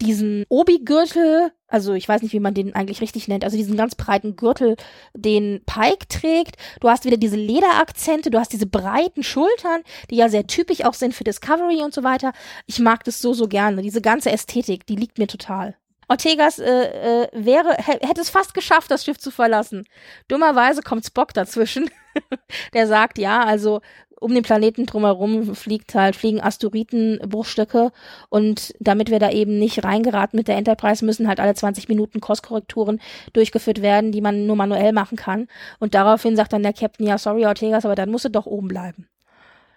diesen 0.00 0.44
Obi-Gürtel, 0.48 1.52
also 1.68 1.92
ich 1.92 2.08
weiß 2.08 2.22
nicht, 2.22 2.32
wie 2.32 2.40
man 2.40 2.54
den 2.54 2.74
eigentlich 2.74 3.00
richtig 3.00 3.28
nennt, 3.28 3.44
also 3.44 3.56
diesen 3.56 3.76
ganz 3.76 3.94
breiten 3.94 4.36
Gürtel, 4.36 4.76
den 5.14 5.62
Pike 5.66 6.08
trägt. 6.08 6.56
Du 6.80 6.88
hast 6.88 7.04
wieder 7.04 7.16
diese 7.16 7.36
Lederakzente, 7.36 8.30
du 8.30 8.38
hast 8.38 8.52
diese 8.52 8.66
breiten 8.66 9.22
Schultern, 9.22 9.82
die 10.10 10.16
ja 10.16 10.28
sehr 10.28 10.46
typisch 10.46 10.84
auch 10.84 10.94
sind 10.94 11.14
für 11.14 11.24
Discovery 11.24 11.82
und 11.82 11.94
so 11.94 12.02
weiter. 12.02 12.32
Ich 12.66 12.80
mag 12.80 13.04
das 13.04 13.20
so, 13.20 13.32
so 13.34 13.46
gerne. 13.46 13.82
Diese 13.82 14.00
ganze 14.00 14.32
Ästhetik, 14.32 14.86
die 14.86 14.96
liegt 14.96 15.18
mir 15.18 15.28
total. 15.28 15.76
Ortegas 16.08 16.58
äh, 16.58 17.22
äh, 17.24 17.28
wäre, 17.32 17.74
hä- 17.78 18.06
hätte 18.06 18.20
es 18.20 18.30
fast 18.30 18.54
geschafft, 18.54 18.90
das 18.90 19.04
Schiff 19.04 19.18
zu 19.18 19.30
verlassen. 19.30 19.86
Dummerweise 20.28 20.82
kommt 20.82 21.04
Spock 21.06 21.32
dazwischen. 21.34 21.90
Der 22.74 22.86
sagt, 22.86 23.18
ja, 23.18 23.42
also 23.44 23.80
um 24.20 24.32
den 24.32 24.42
Planeten 24.42 24.86
drumherum 24.86 25.54
fliegt 25.54 25.94
halt, 25.94 26.16
fliegen 26.16 26.40
Asteroidenbruchstücke 26.40 27.90
und 28.30 28.72
damit 28.80 29.10
wir 29.10 29.18
da 29.18 29.30
eben 29.30 29.58
nicht 29.58 29.84
reingeraten 29.84 30.36
mit 30.38 30.48
der 30.48 30.56
Enterprise, 30.56 31.04
müssen 31.04 31.28
halt 31.28 31.40
alle 31.40 31.54
20 31.54 31.88
Minuten 31.88 32.20
Kurskorrekturen 32.20 33.00
durchgeführt 33.34 33.82
werden, 33.82 34.12
die 34.12 34.20
man 34.22 34.46
nur 34.46 34.56
manuell 34.56 34.92
machen 34.92 35.16
kann. 35.16 35.48
Und 35.78 35.94
daraufhin 35.94 36.36
sagt 36.36 36.52
dann 36.54 36.62
der 36.62 36.72
Captain, 36.72 37.06
ja, 37.06 37.18
sorry, 37.18 37.44
Ortegas, 37.44 37.84
aber 37.84 37.96
dann 37.96 38.10
musst 38.10 38.24
du 38.24 38.30
doch 38.30 38.46
oben 38.46 38.68
bleiben. 38.68 39.08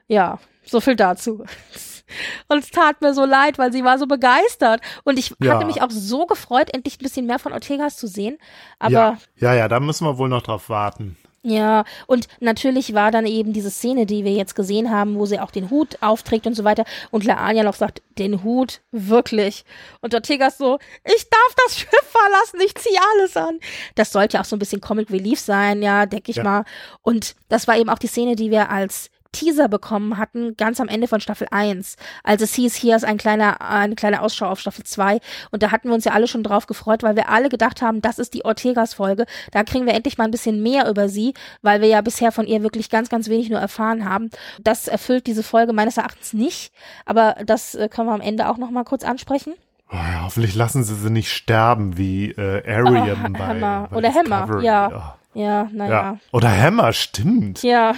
Ja, 0.08 0.40
so 0.64 0.80
viel 0.80 0.96
dazu. 0.96 1.44
Und 2.48 2.60
es 2.60 2.70
tat 2.72 3.02
mir 3.02 3.14
so 3.14 3.26
leid, 3.26 3.58
weil 3.58 3.72
sie 3.72 3.84
war 3.84 3.98
so 4.00 4.08
begeistert. 4.08 4.82
Und 5.04 5.18
ich 5.20 5.34
Ja. 5.42 5.54
hatte 5.56 5.66
mich 5.66 5.82
auch 5.82 5.92
so 5.92 6.26
gefreut, 6.26 6.74
endlich 6.74 6.96
ein 7.00 7.04
bisschen 7.04 7.26
mehr 7.26 7.40
von 7.40 7.54
Ortegas 7.54 7.98
zu 7.98 8.08
sehen. 8.08 8.38
Aber 8.80 8.92
ja, 8.92 9.18
ja, 9.38 9.54
ja, 9.54 9.68
da 9.68 9.80
müssen 9.80 10.06
wir 10.06 10.18
wohl 10.18 10.30
noch 10.30 10.42
drauf 10.42 10.70
warten. 10.70 11.18
ja, 11.44 11.86
und 12.08 12.28
natürlich 12.42 12.94
war 12.94 13.10
dann 13.12 13.26
eben 13.26 13.54
diese 13.54 13.70
Szene, 13.72 14.06
die 14.06 14.26
wir 14.26 14.34
jetzt 14.34 14.54
gesehen 14.56 14.92
haben, 14.92 15.16
wo 15.16 15.26
sie 15.26 15.40
auch 15.40 15.52
den 15.52 15.70
Hut 15.70 15.98
aufträgt 16.02 16.46
und 16.46 16.56
so 16.56 16.64
weiter. 16.66 16.84
Und 17.10 17.24
Laania 17.24 17.64
noch 17.64 17.76
sagt, 17.76 18.02
den 18.18 18.44
Hut, 18.44 18.82
wirklich. 18.92 19.64
Und 20.02 20.14
Ortegas 20.14 20.58
so, 20.58 20.78
ich 21.06 21.30
darf 21.30 21.56
das 21.66 21.78
Schiff 21.80 21.90
verlassen, 22.04 22.60
ich 22.66 22.76
ziehe 22.76 23.00
alles 23.16 23.38
an. 23.38 23.60
Das 23.96 24.12
sollte 24.12 24.42
auch 24.42 24.46
so 24.46 24.56
ein 24.58 24.60
bisschen 24.60 24.82
Comic 24.82 25.10
Relief 25.10 25.40
sein, 25.40 25.82
ja, 25.82 26.06
denke 26.06 26.32
ich 26.32 26.38
Ja. 26.38 26.44
mal. 26.44 26.66
Und 27.02 27.36
das 27.50 27.68
war 27.68 27.78
eben 27.78 27.90
auch 27.90 28.00
die 28.00 28.08
Szene, 28.08 28.36
die 28.36 28.52
wir 28.52 28.70
als 28.70 29.10
Teaser 29.32 29.68
bekommen 29.68 30.18
hatten, 30.18 30.56
ganz 30.58 30.80
am 30.80 30.88
Ende 30.88 31.08
von 31.08 31.20
Staffel 31.22 31.48
1, 31.52 31.96
als 32.24 32.42
es 32.42 32.54
hieß, 32.56 32.76
hier 32.76 32.96
ist 32.96 33.06
ein 33.06 33.18
kleiner, 33.18 33.62
eine 33.62 33.96
kleine 33.96 34.22
Ausschau 34.22 34.48
auf 34.48 34.60
Staffel 34.60 34.84
2 34.84 35.20
und 35.52 35.64
da 35.64 35.72
hatten 35.72 35.90
wir 35.90 35.96
uns 35.96 36.06
ja 36.06 36.14
alle 36.14 36.28
schon 36.28 36.44
drauf 36.44 36.68
gefreut, 36.68 37.04
weil 37.04 37.16
wir 37.16 37.30
alle 37.30 37.50
gedacht 37.50 37.82
haben, 37.82 38.02
das 38.02 38.20
ist 38.20 38.34
die 38.34 38.46
Ortegas-Folge, 38.46 39.26
da 39.52 39.64
kriegen 39.64 39.86
wir 39.86 39.94
endlich 39.94 40.18
mal 40.18 40.26
ein 40.26 40.32
bisschen 40.32 40.62
mehr 40.64 40.90
über 40.90 41.10
sie, 41.10 41.34
weil 41.62 41.82
wir 41.82 41.88
ja 41.88 42.02
bisher 42.02 42.32
von 42.32 42.48
ihr 42.48 42.64
wirklich 42.64 42.90
ganz, 42.90 43.10
ganz 43.10 43.30
wenig 43.30 43.50
nur 43.50 43.60
erfahren 43.60 44.08
haben. 44.10 44.30
Das 44.62 44.88
erfüllt 44.88 45.28
diese 45.28 45.44
Folge 45.44 45.74
meines 45.74 45.98
Erachtens 45.98 46.34
nicht, 46.34 46.72
aber 47.06 47.36
das 47.46 47.76
äh, 47.76 47.90
können 47.90 48.08
wir 48.08 48.14
am 48.14 48.22
Ende 48.22 48.50
auch 48.50 48.58
noch 48.58 48.72
mal 48.72 48.84
kurz 48.84 49.04
ansprechen. 49.04 49.54
Oh 49.90 49.96
ja, 49.96 50.24
hoffentlich 50.24 50.54
lassen 50.56 50.84
sie 50.84 50.96
sie 50.96 51.10
nicht 51.10 51.32
sterben 51.32 51.98
wie 51.98 52.32
äh, 52.32 52.62
Ariam 52.70 53.26
Oh, 53.34 53.38
bei, 53.38 53.48
Hammer. 53.48 53.88
bei 53.90 53.96
Oder 53.98 54.10
Hammer, 54.14 54.42
Discovery. 54.42 54.66
ja. 54.66 54.90
Ja, 54.90 55.18
Ja. 55.38 55.70
naja. 55.72 55.92
ja. 55.92 56.20
Oder 56.32 56.50
Hammer, 56.50 56.94
stimmt. 56.94 57.64
Ja. 57.64 57.96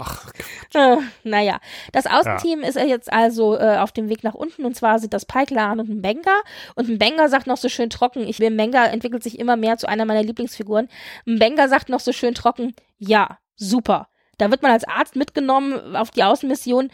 Ach, 0.00 0.30
Äh, 0.74 0.96
naja, 1.22 1.60
das 1.92 2.06
Außenteam 2.06 2.62
ist 2.62 2.76
jetzt 2.76 3.12
also 3.12 3.56
äh, 3.56 3.76
auf 3.78 3.92
dem 3.92 4.08
Weg 4.08 4.24
nach 4.24 4.34
unten 4.34 4.64
und 4.64 4.74
zwar 4.74 4.98
sind 4.98 5.14
das 5.14 5.24
Pike, 5.24 5.54
Laan 5.54 5.78
und 5.78 5.88
ein 5.88 6.02
Benga. 6.02 6.40
Und 6.74 6.88
ein 6.88 6.98
Benga 6.98 7.28
sagt 7.28 7.46
noch 7.46 7.56
so 7.56 7.68
schön 7.68 7.90
trocken, 7.90 8.26
ich 8.26 8.40
will 8.40 8.50
Benga 8.50 8.86
entwickelt 8.86 9.22
sich 9.22 9.38
immer 9.38 9.56
mehr 9.56 9.78
zu 9.78 9.88
einer 9.88 10.04
meiner 10.04 10.24
Lieblingsfiguren. 10.24 10.88
Ein 11.26 11.38
Benga 11.38 11.68
sagt 11.68 11.88
noch 11.88 12.00
so 12.00 12.12
schön 12.12 12.34
trocken, 12.34 12.74
ja, 12.98 13.38
super. 13.54 14.08
Da 14.38 14.50
wird 14.50 14.62
man 14.62 14.72
als 14.72 14.84
Arzt 14.84 15.16
mitgenommen 15.16 15.96
auf 15.96 16.10
die 16.10 16.24
Außenmission 16.24 16.90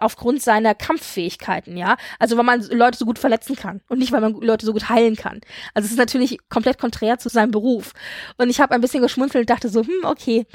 aufgrund 0.00 0.42
seiner 0.42 0.74
Kampffähigkeiten, 0.74 1.76
ja. 1.76 1.96
Also 2.18 2.36
weil 2.36 2.44
man 2.44 2.62
Leute 2.62 2.98
so 2.98 3.04
gut 3.04 3.18
verletzen 3.18 3.56
kann 3.56 3.80
und 3.88 3.98
nicht, 3.98 4.12
weil 4.12 4.20
man 4.20 4.34
Leute 4.34 4.66
so 4.66 4.72
gut 4.72 4.88
heilen 4.88 5.16
kann. 5.16 5.40
Also 5.74 5.86
es 5.86 5.92
ist 5.92 5.98
natürlich 5.98 6.38
komplett 6.48 6.78
konträr 6.78 7.18
zu 7.18 7.28
seinem 7.28 7.50
Beruf. 7.50 7.92
Und 8.36 8.50
ich 8.50 8.60
habe 8.60 8.74
ein 8.74 8.80
bisschen 8.80 9.02
geschmunzelt 9.02 9.42
und 9.42 9.50
dachte 9.50 9.68
so, 9.68 9.82
hm, 9.82 10.04
okay. 10.04 10.46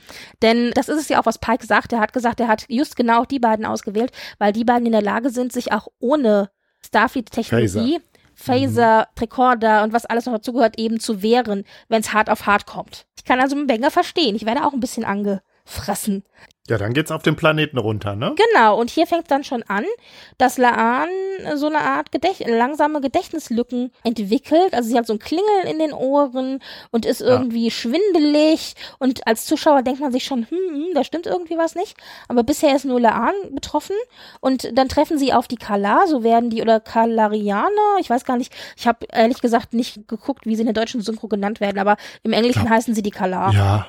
Denn 0.41 0.71
das 0.71 0.89
ist 0.89 0.99
es 0.99 1.09
ja 1.09 1.19
auch, 1.19 1.25
was 1.25 1.39
Pike 1.39 1.65
sagt. 1.65 1.93
Er 1.93 1.99
hat 1.99 2.13
gesagt, 2.13 2.39
er 2.39 2.47
hat 2.47 2.65
just 2.67 2.95
genau 2.95 3.25
die 3.25 3.39
beiden 3.39 3.65
ausgewählt, 3.65 4.11
weil 4.39 4.53
die 4.53 4.63
beiden 4.63 4.85
in 4.85 4.91
der 4.91 5.01
Lage 5.01 5.29
sind, 5.29 5.53
sich 5.53 5.71
auch 5.71 5.87
ohne 5.99 6.49
Starfleet-Technologie, 6.85 7.99
Phaser, 8.35 9.07
Tricorder 9.15 9.83
und 9.83 9.93
was 9.93 10.05
alles 10.05 10.25
noch 10.25 10.33
dazugehört, 10.33 10.79
eben 10.79 10.99
zu 10.99 11.21
wehren, 11.21 11.63
wenn 11.87 12.01
es 12.01 12.13
hart 12.13 12.29
auf 12.29 12.45
hart 12.45 12.65
kommt. 12.65 13.05
Ich 13.15 13.25
kann 13.25 13.39
also 13.39 13.55
einen 13.55 13.67
Banger 13.67 13.91
verstehen. 13.91 14.35
Ich 14.35 14.45
werde 14.45 14.65
auch 14.65 14.73
ein 14.73 14.79
bisschen 14.79 15.05
angefressen. 15.65 16.23
Ja, 16.69 16.77
dann 16.77 16.93
geht's 16.93 17.11
auf 17.11 17.23
den 17.23 17.35
Planeten 17.35 17.77
runter, 17.77 18.15
ne? 18.15 18.33
Genau, 18.37 18.79
und 18.79 18.89
hier 18.89 19.05
fängt 19.05 19.29
dann 19.29 19.43
schon 19.43 19.63
an, 19.63 19.83
dass 20.37 20.57
Laan 20.57 21.09
so 21.55 21.67
eine 21.67 21.79
Art 21.79 22.13
Gedächt 22.13 22.47
langsame 22.47 23.01
Gedächtnislücken 23.01 23.91
entwickelt. 24.05 24.73
Also 24.73 24.87
sie 24.87 24.97
hat 24.97 25.05
so 25.05 25.11
ein 25.11 25.19
Klingeln 25.19 25.67
in 25.69 25.77
den 25.79 25.91
Ohren 25.91 26.59
und 26.91 27.05
ist 27.05 27.19
irgendwie 27.19 27.69
schwindelig. 27.69 28.75
Und 28.97 29.27
als 29.27 29.45
Zuschauer 29.45 29.81
denkt 29.81 29.99
man 29.99 30.13
sich 30.13 30.23
schon, 30.23 30.47
hm, 30.49 30.57
hm, 30.69 30.93
da 30.93 31.03
stimmt 31.03 31.25
irgendwie 31.25 31.57
was 31.57 31.75
nicht. 31.75 31.97
Aber 32.29 32.43
bisher 32.43 32.73
ist 32.73 32.85
nur 32.85 33.01
Laan 33.01 33.33
betroffen. 33.51 33.97
Und 34.39 34.77
dann 34.77 34.87
treffen 34.87 35.17
sie 35.17 35.33
auf 35.33 35.49
die 35.49 35.57
Kala, 35.57 36.07
so 36.07 36.23
werden 36.23 36.49
die, 36.49 36.61
oder 36.61 36.79
Kalarianer, 36.79 37.97
ich 37.99 38.09
weiß 38.09 38.23
gar 38.23 38.37
nicht, 38.37 38.53
ich 38.77 38.87
habe 38.87 39.05
ehrlich 39.11 39.41
gesagt 39.41 39.73
nicht 39.73 40.07
geguckt, 40.07 40.45
wie 40.45 40.55
sie 40.55 40.61
in 40.61 40.67
der 40.67 40.81
deutschen 40.81 41.01
Synchro 41.01 41.27
genannt 41.27 41.59
werden, 41.59 41.79
aber 41.79 41.97
im 42.23 42.31
Englischen 42.31 42.69
heißen 42.69 42.95
sie 42.95 43.01
die 43.01 43.11
Kala. 43.11 43.51
Ja, 43.51 43.87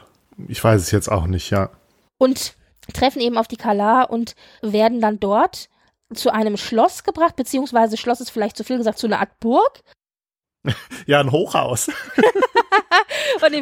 ich 0.48 0.62
weiß 0.62 0.80
es 0.80 0.90
jetzt 0.90 1.10
auch 1.10 1.26
nicht, 1.26 1.50
ja. 1.50 1.70
und 2.18 2.54
treffen 2.92 3.20
eben 3.20 3.38
auf 3.38 3.48
die 3.48 3.56
Kala 3.56 4.02
und 4.02 4.34
werden 4.60 5.00
dann 5.00 5.20
dort 5.20 5.68
zu 6.12 6.32
einem 6.32 6.56
Schloss 6.56 7.02
gebracht, 7.02 7.36
beziehungsweise 7.36 7.96
Schloss 7.96 8.20
ist 8.20 8.30
vielleicht 8.30 8.56
zu 8.56 8.64
viel 8.64 8.76
gesagt, 8.76 8.98
zu 8.98 9.06
einer 9.06 9.20
Art 9.20 9.40
Burg. 9.40 9.82
Ja, 11.06 11.20
ein 11.20 11.30
Hochhaus. 11.32 11.90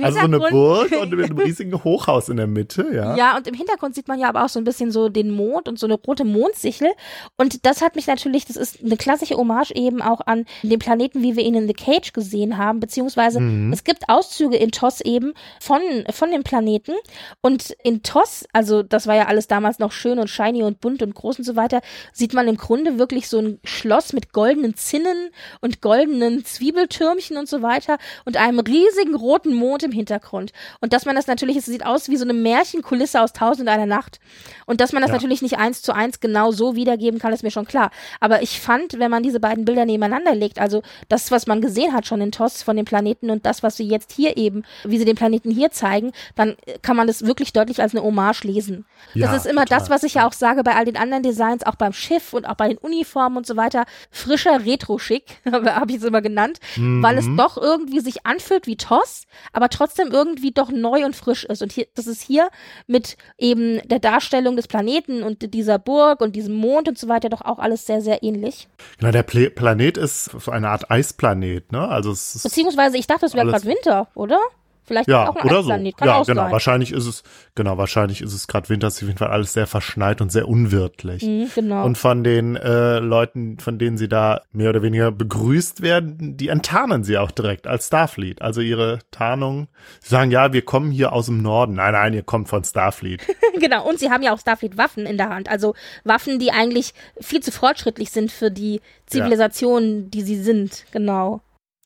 Also 0.02 0.20
so 0.20 0.24
eine 0.24 0.38
Burg 0.38 0.92
und 0.92 1.10
mit 1.12 1.24
einem 1.24 1.38
riesigen 1.38 1.82
Hochhaus 1.82 2.28
in 2.28 2.36
der 2.36 2.46
Mitte, 2.46 2.86
ja. 2.94 3.16
ja, 3.16 3.36
und 3.36 3.46
im 3.48 3.54
Hintergrund 3.54 3.94
sieht 3.94 4.06
man 4.06 4.18
ja 4.18 4.28
aber 4.28 4.44
auch 4.44 4.48
so 4.48 4.60
ein 4.60 4.64
bisschen 4.64 4.92
so 4.92 5.08
den 5.08 5.30
Mond 5.30 5.68
und 5.68 5.78
so 5.78 5.86
eine 5.86 5.94
rote 5.94 6.24
Mondsichel. 6.24 6.90
Und 7.36 7.66
das 7.66 7.80
hat 7.82 7.96
mich 7.96 8.06
natürlich, 8.06 8.44
das 8.44 8.56
ist 8.56 8.82
eine 8.84 8.96
klassische 8.96 9.36
Hommage 9.36 9.72
eben 9.72 10.00
auch 10.00 10.20
an 10.26 10.44
den 10.62 10.78
Planeten, 10.78 11.22
wie 11.22 11.36
wir 11.36 11.44
ihn 11.44 11.54
in 11.54 11.66
The 11.66 11.74
Cage 11.74 12.12
gesehen 12.12 12.58
haben, 12.58 12.80
beziehungsweise 12.80 13.40
Mhm. 13.40 13.72
es 13.72 13.82
gibt 13.84 14.08
Auszüge 14.08 14.56
in 14.56 14.70
TOS 14.70 15.00
eben 15.00 15.32
von, 15.60 15.80
von 16.10 16.30
dem 16.30 16.44
Planeten. 16.44 16.92
Und 17.40 17.70
in 17.82 18.02
TOS, 18.02 18.44
also 18.52 18.82
das 18.82 19.06
war 19.06 19.16
ja 19.16 19.26
alles 19.26 19.48
damals 19.48 19.78
noch 19.78 19.92
schön 19.92 20.18
und 20.18 20.28
shiny 20.28 20.62
und 20.62 20.80
bunt 20.80 21.02
und 21.02 21.14
groß 21.14 21.38
und 21.38 21.44
so 21.44 21.56
weiter, 21.56 21.80
sieht 22.12 22.34
man 22.34 22.46
im 22.46 22.56
Grunde 22.56 22.98
wirklich 22.98 23.28
so 23.28 23.38
ein 23.38 23.58
Schloss 23.64 24.12
mit 24.12 24.32
goldenen 24.32 24.76
Zinnen 24.76 25.30
und 25.60 25.80
goldenen 25.80 26.44
Zwiebeltönen 26.44 26.91
Türmchen 26.92 27.36
und 27.36 27.48
so 27.48 27.62
weiter 27.62 27.98
und 28.24 28.36
einem 28.36 28.60
riesigen 28.60 29.14
roten 29.14 29.54
Mond 29.54 29.82
im 29.82 29.92
Hintergrund. 29.92 30.52
Und 30.80 30.92
dass 30.92 31.06
man 31.06 31.16
das 31.16 31.26
natürlich, 31.26 31.56
es 31.56 31.66
sieht 31.66 31.84
aus 31.84 32.08
wie 32.08 32.16
so 32.16 32.24
eine 32.24 32.34
Märchenkulisse 32.34 33.20
aus 33.20 33.32
Tausend 33.32 33.68
einer 33.68 33.86
Nacht. 33.86 34.20
Und 34.66 34.80
dass 34.80 34.92
man 34.92 35.02
das 35.02 35.10
ja. 35.10 35.16
natürlich 35.16 35.42
nicht 35.42 35.58
eins 35.58 35.82
zu 35.82 35.94
eins 35.94 36.20
genau 36.20 36.52
so 36.52 36.76
wiedergeben 36.76 37.18
kann, 37.18 37.32
ist 37.32 37.42
mir 37.42 37.50
schon 37.50 37.66
klar. 37.66 37.90
Aber 38.20 38.42
ich 38.42 38.60
fand, 38.60 38.98
wenn 38.98 39.10
man 39.10 39.22
diese 39.22 39.40
beiden 39.40 39.64
Bilder 39.64 39.84
nebeneinander 39.84 40.34
legt, 40.34 40.58
also 40.58 40.82
das, 41.08 41.30
was 41.30 41.46
man 41.46 41.60
gesehen 41.60 41.92
hat 41.92 42.06
schon 42.06 42.20
in 42.20 42.32
TOS 42.32 42.62
von 42.62 42.76
den 42.76 42.84
Planeten 42.84 43.30
und 43.30 43.46
das, 43.46 43.62
was 43.62 43.76
sie 43.76 43.88
jetzt 43.88 44.12
hier 44.12 44.36
eben, 44.36 44.64
wie 44.84 44.98
sie 44.98 45.04
den 45.04 45.16
Planeten 45.16 45.50
hier 45.50 45.70
zeigen, 45.70 46.12
dann 46.36 46.56
kann 46.82 46.96
man 46.96 47.06
das 47.06 47.26
wirklich 47.26 47.52
deutlich 47.52 47.80
als 47.80 47.94
eine 47.94 48.04
Hommage 48.04 48.44
lesen. 48.44 48.84
Ja, 49.14 49.26
das 49.26 49.44
ist 49.44 49.50
immer 49.50 49.64
total. 49.64 49.78
das, 49.78 49.90
was 49.90 50.02
ich 50.04 50.14
ja 50.14 50.26
auch 50.26 50.32
sage 50.32 50.62
bei 50.62 50.74
all 50.74 50.84
den 50.84 50.96
anderen 50.96 51.22
Designs, 51.22 51.64
auch 51.64 51.76
beim 51.76 51.92
Schiff 51.92 52.32
und 52.32 52.46
auch 52.46 52.54
bei 52.54 52.68
den 52.68 52.78
Uniformen 52.78 53.36
und 53.38 53.46
so 53.46 53.56
weiter. 53.56 53.84
Frischer 54.10 54.64
Retro-Schick, 54.64 55.24
habe 55.52 55.90
ich 55.90 55.98
es 55.98 56.04
immer 56.04 56.22
genannt, 56.22 56.58
mhm. 56.76 56.81
Weil 57.02 57.18
es 57.18 57.26
doch 57.36 57.56
irgendwie 57.56 58.00
sich 58.00 58.26
anfühlt 58.26 58.66
wie 58.66 58.76
TOS, 58.76 59.24
aber 59.52 59.68
trotzdem 59.68 60.08
irgendwie 60.10 60.52
doch 60.52 60.70
neu 60.70 61.04
und 61.04 61.16
frisch 61.16 61.44
ist. 61.44 61.62
Und 61.62 61.72
hier, 61.72 61.86
das 61.94 62.06
ist 62.06 62.22
hier 62.22 62.48
mit 62.86 63.16
eben 63.38 63.80
der 63.88 63.98
Darstellung 63.98 64.56
des 64.56 64.68
Planeten 64.68 65.22
und 65.22 65.54
dieser 65.54 65.78
Burg 65.78 66.20
und 66.20 66.36
diesem 66.36 66.54
Mond 66.54 66.88
und 66.88 66.98
so 66.98 67.08
weiter 67.08 67.28
doch 67.28 67.42
auch 67.42 67.58
alles 67.58 67.86
sehr, 67.86 68.00
sehr 68.00 68.22
ähnlich. 68.22 68.68
Genau, 68.98 69.12
der 69.12 69.22
Pla 69.22 69.48
Planet 69.50 69.96
ist 69.96 70.30
so 70.38 70.50
eine 70.50 70.68
Art 70.68 70.90
Eisplanet, 70.90 71.72
ne? 71.72 71.88
Also 71.88 72.12
es 72.12 72.36
ist 72.36 72.42
Beziehungsweise 72.42 72.96
ich 72.96 73.06
dachte, 73.06 73.26
es 73.26 73.34
wäre 73.34 73.46
gerade 73.46 73.64
Winter, 73.64 74.08
oder? 74.14 74.38
Vielleicht 74.84 75.08
ja, 75.08 75.28
auch 75.28 75.36
ein 75.36 75.46
oder 75.46 75.62
so. 75.62 75.70
Kann 75.70 75.84
ja, 75.84 75.92
genau. 76.22 76.24
Sein. 76.24 76.52
Wahrscheinlich 76.52 76.92
ist 76.92 77.06
es, 77.06 77.22
genau, 77.54 77.78
wahrscheinlich 77.78 78.20
ist 78.20 78.32
es 78.32 78.48
gerade 78.48 78.68
Winter, 78.68 78.88
ist 78.88 78.96
auf 78.96 79.08
jeden 79.08 79.18
Fall 79.18 79.30
alles 79.30 79.52
sehr 79.52 79.68
verschneit 79.68 80.20
und 80.20 80.32
sehr 80.32 80.48
unwirtlich. 80.48 81.22
Mhm, 81.22 81.50
genau. 81.54 81.84
Und 81.84 81.98
von 81.98 82.24
den 82.24 82.56
äh, 82.56 82.98
Leuten, 82.98 83.58
von 83.60 83.78
denen 83.78 83.96
sie 83.96 84.08
da 84.08 84.42
mehr 84.50 84.70
oder 84.70 84.82
weniger 84.82 85.12
begrüßt 85.12 85.82
werden, 85.82 86.36
die 86.36 86.48
enttarnen 86.48 87.04
sie 87.04 87.16
auch 87.16 87.30
direkt 87.30 87.68
als 87.68 87.86
Starfleet. 87.86 88.42
Also 88.42 88.60
ihre 88.60 88.98
Tarnung, 89.12 89.68
sie 90.00 90.10
sagen, 90.10 90.32
ja, 90.32 90.52
wir 90.52 90.62
kommen 90.62 90.90
hier 90.90 91.12
aus 91.12 91.26
dem 91.26 91.42
Norden. 91.42 91.74
Nein, 91.74 91.92
nein, 91.92 92.14
ihr 92.14 92.24
kommt 92.24 92.48
von 92.48 92.64
Starfleet. 92.64 93.22
genau, 93.60 93.88
und 93.88 94.00
sie 94.00 94.10
haben 94.10 94.22
ja 94.22 94.34
auch 94.34 94.40
Starfleet-Waffen 94.40 95.06
in 95.06 95.16
der 95.16 95.28
Hand. 95.28 95.48
Also 95.48 95.74
Waffen, 96.02 96.40
die 96.40 96.50
eigentlich 96.50 96.92
viel 97.20 97.40
zu 97.40 97.52
fortschrittlich 97.52 98.10
sind 98.10 98.32
für 98.32 98.50
die 98.50 98.80
Zivilisation, 99.06 100.02
ja. 100.02 100.08
die 100.08 100.22
sie 100.22 100.42
sind. 100.42 100.86
Genau. 100.90 101.40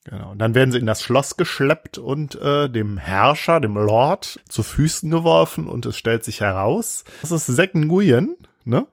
Genau. 0.09 0.31
Und 0.31 0.39
dann 0.39 0.55
werden 0.55 0.71
sie 0.71 0.79
in 0.79 0.85
das 0.85 1.01
Schloss 1.01 1.35
geschleppt 1.35 1.97
und 1.97 2.35
äh, 2.35 2.69
dem 2.69 2.97
Herrscher, 2.97 3.59
dem 3.59 3.75
Lord, 3.75 4.39
zu 4.47 4.63
Füßen 4.63 5.11
geworfen 5.11 5.67
und 5.67 5.85
es 5.85 5.97
stellt 5.97 6.23
sich 6.23 6.39
heraus, 6.39 7.03
das 7.21 7.31
ist 7.31 7.53
Zack 7.53 7.75
Nguyen, 7.75 8.37
ne? 8.63 8.87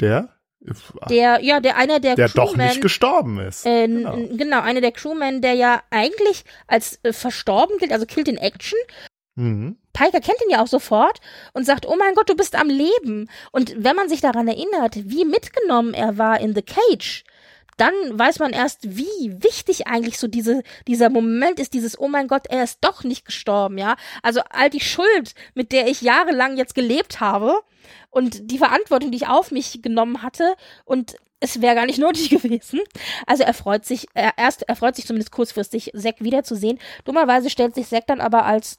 Der 0.00 0.30
der, 1.08 1.40
ja, 1.40 1.60
der 1.60 1.76
einer 1.76 2.00
der, 2.00 2.16
der 2.16 2.28
Crewmen, 2.28 2.46
doch 2.46 2.56
nicht 2.56 2.80
gestorben 2.80 3.38
ist. 3.38 3.64
Äh, 3.64 3.86
genau. 3.86 4.16
genau, 4.32 4.60
einer 4.60 4.80
der 4.80 4.90
Crewmen, 4.90 5.40
der 5.40 5.54
ja 5.54 5.82
eigentlich 5.90 6.44
als 6.66 6.98
äh, 7.04 7.12
verstorben 7.12 7.78
gilt, 7.78 7.92
also 7.92 8.06
killed 8.06 8.26
in 8.26 8.36
Action. 8.36 8.78
Mhm. 9.36 9.76
Piker 9.92 10.20
kennt 10.20 10.38
ihn 10.44 10.50
ja 10.50 10.62
auch 10.62 10.66
sofort 10.66 11.20
und 11.52 11.64
sagt, 11.64 11.86
oh 11.86 11.94
mein 11.96 12.14
Gott, 12.14 12.28
du 12.28 12.34
bist 12.34 12.56
am 12.56 12.68
Leben. 12.68 13.30
Und 13.52 13.74
wenn 13.78 13.94
man 13.94 14.08
sich 14.08 14.20
daran 14.20 14.48
erinnert, 14.48 14.96
wie 14.96 15.24
mitgenommen 15.24 15.94
er 15.94 16.18
war 16.18 16.40
in 16.40 16.54
The 16.54 16.62
Cage, 16.62 17.24
dann 17.78 17.94
weiß 18.10 18.40
man 18.40 18.52
erst, 18.52 18.96
wie 18.96 19.42
wichtig 19.42 19.86
eigentlich 19.86 20.18
so 20.18 20.26
diese, 20.26 20.62
dieser 20.86 21.10
Moment 21.10 21.60
ist, 21.60 21.72
dieses, 21.72 21.98
oh 21.98 22.08
mein 22.08 22.28
Gott, 22.28 22.46
er 22.48 22.64
ist 22.64 22.78
doch 22.82 23.04
nicht 23.04 23.24
gestorben, 23.24 23.78
ja. 23.78 23.96
Also 24.22 24.40
all 24.50 24.68
die 24.68 24.80
Schuld, 24.80 25.34
mit 25.54 25.72
der 25.72 25.88
ich 25.88 26.02
jahrelang 26.02 26.56
jetzt 26.56 26.74
gelebt 26.74 27.20
habe 27.20 27.54
und 28.10 28.50
die 28.50 28.58
Verantwortung, 28.58 29.10
die 29.10 29.18
ich 29.18 29.28
auf 29.28 29.50
mich 29.52 29.80
genommen 29.80 30.22
hatte 30.22 30.54
und 30.84 31.16
es 31.40 31.62
wäre 31.62 31.76
gar 31.76 31.86
nicht 31.86 31.98
nötig 32.00 32.30
gewesen. 32.30 32.80
Also 33.26 33.44
er 33.44 33.54
freut 33.54 33.84
sich, 33.84 34.08
er, 34.14 34.32
erst, 34.36 34.68
er 34.68 34.76
freut 34.76 34.96
sich 34.96 35.06
zumindest 35.06 35.32
kurzfristig, 35.32 35.92
Zack 35.96 36.16
wiederzusehen. 36.18 36.78
Dummerweise 37.04 37.48
stellt 37.48 37.74
sich 37.74 37.88
Zack 37.88 38.06
dann 38.08 38.20
aber 38.20 38.44
als 38.44 38.76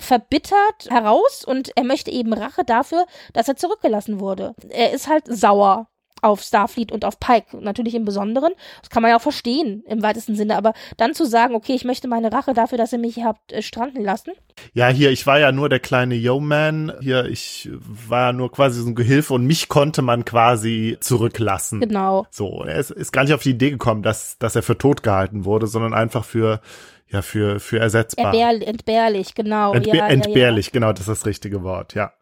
verbittert 0.00 0.88
heraus 0.88 1.44
und 1.44 1.76
er 1.76 1.84
möchte 1.84 2.10
eben 2.10 2.32
Rache 2.32 2.64
dafür, 2.64 3.06
dass 3.32 3.48
er 3.48 3.56
zurückgelassen 3.56 4.18
wurde. 4.18 4.54
Er 4.70 4.92
ist 4.92 5.08
halt 5.08 5.24
sauer 5.26 5.89
auf 6.22 6.42
Starfleet 6.42 6.92
und 6.92 7.04
auf 7.04 7.18
Pike, 7.20 7.58
natürlich 7.60 7.94
im 7.94 8.04
Besonderen. 8.04 8.52
Das 8.80 8.90
kann 8.90 9.02
man 9.02 9.10
ja 9.10 9.16
auch 9.16 9.22
verstehen 9.22 9.84
im 9.86 10.02
weitesten 10.02 10.34
Sinne, 10.34 10.56
aber 10.56 10.72
dann 10.96 11.14
zu 11.14 11.24
sagen, 11.24 11.54
okay, 11.54 11.74
ich 11.74 11.84
möchte 11.84 12.08
meine 12.08 12.32
Rache 12.32 12.54
dafür, 12.54 12.78
dass 12.78 12.92
ihr 12.92 12.98
mich 12.98 13.22
habt 13.22 13.52
äh, 13.52 13.62
stranden 13.62 14.02
lassen. 14.02 14.32
Ja, 14.74 14.88
hier, 14.88 15.10
ich 15.10 15.26
war 15.26 15.38
ja 15.38 15.52
nur 15.52 15.68
der 15.68 15.80
kleine 15.80 16.14
Yo-Man. 16.14 16.92
Hier, 17.00 17.24
ich 17.26 17.68
war 17.72 18.28
ja 18.28 18.32
nur 18.32 18.52
quasi 18.52 18.80
so 18.80 18.88
ein 18.88 18.94
Gehilfe 18.94 19.34
und 19.34 19.46
mich 19.46 19.68
konnte 19.68 20.02
man 20.02 20.24
quasi 20.24 20.98
zurücklassen. 21.00 21.80
Genau. 21.80 22.26
So, 22.30 22.64
er 22.64 22.76
ist, 22.76 22.90
ist 22.90 23.12
gar 23.12 23.24
nicht 23.24 23.34
auf 23.34 23.42
die 23.42 23.50
Idee 23.50 23.70
gekommen, 23.70 24.02
dass, 24.02 24.38
dass 24.38 24.56
er 24.56 24.62
für 24.62 24.76
tot 24.76 25.02
gehalten 25.02 25.44
wurde, 25.44 25.66
sondern 25.66 25.94
einfach 25.94 26.24
für 26.24 26.60
ja, 27.10 27.22
für, 27.22 27.58
für 27.58 27.80
ersetzbar. 27.80 28.32
Entbehr, 28.32 28.68
entbehrlich, 28.68 29.34
genau. 29.34 29.72
Entbe 29.72 29.96
ja, 29.96 30.06
entbehrlich, 30.06 30.66
ja, 30.66 30.70
ja. 30.70 30.72
genau, 30.72 30.92
das 30.92 31.00
ist 31.00 31.08
das 31.08 31.26
richtige 31.26 31.62
Wort, 31.62 31.94
ja. 31.94 32.12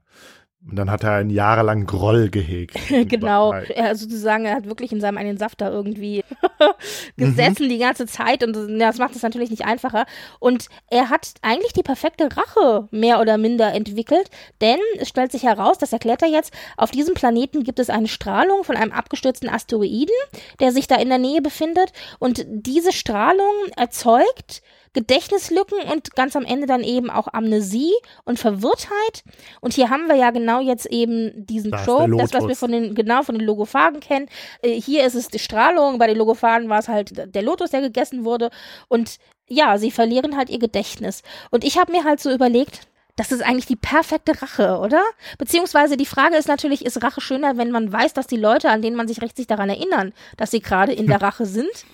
Und 0.68 0.76
dann 0.76 0.90
hat 0.90 1.02
er 1.02 1.14
einen 1.14 1.30
jahrelang 1.30 1.86
Groll 1.86 2.28
gehegt. 2.28 2.76
genau, 3.08 3.52
er 3.52 3.96
sozusagen, 3.96 4.44
er 4.44 4.56
hat 4.56 4.66
wirklich 4.66 4.92
in 4.92 5.00
seinem 5.00 5.16
einen 5.16 5.38
Saft 5.38 5.60
da 5.62 5.70
irgendwie 5.70 6.24
gesessen 7.16 7.66
mhm. 7.66 7.70
die 7.70 7.78
ganze 7.78 8.06
Zeit 8.06 8.44
und 8.44 8.54
ja, 8.78 8.88
das 8.88 8.98
macht 8.98 9.16
es 9.16 9.22
natürlich 9.22 9.50
nicht 9.50 9.64
einfacher. 9.64 10.04
Und 10.40 10.68
er 10.90 11.08
hat 11.08 11.32
eigentlich 11.40 11.72
die 11.72 11.82
perfekte 11.82 12.28
Rache 12.36 12.86
mehr 12.90 13.20
oder 13.20 13.38
minder 13.38 13.72
entwickelt, 13.72 14.28
denn 14.60 14.78
es 14.98 15.08
stellt 15.08 15.32
sich 15.32 15.44
heraus, 15.44 15.78
das 15.78 15.92
erklärt 15.92 16.22
er 16.22 16.28
jetzt, 16.28 16.52
auf 16.76 16.90
diesem 16.90 17.14
Planeten 17.14 17.64
gibt 17.64 17.78
es 17.78 17.88
eine 17.88 18.08
Strahlung 18.08 18.62
von 18.62 18.76
einem 18.76 18.92
abgestürzten 18.92 19.48
Asteroiden, 19.48 20.14
der 20.60 20.72
sich 20.72 20.86
da 20.86 20.96
in 20.96 21.08
der 21.08 21.18
Nähe 21.18 21.40
befindet 21.40 21.92
und 22.18 22.44
diese 22.46 22.92
Strahlung 22.92 23.54
erzeugt 23.76 24.62
Gedächtnislücken 24.93 25.78
und 25.93 26.14
ganz 26.14 26.36
am 26.36 26.45
Ende 26.45 26.66
dann 26.66 26.82
eben 26.82 27.11
auch 27.11 27.28
Amnesie 27.32 27.93
und 28.24 28.39
Verwirrtheit. 28.39 29.24
Und 29.61 29.74
hier 29.74 29.91
haben 29.91 30.07
wir 30.09 30.16
ja 30.16 30.30
genau 30.30 30.61
jetzt 30.61 30.86
eben 30.86 31.47
diesen 31.47 31.70
das 31.70 31.84
Trope, 31.84 32.16
das, 32.16 32.32
was 32.32 32.47
wir 32.47 32.57
von 32.57 32.72
den, 32.72 32.95
genau 32.95 33.22
von 33.22 33.36
den 33.36 33.47
Logophagen 33.47 34.01
kennen. 34.01 34.28
Äh, 34.62 34.80
hier 34.80 35.05
ist 35.05 35.14
es 35.14 35.28
die 35.28 35.39
Strahlung, 35.39 35.99
bei 35.99 36.07
den 36.07 36.16
Logophagen 36.16 36.68
war 36.68 36.78
es 36.78 36.89
halt 36.89 37.34
der 37.34 37.43
Lotus, 37.43 37.70
der 37.70 37.80
gegessen 37.80 38.24
wurde. 38.24 38.51
Und 38.89 39.18
ja, 39.49 39.78
sie 39.78 39.91
verlieren 39.91 40.36
halt 40.36 40.51
ihr 40.51 40.59
Gedächtnis. 40.59 41.22
Und 41.51 41.64
ich 41.64 41.78
habe 41.78 41.93
mir 41.93 42.05
halt 42.05 42.20
so 42.20 42.30
überlegt, 42.30 42.89
das 43.18 43.32
ist 43.32 43.43
eigentlich 43.43 43.66
die 43.66 43.76
perfekte 43.76 44.41
Rache, 44.41 44.78
oder? 44.78 45.03
Beziehungsweise 45.39 45.97
die 45.97 46.07
Frage 46.07 46.36
ist 46.36 46.47
natürlich, 46.47 46.86
ist 46.86 47.03
Rache 47.03 47.20
schöner, 47.20 47.57
wenn 47.57 47.72
man 47.72 47.93
weiß, 47.93 48.12
dass 48.12 48.28
die 48.28 48.36
Leute, 48.36 48.70
an 48.70 48.80
denen 48.80 48.97
man 48.97 49.09
sich 49.09 49.20
recht 49.20 49.36
sich 49.36 49.49
daran 49.49 49.68
erinnern, 49.68 50.12
dass 50.36 50.53
sie 50.53 50.61
gerade 50.61 50.93
in 50.93 51.09
der 51.09 51.20
Rache 51.22 51.45
sind? 51.45 51.84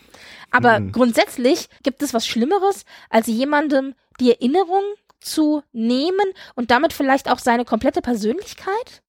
Aber 0.55 0.79
mhm. 0.79 0.93
grundsätzlich 0.93 1.69
gibt 1.83 2.01
es 2.03 2.15
was 2.15 2.29
Schlimmeres, 2.29 2.85
als 3.11 3.27
jemandem 3.27 3.95
die 4.21 4.31
Erinnerung 4.31 4.85
zu 5.21 5.65
nehmen 5.73 6.27
und 6.55 6.71
damit 6.71 6.93
vielleicht 6.93 7.29
auch 7.29 7.41
seine 7.41 7.65
komplette 7.65 8.01
Persönlichkeit? 8.01 9.03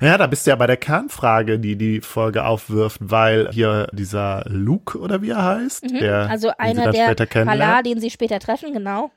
Ja, 0.00 0.16
da 0.16 0.28
bist 0.28 0.46
du 0.46 0.50
ja 0.50 0.56
bei 0.56 0.68
der 0.68 0.76
Kernfrage, 0.76 1.58
die 1.58 1.74
die 1.74 2.00
Folge 2.00 2.44
aufwirft, 2.44 2.98
weil 3.00 3.50
hier 3.50 3.88
dieser 3.92 4.44
Luke 4.46 4.96
oder 4.96 5.22
wie 5.22 5.30
er 5.30 5.44
heißt, 5.44 5.90
mhm, 5.90 5.98
der 5.98 6.30
also 6.30 6.52
einer 6.56 6.92
der 6.92 7.26
Kala, 7.26 7.82
den 7.82 8.00
sie 8.00 8.10
später 8.10 8.38
treffen, 8.38 8.72
genau. 8.72 9.10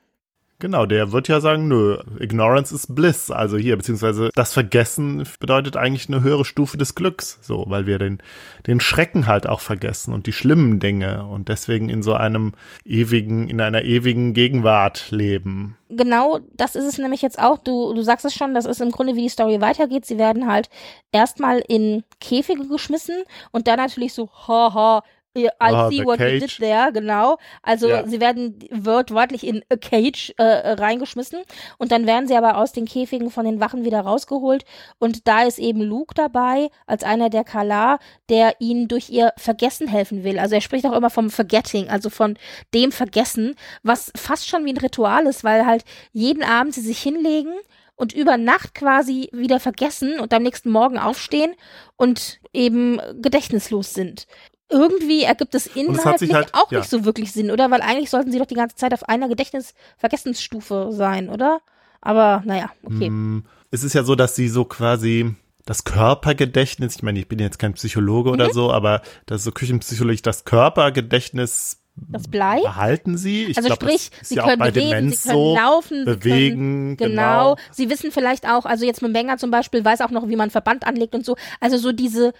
Genau, 0.60 0.86
der 0.86 1.12
wird 1.12 1.28
ja 1.28 1.42
sagen, 1.42 1.68
nö, 1.68 1.98
Ignorance 2.18 2.74
is 2.74 2.88
Bliss. 2.88 3.30
Also 3.30 3.58
hier, 3.58 3.76
beziehungsweise 3.76 4.30
das 4.36 4.54
Vergessen 4.54 5.28
bedeutet 5.40 5.76
eigentlich 5.76 6.08
eine 6.08 6.24
höhere 6.24 6.46
Stufe 6.46 6.78
des 6.78 6.96
Glücks. 6.96 7.40
So, 7.42 7.66
weil 7.68 7.86
wir 7.88 8.00
den, 8.00 8.20
den 8.66 8.80
Schrecken 8.80 9.28
halt 9.28 9.48
auch 9.48 9.60
vergessen 9.60 10.14
und 10.14 10.28
die 10.28 10.34
schlimmen 10.34 10.80
Dinge 10.80 11.26
und 11.26 11.50
deswegen 11.50 11.90
in 11.90 12.04
so 12.04 12.14
einem 12.14 12.54
ewigen, 12.86 13.50
in 13.50 13.60
einer 13.60 13.84
ewigen 13.84 14.34
Gegenwart 14.34 15.12
leben. 15.12 15.78
Genau, 15.90 16.40
das 16.54 16.76
ist 16.76 16.86
es 16.86 16.98
nämlich 16.98 17.22
jetzt 17.22 17.38
auch. 17.38 17.58
Du, 17.58 17.94
du 17.94 18.02
sagst 18.02 18.26
es 18.26 18.34
schon, 18.34 18.54
das 18.54 18.66
ist 18.66 18.82
im 18.82 18.92
Grunde, 18.92 19.16
wie 19.16 19.24
die 19.24 19.30
Story 19.30 19.60
weitergeht. 19.60 20.06
Sie 20.06 20.18
werden 20.18 20.48
halt 20.48 20.70
erstmal 21.12 21.60
in 21.68 22.04
Käfige 22.22 22.68
geschmissen 22.68 23.24
und 23.52 23.68
dann 23.68 23.78
natürlich 23.78 24.14
so, 24.14 24.30
haha, 24.48 25.04
I 25.36 25.50
oh, 25.60 25.90
see 25.90 26.06
what 26.06 26.18
cage. 26.18 26.34
you 26.34 26.40
did 26.40 26.58
there, 26.60 26.92
genau. 26.94 27.38
Also 27.62 27.90
ja. 27.90 28.08
sie 28.08 28.22
werden 28.22 28.60
wortwörtlich 28.72 29.46
in 29.46 29.64
a 29.70 29.76
cage 29.76 30.34
äh, 30.38 30.44
reingeschmissen 30.44 31.40
und 31.78 31.92
dann 31.92 32.08
werden 32.08 32.28
sie 32.28 32.36
aber 32.36 32.58
aus 32.58 32.72
den 32.72 32.86
Käfigen 32.86 33.30
von 33.30 33.46
den 33.46 33.60
Wachen 33.60 33.84
wieder 33.84 34.02
rausgeholt 34.02 34.64
und 34.98 35.28
da 35.28 35.44
ist 35.44 35.60
eben 35.60 35.82
Luke 35.82 36.14
dabei 36.16 36.70
als 36.88 37.04
einer 37.04 37.30
der 37.30 37.44
Kala, 37.44 38.00
der 38.30 38.56
ihnen 38.60 38.88
durch 38.88 39.10
ihr 39.10 39.34
Vergessen 39.38 39.88
helfen 39.88 40.24
will. 40.24 40.40
Also 40.40 40.56
er 40.56 40.62
spricht 40.62 40.86
auch 40.86 40.94
immer 40.94 41.10
vom 41.10 41.30
Forgetting, 41.30 41.90
also 41.90 42.10
von 42.10 42.38
dem 42.74 42.92
Vergessen, 42.92 43.56
was 43.84 44.12
fast 44.16 44.48
schon 44.48 44.66
wie 44.66 44.74
ein 44.74 44.78
Ritual 44.78 45.26
ist, 45.28 45.44
weil 45.44 45.66
halt 45.66 45.84
jeden 46.14 46.44
Abend 46.44 46.74
sie 46.74 46.82
sich 46.82 47.00
hinlegen 47.00 47.54
und 47.96 48.14
über 48.14 48.38
Nacht 48.38 48.74
quasi 48.74 49.30
wieder 49.32 49.60
vergessen 49.60 50.20
und 50.20 50.34
am 50.34 50.44
nächsten 50.44 50.70
Morgen 50.70 50.98
aufstehen 50.98 51.54
und 51.98 52.40
eben 52.54 53.00
gedächtnislos 53.22 53.94
sind 53.94 54.28
irgendwie 54.70 55.24
ergibt 55.24 55.56
es 55.56 55.68
inhaltlich 55.68 56.34
halt, 56.34 56.54
auch 56.54 56.72
ja. 56.72 56.80
nicht 56.80 56.90
so 56.90 57.06
wirklich 57.06 57.32
Sinn, 57.32 57.52
oder? 57.52 57.70
Weil 57.72 57.82
eigentlich 57.82 58.10
sollten 58.10 58.32
sie 58.32 58.40
doch 58.40 58.46
die 58.46 58.56
ganze 58.56 58.76
Zeit 58.76 58.94
auf 58.94 59.08
einer 59.08 59.28
Gedächtnis-Vergessensstufe 59.28 60.90
sein, 60.92 61.30
oder? 61.30 61.62
Aber 62.02 62.44
naja, 62.46 62.72
okay. 62.84 63.10
Mm, 63.10 63.46
es 63.72 63.84
ist 63.84 63.94
ja 63.94 64.04
so, 64.04 64.16
dass 64.16 64.36
sie 64.36 64.48
so 64.48 64.66
quasi 64.66 65.36
das 65.66 65.84
Körpergedächtnis, 65.84 66.96
ich 66.96 67.04
meine, 67.04 67.20
ich 67.20 67.28
bin 67.28 67.40
jetzt 67.40 67.58
kein 67.60 67.74
Psychologe 67.74 68.30
mhm. 68.30 68.36
oder 68.36 68.54
so, 68.54 68.72
aber 68.72 69.02
das 69.26 69.42
ist 69.42 69.46
so 69.46 69.52
küchenpsychologisch, 69.52 70.22
das 70.22 70.46
Körpergedächtnis 70.46 71.82
das 71.96 72.28
Blei. 72.28 72.62
behalten 72.62 73.18
sie. 73.18 73.46
Ich 73.46 73.58
Also 73.58 73.68
glaub, 73.68 73.82
sprich, 73.82 74.12
sie 74.22 74.36
ja 74.36 74.44
können 74.44 74.62
reden, 74.62 74.74
Demenz 74.74 75.24
sie 75.24 75.30
können 75.30 75.40
so, 75.40 75.56
laufen, 75.56 76.00
sie 76.00 76.06
bewegen, 76.06 76.98
können, 76.98 77.12
genau. 77.12 77.56
Sie 77.72 77.90
wissen 77.90 78.12
vielleicht 78.12 78.48
auch, 78.48 78.66
also 78.66 78.86
jetzt 78.86 79.02
mit 79.02 79.14
Menger 79.14 79.38
zum 79.38 79.50
Beispiel, 79.50 79.84
weiß 79.84 80.02
auch 80.02 80.12
noch, 80.12 80.28
wie 80.28 80.36
man 80.36 80.50
Verband 80.50 80.86
anlegt 80.86 81.16
und 81.16 81.26
so. 81.26 81.38
Also 81.62 81.78
so 81.78 81.92
diese 81.92 82.34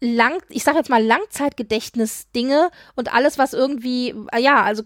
lang, 0.00 0.38
ich 0.48 0.64
sag 0.64 0.74
jetzt 0.74 0.90
mal 0.90 1.02
Langzeitgedächtnis-Dinge 1.02 2.70
und 2.94 3.12
alles, 3.14 3.38
was 3.38 3.52
irgendwie, 3.52 4.14
äh, 4.32 4.40
ja, 4.40 4.62
also 4.62 4.82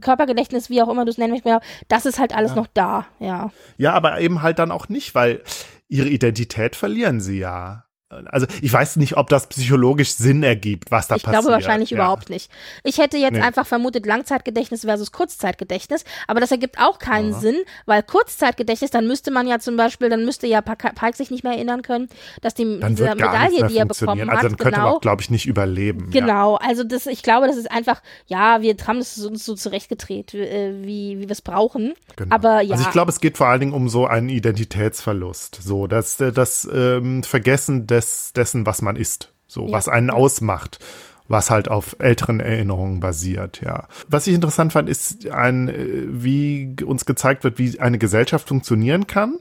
Körpergedächtnis, 0.00 0.70
wie 0.70 0.82
auch 0.82 0.88
immer 0.88 1.04
du 1.04 1.10
es 1.10 1.18
nennen 1.18 1.32
möchtest, 1.32 1.60
das 1.88 2.06
ist 2.06 2.18
halt 2.18 2.34
alles 2.34 2.54
noch 2.54 2.66
da, 2.72 3.06
ja. 3.18 3.50
Ja, 3.76 3.92
aber 3.92 4.20
eben 4.20 4.42
halt 4.42 4.58
dann 4.58 4.70
auch 4.70 4.88
nicht, 4.88 5.14
weil 5.14 5.42
ihre 5.88 6.08
Identität 6.08 6.76
verlieren 6.76 7.20
sie 7.20 7.38
ja. 7.38 7.84
Also 8.26 8.46
ich 8.62 8.72
weiß 8.72 8.96
nicht, 8.96 9.16
ob 9.16 9.28
das 9.28 9.46
psychologisch 9.48 10.12
Sinn 10.14 10.42
ergibt, 10.42 10.90
was 10.90 11.08
da 11.08 11.16
Ich 11.16 11.22
passiert. 11.22 11.42
glaube 11.42 11.54
wahrscheinlich 11.54 11.90
ja. 11.90 11.96
überhaupt 11.98 12.30
nicht. 12.30 12.50
Ich 12.82 12.98
hätte 12.98 13.16
jetzt 13.16 13.32
Nee. 13.34 13.40
einfach 13.40 13.66
vermutet 13.66 14.06
Langzeitgedächtnis 14.06 14.82
versus 14.82 15.12
Kurzzeitgedächtnis, 15.12 16.04
aber 16.26 16.40
das 16.40 16.50
ergibt 16.50 16.78
auch 16.78 16.98
keinen 16.98 17.32
Sinn, 17.34 17.56
weil 17.86 18.02
Kurzzeitgedächtnis, 18.02 18.90
dann 18.90 19.06
müsste 19.06 19.30
man 19.30 19.46
ja 19.46 19.58
zum 19.58 19.76
Beispiel, 19.76 20.08
dann 20.08 20.24
müsste 20.24 20.46
ja 20.46 20.60
Pike 20.62 21.16
sich 21.16 21.30
nicht 21.30 21.44
mehr 21.44 21.54
erinnern 21.54 21.82
können, 21.82 22.08
dass 22.42 22.54
die 22.54 22.64
diese 22.64 23.14
Medaille, 23.14 23.66
die 23.66 23.76
er 23.78 23.86
bekommen 23.86 24.20
Also 24.28 24.32
hat, 24.32 24.44
dann 24.44 24.56
könnte 24.56 24.74
genau. 24.76 24.86
man 24.86 24.94
auch, 24.96 25.00
glaube 25.00 25.22
ich, 25.22 25.30
nicht 25.30 25.46
überleben. 25.46 26.10
Ja. 26.12 26.20
Genau, 26.20 26.54
also 26.56 26.84
das, 26.84 27.06
ich 27.06 27.22
glaube, 27.22 27.46
das 27.46 27.56
ist 27.56 27.70
einfach, 27.70 28.02
ja, 28.26 28.62
wir 28.62 28.74
haben 28.86 28.98
es 28.98 29.18
uns 29.24 29.44
so 29.44 29.54
zurechtgedreht, 29.54 30.34
äh, 30.34 30.74
wie, 30.82 31.18
wie 31.18 31.22
wir 31.24 31.30
es 31.30 31.42
brauchen. 31.42 31.94
Genau. 32.16 32.34
Aber 32.34 32.60
ja, 32.60 32.74
Also 32.74 32.84
ich 32.86 32.92
glaube, 32.92 33.10
es 33.10 33.20
geht 33.20 33.36
vor 33.36 33.48
allen 33.48 33.60
Dingen 33.60 33.72
um 33.72 33.88
so 33.88 34.06
einen 34.06 34.28
Identitätsverlust. 34.28 35.58
So, 35.62 35.86
das, 35.86 36.16
das 36.16 36.68
ähm, 36.72 37.22
Vergessen 37.22 37.86
des, 37.86 38.03
dessen, 38.32 38.66
was 38.66 38.82
man 38.82 38.96
ist. 38.96 39.32
So, 39.46 39.66
Ja. 39.66 39.72
was 39.72 39.88
einen 39.88 40.10
ausmacht. 40.10 40.78
Was 41.26 41.48
halt 41.48 41.70
auf 41.70 41.96
älteren 42.00 42.38
Erinnerungen 42.38 43.00
basiert, 43.00 43.62
ja. 43.64 43.88
Was 44.08 44.26
ich 44.26 44.34
interessant 44.34 44.74
fand, 44.74 44.90
ist 44.90 45.26
ein, 45.30 45.68
äh, 45.70 46.04
wie 46.06 46.76
uns 46.84 47.06
gezeigt 47.06 47.44
wird, 47.44 47.58
wie 47.58 47.80
eine 47.80 47.96
Gesellschaft 47.96 48.46
funktionieren 48.48 49.06
kann. 49.06 49.38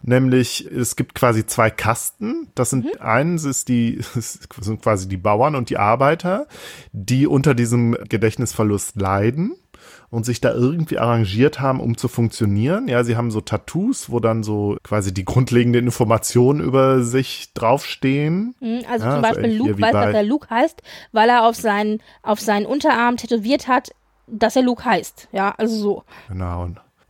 Nämlich, 0.00 0.66
es 0.66 0.96
gibt 0.96 1.14
quasi 1.14 1.44
zwei 1.46 1.68
Kasten. 1.70 2.48
Das 2.54 2.70
sind 2.70 2.86
Mhm. 2.86 2.90
eins 3.00 3.44
ist 3.44 3.68
die, 3.68 3.98
sind 4.14 4.80
quasi 4.80 5.08
die 5.08 5.18
Bauern 5.18 5.56
und 5.56 5.68
die 5.68 5.76
Arbeiter, 5.76 6.46
die 6.92 7.26
unter 7.26 7.54
diesem 7.54 7.94
Gedächtnisverlust 8.08 8.98
leiden 8.98 9.56
und 10.16 10.24
sich 10.24 10.40
da 10.40 10.54
irgendwie 10.54 10.98
arrangiert 10.98 11.60
haben, 11.60 11.78
um 11.78 11.98
zu 11.98 12.08
funktionieren. 12.08 12.88
Ja, 12.88 13.04
sie 13.04 13.18
haben 13.18 13.30
so 13.30 13.42
Tattoos, 13.42 14.10
wo 14.10 14.18
dann 14.18 14.42
so 14.42 14.78
quasi 14.82 15.12
die 15.12 15.26
grundlegenden 15.26 15.84
Informationen 15.84 16.60
über 16.60 17.02
sich 17.02 17.52
draufstehen. 17.52 18.54
Mhm, 18.60 18.80
Also 18.90 19.04
Ja, 19.04 19.10
zum 19.12 19.16
so 19.16 19.20
Beispiel 19.20 19.44
ähnlich 19.44 19.58
Luke 19.58 19.82
weiß, 19.82 19.92
dass 19.92 20.14
er 20.14 20.22
Luke 20.22 20.48
heißt, 20.48 20.82
weil 21.12 21.28
er 21.28 21.44
auf 21.44 21.54
seinen, 21.54 22.00
auf 22.22 22.40
seinen 22.40 22.64
Unterarm 22.64 23.18
tätowiert 23.18 23.68
hat, 23.68 23.90
dass 24.26 24.56
er 24.56 24.62
Luke 24.62 24.86
heißt. 24.86 25.28
Ja, 25.32 25.54
also 25.58 25.76
so. 25.76 26.04
Genau. 26.28 26.66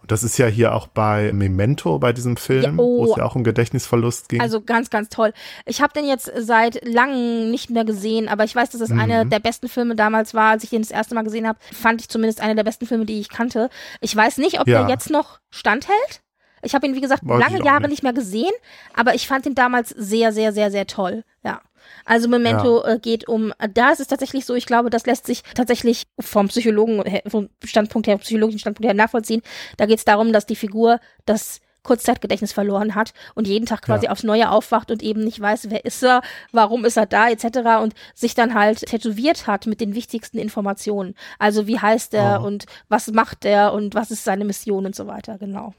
Das 0.06 0.22
ist 0.22 0.38
ja 0.38 0.46
hier 0.46 0.74
auch 0.74 0.86
bei 0.86 1.32
Memento, 1.32 1.98
bei 1.98 2.12
diesem 2.12 2.36
Film, 2.36 2.62
Ja, 2.62 2.72
oh. 2.76 2.98
wo 2.98 3.10
es 3.10 3.16
ja 3.16 3.24
auch 3.24 3.34
um 3.34 3.44
Gedächtnisverlust 3.44 4.28
ging. 4.28 4.40
Also 4.40 4.60
ganz, 4.60 4.90
ganz 4.90 5.08
toll. 5.08 5.32
Ich 5.64 5.80
habe 5.82 5.92
den 5.92 6.06
jetzt 6.06 6.30
seit 6.36 6.86
langem 6.86 7.50
nicht 7.50 7.70
mehr 7.70 7.84
gesehen, 7.84 8.28
aber 8.28 8.44
ich 8.44 8.54
weiß, 8.54 8.70
dass 8.70 8.80
es 8.80 8.90
einer 8.90 9.24
Mhm. 9.24 9.30
der 9.30 9.40
besten 9.40 9.68
Filme 9.68 9.94
damals 9.96 10.34
war, 10.34 10.50
als 10.50 10.64
ich 10.64 10.70
den 10.70 10.82
das 10.82 10.90
erste 10.90 11.14
Mal 11.14 11.22
gesehen 11.24 11.46
habe. 11.46 11.58
Fand 11.72 12.00
ich 12.00 12.08
zumindest 12.08 12.40
einer 12.40 12.54
der 12.54 12.64
besten 12.64 12.86
Filme, 12.86 13.04
die 13.06 13.20
ich 13.20 13.28
kannte. 13.28 13.68
Ich 14.00 14.14
weiß 14.14 14.38
nicht, 14.38 14.60
ob 14.60 14.68
Ja. 14.68 14.80
der 14.80 14.88
jetzt 14.90 15.10
noch 15.10 15.40
standhält. 15.50 16.22
Ich 16.62 16.74
habe 16.74 16.86
ihn, 16.86 16.94
wie 16.94 17.00
gesagt, 17.00 17.22
Weiß 17.24 17.38
lange 17.40 17.64
Jahre 17.64 17.82
nicht. 17.82 17.90
nicht 17.90 18.02
mehr 18.02 18.12
gesehen, 18.12 18.50
aber 18.94 19.14
ich 19.14 19.26
fand 19.28 19.46
ihn 19.46 19.54
damals 19.54 19.90
sehr, 19.90 20.32
sehr, 20.32 20.52
sehr, 20.52 20.70
sehr 20.70 20.86
toll. 20.86 21.22
Ja. 21.44 21.60
Also 22.04 22.28
Memento 22.28 22.84
äh, 22.84 22.98
geht 22.98 23.28
um, 23.28 23.52
da 23.74 23.90
ist 23.90 24.00
es 24.00 24.06
tatsächlich 24.08 24.44
so, 24.44 24.54
ich 24.54 24.66
glaube, 24.66 24.90
das 24.90 25.06
lässt 25.06 25.26
sich 25.26 25.42
tatsächlich 25.54 26.04
vom 26.20 26.48
Psychologen, 26.48 27.02
her- 27.04 27.22
vom 27.26 27.48
Standpunkt 27.64 28.06
her, 28.06 28.18
psychologischen 28.18 28.58
Standpunkt 28.60 28.86
her 28.86 28.94
nachvollziehen. 28.94 29.42
Da 29.76 29.86
geht 29.86 29.98
es 29.98 30.04
darum, 30.04 30.32
dass 30.32 30.46
die 30.46 30.56
Figur 30.56 31.00
das 31.24 31.60
Kurzzeitgedächtnis 31.82 32.52
verloren 32.52 32.96
hat 32.96 33.12
und 33.36 33.46
jeden 33.46 33.64
Tag 33.66 33.82
quasi 33.82 34.06
Ja. 34.06 34.10
aufs 34.10 34.24
Neue 34.24 34.50
aufwacht 34.50 34.90
und 34.90 35.04
eben 35.04 35.22
nicht 35.22 35.40
weiß, 35.40 35.70
wer 35.70 35.84
ist 35.84 36.02
er, 36.02 36.20
warum 36.50 36.84
ist 36.84 36.96
er 36.96 37.06
da, 37.06 37.28
etc. 37.30 37.80
und 37.80 37.94
sich 38.12 38.34
dann 38.34 38.54
halt 38.54 38.80
tätowiert 38.86 39.46
hat 39.46 39.66
mit 39.66 39.80
den 39.80 39.94
wichtigsten 39.94 40.38
Informationen. 40.38 41.14
Also 41.38 41.68
wie 41.68 41.78
heißt 41.78 42.12
er 42.14 42.40
Oh. 42.42 42.46
und 42.46 42.66
was 42.88 43.06
macht 43.12 43.44
er 43.44 43.72
und 43.72 43.94
was 43.94 44.10
ist 44.10 44.24
seine 44.24 44.44
Mission 44.44 44.84
und 44.84 44.96
so 44.96 45.06
weiter, 45.06 45.38
genau. 45.38 45.74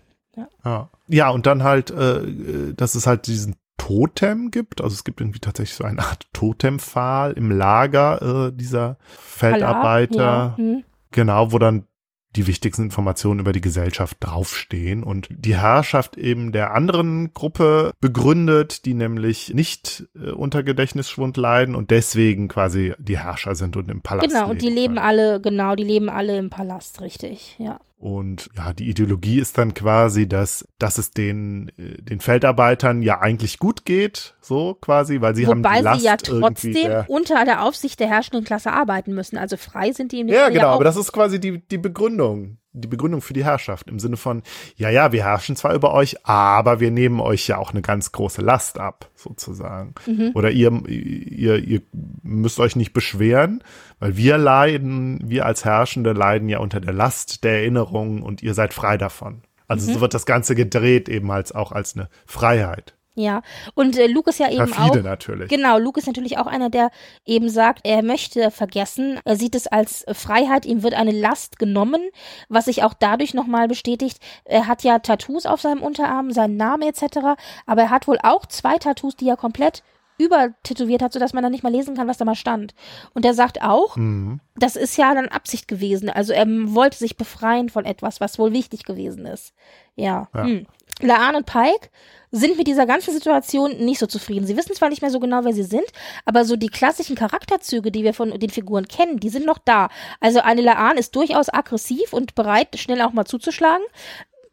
Ja. 0.63 0.89
ja, 1.07 1.29
und 1.31 1.45
dann 1.47 1.63
halt, 1.63 1.89
äh, 1.91 2.73
dass 2.75 2.93
es 2.95 3.05
halt 3.07 3.25
diesen 3.27 3.55
Totem 3.77 4.51
gibt. 4.51 4.81
Also 4.81 4.93
es 4.93 5.03
gibt 5.03 5.21
irgendwie 5.21 5.39
tatsächlich 5.39 5.75
so 5.75 5.83
eine 5.83 6.01
Art 6.01 6.27
Totempfahl 6.33 7.33
im 7.33 7.51
Lager 7.51 8.47
äh, 8.47 8.51
dieser 8.53 8.97
Feldarbeiter. 9.07 10.15
Ja, 10.17 10.57
hm. 10.57 10.83
Genau, 11.11 11.51
wo 11.51 11.59
dann 11.59 11.87
die 12.35 12.47
wichtigsten 12.47 12.83
Informationen 12.83 13.39
über 13.39 13.51
die 13.51 13.61
Gesellschaft 13.61 14.17
draufstehen 14.19 15.03
und 15.03 15.27
die 15.31 15.55
Herrschaft 15.55 16.17
eben 16.17 16.51
der 16.51 16.73
anderen 16.73 17.33
Gruppe 17.33 17.91
begründet, 17.99 18.85
die 18.85 18.93
nämlich 18.93 19.53
nicht 19.53 20.07
äh, 20.15 20.31
unter 20.31 20.63
Gedächtnisschwund 20.63 21.37
leiden 21.37 21.75
und 21.75 21.89
deswegen 21.89 22.47
quasi 22.47 22.93
die 22.99 23.17
Herrscher 23.17 23.55
sind 23.55 23.75
und 23.75 23.89
im 23.89 24.01
Palast 24.01 24.29
Genau, 24.29 24.49
und 24.49 24.61
die 24.61 24.69
leben 24.69 24.97
alle, 24.97 25.41
genau, 25.41 25.75
die 25.75 25.83
leben 25.83 26.09
alle 26.09 26.37
im 26.37 26.49
Palast, 26.49 27.01
richtig, 27.01 27.55
ja. 27.57 27.79
Und 27.99 28.51
ja, 28.55 28.73
die 28.73 28.89
Ideologie 28.89 29.39
ist 29.39 29.57
dann 29.57 29.73
quasi, 29.73 30.29
dass, 30.29 30.67
dass 30.77 30.99
es 30.99 31.09
den, 31.09 31.69
äh, 31.77 31.99
den 31.99 32.19
Feldarbeitern 32.19 33.01
ja 33.01 33.21
eigentlich 33.21 33.57
gut 33.57 33.85
geht, 33.85 34.35
so 34.39 34.75
quasi, 34.75 35.19
weil 35.19 35.35
sie 35.35 35.47
haben 35.47 35.63
Wobei 35.63 35.79
die 35.79 35.83
Last 35.83 36.01
sie 36.01 36.05
ja 36.05 36.17
trotzdem 36.17 36.73
der, 36.73 37.09
unter 37.09 37.43
der 37.43 37.63
Aufsicht 37.63 37.99
der 37.99 38.07
herrschenden 38.07 38.45
Klasse 38.45 38.71
arbeiten 38.71 39.15
müssen. 39.15 39.37
Also 39.37 39.57
frei 39.57 39.93
sind 39.93 40.11
die 40.11 40.19
im 40.19 40.27
Ja, 40.27 40.49
genau, 40.49 40.67
auch. 40.67 40.75
aber 40.75 40.83
das 40.83 40.95
ist 40.95 41.11
quasi 41.11 41.39
die, 41.39 41.59
die 41.59 41.79
Begründung. 41.79 42.57
Die 42.79 42.87
Begründung 42.87 43.21
für 43.21 43.33
die 43.33 43.43
Herrschaft 43.45 43.87
im 43.89 43.99
Sinne 43.99 44.17
von, 44.17 44.43
ja, 44.75 44.89
ja, 44.89 45.11
wir 45.11 45.23
herrschen 45.23 45.55
zwar 45.55 45.73
über 45.73 45.93
euch, 45.93 46.25
aber 46.25 46.79
wir 46.79 46.91
nehmen 46.91 47.19
euch 47.19 47.47
ja 47.47 47.57
auch 47.57 47.71
eine 47.71 47.81
ganz 47.81 48.11
große 48.11 48.41
Last 48.41 48.79
ab, 48.79 49.09
sozusagen. 49.15 49.95
Mhm. 50.05 50.31
Oder 50.33 50.51
ihr, 50.51 50.71
ihr, 50.87 51.57
ihr 51.57 51.81
müsst 52.23 52.59
euch 52.59 52.75
nicht 52.75 52.93
beschweren, 52.93 53.63
weil 53.99 54.17
wir 54.17 54.37
leiden, 54.37 55.21
wir 55.25 55.45
als 55.45 55.65
Herrschende 55.65 56.13
leiden 56.13 56.49
ja 56.49 56.59
unter 56.59 56.79
der 56.79 56.93
Last 56.93 57.43
der 57.43 57.59
Erinnerungen 57.59 58.21
und 58.21 58.43
ihr 58.43 58.53
seid 58.53 58.73
frei 58.73 58.97
davon. 58.97 59.41
Also 59.67 59.89
Mhm. 59.89 59.95
so 59.95 60.01
wird 60.01 60.13
das 60.13 60.25
Ganze 60.25 60.55
gedreht 60.55 61.09
eben 61.09 61.29
als 61.31 61.51
auch 61.51 61.71
als 61.71 61.95
eine 61.95 62.09
Freiheit. 62.25 62.96
Ja, 63.19 63.41
und 63.73 63.97
äh, 63.97 64.05
Luke 64.05 64.29
ist 64.29 64.37
ja 64.37 64.47
eben 64.51 64.71
Perfide 64.71 64.99
auch. 64.99 65.03
natürlich. 65.03 65.49
Genau, 65.49 65.79
Luke 65.79 65.99
ist 65.99 66.05
natürlich 66.05 66.37
auch 66.37 66.45
einer, 66.45 66.69
der 66.69 66.91
eben 67.25 67.49
sagt, 67.49 67.79
er 67.83 68.03
möchte 68.03 68.51
vergessen. 68.51 69.19
Er 69.25 69.35
sieht 69.35 69.55
es 69.55 69.65
als 69.65 70.05
Freiheit, 70.13 70.67
ihm 70.67 70.83
wird 70.83 70.93
eine 70.93 71.11
Last 71.11 71.57
genommen, 71.57 72.01
was 72.47 72.65
sich 72.65 72.83
auch 72.83 72.93
dadurch 72.93 73.33
nochmal 73.33 73.67
bestätigt. 73.67 74.19
Er 74.45 74.67
hat 74.67 74.83
ja 74.83 74.99
Tattoos 74.99 75.47
auf 75.47 75.61
seinem 75.61 75.81
Unterarm, 75.81 76.29
seinen 76.31 76.57
Namen 76.57 76.83
etc. 76.87 77.17
Aber 77.65 77.81
er 77.81 77.89
hat 77.89 78.07
wohl 78.07 78.19
auch 78.21 78.45
zwei 78.45 78.77
Tattoos, 78.77 79.15
die 79.15 79.27
er 79.27 79.35
komplett 79.35 79.81
übertätowiert 80.19 81.01
hat, 81.01 81.13
sodass 81.13 81.33
man 81.33 81.43
dann 81.43 81.51
nicht 81.51 81.63
mal 81.63 81.71
lesen 81.71 81.95
kann, 81.95 82.07
was 82.07 82.17
da 82.17 82.25
mal 82.25 82.35
stand. 82.35 82.73
Und 83.13 83.25
er 83.25 83.33
sagt 83.33 83.61
auch, 83.61 83.95
Mhm. 83.97 84.39
das 84.55 84.75
ist 84.75 84.97
ja 84.97 85.13
dann 85.13 85.27
Absicht 85.27 85.67
gewesen. 85.67 86.09
Also 86.09 86.33
er 86.33 86.45
wollte 86.47 86.97
sich 86.97 87.17
befreien 87.17 87.69
von 87.69 87.85
etwas, 87.85 88.19
was 88.21 88.37
wohl 88.39 88.51
wichtig 88.51 88.83
gewesen 88.83 89.25
ist. 89.25 89.53
Ja. 89.95 90.27
Ja. 90.33 90.43
Hm. 90.43 90.65
Laan 91.01 91.35
und 91.35 91.45
Pike 91.45 91.89
sind 92.31 92.57
mit 92.57 92.67
dieser 92.67 92.85
ganzen 92.85 93.13
Situation 93.13 93.77
nicht 93.77 93.99
so 93.99 94.05
zufrieden. 94.05 94.45
Sie 94.45 94.57
wissen 94.57 94.75
zwar 94.75 94.89
nicht 94.89 95.01
mehr 95.01 95.11
so 95.11 95.19
genau, 95.19 95.43
wer 95.43 95.53
sie 95.53 95.63
sind, 95.63 95.85
aber 96.25 96.43
so 96.43 96.55
die 96.55 96.67
klassischen 96.67 97.15
Charakterzüge, 97.15 97.91
die 97.91 98.03
wir 98.03 98.13
von 98.13 98.37
den 98.37 98.49
Figuren 98.49 98.87
kennen, 98.87 99.19
die 99.19 99.29
sind 99.29 99.45
noch 99.45 99.59
da. 99.59 99.89
Also 100.19 100.41
eine 100.41 100.61
Laan 100.61 100.97
ist 100.97 101.15
durchaus 101.15 101.53
aggressiv 101.53 102.13
und 102.13 102.35
bereit, 102.35 102.77
schnell 102.77 103.01
auch 103.01 103.13
mal 103.13 103.25
zuzuschlagen. 103.25 103.85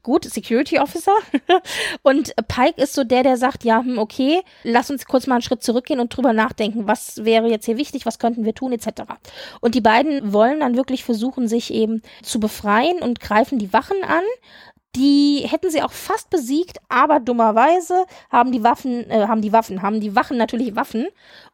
Gut, 0.04 0.24
Security 0.26 0.78
Officer. 0.78 1.14
und 2.02 2.34
Pike 2.46 2.80
ist 2.80 2.92
so 2.92 3.04
der, 3.04 3.22
der 3.22 3.38
sagt, 3.38 3.64
ja, 3.64 3.80
hm, 3.80 3.96
okay, 3.96 4.42
lass 4.62 4.90
uns 4.90 5.06
kurz 5.06 5.26
mal 5.26 5.36
einen 5.36 5.42
Schritt 5.42 5.62
zurückgehen 5.62 5.98
und 5.98 6.14
drüber 6.14 6.34
nachdenken, 6.34 6.86
was 6.86 7.24
wäre 7.24 7.48
jetzt 7.48 7.64
hier 7.64 7.78
wichtig, 7.78 8.04
was 8.04 8.18
könnten 8.18 8.44
wir 8.44 8.54
tun, 8.54 8.72
etc. 8.72 9.04
Und 9.62 9.74
die 9.74 9.80
beiden 9.80 10.34
wollen 10.34 10.60
dann 10.60 10.76
wirklich 10.76 11.04
versuchen, 11.04 11.48
sich 11.48 11.72
eben 11.72 12.02
zu 12.22 12.38
befreien 12.38 12.98
und 12.98 13.18
greifen 13.18 13.58
die 13.58 13.72
Wachen 13.72 13.96
an. 14.06 14.24
Die 14.96 15.44
hätten 15.48 15.70
sie 15.70 15.82
auch 15.82 15.90
fast 15.90 16.30
besiegt, 16.30 16.78
aber 16.88 17.18
dummerweise 17.18 18.06
haben 18.30 18.52
die 18.52 18.62
Waffen, 18.62 19.10
äh, 19.10 19.26
haben 19.26 19.42
die 19.42 19.52
Waffen, 19.52 19.82
haben 19.82 20.00
die 20.00 20.14
Wachen 20.14 20.36
natürlich 20.36 20.76
Waffen. 20.76 21.06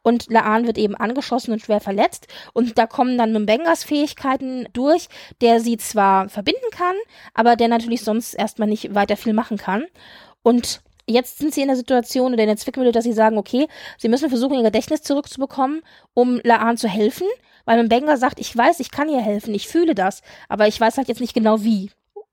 Und 0.02 0.30
Laan 0.30 0.66
wird 0.66 0.76
eben 0.76 0.94
angeschossen 0.94 1.52
und 1.52 1.62
schwer 1.62 1.80
verletzt. 1.80 2.26
Und 2.52 2.76
da 2.76 2.86
kommen 2.86 3.16
dann 3.16 3.32
Mbengas 3.32 3.84
Fähigkeiten 3.84 4.68
durch, 4.74 5.08
der 5.40 5.60
sie 5.60 5.78
zwar 5.78 6.28
verbinden 6.28 6.70
kann, 6.70 6.96
aber 7.32 7.56
der 7.56 7.68
natürlich 7.68 8.02
sonst 8.02 8.34
erstmal 8.34 8.68
nicht 8.68 8.94
weiter 8.94 9.16
viel 9.16 9.32
machen 9.32 9.56
kann. 9.56 9.84
Und 10.42 10.82
Jetzt 11.06 11.38
sind 11.38 11.52
sie 11.52 11.62
in 11.62 11.66
der 11.66 11.76
Situation 11.76 12.32
oder 12.32 12.44
in 12.44 12.48
der 12.48 12.56
Zwickmühle, 12.56 12.92
dass 12.92 13.02
sie 13.02 13.12
sagen, 13.12 13.36
okay, 13.36 13.66
sie 13.98 14.08
müssen 14.08 14.28
versuchen, 14.28 14.54
ihr 14.54 14.62
Gedächtnis 14.62 15.02
zurückzubekommen, 15.02 15.82
um 16.14 16.40
Laan 16.44 16.76
zu 16.76 16.86
helfen, 16.86 17.26
weil 17.64 17.82
Mbenga 17.82 18.16
sagt, 18.16 18.38
ich 18.38 18.56
weiß, 18.56 18.78
ich 18.78 18.92
kann 18.92 19.08
ihr 19.08 19.20
helfen, 19.20 19.52
ich 19.52 19.66
fühle 19.66 19.96
das, 19.96 20.22
aber 20.48 20.68
ich 20.68 20.80
weiß 20.80 20.98
halt 20.98 21.08
jetzt 21.08 21.20
nicht 21.20 21.34
genau 21.34 21.64
wie. 21.64 21.90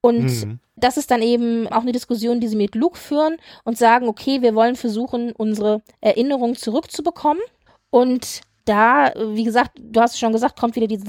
Und 0.07 0.45
Mhm. 0.45 0.59
das 0.77 0.95
ist 0.95 1.11
dann 1.11 1.21
eben 1.21 1.67
auch 1.67 1.81
eine 1.81 1.91
Diskussion, 1.91 2.39
die 2.39 2.47
sie 2.47 2.55
mit 2.55 2.75
Luke 2.75 2.97
führen 2.97 3.35
und 3.65 3.77
sagen, 3.77 4.07
okay, 4.07 4.41
wir 4.41 4.55
wollen 4.55 4.77
versuchen, 4.77 5.33
unsere 5.33 5.81
Erinnerung 5.99 6.55
zurückzubekommen. 6.55 7.43
Und 7.89 8.39
da, 8.63 9.11
wie 9.17 9.43
gesagt, 9.43 9.71
du 9.77 9.99
hast 9.99 10.13
es 10.13 10.19
schon 10.19 10.31
gesagt, 10.31 10.57
kommt 10.57 10.77
wieder 10.77 10.87
diese 10.87 11.05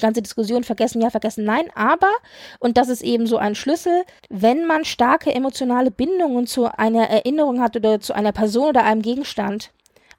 ganze 0.00 0.22
Diskussion, 0.22 0.62
vergessen 0.62 1.02
ja, 1.02 1.10
vergessen 1.10 1.44
nein, 1.44 1.68
aber, 1.74 2.12
und 2.60 2.76
das 2.76 2.88
ist 2.88 3.02
eben 3.02 3.26
so 3.26 3.38
ein 3.38 3.56
Schlüssel, 3.56 4.04
wenn 4.30 4.66
man 4.66 4.84
starke 4.84 5.34
emotionale 5.34 5.90
Bindungen 5.90 6.46
zu 6.46 6.66
einer 6.66 7.08
Erinnerung 7.08 7.60
hat 7.60 7.74
oder 7.74 7.98
zu 7.98 8.14
einer 8.14 8.32
Person 8.32 8.68
oder 8.68 8.84
einem 8.84 9.02
Gegenstand, 9.02 9.72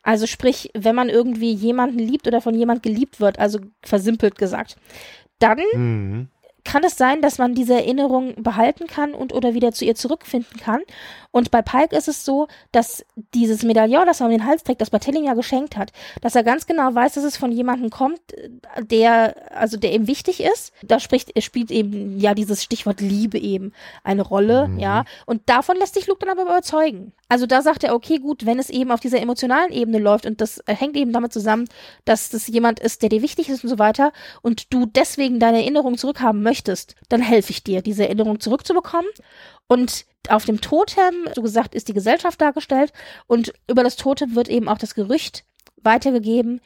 also 0.03 0.25
sprich, 0.25 0.71
wenn 0.73 0.95
man 0.95 1.09
irgendwie 1.09 1.53
jemanden 1.53 1.99
liebt 1.99 2.27
oder 2.27 2.41
von 2.41 2.55
jemand 2.55 2.83
geliebt 2.83 3.21
wird, 3.21 3.39
also 3.39 3.59
versimpelt 3.81 4.37
gesagt, 4.37 4.75
dann 5.39 5.59
mhm 5.73 6.27
kann 6.63 6.83
es 6.83 6.97
sein, 6.97 7.21
dass 7.21 7.37
man 7.37 7.55
diese 7.55 7.73
Erinnerung 7.73 8.35
behalten 8.41 8.87
kann 8.87 9.13
und 9.13 9.33
oder 9.33 9.53
wieder 9.53 9.71
zu 9.71 9.85
ihr 9.85 9.95
zurückfinden 9.95 10.59
kann. 10.59 10.81
Und 11.31 11.51
bei 11.51 11.61
Pike 11.61 11.95
ist 11.95 12.07
es 12.07 12.25
so, 12.25 12.47
dass 12.71 13.05
dieses 13.35 13.61
Medaillon, 13.63 14.07
das 14.07 14.19
er 14.19 14.25
um 14.25 14.31
den 14.31 14.45
Hals 14.45 14.63
trägt, 14.63 14.81
das 14.81 14.89
Bartelling 14.89 15.25
ja 15.25 15.35
geschenkt 15.35 15.77
hat, 15.77 15.91
dass 16.21 16.35
er 16.35 16.43
ganz 16.43 16.65
genau 16.65 16.93
weiß, 16.93 17.13
dass 17.13 17.23
es 17.23 17.37
von 17.37 17.51
jemandem 17.51 17.91
kommt, 17.91 18.19
der, 18.79 19.35
also 19.55 19.77
der 19.77 19.93
ihm 19.93 20.07
wichtig 20.07 20.41
ist. 20.41 20.73
Da 20.81 20.99
spricht, 20.99 21.35
er 21.35 21.41
spielt 21.41 21.69
eben 21.69 22.19
ja 22.19 22.33
dieses 22.33 22.63
Stichwort 22.63 22.99
Liebe 22.99 23.37
eben 23.37 23.73
eine 24.03 24.23
Rolle, 24.23 24.67
mhm. 24.67 24.79
ja. 24.79 25.05
Und 25.25 25.47
davon 25.47 25.77
lässt 25.77 25.93
sich 25.93 26.07
Luke 26.07 26.25
dann 26.25 26.29
aber 26.29 26.49
überzeugen. 26.49 27.11
Also 27.27 27.45
da 27.45 27.61
sagt 27.61 27.83
er, 27.83 27.93
okay, 27.93 28.17
gut, 28.17 28.47
wenn 28.47 28.57
es 28.57 28.71
eben 28.71 28.91
auf 28.91 28.99
dieser 28.99 29.21
emotionalen 29.21 29.71
Ebene 29.71 29.99
läuft 29.99 30.25
und 30.25 30.41
das 30.41 30.63
hängt 30.65 30.97
eben 30.97 31.13
damit 31.13 31.31
zusammen, 31.31 31.67
dass 32.05 32.29
das 32.29 32.47
jemand 32.47 32.79
ist, 32.79 33.03
der 33.03 33.09
dir 33.09 33.21
wichtig 33.21 33.49
ist 33.49 33.63
und 33.63 33.69
so 33.69 33.77
weiter 33.77 34.11
und 34.41 34.73
du 34.73 34.87
deswegen 34.87 35.39
deine 35.39 35.59
Erinnerung 35.59 35.97
zurückhaben 35.97 36.41
möchtest, 36.41 36.48
dann 37.09 37.21
helfe 37.21 37.51
ich 37.51 37.63
dir, 37.63 37.81
diese 37.81 38.03
Erinnerung 38.03 38.39
zurückzubekommen. 38.39 39.09
Und 39.67 40.05
auf 40.27 40.45
dem 40.45 40.61
Totem, 40.61 41.27
so 41.35 41.41
gesagt, 41.41 41.75
ist 41.75 41.87
die 41.87 41.93
Gesellschaft 41.93 42.41
dargestellt 42.41 42.91
und 43.27 43.53
über 43.67 43.83
das 43.83 43.95
Totem 43.95 44.35
wird 44.35 44.49
eben 44.49 44.67
auch 44.67 44.77
das 44.77 44.95
Gerücht 44.95 45.45
weitergegeben, 45.81 46.61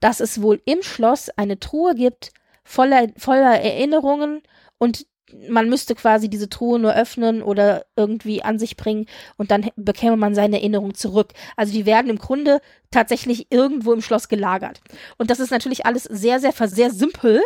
dass 0.00 0.20
es 0.20 0.42
wohl 0.42 0.60
im 0.64 0.82
Schloss 0.82 1.30
eine 1.30 1.58
Truhe 1.58 1.94
gibt 1.94 2.32
voller, 2.64 3.08
voller 3.16 3.60
Erinnerungen 3.60 4.42
und 4.78 5.06
man 5.48 5.68
müsste 5.68 5.94
quasi 5.94 6.28
diese 6.28 6.48
Truhe 6.48 6.78
nur 6.78 6.94
öffnen 6.94 7.42
oder 7.42 7.84
irgendwie 7.96 8.42
an 8.42 8.58
sich 8.58 8.76
bringen 8.76 9.06
und 9.36 9.50
dann 9.50 9.70
bekäme 9.76 10.16
man 10.16 10.34
seine 10.34 10.56
Erinnerung 10.56 10.94
zurück. 10.94 11.32
Also 11.56 11.72
die 11.72 11.86
werden 11.86 12.10
im 12.10 12.18
Grunde 12.18 12.60
tatsächlich 12.90 13.48
irgendwo 13.50 13.92
im 13.92 14.00
Schloss 14.00 14.28
gelagert. 14.28 14.80
Und 15.18 15.30
das 15.30 15.40
ist 15.40 15.50
natürlich 15.50 15.86
alles 15.86 16.04
sehr, 16.04 16.40
sehr, 16.40 16.52
sehr 16.52 16.90
simpel. 16.90 17.42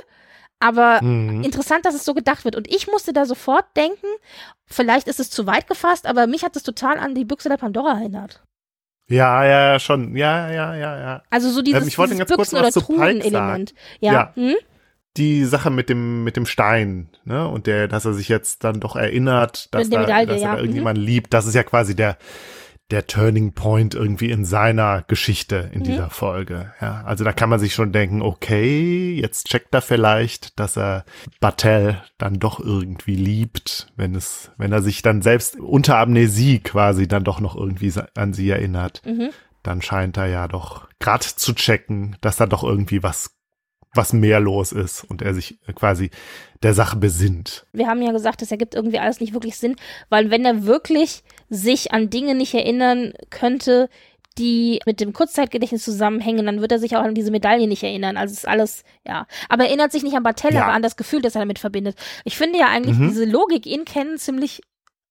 Aber 0.63 1.03
mhm. 1.03 1.43
interessant, 1.43 1.85
dass 1.85 1.95
es 1.95 2.05
so 2.05 2.15
gedacht 2.15 2.45
wird. 2.45 2.55
Und 2.55 2.73
ich 2.73 2.87
musste 2.87 3.13
da 3.13 3.27
sofort 3.27 3.65
denken, 3.77 4.07
vielleicht 4.67 5.09
ist 5.09 5.19
es 5.19 5.29
zu 5.29 5.47
weit 5.47 5.67
gefasst, 5.67 6.07
aber 6.07 6.27
mich 6.27 6.45
hat 6.45 6.55
es 6.55 6.63
total 6.63 6.99
an 6.99 7.15
die 7.15 7.25
Büchse 7.25 7.49
der 7.49 7.57
Pandora 7.57 7.99
erinnert. 7.99 8.43
Ja, 9.09 9.45
ja, 9.45 9.79
schon. 9.81 10.17
Ja, 10.17 10.51
ja, 10.51 10.75
ja, 10.77 10.99
ja. 10.99 11.23
Also 11.31 11.51
so 11.51 11.63
dieses, 11.63 11.83
ähm, 11.83 11.89
ich 11.89 11.97
dieses 11.97 12.19
ganz 12.19 12.31
Büchsen- 12.31 12.59
oder 12.59 12.71
Truhen-Element. 12.71 13.75
Ja. 14.01 14.13
ja. 14.13 14.33
Hm? 14.35 14.55
die 15.17 15.45
Sache 15.45 15.71
mit 15.71 15.89
dem 15.89 16.25
mit 16.25 16.37
dem 16.37 16.47
Stein, 16.47 17.09
ne? 17.25 17.47
Und 17.47 17.67
der, 17.67 17.87
dass 17.87 18.05
er 18.05 18.15
sich 18.15 18.29
jetzt 18.29 18.65
dann 18.65 18.81
doch 18.81 18.97
erinnert, 18.97 19.69
dass, 19.75 19.91
da, 19.91 20.07
dass 20.07 20.29
er 20.29 20.37
ja. 20.37 20.55
da 20.55 20.57
irgendjemand 20.59 20.99
mhm. 20.99 21.05
liebt, 21.05 21.35
das 21.35 21.47
ist 21.47 21.55
ja 21.55 21.65
quasi 21.65 21.95
der 21.95 22.17
der 22.93 23.07
Turning 23.07 23.53
Point 23.53 23.95
irgendwie 23.95 24.31
in 24.31 24.45
seiner 24.45 25.03
Geschichte 25.03 25.71
in 25.73 25.81
mhm. 25.81 25.85
dieser 25.85 26.11
Folge. 26.11 26.73
Ja, 26.81 27.03
also 27.05 27.25
da 27.25 27.33
kann 27.33 27.49
man 27.49 27.59
sich 27.59 27.75
schon 27.75 27.91
denken, 27.91 28.23
okay, 28.23 29.15
jetzt 29.15 29.49
checkt 29.49 29.75
er 29.75 29.81
vielleicht, 29.83 30.59
dass 30.61 30.77
er 30.77 31.05
Battelle 31.41 32.03
dann 32.19 32.39
doch 32.39 32.61
irgendwie 32.61 33.17
liebt, 33.17 33.91
wenn 33.97 34.15
es, 34.15 34.51
wenn 34.59 34.73
er 34.73 34.83
sich 34.83 35.01
dann 35.03 35.23
selbst 35.23 35.59
unter 35.59 35.99
Amnesie 35.99 36.61
quasi 36.61 37.09
dann 37.09 37.25
doch 37.25 37.41
noch 37.41 37.57
irgendwie 37.57 37.93
an 38.15 38.35
sie 38.35 38.51
erinnert. 38.51 39.03
Mhm. 39.07 39.31
Dann 39.63 39.81
scheint 39.81 40.17
er 40.17 40.27
ja 40.27 40.47
doch 40.47 40.89
grad 41.01 41.23
zu 41.23 41.55
checken, 41.55 42.17
dass 42.21 42.37
da 42.37 42.47
doch 42.47 42.63
irgendwie 42.63 43.03
was 43.03 43.37
was 43.95 44.13
mehr 44.13 44.41
los 44.41 44.73
ist 44.73 45.05
und 45.05 45.23
er 45.23 45.35
sich 45.35 45.59
quasi 45.75 46.11
der 46.63 46.75
Sache 46.75 46.97
besinnt. 46.97 47.67
Wir 47.73 47.89
haben 47.89 48.01
ja 48.03 48.13
gesagt, 48.13 48.41
das 48.41 48.51
ergibt 48.51 48.75
irgendwie 48.75 48.99
alles 48.99 49.21
nicht 49.21 49.35
wirklich 49.35 49.57
Sinn, 49.57 49.77
weil 50.09 50.31
wenn 50.31 50.45
er 50.45 50.65
wirklich 50.65 51.23
sich 51.51 51.93
an 51.93 52.09
Dinge 52.09 52.35
nicht 52.35 52.55
erinnern 52.55 53.13
könnte, 53.31 53.89
die 54.39 54.81
mit 54.87 55.01
dem 55.01 55.13
Kurzzeitgedächtnis 55.13 55.85
zusammenhängen, 55.85 56.47
dann 56.47 56.61
wird 56.63 56.73
er 56.73 56.79
sich 56.79 56.97
auch 56.97 57.03
an 57.03 57.15
diese 57.15 57.31
Medaille 57.31 57.67
nicht 57.67 57.83
erinnern. 57.83 58.17
Also 58.17 58.33
ist 58.33 58.49
alles, 58.49 58.83
ja. 59.07 59.27
Aber 59.51 59.65
er 59.65 59.69
erinnert 59.69 59.93
sich 59.93 60.03
nicht 60.03 60.17
an 60.17 60.23
Bartell, 60.23 60.55
ja. 60.55 60.63
aber 60.63 60.73
an 60.73 60.83
das 60.83 60.97
Gefühl, 60.97 61.21
das 61.21 61.35
er 61.35 61.43
damit 61.43 61.59
verbindet. 61.59 61.97
Ich 62.25 62.39
finde 62.39 62.59
ja 62.59 62.69
eigentlich 62.69 62.97
mhm. 62.97 63.09
diese 63.09 63.27
Logik 63.27 63.67
in 63.67 63.85
Kennen 63.85 64.17
ziemlich 64.17 64.63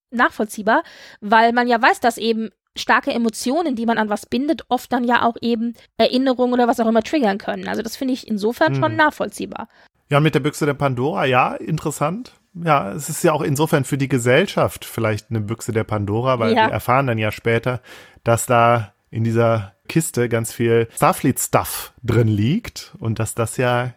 nachvollziehbar, 0.10 0.84
weil 1.22 1.54
man 1.54 1.68
ja 1.68 1.82
weiß, 1.82 2.00
dass 2.00 2.18
eben 2.18 2.50
starke 2.78 3.12
Emotionen, 3.12 3.76
die 3.76 3.86
man 3.86 3.98
an 3.98 4.10
was 4.10 4.26
bindet, 4.26 4.64
oft 4.70 4.92
dann 4.92 5.04
ja 5.04 5.24
auch 5.24 5.36
eben 5.42 5.74
Erinnerungen 5.98 6.54
oder 6.54 6.68
was 6.68 6.80
auch 6.80 6.88
immer 6.88 7.04
triggern 7.04 7.38
können. 7.38 7.68
Also 7.68 7.82
das 7.82 7.96
finde 7.96 8.14
ich 8.14 8.28
insofern 8.28 8.76
hm. 8.76 8.82
schon 8.82 8.96
nachvollziehbar. 8.96 9.68
Ja, 10.10 10.20
mit 10.20 10.36
der 10.36 10.40
Büchse 10.42 10.66
der 10.66 10.74
Pandora, 10.74 11.26
ja, 11.26 11.54
interessant. 11.56 12.34
Ja, 12.54 12.92
es 12.92 13.08
ist 13.08 13.24
ja 13.24 13.32
auch 13.32 13.42
insofern 13.42 13.86
für 13.86 13.98
die 13.98 14.10
Gesellschaft 14.10 14.84
vielleicht 14.84 15.30
eine 15.30 15.40
Büchse 15.40 15.72
der 15.72 15.86
Pandora, 15.86 16.38
weil 16.40 16.54
ja. 16.54 16.68
wir 16.68 16.74
erfahren 16.74 17.08
dann 17.08 17.18
ja 17.18 17.32
später, 17.32 17.82
dass 18.24 18.46
da 18.46 18.94
in 19.10 19.24
dieser 19.24 19.74
Kiste 19.88 20.28
ganz 20.28 20.52
viel 20.52 20.88
Starfleet-Stuff 20.96 21.94
drin 22.04 22.28
liegt 22.28 22.94
und 23.00 23.20
dass 23.20 23.36
das 23.36 23.58
ja 23.58 23.94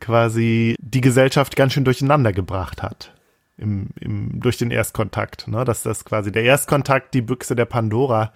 quasi 0.00 0.76
die 0.80 1.00
Gesellschaft 1.00 1.56
ganz 1.56 1.72
schön 1.72 1.84
durcheinander 1.84 2.32
gebracht 2.32 2.82
hat 2.82 3.14
im, 3.56 3.90
im, 4.00 4.40
durch 4.40 4.58
den 4.58 4.70
Erstkontakt, 4.70 5.48
ne? 5.48 5.64
dass 5.64 5.82
das 5.82 6.04
quasi 6.04 6.32
der 6.32 6.44
Erstkontakt 6.44 7.14
die 7.14 7.22
Büchse 7.22 7.54
der 7.54 7.66
Pandora 7.66 8.32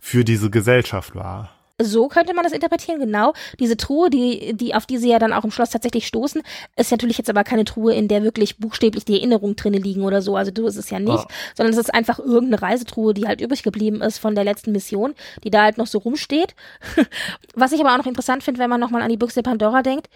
für 0.00 0.24
diese 0.24 0.50
Gesellschaft 0.50 1.14
war. 1.14 1.50
So 1.80 2.08
könnte 2.08 2.34
man 2.34 2.44
das 2.44 2.52
interpretieren, 2.52 3.00
genau. 3.00 3.32
Diese 3.58 3.76
Truhe, 3.76 4.10
die, 4.10 4.54
die, 4.54 4.74
auf 4.74 4.86
die 4.86 4.98
sie 4.98 5.10
ja 5.10 5.18
dann 5.18 5.32
auch 5.32 5.44
im 5.44 5.50
Schloss 5.50 5.70
tatsächlich 5.70 6.06
stoßen, 6.06 6.42
ist 6.76 6.90
natürlich 6.90 7.18
jetzt 7.18 7.30
aber 7.30 7.44
keine 7.44 7.64
Truhe, 7.64 7.94
in 7.94 8.08
der 8.08 8.22
wirklich 8.22 8.58
buchstäblich 8.58 9.04
die 9.04 9.16
Erinnerungen 9.16 9.56
drinne 9.56 9.78
liegen 9.78 10.02
oder 10.02 10.22
so. 10.22 10.36
Also 10.36 10.50
du 10.50 10.66
ist 10.66 10.76
es 10.76 10.90
ja 10.90 11.00
nicht, 11.00 11.24
oh. 11.24 11.32
sondern 11.56 11.72
es 11.72 11.78
ist 11.78 11.92
einfach 11.92 12.18
irgendeine 12.18 12.62
Reisetruhe, 12.62 13.14
die 13.14 13.26
halt 13.26 13.40
übrig 13.40 13.62
geblieben 13.62 14.00
ist 14.00 14.18
von 14.18 14.34
der 14.34 14.44
letzten 14.44 14.72
Mission, 14.72 15.14
die 15.44 15.50
da 15.50 15.62
halt 15.62 15.78
noch 15.78 15.86
so 15.86 15.98
rumsteht. 15.98 16.54
Was 17.54 17.72
ich 17.72 17.80
aber 17.80 17.92
auch 17.92 17.98
noch 17.98 18.06
interessant 18.06 18.44
finde, 18.44 18.60
wenn 18.60 18.70
man 18.70 18.80
nochmal 18.80 19.02
an 19.02 19.10
die 19.10 19.16
Büchse 19.16 19.42
der 19.42 19.50
Pandora 19.50 19.82
denkt, 19.82 20.08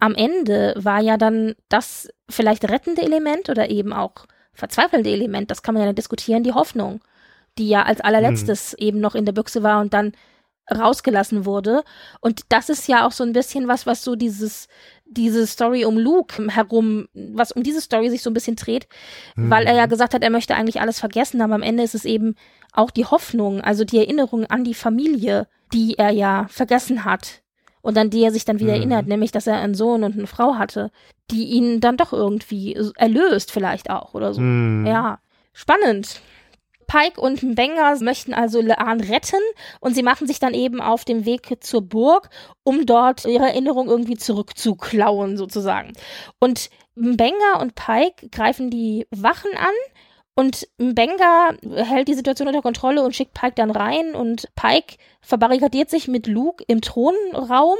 am 0.00 0.14
Ende 0.14 0.74
war 0.76 1.00
ja 1.00 1.16
dann 1.16 1.54
das 1.68 2.08
vielleicht 2.28 2.68
rettende 2.68 3.02
Element 3.02 3.48
oder 3.48 3.70
eben 3.70 3.92
auch 3.92 4.26
verzweifelnde 4.52 5.10
Element, 5.10 5.50
das 5.50 5.62
kann 5.62 5.74
man 5.74 5.84
ja 5.84 5.92
diskutieren, 5.92 6.42
die 6.42 6.52
Hoffnung, 6.52 7.00
die 7.58 7.68
ja 7.68 7.82
als 7.82 8.00
allerletztes 8.00 8.72
mhm. 8.72 8.86
eben 8.86 9.00
noch 9.00 9.14
in 9.14 9.24
der 9.24 9.32
Büchse 9.32 9.62
war 9.62 9.80
und 9.80 9.94
dann 9.94 10.12
rausgelassen 10.70 11.44
wurde. 11.44 11.82
Und 12.20 12.42
das 12.48 12.68
ist 12.68 12.86
ja 12.88 13.06
auch 13.06 13.12
so 13.12 13.24
ein 13.24 13.32
bisschen 13.32 13.68
was, 13.68 13.86
was 13.86 14.04
so 14.04 14.14
dieses, 14.14 14.68
diese 15.04 15.46
Story 15.46 15.84
um 15.84 15.98
Luke 15.98 16.46
herum, 16.48 17.08
was 17.14 17.52
um 17.52 17.62
diese 17.62 17.80
Story 17.80 18.08
sich 18.10 18.22
so 18.22 18.30
ein 18.30 18.34
bisschen 18.34 18.56
dreht, 18.56 18.86
mhm. 19.34 19.50
weil 19.50 19.66
er 19.66 19.74
ja 19.74 19.86
gesagt 19.86 20.14
hat, 20.14 20.22
er 20.22 20.30
möchte 20.30 20.54
eigentlich 20.54 20.80
alles 20.80 21.00
vergessen, 21.00 21.40
aber 21.42 21.54
am 21.54 21.62
Ende 21.62 21.82
ist 21.82 21.94
es 21.94 22.04
eben 22.04 22.36
auch 22.72 22.90
die 22.90 23.06
Hoffnung, 23.06 23.60
also 23.60 23.84
die 23.84 23.98
Erinnerung 23.98 24.46
an 24.46 24.64
die 24.64 24.74
Familie, 24.74 25.48
die 25.72 25.98
er 25.98 26.10
ja 26.10 26.46
vergessen 26.48 27.04
hat, 27.04 27.39
und 27.82 27.96
an 27.96 28.10
die 28.10 28.22
er 28.22 28.32
sich 28.32 28.44
dann 28.44 28.60
wieder 28.60 28.72
mhm. 28.72 28.78
erinnert, 28.78 29.06
nämlich 29.06 29.32
dass 29.32 29.46
er 29.46 29.60
einen 29.60 29.74
Sohn 29.74 30.04
und 30.04 30.14
eine 30.14 30.26
Frau 30.26 30.56
hatte, 30.56 30.90
die 31.30 31.44
ihn 31.44 31.80
dann 31.80 31.96
doch 31.96 32.12
irgendwie 32.12 32.76
erlöst 32.96 33.52
vielleicht 33.52 33.90
auch 33.90 34.14
oder 34.14 34.34
so. 34.34 34.40
Mhm. 34.40 34.86
Ja, 34.86 35.18
spannend. 35.52 36.20
Pike 36.86 37.20
und 37.20 37.44
Mbenga 37.44 37.94
möchten 38.00 38.34
also 38.34 38.60
Laan 38.60 39.00
retten 39.00 39.40
und 39.78 39.94
sie 39.94 40.02
machen 40.02 40.26
sich 40.26 40.40
dann 40.40 40.54
eben 40.54 40.80
auf 40.80 41.04
dem 41.04 41.24
Weg 41.24 41.58
zur 41.60 41.82
Burg, 41.82 42.30
um 42.64 42.84
dort 42.84 43.26
ihre 43.26 43.46
Erinnerung 43.46 43.88
irgendwie 43.88 44.16
zurückzuklauen 44.16 45.36
sozusagen. 45.36 45.92
Und 46.40 46.68
Mbenga 46.96 47.60
und 47.60 47.76
Pike 47.76 48.28
greifen 48.30 48.70
die 48.70 49.06
Wachen 49.12 49.52
an, 49.56 49.70
und 50.40 50.68
Benga 50.78 51.50
hält 51.74 52.08
die 52.08 52.14
Situation 52.14 52.48
unter 52.48 52.62
Kontrolle 52.62 53.02
und 53.02 53.14
schickt 53.14 53.34
Pike 53.34 53.54
dann 53.56 53.70
rein 53.70 54.14
und 54.14 54.48
Pike 54.54 54.96
verbarrikadiert 55.22 55.90
sich 55.90 56.08
mit 56.08 56.26
Luke 56.26 56.64
im 56.66 56.80
Thronraum 56.80 57.76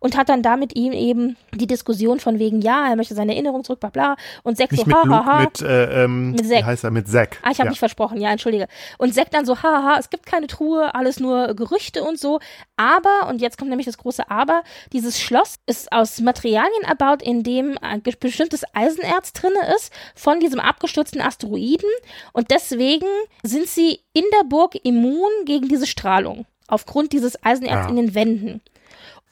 und 0.00 0.16
hat 0.16 0.28
dann 0.28 0.42
damit 0.42 0.76
ihm 0.76 0.92
eben 0.92 1.36
die 1.54 1.66
Diskussion 1.66 2.20
von 2.20 2.38
wegen, 2.38 2.60
ja, 2.60 2.88
er 2.88 2.96
möchte 2.96 3.14
seine 3.14 3.32
Erinnerung 3.32 3.64
zurück, 3.64 3.80
bla 3.80 3.90
bla. 3.90 4.16
Und 4.42 4.56
Zack 4.56 4.72
Nicht 4.72 4.84
so, 4.84 4.86
mit 4.86 4.96
ha, 4.96 5.02
Luke, 5.04 5.26
ha. 5.26 5.40
Mit, 5.40 5.62
äh, 5.62 6.04
ähm, 6.04 6.32
mit 6.32 6.48
Zack. 6.48 6.64
heißt 6.64 6.84
er 6.84 6.90
mit 6.90 7.08
Zack. 7.08 7.38
Ah, 7.42 7.50
ich 7.50 7.58
habe 7.58 7.66
ja. 7.66 7.70
mich 7.70 7.78
versprochen, 7.78 8.20
ja, 8.20 8.30
entschuldige. 8.30 8.66
Und 8.98 9.14
Zack 9.14 9.30
dann 9.30 9.46
so, 9.46 9.62
ha, 9.62 9.82
ha, 9.84 9.96
es 9.98 10.10
gibt 10.10 10.26
keine 10.26 10.46
Truhe, 10.46 10.94
alles 10.94 11.20
nur 11.20 11.54
Gerüchte 11.54 12.02
und 12.02 12.18
so. 12.18 12.40
Aber, 12.76 13.28
und 13.28 13.40
jetzt 13.40 13.56
kommt 13.56 13.70
nämlich 13.70 13.86
das 13.86 13.98
große 13.98 14.30
Aber, 14.30 14.62
dieses 14.92 15.20
Schloss 15.20 15.56
ist 15.66 15.92
aus 15.92 16.20
Materialien 16.20 16.82
erbaut, 16.86 17.22
in 17.22 17.42
dem 17.42 17.78
ein 17.80 18.02
bestimmtes 18.02 18.64
Eisenerz 18.74 19.32
drinne 19.32 19.74
ist, 19.76 19.92
von 20.14 20.40
diesem 20.40 20.60
abgestürzten 20.60 21.20
Asteroiden. 21.20 21.88
Und 22.32 22.50
deswegen 22.50 23.06
sind 23.42 23.68
sie 23.68 24.00
in 24.12 24.24
der 24.38 24.44
Burg 24.48 24.74
immun 24.82 25.30
gegen 25.44 25.68
diese 25.68 25.86
Strahlung 25.86 26.46
aufgrund 26.70 27.12
dieses 27.12 27.42
Eisenerz 27.44 27.84
ja. 27.84 27.88
in 27.88 27.96
den 27.96 28.14
Wänden. 28.14 28.60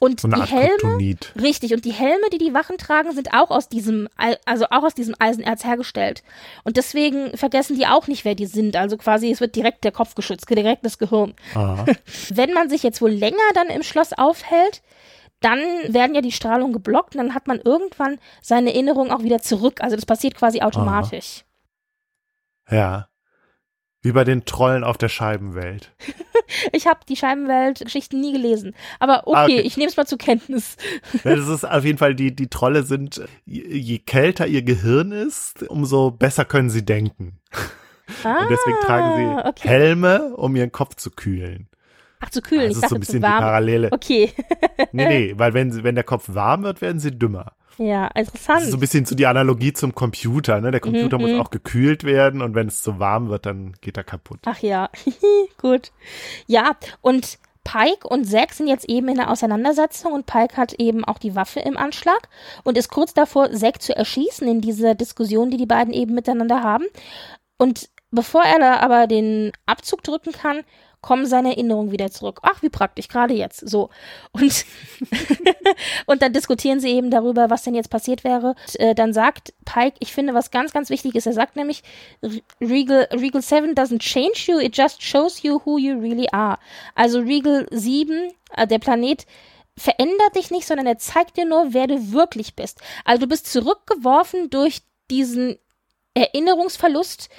Und 0.01 0.21
so 0.21 0.29
die 0.29 0.41
Helme, 0.41 0.77
Kryptonit. 0.77 1.33
richtig, 1.41 1.73
und 1.73 1.83
die 1.83 1.91
Helme, 1.91 2.29
die 2.31 2.37
die 2.37 2.53
Wachen 2.53 2.77
tragen, 2.77 3.11
sind 3.11 3.33
auch 3.33 3.51
aus 3.51 3.67
diesem, 3.67 4.07
also 4.45 4.65
auch 4.71 4.83
aus 4.83 4.93
diesem 4.93 5.13
Eisenerz 5.19 5.65
hergestellt. 5.65 6.23
Und 6.63 6.77
deswegen 6.77 7.35
vergessen 7.37 7.75
die 7.77 7.85
auch 7.85 8.07
nicht, 8.07 8.23
wer 8.23 8.33
die 8.33 8.45
sind. 8.45 8.77
Also 8.77 8.95
quasi, 8.95 9.29
es 9.29 9.41
wird 9.41 9.57
direkt 9.57 9.83
der 9.83 9.91
Kopf 9.91 10.15
geschützt, 10.15 10.49
direkt 10.49 10.85
das 10.85 10.99
Gehirn. 10.99 11.33
Wenn 12.29 12.53
man 12.53 12.69
sich 12.69 12.81
jetzt 12.81 13.01
wohl 13.01 13.11
länger 13.11 13.37
dann 13.53 13.67
im 13.67 13.83
Schloss 13.83 14.13
aufhält, 14.13 14.81
dann 15.41 15.59
werden 15.89 16.15
ja 16.15 16.21
die 16.21 16.31
Strahlungen 16.31 16.73
geblockt 16.73 17.15
und 17.15 17.21
dann 17.21 17.35
hat 17.35 17.47
man 17.47 17.59
irgendwann 17.59 18.19
seine 18.41 18.73
Erinnerung 18.73 19.11
auch 19.11 19.23
wieder 19.23 19.41
zurück. 19.41 19.81
Also 19.81 19.97
das 19.97 20.05
passiert 20.05 20.35
quasi 20.35 20.61
automatisch. 20.61 21.43
Aha. 22.67 22.75
Ja. 22.75 23.08
Wie 24.01 24.13
bei 24.13 24.23
den 24.23 24.45
Trollen 24.45 24.83
auf 24.83 24.97
der 24.97 25.09
Scheibenwelt. 25.09 25.91
ich 26.71 26.87
habe 26.87 27.01
die 27.07 27.17
Scheibenwelt-Geschichten 27.17 28.21
nie 28.21 28.31
gelesen. 28.31 28.73
Aber 28.99 29.27
okay, 29.27 29.37
ah, 29.37 29.43
okay. 29.43 29.61
ich 29.61 29.75
nehme 29.75 29.89
es 29.89 29.97
mal 29.97 30.07
zur 30.07 30.17
Kenntnis. 30.17 30.77
ja, 31.23 31.35
das 31.35 31.47
ist 31.47 31.65
auf 31.65 31.83
jeden 31.83 31.97
Fall, 31.97 32.15
die, 32.15 32.33
die 32.33 32.47
Trolle 32.47 32.83
sind, 32.83 33.21
je 33.45 33.99
kälter 33.99 34.47
ihr 34.47 34.61
Gehirn 34.61 35.11
ist, 35.11 35.63
umso 35.63 36.11
besser 36.11 36.45
können 36.45 36.69
sie 36.69 36.85
denken. 36.85 37.39
Ah, 38.23 38.41
Und 38.41 38.49
deswegen 38.49 38.77
tragen 38.85 39.17
sie 39.17 39.47
okay. 39.47 39.67
Helme, 39.67 40.35
um 40.35 40.55
ihren 40.55 40.71
Kopf 40.71 40.95
zu 40.95 41.11
kühlen. 41.11 41.67
Ach, 42.19 42.29
zu 42.29 42.41
kühlen, 42.41 42.67
das 42.67 42.77
ich 42.77 42.81
dachte 42.81 42.89
so 42.89 42.95
ein 42.95 42.99
bisschen 42.99 43.21
zu 43.21 43.21
warm. 43.21 43.37
die 43.37 43.41
Parallele. 43.41 43.89
Okay. 43.91 44.33
nee, 44.91 45.07
nee, 45.07 45.33
weil 45.37 45.53
wenn, 45.53 45.83
wenn 45.83 45.95
der 45.95 46.03
Kopf 46.03 46.25
warm 46.27 46.63
wird, 46.63 46.81
werden 46.81 46.99
sie 46.99 47.11
dümmer. 47.11 47.53
Ja, 47.77 48.07
interessant. 48.07 48.57
Das 48.59 48.65
ist 48.65 48.71
so 48.71 48.77
ein 48.77 48.81
bisschen 48.81 49.05
so 49.05 49.15
die 49.15 49.25
Analogie 49.25 49.71
zum 49.71 49.95
Computer, 49.95 50.59
ne? 50.59 50.71
Der 50.71 50.81
Computer 50.81 51.17
mhm, 51.17 51.23
muss 51.23 51.31
mhm. 51.31 51.39
auch 51.39 51.49
gekühlt 51.49 52.03
werden 52.03 52.41
und 52.41 52.53
wenn 52.53 52.67
es 52.67 52.81
zu 52.81 52.99
warm 52.99 53.29
wird, 53.29 53.45
dann 53.45 53.73
geht 53.79 53.95
er 53.95 54.03
kaputt. 54.03 54.39
Ach 54.45 54.59
ja, 54.59 54.89
gut. 55.57 55.93
Ja, 56.45 56.75
und 56.99 57.39
Pike 57.63 58.07
und 58.07 58.25
Zack 58.25 58.53
sind 58.53 58.67
jetzt 58.67 58.89
eben 58.89 59.07
in 59.07 59.15
der 59.15 59.29
Auseinandersetzung 59.29 60.11
und 60.11 60.25
Pike 60.25 60.57
hat 60.57 60.73
eben 60.73 61.05
auch 61.05 61.19
die 61.19 61.35
Waffe 61.35 61.61
im 61.61 61.77
Anschlag 61.77 62.27
und 62.63 62.77
ist 62.77 62.89
kurz 62.89 63.13
davor, 63.13 63.51
Zack 63.51 63.81
zu 63.81 63.95
erschießen 63.95 64.47
in 64.47 64.59
dieser 64.59 64.95
Diskussion, 64.95 65.49
die 65.49 65.57
die 65.57 65.65
beiden 65.65 65.93
eben 65.93 66.13
miteinander 66.13 66.63
haben. 66.63 66.85
Und 67.57 67.89
bevor 68.11 68.43
er 68.43 68.59
da 68.59 68.77
aber 68.77 69.07
den 69.07 69.51
Abzug 69.65 70.03
drücken 70.03 70.33
kann, 70.33 70.61
kommen 71.01 71.25
seine 71.25 71.49
Erinnerungen 71.49 71.91
wieder 71.91 72.11
zurück. 72.11 72.39
Ach, 72.43 72.61
wie 72.61 72.69
praktisch, 72.69 73.07
gerade 73.07 73.33
jetzt. 73.33 73.67
So. 73.69 73.89
Und, 74.31 74.65
und 76.05 76.21
dann 76.21 76.33
diskutieren 76.33 76.79
sie 76.79 76.89
eben 76.89 77.09
darüber, 77.09 77.49
was 77.49 77.63
denn 77.63 77.75
jetzt 77.75 77.89
passiert 77.89 78.23
wäre. 78.23 78.49
Und, 78.49 78.79
äh, 78.79 78.95
dann 78.95 79.13
sagt 79.13 79.53
Pike, 79.65 79.95
ich 79.99 80.13
finde, 80.13 80.33
was 80.33 80.51
ganz, 80.51 80.71
ganz 80.73 80.89
wichtig 80.89 81.15
ist, 81.15 81.25
er 81.25 81.33
sagt 81.33 81.55
nämlich, 81.55 81.83
Regal, 82.59 83.07
Regal 83.11 83.41
7 83.41 83.73
doesn't 83.73 83.99
change 83.99 84.45
you, 84.47 84.59
it 84.59 84.75
just 84.75 85.01
shows 85.01 85.43
you 85.43 85.61
who 85.65 85.77
you 85.77 85.97
really 85.99 86.27
are. 86.31 86.57
Also 86.95 87.19
Regal 87.19 87.65
7, 87.71 88.31
äh, 88.55 88.67
der 88.67 88.79
Planet, 88.79 89.25
verändert 89.77 90.35
dich 90.35 90.51
nicht, 90.51 90.67
sondern 90.67 90.87
er 90.87 90.97
zeigt 90.97 91.37
dir 91.37 91.45
nur, 91.45 91.73
wer 91.73 91.87
du 91.87 92.11
wirklich 92.11 92.55
bist. 92.55 92.81
Also 93.05 93.21
du 93.21 93.27
bist 93.27 93.47
zurückgeworfen 93.47 94.49
durch 94.49 94.81
diesen 95.09 95.57
Erinnerungsverlust 96.13 97.29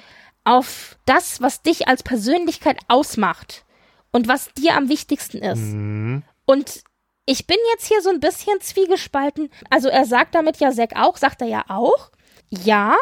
auf 0.43 0.97
das, 1.05 1.41
was 1.41 1.61
dich 1.61 1.87
als 1.87 2.03
Persönlichkeit 2.03 2.77
ausmacht 2.87 3.65
und 4.11 4.27
was 4.27 4.51
dir 4.53 4.75
am 4.75 4.89
wichtigsten 4.89 5.37
ist. 5.39 5.59
Mhm. 5.59 6.23
Und 6.45 6.83
ich 7.25 7.47
bin 7.47 7.57
jetzt 7.73 7.87
hier 7.87 8.01
so 8.01 8.09
ein 8.09 8.19
bisschen 8.19 8.59
zwiegespalten. 8.59 9.49
Also 9.69 9.89
er 9.89 10.05
sagt 10.05 10.35
damit 10.35 10.57
ja 10.57 10.71
Zack 10.71 10.95
auch, 10.95 11.17
sagt 11.17 11.41
er 11.41 11.47
ja 11.47 11.63
auch. 11.67 12.11
Ja, 12.49 12.95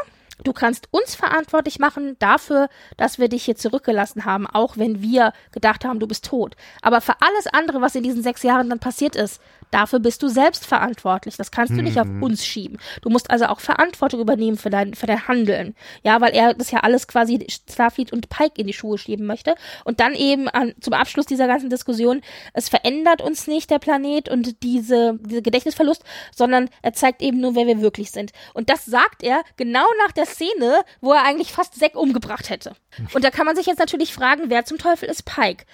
Du 0.43 0.53
kannst 0.53 0.87
uns 0.91 1.15
verantwortlich 1.15 1.79
machen 1.79 2.15
dafür, 2.19 2.69
dass 2.97 3.19
wir 3.19 3.27
dich 3.27 3.43
hier 3.43 3.55
zurückgelassen 3.55 4.25
haben, 4.25 4.47
auch 4.47 4.77
wenn 4.77 5.01
wir 5.01 5.33
gedacht 5.51 5.83
haben, 5.83 5.99
du 5.99 6.07
bist 6.07 6.25
tot. 6.25 6.55
Aber 6.81 7.01
für 7.01 7.15
alles 7.21 7.47
andere, 7.47 7.81
was 7.81 7.95
in 7.95 8.03
diesen 8.03 8.23
sechs 8.23 8.43
Jahren 8.43 8.69
dann 8.69 8.79
passiert 8.79 9.15
ist, 9.15 9.41
dafür 9.71 9.99
bist 9.99 10.23
du 10.23 10.27
selbst 10.27 10.65
verantwortlich. 10.65 11.37
Das 11.37 11.51
kannst 11.51 11.73
du 11.73 11.81
nicht 11.81 11.99
auf 11.99 12.07
mhm. 12.07 12.23
uns 12.23 12.45
schieben. 12.45 12.77
Du 13.01 13.09
musst 13.09 13.29
also 13.29 13.45
auch 13.45 13.59
Verantwortung 13.59 14.19
übernehmen 14.19 14.57
für 14.57 14.69
dein, 14.69 14.93
für 14.93 15.05
dein 15.05 15.27
Handeln. 15.27 15.75
Ja, 16.03 16.21
weil 16.21 16.33
er 16.33 16.53
das 16.53 16.71
ja 16.71 16.79
alles 16.79 17.07
quasi 17.07 17.45
Starfleet 17.49 18.11
und 18.11 18.29
Pike 18.29 18.59
in 18.59 18.67
die 18.67 18.73
Schuhe 18.73 18.97
schieben 18.97 19.25
möchte. 19.25 19.55
Und 19.85 19.99
dann 19.99 20.13
eben 20.13 20.47
an, 20.47 20.73
zum 20.81 20.93
Abschluss 20.93 21.25
dieser 21.25 21.47
ganzen 21.47 21.69
Diskussion, 21.69 22.21
es 22.53 22.69
verändert 22.69 23.21
uns 23.21 23.47
nicht 23.47 23.69
der 23.69 23.79
Planet 23.79 24.29
und 24.29 24.63
diese, 24.63 25.19
diese 25.21 25.41
Gedächtnisverlust, 25.41 26.03
sondern 26.35 26.69
er 26.81 26.93
zeigt 26.93 27.21
eben 27.21 27.39
nur, 27.39 27.55
wer 27.55 27.67
wir 27.67 27.81
wirklich 27.81 28.11
sind. 28.11 28.31
Und 28.53 28.69
das 28.69 28.85
sagt 28.85 29.23
er 29.23 29.41
genau 29.57 29.85
nach 30.05 30.11
der 30.11 30.25
Szene, 30.25 30.81
wo 31.01 31.13
er 31.13 31.23
eigentlich 31.23 31.51
fast 31.51 31.79
Zack 31.79 31.95
umgebracht 31.95 32.49
hätte. 32.49 32.73
Und 33.13 33.23
da 33.23 33.31
kann 33.31 33.45
man 33.45 33.55
sich 33.55 33.65
jetzt 33.65 33.79
natürlich 33.79 34.13
fragen, 34.13 34.43
wer 34.47 34.65
zum 34.65 34.77
Teufel 34.77 35.09
ist 35.09 35.25
Pike? 35.25 35.65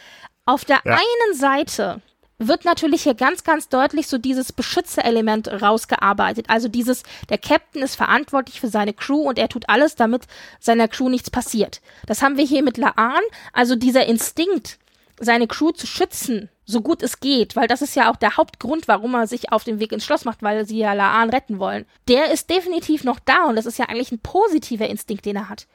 Auf 0.46 0.64
der 0.64 0.82
ja. 0.86 0.94
einen 0.94 1.38
Seite 1.38 2.02
wird 2.48 2.66
natürlich 2.66 3.04
hier 3.04 3.14
ganz, 3.14 3.44
ganz 3.44 3.70
deutlich 3.70 4.08
so 4.08 4.18
dieses 4.18 4.52
Beschützerelement 4.52 5.62
rausgearbeitet. 5.62 6.50
Also 6.50 6.68
dieses, 6.68 7.04
der 7.30 7.38
Captain 7.38 7.82
ist 7.82 7.96
verantwortlich 7.96 8.60
für 8.60 8.68
seine 8.68 8.94
Crew 8.94 9.22
und 9.28 9.38
er 9.38 9.50
tut 9.50 9.70
alles, 9.70 9.96
damit 9.96 10.24
seiner 10.60 10.88
Crew 10.88 11.10
nichts 11.10 11.30
passiert. 11.30 11.82
Das 12.06 12.22
haben 12.22 12.38
wir 12.38 12.46
hier 12.46 12.64
mit 12.64 12.78
Laan, 12.78 13.22
also 13.54 13.76
dieser 13.76 14.06
Instinkt, 14.06 14.78
seine 15.20 15.48
Crew 15.48 15.72
zu 15.72 15.88
schützen, 15.88 16.50
so 16.66 16.82
gut 16.82 17.04
es 17.04 17.20
geht, 17.20 17.56
weil 17.56 17.68
das 17.68 17.82
ist 17.82 17.96
ja 17.96 18.12
auch 18.12 18.16
der 18.16 18.38
Hauptgrund, 18.38 18.88
warum 18.88 19.14
er 19.14 19.28
sich 19.28 19.52
auf 19.52 19.64
den 19.64 19.80
Weg 19.80 19.92
ins 19.92 20.04
Schloss 20.04 20.26
macht, 20.26 20.42
weil 20.42 20.66
sie 20.66 20.80
ja 20.80 20.94
Laan 20.94 21.30
retten 21.30 21.60
wollen. 21.60 21.86
Der 22.08 22.32
ist 22.32 22.50
definitiv 22.50 23.04
noch 23.04 23.20
da 23.20 23.46
und 23.46 23.56
das 23.56 23.68
ist 23.68 23.78
ja 23.78 23.86
eigentlich 23.86 24.12
ein 24.12 24.20
positiver 24.20 24.88
Instinkt, 24.88 25.26
den 25.26 25.36
er 25.36 25.50
hat. 25.50 25.68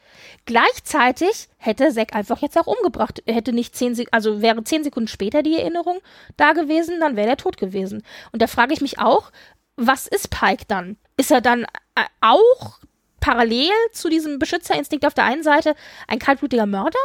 Gleichzeitig 0.46 1.48
hätte 1.58 1.92
Zack 1.92 2.14
einfach 2.14 2.42
jetzt 2.42 2.58
auch 2.58 2.66
umgebracht. 2.66 3.22
Er 3.24 3.34
hätte 3.34 3.52
nicht 3.52 3.76
zehn 3.76 3.94
Sekunden, 3.94 4.14
also 4.14 4.42
wäre 4.42 4.62
zehn 4.64 4.82
Sekunden 4.82 5.08
später 5.08 5.42
die 5.42 5.58
Erinnerung 5.58 5.98
da 6.36 6.52
gewesen, 6.52 6.98
dann 7.00 7.16
wäre 7.16 7.28
er 7.28 7.36
tot 7.36 7.56
gewesen. 7.56 8.02
Und 8.32 8.42
da 8.42 8.48
frage 8.48 8.74
ich 8.74 8.80
mich 8.80 8.98
auch, 8.98 9.30
was 9.76 10.06
ist 10.06 10.30
Pike 10.30 10.64
dann? 10.66 10.96
Ist 11.16 11.30
er 11.30 11.40
dann 11.40 11.64
äh, 11.94 12.04
auch 12.20 12.80
parallel 13.20 13.70
zu 13.92 14.08
diesem 14.08 14.38
Beschützerinstinkt 14.38 15.06
auf 15.06 15.14
der 15.14 15.24
einen 15.24 15.42
Seite 15.42 15.74
ein 16.08 16.18
kaltblütiger 16.18 16.66
Mörder? 16.66 16.98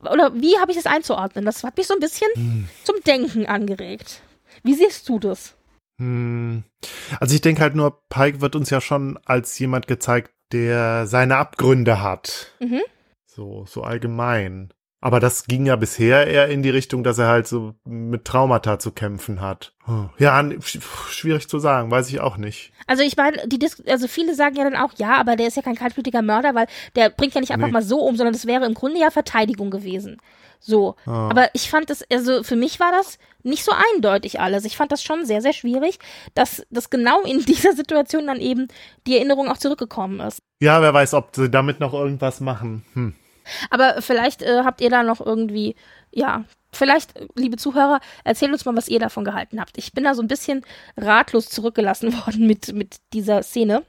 Oder 0.00 0.34
wie 0.34 0.58
habe 0.58 0.72
ich 0.72 0.76
das 0.76 0.86
einzuordnen? 0.86 1.44
Das 1.44 1.64
hat 1.64 1.76
mich 1.76 1.86
so 1.86 1.94
ein 1.94 2.00
bisschen 2.00 2.28
hm. 2.34 2.68
zum 2.84 2.96
Denken 3.06 3.46
angeregt. 3.46 4.22
Wie 4.62 4.74
siehst 4.74 5.08
du 5.08 5.18
das? 5.18 5.54
Hm. 5.98 6.64
Also 7.18 7.34
ich 7.34 7.40
denke 7.40 7.60
halt 7.62 7.74
nur, 7.74 8.02
Pike 8.08 8.40
wird 8.40 8.56
uns 8.56 8.70
ja 8.70 8.80
schon 8.80 9.18
als 9.24 9.58
jemand 9.58 9.86
gezeigt, 9.86 10.32
der 10.52 11.06
seine 11.06 11.36
Abgründe 11.36 12.02
hat. 12.02 12.52
Mhm. 12.60 12.80
So, 13.26 13.64
so 13.66 13.82
allgemein. 13.82 14.72
Aber 15.02 15.18
das 15.18 15.46
ging 15.46 15.64
ja 15.64 15.76
bisher 15.76 16.26
eher 16.26 16.48
in 16.48 16.62
die 16.62 16.68
Richtung, 16.70 17.02
dass 17.02 17.16
er 17.16 17.28
halt 17.28 17.46
so 17.46 17.74
mit 17.84 18.26
Traumata 18.26 18.78
zu 18.78 18.92
kämpfen 18.92 19.40
hat. 19.40 19.72
Ja, 20.18 20.44
schwierig 20.62 21.48
zu 21.48 21.58
sagen, 21.58 21.90
weiß 21.90 22.10
ich 22.10 22.20
auch 22.20 22.36
nicht. 22.36 22.72
Also 22.86 23.02
ich 23.02 23.16
meine, 23.16 23.48
die 23.48 23.58
Dis 23.58 23.82
also 23.88 24.06
viele 24.06 24.34
sagen 24.34 24.56
ja 24.56 24.64
dann 24.64 24.76
auch, 24.76 24.92
ja, 24.98 25.16
aber 25.16 25.36
der 25.36 25.48
ist 25.48 25.56
ja 25.56 25.62
kein 25.62 25.74
kaltblütiger 25.74 26.22
Mörder, 26.22 26.54
weil 26.54 26.66
der 26.96 27.10
bringt 27.10 27.34
ja 27.34 27.40
nicht 27.40 27.50
einfach 27.50 27.66
nee. 27.66 27.72
mal 27.72 27.82
so 27.82 28.00
um, 28.00 28.16
sondern 28.16 28.34
das 28.34 28.46
wäre 28.46 28.66
im 28.66 28.74
Grunde 28.74 29.00
ja 29.00 29.10
Verteidigung 29.10 29.70
gewesen. 29.70 30.18
So. 30.60 30.96
Ah. 31.06 31.30
Aber 31.30 31.48
ich 31.54 31.70
fand 31.70 31.88
das, 31.88 32.04
also 32.12 32.42
für 32.42 32.56
mich 32.56 32.78
war 32.78 32.92
das 32.92 33.18
nicht 33.42 33.64
so 33.64 33.72
eindeutig 33.94 34.38
alles. 34.38 34.66
Ich 34.66 34.76
fand 34.76 34.92
das 34.92 35.02
schon 35.02 35.24
sehr, 35.24 35.40
sehr 35.40 35.54
schwierig, 35.54 35.98
dass 36.34 36.64
das 36.70 36.90
genau 36.90 37.22
in 37.22 37.40
dieser 37.46 37.72
Situation 37.72 38.26
dann 38.26 38.38
eben 38.38 38.68
die 39.06 39.16
Erinnerung 39.16 39.48
auch 39.48 39.58
zurückgekommen 39.58 40.20
ist. 40.20 40.42
Ja, 40.60 40.82
wer 40.82 40.92
weiß, 40.92 41.14
ob 41.14 41.34
sie 41.34 41.50
damit 41.50 41.80
noch 41.80 41.94
irgendwas 41.94 42.40
machen. 42.40 42.84
Hm. 42.92 43.14
Aber 43.70 44.02
vielleicht 44.02 44.42
äh, 44.42 44.62
habt 44.64 44.80
ihr 44.80 44.90
da 44.90 45.02
noch 45.02 45.24
irgendwie, 45.24 45.76
ja, 46.10 46.44
vielleicht, 46.72 47.14
liebe 47.34 47.56
Zuhörer, 47.56 48.00
erzählt 48.24 48.52
uns 48.52 48.64
mal, 48.64 48.76
was 48.76 48.88
ihr 48.88 48.98
davon 48.98 49.24
gehalten 49.24 49.60
habt. 49.60 49.78
Ich 49.78 49.92
bin 49.92 50.04
da 50.04 50.14
so 50.14 50.22
ein 50.22 50.28
bisschen 50.28 50.64
ratlos 50.96 51.48
zurückgelassen 51.48 52.12
worden 52.26 52.46
mit, 52.46 52.72
mit 52.72 52.96
dieser 53.12 53.42
Szene. 53.42 53.82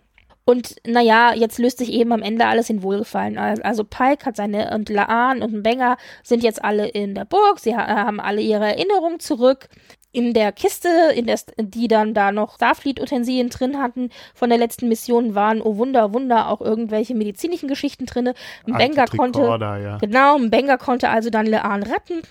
Und 0.44 0.76
naja, 0.86 1.34
jetzt 1.34 1.60
löst 1.60 1.78
sich 1.78 1.92
eben 1.92 2.12
am 2.12 2.24
Ende 2.24 2.48
alles 2.48 2.70
in 2.70 2.82
Wohlgefallen. 2.82 3.38
Also 3.38 3.84
Pike 3.84 4.26
hat 4.26 4.36
seine 4.36 4.74
und 4.74 4.90
Laan 4.90 5.44
und 5.44 5.62
Benga 5.62 5.98
sind 6.24 6.44
jetzt 6.44 6.64
alle 6.64 6.88
in 6.88 7.14
der 7.14 7.26
Burg. 7.26 7.60
Sie 7.60 7.76
haben 7.76 8.20
alle 8.20 8.42
ihre 8.42 8.66
Erinnerungen 8.66 9.20
zurück 9.20 9.70
in 10.12 10.34
der 10.34 10.52
Kiste, 10.52 10.90
in 11.16 11.26
der, 11.26 11.40
die 11.58 11.88
dann 11.88 12.14
da 12.14 12.32
noch 12.32 12.56
Starfleet-Utensilien 12.56 13.50
drin 13.50 13.80
hatten 13.80 14.10
von 14.34 14.50
der 14.50 14.58
letzten 14.58 14.88
Mission, 14.90 15.36
waren, 15.36 15.62
oh 15.62 15.78
Wunder, 15.78 16.14
Wunder, 16.14 16.50
auch 16.50 16.62
irgendwelche 16.62 17.16
medizinischen 17.16 17.70
Geschichten 17.70 18.06
drin. 18.06 18.34
Benga 18.66 19.06
konnte, 19.06 19.42
ja. 19.42 19.98
genau, 19.98 20.38
Benga 20.40 20.78
konnte 20.78 21.10
also 21.10 21.30
dann 21.30 21.46
Leanne 21.46 21.88
retten. 21.88 22.22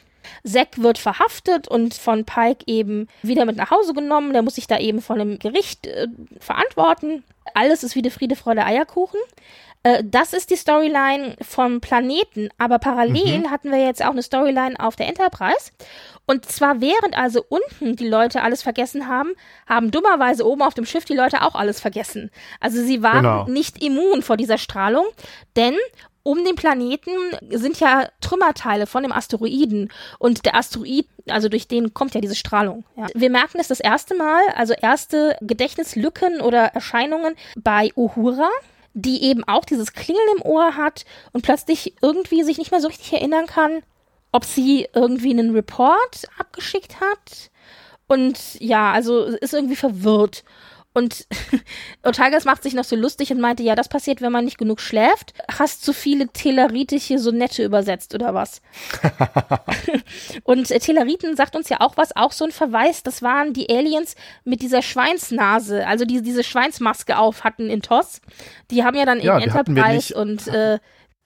Zack 0.45 0.83
wird 0.83 0.99
verhaftet 0.99 1.69
und 1.69 1.95
von 1.95 2.25
Pike 2.25 2.65
eben 2.67 3.09
wieder 3.23 3.47
mit 3.47 3.57
nach 3.57 3.71
Hause 3.71 3.95
genommen. 3.95 4.33
Der 4.33 4.43
muss 4.43 4.57
sich 4.57 4.67
da 4.67 4.79
eben 4.79 5.01
von 5.01 5.19
dem 5.19 5.39
Gericht 5.39 5.87
äh, 5.87 6.09
verantworten. 6.39 7.25
Alles 7.55 7.83
ist 7.83 7.95
wieder 7.97 8.11
Friede, 8.11 8.37
Freude, 8.37 8.65
Eierkuchen. 8.65 9.19
Äh, 9.83 10.05
das 10.05 10.33
ist 10.33 10.51
die 10.51 10.57
Storyline 10.57 11.37
vom 11.41 11.81
Planeten, 11.81 12.51
aber 12.59 12.79
parallel 12.79 13.41
mhm. 13.41 13.51
hatten 13.51 13.71
wir 13.71 13.85
jetzt 13.85 14.05
auch 14.05 14.11
eine 14.11 14.23
Storyline 14.23 14.79
auf 14.79 14.97
der 14.97 15.09
Enterprise. 15.09 15.73
Und 16.31 16.47
zwar 16.47 16.81
während 16.81 17.19
also 17.19 17.45
unten 17.49 17.97
die 17.97 18.07
Leute 18.07 18.43
alles 18.43 18.63
vergessen 18.63 19.09
haben, 19.09 19.31
haben 19.67 19.91
dummerweise 19.91 20.47
oben 20.47 20.63
auf 20.63 20.75
dem 20.75 20.87
Schiff 20.87 21.05
die 21.05 21.17
Leute 21.17 21.43
auch 21.43 21.57
alles 21.57 21.81
vergessen. 21.81 22.31
Also 22.61 22.81
sie 22.85 23.03
waren 23.03 23.25
genau. 23.25 23.45
nicht 23.47 23.83
immun 23.83 24.23
vor 24.23 24.37
dieser 24.37 24.57
Strahlung, 24.57 25.07
denn 25.57 25.75
um 26.23 26.45
den 26.45 26.55
Planeten 26.55 27.11
sind 27.51 27.81
ja 27.81 28.09
Trümmerteile 28.21 28.87
von 28.87 29.03
dem 29.03 29.11
Asteroiden 29.11 29.91
und 30.21 30.47
der 30.47 30.55
Asteroid, 30.55 31.09
also 31.29 31.49
durch 31.49 31.67
den 31.67 31.95
kommt 31.95 32.15
ja 32.15 32.21
diese 32.21 32.37
Strahlung. 32.37 32.85
Ja. 32.95 33.09
Wir 33.13 33.31
merken 33.31 33.59
es 33.59 33.67
das 33.67 33.81
erste 33.81 34.15
Mal, 34.15 34.41
also 34.55 34.73
erste 34.75 35.37
Gedächtnislücken 35.41 36.41
oder 36.41 36.67
Erscheinungen 36.67 37.35
bei 37.57 37.91
Uhura 37.97 38.51
die 38.93 39.23
eben 39.23 39.45
auch 39.45 39.65
dieses 39.65 39.93
Klingeln 39.93 40.27
im 40.37 40.43
Ohr 40.43 40.77
hat 40.77 41.05
und 41.33 41.43
plötzlich 41.43 41.95
irgendwie 42.03 42.43
sich 42.43 42.59
nicht 42.59 42.73
mehr 42.73 42.81
so 42.81 42.89
richtig 42.89 43.13
erinnern 43.13 43.47
kann, 43.47 43.83
ob 44.33 44.45
sie 44.45 44.89
irgendwie 44.95 45.31
einen 45.31 45.53
Report 45.55 46.27
abgeschickt 46.39 47.01
hat 47.01 47.51
Und 48.07 48.59
ja, 48.59 48.93
also 48.93 49.23
ist 49.25 49.55
irgendwie 49.55 49.77
verwirrt. 49.77 50.43
Und 50.93 51.29
Otagas 52.03 52.45
macht 52.45 52.65
sich 52.65 52.75
noch 52.75 52.83
so 52.83 52.97
lustig 52.97 53.31
und 53.31 53.41
meinte, 53.41 53.63
ja, 53.63 53.77
das 53.77 53.89
passiert, 53.89 54.21
wenn 54.21 54.33
man 54.33 54.45
nicht 54.45 54.59
genug 54.59 54.81
schläft. 54.81 55.33
Hast 55.49 55.85
zu 55.85 55.93
viele 55.93 56.27
teleritische 56.27 57.21
Sonette 57.21 57.63
übersetzt 57.63 58.13
oder 58.13 58.35
was? 58.35 58.61
und 60.43 60.69
äh, 60.73 60.81
Teleriten 60.81 61.37
sagt 61.37 61.55
uns 61.55 61.69
ja 61.69 61.77
auch 61.81 61.97
was, 61.97 62.17
auch 62.17 62.33
so 62.33 62.45
ein 62.45 62.51
Verweis, 62.51 63.05
das 63.05 63.23
waren 63.23 63.53
die 63.53 63.71
Aliens 63.71 64.17
mit 64.43 64.63
dieser 64.63 64.83
Schweinsnase, 64.83 65.87
also 65.87 66.05
die 66.05 66.23
diese 66.23 66.43
Schweinsmaske 66.43 67.17
auf 67.17 67.45
hatten 67.45 67.71
in 67.71 67.83
TOS. 67.83 68.21
Die 68.73 68.83
haben 68.83 68.97
ja 68.97 69.05
dann 69.05 69.21
Ja, 69.21 69.37
in 69.37 69.45
Enterprise 69.45 69.95
nicht- 69.95 70.13
und 70.15 70.49
äh, 70.49 70.81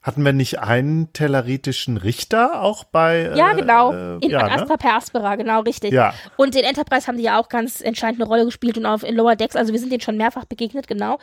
Hatten 0.04 0.22
wir 0.22 0.34
nicht 0.34 0.58
einen 0.58 1.14
telleritischen 1.14 1.96
Richter 1.96 2.60
auch 2.60 2.84
bei? 2.84 3.32
ja, 3.34 3.52
äh, 3.52 3.56
genau, 3.56 3.90
Äh, 3.92 4.18
in 4.20 4.30
ja, 4.30 4.42
ne? 4.46 4.52
Astra 4.52 4.76
per 4.76 4.94
Aspera, 4.96 5.34
genau, 5.36 5.60
richtig. 5.62 5.92
ja, 5.94 6.12
Und 6.36 6.54
in 6.54 6.62
Enterprise 6.64 7.06
haben 7.06 7.16
die 7.16 7.22
ja 7.24 7.40
auch 7.40 7.48
ganz 7.48 7.80
entscheidend 7.80 8.20
eine 8.20 8.28
Rolle 8.28 8.44
gespielt 8.44 8.76
und 8.76 8.84
auf 8.84 9.02
in 9.02 9.14
Lower 9.16 9.34
Decks, 9.34 9.56
also 9.56 9.72
wir 9.72 9.80
sind 9.80 9.90
denen 9.90 10.02
schon 10.02 10.18
mehrfach 10.18 10.44
begegnet, 10.44 10.86
genau. 10.88 11.18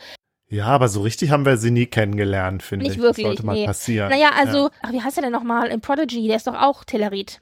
ja, 0.48 0.66
aber 0.66 0.88
so 0.88 1.00
richtig 1.02 1.30
haben 1.30 1.46
wir 1.46 1.56
sie 1.58 1.70
nie 1.70 1.86
kennengelernt, 1.86 2.64
finde 2.64 2.86
Nicht 2.86 2.96
ich. 2.96 3.02
wirklich, 3.02 3.24
das 3.24 3.30
sollte 3.36 3.46
mal 3.46 3.52
nee. 3.54 3.66
passieren. 3.66 4.10
Naja, 4.10 4.30
also, 4.36 4.68
ach, 4.82 4.90
wie 4.92 5.00
heißt 5.00 5.16
er 5.16 5.22
denn 5.22 5.32
nochmal? 5.32 5.68
In 5.68 5.80
Prodigy, 5.80 6.26
der 6.26 6.36
ist 6.36 6.48
doch 6.48 6.60
auch 6.60 6.82
Tellerit. 6.84 7.40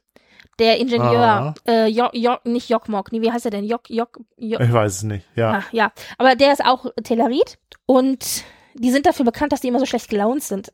Der 0.58 0.78
Ingenieur, 0.78 1.24
Ah. 1.24 1.54
äh, 1.66 1.86
jo, 1.86 2.08
jo, 2.12 2.36
nicht 2.44 2.68
Jokmok, 2.68 3.12
nee, 3.12 3.22
wie 3.22 3.32
heißt 3.32 3.46
er 3.46 3.50
denn? 3.50 3.64
Jok, 3.64 3.88
Jok, 3.88 4.20
Jok, 4.36 4.60
Ich 4.60 4.72
weiß 4.72 4.92
es 4.96 5.02
nicht, 5.04 5.24
ja. 5.34 5.52
ah, 5.52 5.64
ja. 5.72 5.90
Aber 6.18 6.34
der 6.36 6.52
ist 6.52 6.62
auch 6.62 6.84
Tellerit 7.02 7.56
und 7.86 8.44
die 8.74 8.90
sind 8.90 9.06
dafür 9.06 9.24
bekannt, 9.24 9.52
dass 9.52 9.60
die 9.60 9.68
immer 9.68 9.78
so 9.78 9.86
schlecht 9.86 10.08
gelaunt 10.08 10.42
sind. 10.42 10.72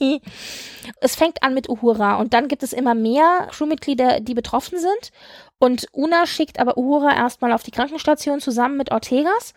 es 1.00 1.16
fängt 1.16 1.42
an 1.42 1.54
mit 1.54 1.68
Uhura 1.68 2.16
und 2.16 2.34
dann 2.34 2.48
gibt 2.48 2.62
es 2.62 2.72
immer 2.72 2.94
mehr 2.94 3.48
Crewmitglieder, 3.50 4.20
die 4.20 4.34
betroffen 4.34 4.78
sind. 4.78 5.12
Und 5.58 5.88
Una 5.92 6.26
schickt 6.26 6.60
aber 6.60 6.78
Uhura 6.78 7.14
erstmal 7.16 7.52
auf 7.52 7.62
die 7.62 7.70
Krankenstation 7.70 8.40
zusammen 8.40 8.76
mit 8.76 8.92
Ortegas. 8.92 9.54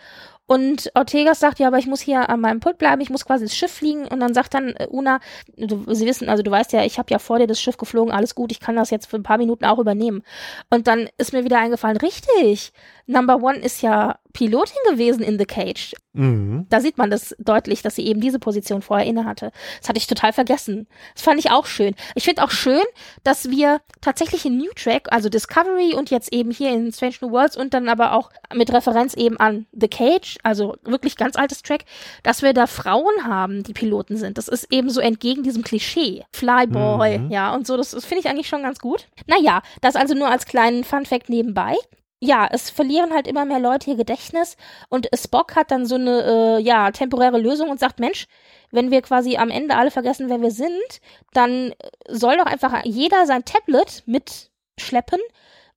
Und 0.51 0.91
Ortegas 0.95 1.39
sagt, 1.39 1.59
ja, 1.59 1.67
aber 1.67 1.77
ich 1.77 1.87
muss 1.87 2.01
hier 2.01 2.29
an 2.29 2.41
meinem 2.41 2.59
Pult 2.59 2.77
bleiben, 2.77 3.01
ich 3.01 3.09
muss 3.09 3.23
quasi 3.23 3.45
das 3.45 3.55
Schiff 3.55 3.71
fliegen. 3.71 4.05
Und 4.05 4.19
dann 4.19 4.33
sagt 4.33 4.53
dann 4.53 4.73
äh, 4.75 4.87
Una, 4.89 5.21
du, 5.55 5.85
sie 5.93 6.05
wissen, 6.05 6.27
also 6.27 6.43
du 6.43 6.51
weißt 6.51 6.73
ja, 6.73 6.83
ich 6.83 6.99
habe 6.99 7.09
ja 7.09 7.19
vor 7.19 7.39
dir 7.39 7.47
das 7.47 7.61
Schiff 7.61 7.77
geflogen, 7.77 8.11
alles 8.11 8.35
gut, 8.35 8.51
ich 8.51 8.59
kann 8.59 8.75
das 8.75 8.89
jetzt 8.89 9.05
für 9.05 9.15
ein 9.15 9.23
paar 9.23 9.37
Minuten 9.37 9.63
auch 9.63 9.79
übernehmen. 9.79 10.23
Und 10.69 10.87
dann 10.87 11.07
ist 11.17 11.31
mir 11.31 11.45
wieder 11.45 11.57
eingefallen, 11.57 11.95
richtig, 11.95 12.73
Number 13.05 13.41
One 13.41 13.59
ist 13.59 13.81
ja 13.81 14.17
Pilotin 14.31 14.75
gewesen 14.89 15.23
in 15.23 15.37
The 15.37 15.45
Cage. 15.45 15.93
Mhm. 16.13 16.65
Da 16.69 16.81
sieht 16.81 16.97
man 16.97 17.09
das 17.09 17.35
deutlich, 17.39 17.81
dass 17.81 17.95
sie 17.95 18.05
eben 18.05 18.19
diese 18.19 18.39
Position 18.39 18.81
vorher 18.81 19.05
innehatte. 19.05 19.51
Das 19.79 19.87
hatte 19.89 19.97
ich 19.97 20.07
total 20.07 20.33
vergessen. 20.33 20.87
Das 21.13 21.23
fand 21.23 21.39
ich 21.39 21.51
auch 21.51 21.65
schön. 21.65 21.95
Ich 22.15 22.25
finde 22.25 22.43
auch 22.43 22.51
schön, 22.51 22.81
dass 23.23 23.49
wir 23.49 23.79
tatsächlich 24.01 24.45
in 24.45 24.57
New 24.57 24.71
Track, 24.75 25.07
also 25.11 25.29
Discovery 25.29 25.93
und 25.95 26.09
jetzt 26.09 26.33
eben 26.33 26.51
hier 26.51 26.71
in 26.71 26.91
Strange 26.91 27.15
New 27.21 27.31
Worlds 27.31 27.55
und 27.55 27.73
dann 27.73 27.87
aber 27.87 28.13
auch 28.13 28.29
mit 28.53 28.73
Referenz 28.73 29.13
eben 29.13 29.37
an 29.37 29.67
The 29.71 29.87
Cage, 29.87 30.37
also 30.43 30.75
wirklich 30.83 31.15
ganz 31.15 31.35
altes 31.37 31.61
Track, 31.61 31.85
dass 32.23 32.41
wir 32.41 32.53
da 32.53 32.67
Frauen 32.67 33.25
haben, 33.25 33.63
die 33.63 33.73
Piloten 33.73 34.17
sind. 34.17 34.37
Das 34.37 34.47
ist 34.49 34.67
eben 34.71 34.89
so 34.89 34.99
entgegen 34.99 35.43
diesem 35.43 35.63
Klischee. 35.63 36.23
Flyboy, 36.33 37.19
Mhm. 37.19 37.31
ja, 37.31 37.53
und 37.53 37.65
so. 37.67 37.77
Das, 37.77 37.91
das 37.91 38.05
finde 38.05 38.21
ich 38.21 38.29
eigentlich 38.29 38.47
schon 38.49 38.63
ganz 38.63 38.79
gut. 38.79 39.07
Naja, 39.27 39.61
das 39.81 39.95
also 39.95 40.13
nur 40.13 40.29
als 40.29 40.45
kleinen 40.45 40.83
Fun-Fact 40.83 41.29
nebenbei 41.29 41.75
ja, 42.23 42.47
es 42.51 42.69
verlieren 42.69 43.11
halt 43.13 43.27
immer 43.27 43.45
mehr 43.45 43.59
Leute 43.59 43.89
ihr 43.89 43.95
Gedächtnis 43.97 44.55
und 44.89 45.09
Spock 45.13 45.55
hat 45.55 45.71
dann 45.71 45.85
so 45.87 45.95
eine, 45.95 46.57
äh, 46.57 46.61
ja, 46.61 46.91
temporäre 46.91 47.39
Lösung 47.39 47.69
und 47.69 47.79
sagt, 47.79 47.99
Mensch, 47.99 48.27
wenn 48.71 48.91
wir 48.91 49.01
quasi 49.01 49.37
am 49.37 49.49
Ende 49.49 49.75
alle 49.75 49.91
vergessen, 49.91 50.29
wer 50.29 50.39
wir 50.41 50.51
sind, 50.51 51.01
dann 51.33 51.73
soll 52.07 52.37
doch 52.37 52.45
einfach 52.45 52.85
jeder 52.85 53.25
sein 53.25 53.43
Tablet 53.43 54.03
mitschleppen, 54.05 55.19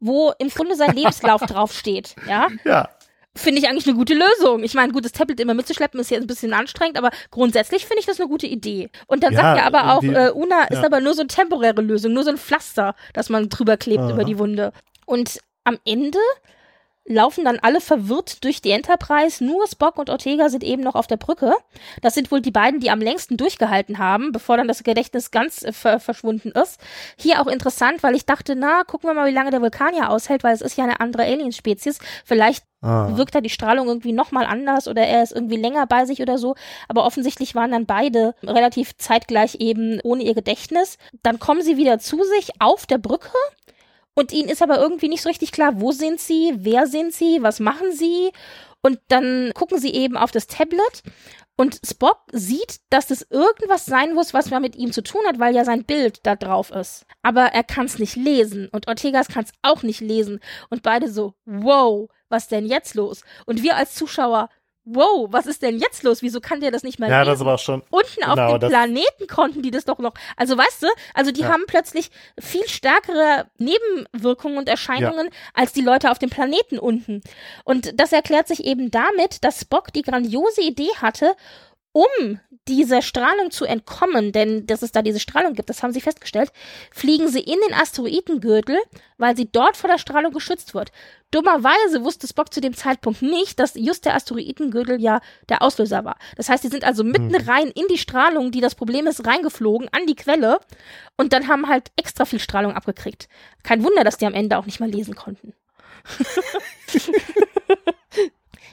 wo 0.01 0.33
im 0.39 0.51
Grunde 0.51 0.77
sein 0.77 0.95
Lebenslauf 0.95 1.41
draufsteht, 1.47 2.15
ja? 2.29 2.49
Ja, 2.65 2.91
Finde 3.37 3.61
ich 3.61 3.69
eigentlich 3.69 3.87
eine 3.89 3.97
gute 3.97 4.15
Lösung. 4.15 4.63
Ich 4.63 4.75
meine, 4.75 4.93
gut, 4.93 5.05
das 5.05 5.11
Tablet 5.11 5.41
immer 5.41 5.55
mitzuschleppen 5.55 5.99
ist 5.99 6.09
jetzt 6.11 6.21
ein 6.23 6.29
bisschen 6.29 6.53
anstrengend, 6.53 6.97
aber 6.97 7.11
grundsätzlich 7.33 7.85
finde 7.85 7.99
ich 7.99 8.07
das 8.07 8.21
eine 8.21 8.29
gute 8.29 8.47
Idee. 8.47 8.91
Und 9.09 9.25
dann 9.25 9.33
Ja, 9.33 9.41
sagt 9.41 9.59
er 9.59 9.67
aber 9.67 9.93
auch, 9.93 10.05
äh, 10.05 10.31
Una 10.31 10.65
ist 10.65 10.79
ja. 10.79 10.85
aber 10.85 11.01
nur 11.01 11.15
so 11.15 11.23
eine 11.23 11.27
temporäre 11.27 11.83
Lösung, 11.83 12.13
nur 12.13 12.23
so 12.23 12.31
ein 12.31 12.39
Pflaster, 12.39 12.95
das 13.13 13.31
man 13.31 13.49
drüber 13.49 13.77
klebt 13.77 14.03
Aha. 14.05 14.13
über 14.13 14.23
die 14.23 14.39
Wunde. 14.39 14.73
Und 15.05 15.41
am 15.65 15.79
Ende 15.85 16.19
laufen 17.07 17.45
dann 17.45 17.59
alle 17.61 17.81
verwirrt 17.81 18.45
durch 18.45 18.63
die 18.63 18.71
Enterprise. 18.71 19.45
Nur 19.45 19.67
Spock 19.67 19.99
und 19.99 20.09
Ortega 20.09 20.49
sind 20.49 20.65
eben 20.65 20.83
noch 20.83 20.95
auf 20.95 21.07
der 21.07 21.17
Brücke. 21.17 21.55
Das 22.01 22.15
sind 22.15 22.31
wohl 22.31 22.41
die 22.41 22.51
beiden, 22.51 22.81
die 22.81 22.91
am 22.91 23.01
längsten 23.01 23.37
durchgehalten 23.37 23.99
haben, 23.99 24.33
bevor 24.33 24.57
dann 24.57 24.69
das 24.69 24.83
Gedächtnis 24.83 25.31
ganz 25.31 25.63
äh, 25.63 25.73
ver 25.73 26.01
verschwunden 26.01 26.51
ist. 26.51 26.81
Hier 27.19 27.41
auch 27.43 27.47
interessant, 27.47 28.03
weil 28.03 28.15
ich 28.15 28.25
dachte, 28.25 28.57
na, 28.57 28.85
gucken 28.85 29.09
wir 29.09 29.15
mal, 29.15 29.29
wie 29.29 29.35
lange 29.35 29.51
der 29.51 29.61
Vulkanier 29.61 30.11
aushält, 30.11 30.45
weil 30.45 30.55
es 30.55 30.63
ist 30.63 30.79
ja 30.79 30.85
eine 30.85 31.01
andere 31.01 31.25
Alien-Spezies. 31.25 31.99
Vielleicht 32.25 32.65
ah. 32.81 33.15
wirkt 33.17 33.35
da 33.35 33.43
die 33.43 33.51
Strahlung 33.51 33.87
irgendwie 33.87 34.13
nochmal 34.13 34.47
anders 34.47 34.89
oder 34.89 35.03
er 35.03 35.23
ist 35.23 35.33
irgendwie 35.33 35.57
länger 35.57 35.87
bei 35.87 36.07
sich 36.07 36.23
oder 36.23 36.39
so. 36.39 36.55
Aber 36.89 37.05
offensichtlich 37.05 37.55
waren 37.55 37.73
dann 37.73 37.87
beide 37.87 38.35
relativ 38.43 38.97
zeitgleich 38.97 39.57
eben 39.57 40.01
ohne 40.03 40.23
ihr 40.23 40.35
Gedächtnis. 40.35 40.97
Dann 41.23 41.39
kommen 41.39 41.61
sie 41.61 41.77
wieder 41.77 41.99
zu 41.99 42.23
sich 42.25 42.53
auf 42.61 42.87
der 42.87 42.99
Brücke. 42.99 43.29
Und 44.15 44.33
ihnen 44.33 44.49
ist 44.49 44.63
aber 44.63 44.79
irgendwie 44.79 45.09
nicht 45.09 45.23
so 45.23 45.29
richtig 45.29 45.53
klar, 45.53 45.81
wo 45.81 45.93
sind 45.93 46.21
sie, 46.21 46.55
wer 46.57 46.87
sind 46.87 47.13
sie, 47.13 47.43
was 47.43 47.61
machen 47.61 47.93
sie. 47.93 48.31
Und 48.81 49.01
dann 49.09 49.53
gucken 49.55 49.79
sie 49.79 49.93
eben 49.93 50.17
auf 50.17 50.31
das 50.31 50.47
Tablet 50.47 51.03
und 51.57 51.81
Spock 51.87 52.19
sieht, 52.33 52.81
dass 52.91 53.07
das 53.07 53.23
irgendwas 53.31 53.87
sein 53.87 54.13
muss, 54.15 54.35
was 54.35 54.51
man 54.51 54.63
mit 54.63 54.77
ihm 54.77 54.93
zu 54.93 55.03
tun 55.03 55.23
hat, 55.27 55.39
weil 55.39 55.55
ja 55.55 55.65
sein 55.65 55.85
Bild 55.85 56.21
da 56.25 56.35
drauf 56.35 56.71
ist. 56.71 57.07
Aber 57.23 57.47
er 57.47 57.63
kann 57.63 57.87
es 57.87 57.99
nicht 57.99 58.17
lesen 58.17 58.69
und 58.71 58.89
Ortegas 58.89 59.29
kann 59.29 59.45
es 59.45 59.53
auch 59.63 59.83
nicht 59.83 60.01
lesen. 60.01 60.41
Und 60.69 60.83
beide 60.83 61.09
so, 61.09 61.35
wow, 61.45 62.09
was 62.29 62.49
denn 62.49 62.67
jetzt 62.67 62.95
los? 62.95 63.23
Und 63.47 63.63
wir 63.63 63.77
als 63.77 63.95
Zuschauer, 63.95 64.49
wow, 64.85 65.29
was 65.31 65.47
ist 65.47 65.63
denn 65.63 65.79
jetzt 65.79 66.03
los? 66.03 66.21
Wieso 66.23 66.41
kann 66.41 66.61
der 66.61 66.71
das 66.71 66.83
nicht 66.83 66.99
mehr 66.99 67.09
ja, 67.09 67.21
lesen? 67.23 67.31
das 67.33 67.45
war 67.45 67.59
schon. 67.59 67.83
Unten 67.91 68.25
auf 68.25 68.35
Genau, 68.35 68.53
dem 68.53 68.61
das- 68.61 68.71
Planeten 68.71 69.27
konnten 69.29 69.63
die 69.63 69.71
das 69.71 69.85
doch 69.85 69.99
noch. 69.99 70.15
Also 70.37 70.57
weißt 70.59 70.83
du, 70.83 70.87
also 71.15 71.31
die 71.33 71.41
Ja. 71.43 71.49
haben 71.49 71.65
plötzlich 71.67 72.11
viel 72.39 72.67
stärkere 72.69 73.47
Nebenwirkungen 73.59 74.59
und 74.59 74.69
Erscheinungen 74.69 75.29
als 75.55 75.73
die 75.73 75.81
Leute 75.83 76.11
auf 76.11 76.19
dem 76.19 76.31
Planeten 76.31 76.79
unten. 76.79 77.23
Und 77.65 77.99
das 77.99 78.13
erklärt 78.13 78.49
sich 78.49 78.65
eben 78.65 78.91
damit, 78.91 79.43
dass 79.45 79.61
Spock 79.61 79.93
die 79.93 80.03
grandiose 80.03 80.61
Idee 80.63 80.91
hatte, 81.01 81.35
um 81.95 82.41
dieser 82.67 83.03
Strahlung 83.03 83.51
zu 83.51 83.67
entkommen, 83.67 84.33
denn 84.33 84.67
dass 84.67 84.83
es 84.83 84.91
da 84.91 85.03
diese 85.03 85.21
Strahlung 85.21 85.55
gibt, 85.55 85.69
das 85.69 85.83
haben 85.83 85.93
sie 85.93 86.01
festgestellt, 86.01 86.51
fliegen 86.91 87.29
sie 87.29 87.41
in 87.41 87.59
den 87.69 87.75
Asteroidengürtel, 87.75 88.77
weil 89.17 89.37
sie 89.37 89.49
dort 89.51 89.77
vor 89.77 89.89
der 89.89 89.99
Strahlung 89.99 90.33
geschützt 90.33 90.75
wird. 90.75 90.91
Dummerweise 91.31 92.03
wusste 92.03 92.27
Spock 92.27 92.53
zu 92.53 92.61
dem 92.61 92.75
Zeitpunkt 92.75 93.23
nicht, 93.23 93.61
dass 93.61 93.75
just 93.75 94.07
der 94.07 94.15
Asteroidengürtel 94.15 95.01
ja 95.01 95.21
der 95.49 95.63
Auslöser 95.63 96.05
war. 96.05 96.17
Das 96.37 96.49
heißt, 96.49 96.65
die 96.65 96.69
sind 96.69 96.85
also 96.85 97.05
mitten 97.05 97.35
rein 97.35 97.69
in 97.69 97.87
die 97.89 97.99
Strahlung, 97.99 98.51
die 98.51 98.61
das 98.61 98.75
Problem 98.75 99.07
ist, 99.07 99.25
reingeflogen 99.25 99.89
an 99.93 100.07
die 100.07 100.17
Quelle 100.17 100.59
und 101.17 101.33
dann 101.33 101.47
haben 101.47 101.69
halt 101.69 101.93
extra 101.97 102.25
viel 102.25 102.41
Strahlung 102.41 102.73
abgekriegt. 102.73 103.29
Kein 103.63 103.85
Wunder, 103.85 104.03
dass 104.03 104.17
die 104.17 104.27
am 104.27 104.35
Ende 104.35 104.59
auch 104.59 104.67
nicht 104.67 104.81
mal 104.81 104.91
lesen 104.91 105.15
konnten. 105.15 105.55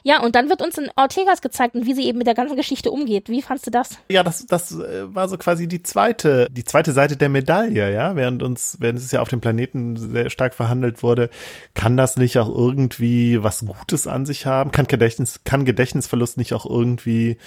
ja, 0.03 0.21
und 0.21 0.35
dann 0.35 0.49
wird 0.49 0.61
uns 0.61 0.77
in 0.77 0.89
Ortegas 0.95 1.41
gezeigt 1.41 1.75
und 1.75 1.85
wie 1.85 1.93
sie 1.93 2.05
eben 2.05 2.17
mit 2.17 2.27
der 2.27 2.33
ganzen 2.33 2.55
Geschichte 2.55 2.91
umgeht. 2.91 3.29
Wie 3.29 3.41
fandst 3.41 3.67
du 3.67 3.71
das? 3.71 3.97
Ja, 4.09 4.23
das, 4.23 4.45
das 4.45 4.71
äh, 4.71 5.13
war 5.13 5.29
so 5.29 5.37
quasi 5.37 5.67
die 5.67 5.83
zweite, 5.83 6.47
die 6.51 6.63
zweite 6.63 6.91
Seite 6.91 7.17
der 7.17 7.29
Medaille, 7.29 7.93
ja. 7.93 8.15
Während 8.15 8.43
uns, 8.43 8.77
während 8.79 8.99
es 8.99 9.11
ja 9.11 9.21
auf 9.21 9.29
dem 9.29 9.41
Planeten 9.41 9.97
sehr 9.97 10.29
stark 10.29 10.53
verhandelt 10.53 11.03
wurde, 11.03 11.29
kann 11.73 11.97
das 11.97 12.17
nicht 12.17 12.37
auch 12.39 12.49
irgendwie 12.49 13.43
was 13.43 13.65
Gutes 13.65 14.07
an 14.07 14.25
sich 14.25 14.45
haben? 14.45 14.71
Kann 14.71 14.87
Gedächtnis, 14.87 15.41
kann 15.43 15.65
Gedächtnisverlust 15.65 16.37
nicht 16.37 16.53
auch 16.53 16.65
irgendwie 16.65 17.37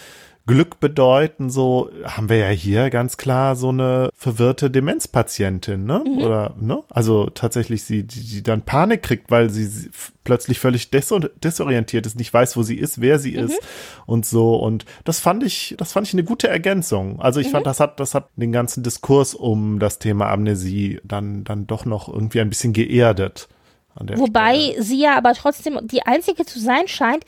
Glück 0.47 0.79
bedeuten? 0.79 1.49
So 1.49 1.91
haben 2.05 2.29
wir 2.29 2.37
ja 2.37 2.49
hier 2.49 2.91
ganz 2.91 3.17
klar 3.17 3.57
so 3.57 3.71
eine 3.71 4.11
verwirrte 4.15 4.71
Demenzpatientin, 4.71 5.85
ne? 5.85 6.05
Oder, 6.05 6.55
ne? 6.61 6.83
Also 6.91 7.31
tatsächlich 7.31 7.85
sie, 7.85 8.03
die, 8.03 8.21
die 8.21 8.43
dann 8.43 8.63
Panik 8.63 9.03
kriegt, 9.03 9.31
weil 9.31 9.49
sie 9.49 9.91
plötzlich 10.23 10.59
völlig 10.59 10.89
deso- 10.91 11.31
desorientiert 11.43 12.05
ist, 12.07 12.17
nicht 12.17 12.33
weiß, 12.33 12.57
wo 12.57 12.63
sie 12.63 12.77
ist, 12.77 13.01
wer 13.01 13.19
sie 13.19 13.35
ist 13.35 13.59
und 14.07 14.27
so. 14.27 14.57
Und 14.57 14.85
das 15.05 15.21
fand 15.21 15.43
ich, 15.45 15.75
das 15.79 15.93
fand 15.93 16.07
ich 16.07 16.13
eine 16.13 16.25
gute 16.25 16.49
Ergänzung. 16.49 17.21
Also 17.21 17.41
ich 17.41 17.51
fand, 17.51 17.67
das 17.67 17.81
hat, 17.81 17.99
das 17.99 18.15
hat 18.15 18.29
den 18.37 18.53
ganzen 18.53 18.83
Diskurs 18.83 19.35
um 19.35 19.79
das 19.79 19.99
Thema 19.99 20.31
Amnesie 20.31 21.01
dann, 21.05 21.45
dann 21.45 21.67
doch 21.67 21.85
noch 21.87 22.09
irgendwie 22.09 22.41
ein 22.41 22.51
bisschen 22.51 22.73
geerdet. 22.73 23.49
Wobei 23.97 24.59
Stelle. 24.59 24.83
sie 24.83 25.01
ja 25.01 25.17
aber 25.17 25.35
trotzdem 25.35 25.79
die 25.85 26.03
einzige 26.03 26.45
zu 26.45 26.59
sein 26.59 26.89
scheint, 26.89 27.25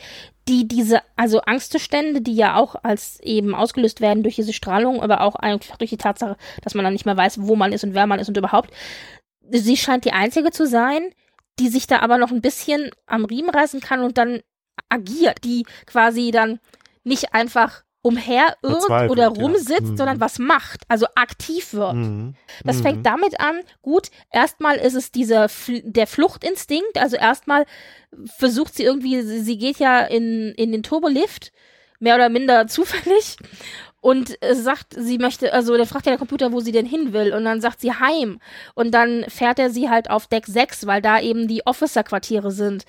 die 0.49 0.69
diese, 0.69 1.01
also 1.17 1.41
Angstzustände, 1.41 2.21
die 2.21 2.37
ja 2.37 2.57
auch 2.57 2.77
als 2.83 3.21
eben 3.21 3.55
ausgelöst 3.55 4.01
werden 4.01 4.23
durch 4.23 4.37
diese 4.37 4.53
Strahlung, 4.53 5.03
aber 5.03 5.21
auch 5.23 5.35
einfach 5.35 5.77
durch 5.77 5.91
die 5.91 5.97
Tatsache, 5.97 6.37
dass 6.63 6.75
man 6.75 6.85
dann 6.85 6.93
nicht 6.93 7.07
mehr 7.07 7.17
weiß, 7.17 7.43
wo 7.43 7.57
man 7.57 7.73
ist 7.73 7.85
und 7.85 7.95
wer 7.95 8.07
man 8.07 8.21
ist 8.21 8.29
und 8.29 8.37
überhaupt. 8.37 8.71
Sie 9.51 9.77
scheint 9.77 10.05
die 10.05 10.13
einzige 10.13 10.51
zu 10.51 10.67
sein, 10.67 11.11
die 11.59 11.69
sich 11.69 11.87
da 11.87 12.01
aber 12.01 12.19
noch 12.19 12.31
ein 12.31 12.43
bisschen 12.43 12.91
am 13.07 13.25
Riemen 13.25 13.51
reißen 13.51 13.81
kann 13.81 14.01
und 14.01 14.19
dann 14.19 14.41
agiert, 14.89 15.43
die 15.45 15.65
quasi 15.87 16.31
dann 16.31 16.61
nicht 17.03 17.35
einfach 17.35 17.83
umherirrt 18.07 19.11
oder 19.11 19.23
ja. 19.25 19.29
rumsitzt, 19.29 19.91
Mhm. 19.93 19.97
sondern 19.97 20.21
was 20.21 20.39
macht, 20.39 20.83
also 20.89 21.07
aktiv 21.15 21.73
wird. 21.75 21.95
Mhm. 21.95 22.35
Das 22.65 22.79
Mhm. 22.79 22.83
fängt 22.83 23.07
damit 23.07 23.41
an, 23.41 23.61
gut, 23.83 24.11
erstmal 24.33 24.77
ist 24.77 24.95
es 24.95 25.11
dieser 25.11 25.49
der 25.83 26.07
Fluchtinstinkt, 26.07 26.99
also 26.99 27.17
erstmal 27.17 27.67
versucht 28.39 28.75
sie 28.75 28.85
irgendwie, 28.85 29.23
sie, 29.23 29.41
sie 29.41 29.59
geht 29.59 29.79
ja 29.79 30.01
in, 30.01 30.53
in 30.57 30.73
den 30.73 30.83
Turbolift, 30.83 31.53
mehr 31.99 32.15
oder 32.15 32.29
minder 32.29 32.67
zufällig 32.69 33.37
und 34.01 34.41
äh, 34.43 34.55
sagt, 34.55 34.95
sie 34.97 35.19
möchte, 35.19 35.53
also 35.53 35.77
der 35.77 35.87
fragt 35.87 36.07
ja 36.07 36.13
der 36.13 36.19
Computer, 36.19 36.53
wo 36.53 36.61
sie 36.61 36.73
denn 36.73 36.87
hin 36.87 37.13
will 37.13 37.33
und 37.35 37.45
dann 37.45 37.61
sagt 37.61 37.81
sie 37.81 37.93
heim 37.93 38.39
und 38.75 38.93
dann 38.93 39.25
fährt 39.29 39.59
er 39.59 39.71
sie 39.71 39.91
halt 39.91 40.11
auf 40.11 40.27
Deck 40.29 40.47
6, 40.47 40.87
weil 40.87 41.03
da 41.03 41.19
eben 41.21 41.49
die 41.49 41.67
Officer-Quartiere 41.67 42.51
sind. 42.53 42.85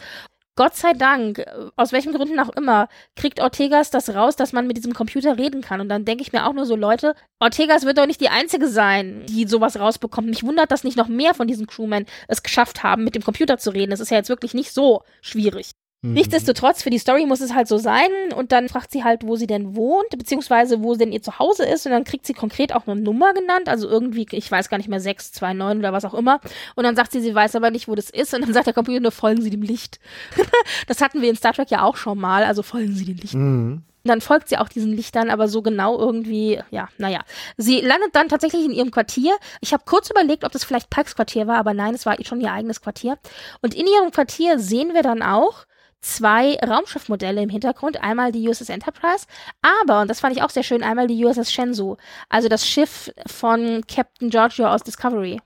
Gott 0.57 0.75
sei 0.75 0.91
Dank, 0.93 1.38
äh, 1.39 1.45
aus 1.77 1.93
welchen 1.93 2.13
Gründen 2.13 2.39
auch 2.41 2.49
immer, 2.49 2.89
kriegt 3.15 3.39
Ortegas 3.39 3.91
das 3.91 4.09
raus, 4.13 4.35
dass 4.35 4.51
man 4.51 4.67
mit 4.67 4.75
diesem 4.75 4.93
Computer 4.93 5.38
reden 5.38 5.61
kann. 5.61 5.79
Und 5.79 5.88
dann 5.88 6.03
denke 6.03 6.23
ich 6.23 6.34
mir 6.34 6.45
auch 6.45 6.53
nur 6.53 6.65
so, 6.65 6.75
Leute, 6.75 7.15
Ortegas 7.39 7.85
wird 7.85 7.97
doch 7.97 8.07
nicht 8.07 8.19
die 8.19 8.29
Einzige 8.29 8.67
sein, 8.67 9.23
die 9.27 9.47
sowas 9.47 9.79
rausbekommt. 9.79 10.27
Mich 10.27 10.43
wundert, 10.43 10.71
dass 10.71 10.84
nicht 10.84 10.97
noch 10.97 11.07
mehr 11.07 11.34
von 11.34 11.47
diesen 11.47 11.67
Crewmen 11.67 12.05
es 12.27 12.43
geschafft 12.43 12.84
haben, 12.84 13.05
mit 13.05 13.15
dem 13.15 13.23
Computer 13.23 13.57
zu 13.57 13.69
reden. 13.69 13.91
Das 13.91 13.99
ist 13.99 14.09
ja 14.09 14.17
jetzt 14.17 14.29
wirklich 14.29 14.53
nicht 14.53 14.73
so 14.73 15.03
schwierig. 15.21 15.71
Mhm. 16.01 16.13
Nichtsdestotrotz, 16.13 16.83
für 16.83 16.89
die 16.89 16.99
Story 16.99 17.25
muss 17.25 17.41
es 17.41 17.53
halt 17.53 17.67
so 17.67 17.77
sein. 17.77 18.09
Und 18.35 18.51
dann 18.51 18.69
fragt 18.69 18.91
sie 18.91 19.03
halt, 19.03 19.25
wo 19.25 19.35
sie 19.35 19.47
denn 19.47 19.75
wohnt, 19.75 20.09
beziehungsweise 20.09 20.83
wo 20.83 20.95
denn 20.95 21.11
ihr 21.11 21.21
Zuhause 21.21 21.65
ist. 21.65 21.85
Und 21.85 21.91
dann 21.91 22.03
kriegt 22.03 22.25
sie 22.25 22.33
konkret 22.33 22.73
auch 22.73 22.87
eine 22.87 22.99
Nummer 22.99 23.33
genannt. 23.33 23.67
Also 23.67 23.87
irgendwie, 23.87 24.27
ich 24.31 24.51
weiß 24.51 24.69
gar 24.69 24.77
nicht 24.77 24.89
mehr, 24.89 24.99
629 24.99 25.79
oder 25.79 25.93
was 25.93 26.05
auch 26.05 26.13
immer. 26.13 26.39
Und 26.75 26.83
dann 26.83 26.95
sagt 26.95 27.11
sie, 27.11 27.21
sie 27.21 27.33
weiß 27.33 27.55
aber 27.55 27.71
nicht, 27.71 27.87
wo 27.87 27.95
das 27.95 28.09
ist. 28.09 28.33
Und 28.33 28.41
dann 28.41 28.53
sagt 28.53 28.67
der 28.67 28.73
Computer 28.73 28.99
nur, 28.99 29.11
folgen 29.11 29.41
Sie 29.41 29.49
dem 29.49 29.63
Licht. 29.63 29.99
das 30.87 31.01
hatten 31.01 31.21
wir 31.21 31.29
in 31.29 31.35
Star 31.35 31.53
Trek 31.53 31.71
ja 31.71 31.83
auch 31.83 31.97
schon 31.97 32.19
mal. 32.19 32.43
Also 32.43 32.61
folgen 32.61 32.95
Sie 32.95 33.05
dem 33.05 33.17
Licht. 33.17 33.33
Mhm. 33.33 33.83
Und 34.03 34.09
dann 34.09 34.21
folgt 34.21 34.47
sie 34.47 34.57
auch 34.57 34.69
diesen 34.69 34.93
Lichtern, 34.93 35.29
aber 35.29 35.49
so 35.49 35.61
genau 35.61 35.99
irgendwie, 35.99 36.61
ja, 36.71 36.87
naja. 36.97 37.19
Sie 37.57 37.81
landet 37.81 38.15
dann 38.15 38.29
tatsächlich 38.29 38.63
in 38.63 38.71
ihrem 38.71 38.89
Quartier. 38.89 39.35
Ich 39.59 39.73
habe 39.73 39.83
kurz 39.85 40.09
überlegt, 40.09 40.45
ob 40.45 40.51
das 40.53 40.63
vielleicht 40.63 40.89
Pikes 40.89 41.13
Quartier 41.13 41.45
war, 41.45 41.57
aber 41.57 41.73
nein, 41.73 41.93
es 41.93 42.05
war 42.05 42.15
schon 42.23 42.39
ihr 42.39 42.53
eigenes 42.53 42.79
Quartier. 42.79 43.17
Und 43.61 43.75
in 43.75 43.85
ihrem 43.85 44.11
Quartier 44.11 44.59
sehen 44.59 44.93
wir 44.93 45.01
dann 45.03 45.21
auch 45.21 45.65
zwei 46.01 46.57
Raumschiffmodelle 46.57 47.41
im 47.41 47.49
Hintergrund. 47.49 48.01
Einmal 48.01 48.31
die 48.31 48.47
USS 48.47 48.69
Enterprise, 48.69 49.25
aber, 49.61 50.01
und 50.01 50.09
das 50.09 50.19
fand 50.19 50.35
ich 50.35 50.43
auch 50.43 50.49
sehr 50.49 50.63
schön, 50.63 50.83
einmal 50.83 51.07
die 51.07 51.23
USS 51.23 51.51
Shenzhou. 51.51 51.97
Also 52.29 52.49
das 52.49 52.67
Schiff 52.67 53.11
von 53.25 53.83
Captain 53.87 54.29
Giorgio 54.29 54.67
aus 54.67 54.83
Discovery. 54.83 55.39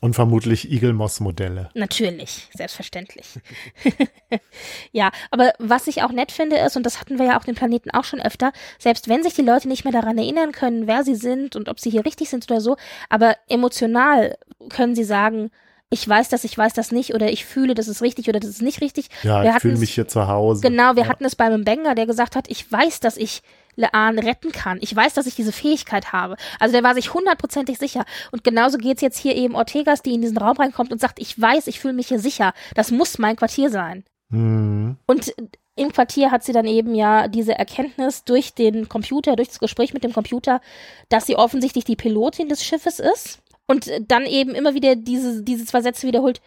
Und 0.00 0.14
vermutlich 0.14 0.70
Eagle 0.70 0.92
Moss 0.92 1.20
Modelle. 1.20 1.70
Natürlich, 1.74 2.50
selbstverständlich. 2.52 3.40
ja, 4.92 5.10
aber 5.30 5.54
was 5.58 5.86
ich 5.86 6.02
auch 6.02 6.12
nett 6.12 6.32
finde 6.32 6.58
ist, 6.58 6.76
und 6.76 6.84
das 6.84 7.00
hatten 7.00 7.18
wir 7.18 7.26
ja 7.26 7.36
auf 7.36 7.44
dem 7.44 7.54
Planeten 7.54 7.90
auch 7.90 8.04
schon 8.04 8.20
öfter, 8.20 8.52
selbst 8.78 9.08
wenn 9.08 9.22
sich 9.22 9.34
die 9.34 9.42
Leute 9.42 9.68
nicht 9.68 9.84
mehr 9.84 9.92
daran 9.92 10.18
erinnern 10.18 10.52
können, 10.52 10.86
wer 10.86 11.02
sie 11.02 11.14
sind 11.14 11.56
und 11.56 11.70
ob 11.70 11.80
sie 11.80 11.90
hier 11.90 12.04
richtig 12.04 12.28
sind 12.28 12.48
oder 12.50 12.60
so, 12.60 12.76
aber 13.08 13.36
emotional 13.48 14.36
können 14.68 14.94
sie 14.94 15.04
sagen, 15.04 15.50
ich 15.90 16.08
weiß 16.08 16.28
das, 16.28 16.44
ich 16.44 16.56
weiß 16.56 16.72
das 16.72 16.90
nicht, 16.90 17.14
oder 17.14 17.30
ich 17.30 17.44
fühle, 17.44 17.74
das 17.74 17.86
ist 17.86 18.02
richtig 18.02 18.28
oder 18.28 18.40
das 18.40 18.50
ist 18.50 18.62
nicht 18.62 18.80
richtig. 18.80 19.08
Ja, 19.22 19.42
Wir 19.42 19.50
ich 19.50 19.62
fühle 19.62 19.78
mich 19.78 19.94
hier 19.94 20.08
zu 20.08 20.26
Hause. 20.26 20.62
Genau, 20.62 20.96
wir 20.96 21.04
ja. 21.04 21.08
hatten 21.08 21.24
es 21.24 21.36
bei 21.36 21.44
einem 21.44 21.64
Banger, 21.64 21.94
der 21.94 22.06
gesagt 22.06 22.34
hat, 22.34 22.48
ich 22.48 22.70
weiß, 22.70 23.00
dass 23.00 23.16
ich 23.16 23.42
Laan 23.76 24.18
retten 24.18 24.52
kann. 24.52 24.78
Ich 24.80 24.94
weiß, 24.96 25.14
dass 25.14 25.26
ich 25.26 25.34
diese 25.36 25.52
Fähigkeit 25.52 26.12
habe. 26.12 26.36
Also 26.58 26.72
der 26.72 26.82
war 26.82 26.94
sich 26.94 27.12
hundertprozentig 27.14 27.78
sicher. 27.78 28.04
Und 28.32 28.42
genauso 28.42 28.78
geht's 28.78 29.02
jetzt 29.02 29.18
hier 29.18 29.36
eben 29.36 29.54
Ortegas, 29.54 30.02
die 30.02 30.14
in 30.14 30.22
diesen 30.22 30.38
Raum 30.38 30.56
reinkommt 30.56 30.92
und 30.92 31.00
sagt, 31.00 31.20
ich 31.20 31.40
weiß, 31.40 31.66
ich 31.66 31.78
fühle 31.78 31.94
mich 31.94 32.08
hier 32.08 32.18
sicher. 32.18 32.52
Das 32.74 32.90
muss 32.90 33.18
mein 33.18 33.36
Quartier 33.36 33.70
sein. 33.70 34.04
Mhm. 34.30 34.96
Und 35.06 35.34
im 35.76 35.92
Quartier 35.92 36.30
hat 36.30 36.42
sie 36.42 36.52
dann 36.52 36.66
eben 36.66 36.94
ja 36.94 37.28
diese 37.28 37.56
Erkenntnis 37.56 38.24
durch 38.24 38.54
den 38.54 38.88
Computer, 38.88 39.36
durch 39.36 39.48
das 39.48 39.58
Gespräch 39.58 39.92
mit 39.92 40.04
dem 40.04 40.14
Computer, 40.14 40.62
dass 41.10 41.26
sie 41.26 41.36
offensichtlich 41.36 41.84
die 41.84 41.96
Pilotin 41.96 42.48
des 42.48 42.64
Schiffes 42.64 42.98
ist. 42.98 43.40
Und 43.66 43.90
dann 44.08 44.26
eben 44.26 44.54
immer 44.54 44.74
wieder 44.74 44.94
diese, 44.96 45.42
diese 45.42 45.64
zwei 45.64 45.80
Sätze 45.82 46.06
wiederholt. 46.06 46.40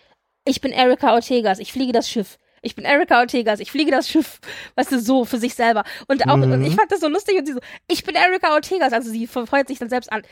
Ich 0.45 0.61
bin 0.61 0.71
Erika 0.71 1.13
Ortegas, 1.13 1.59
ich 1.59 1.71
fliege 1.73 1.91
das 1.91 2.09
Schiff. 2.09 2.37
Ich 2.61 2.75
bin 2.75 2.83
Erika 2.85 3.19
Ortegas, 3.19 3.59
ich 3.59 3.71
fliege 3.71 3.91
das 3.91 4.09
Schiff. 4.09 4.39
Weißt 4.75 4.91
du, 4.91 4.99
so 4.99 5.23
für 5.25 5.37
sich 5.37 5.55
selber. 5.55 5.83
Und 6.07 6.27
auch, 6.27 6.37
Mhm. 6.37 6.51
und 6.51 6.65
ich 6.65 6.75
fand 6.75 6.91
das 6.91 6.99
so 7.01 7.07
lustig 7.07 7.37
und 7.37 7.45
sie 7.45 7.53
so, 7.53 7.59
ich 7.87 8.03
bin 8.03 8.15
Erika 8.15 8.53
Ortegas. 8.53 8.91
Also 8.93 9.09
sie 9.09 9.27
freut 9.27 9.67
sich 9.67 9.79
dann 9.79 9.89
selbst 9.89 10.11
an. 10.11 10.23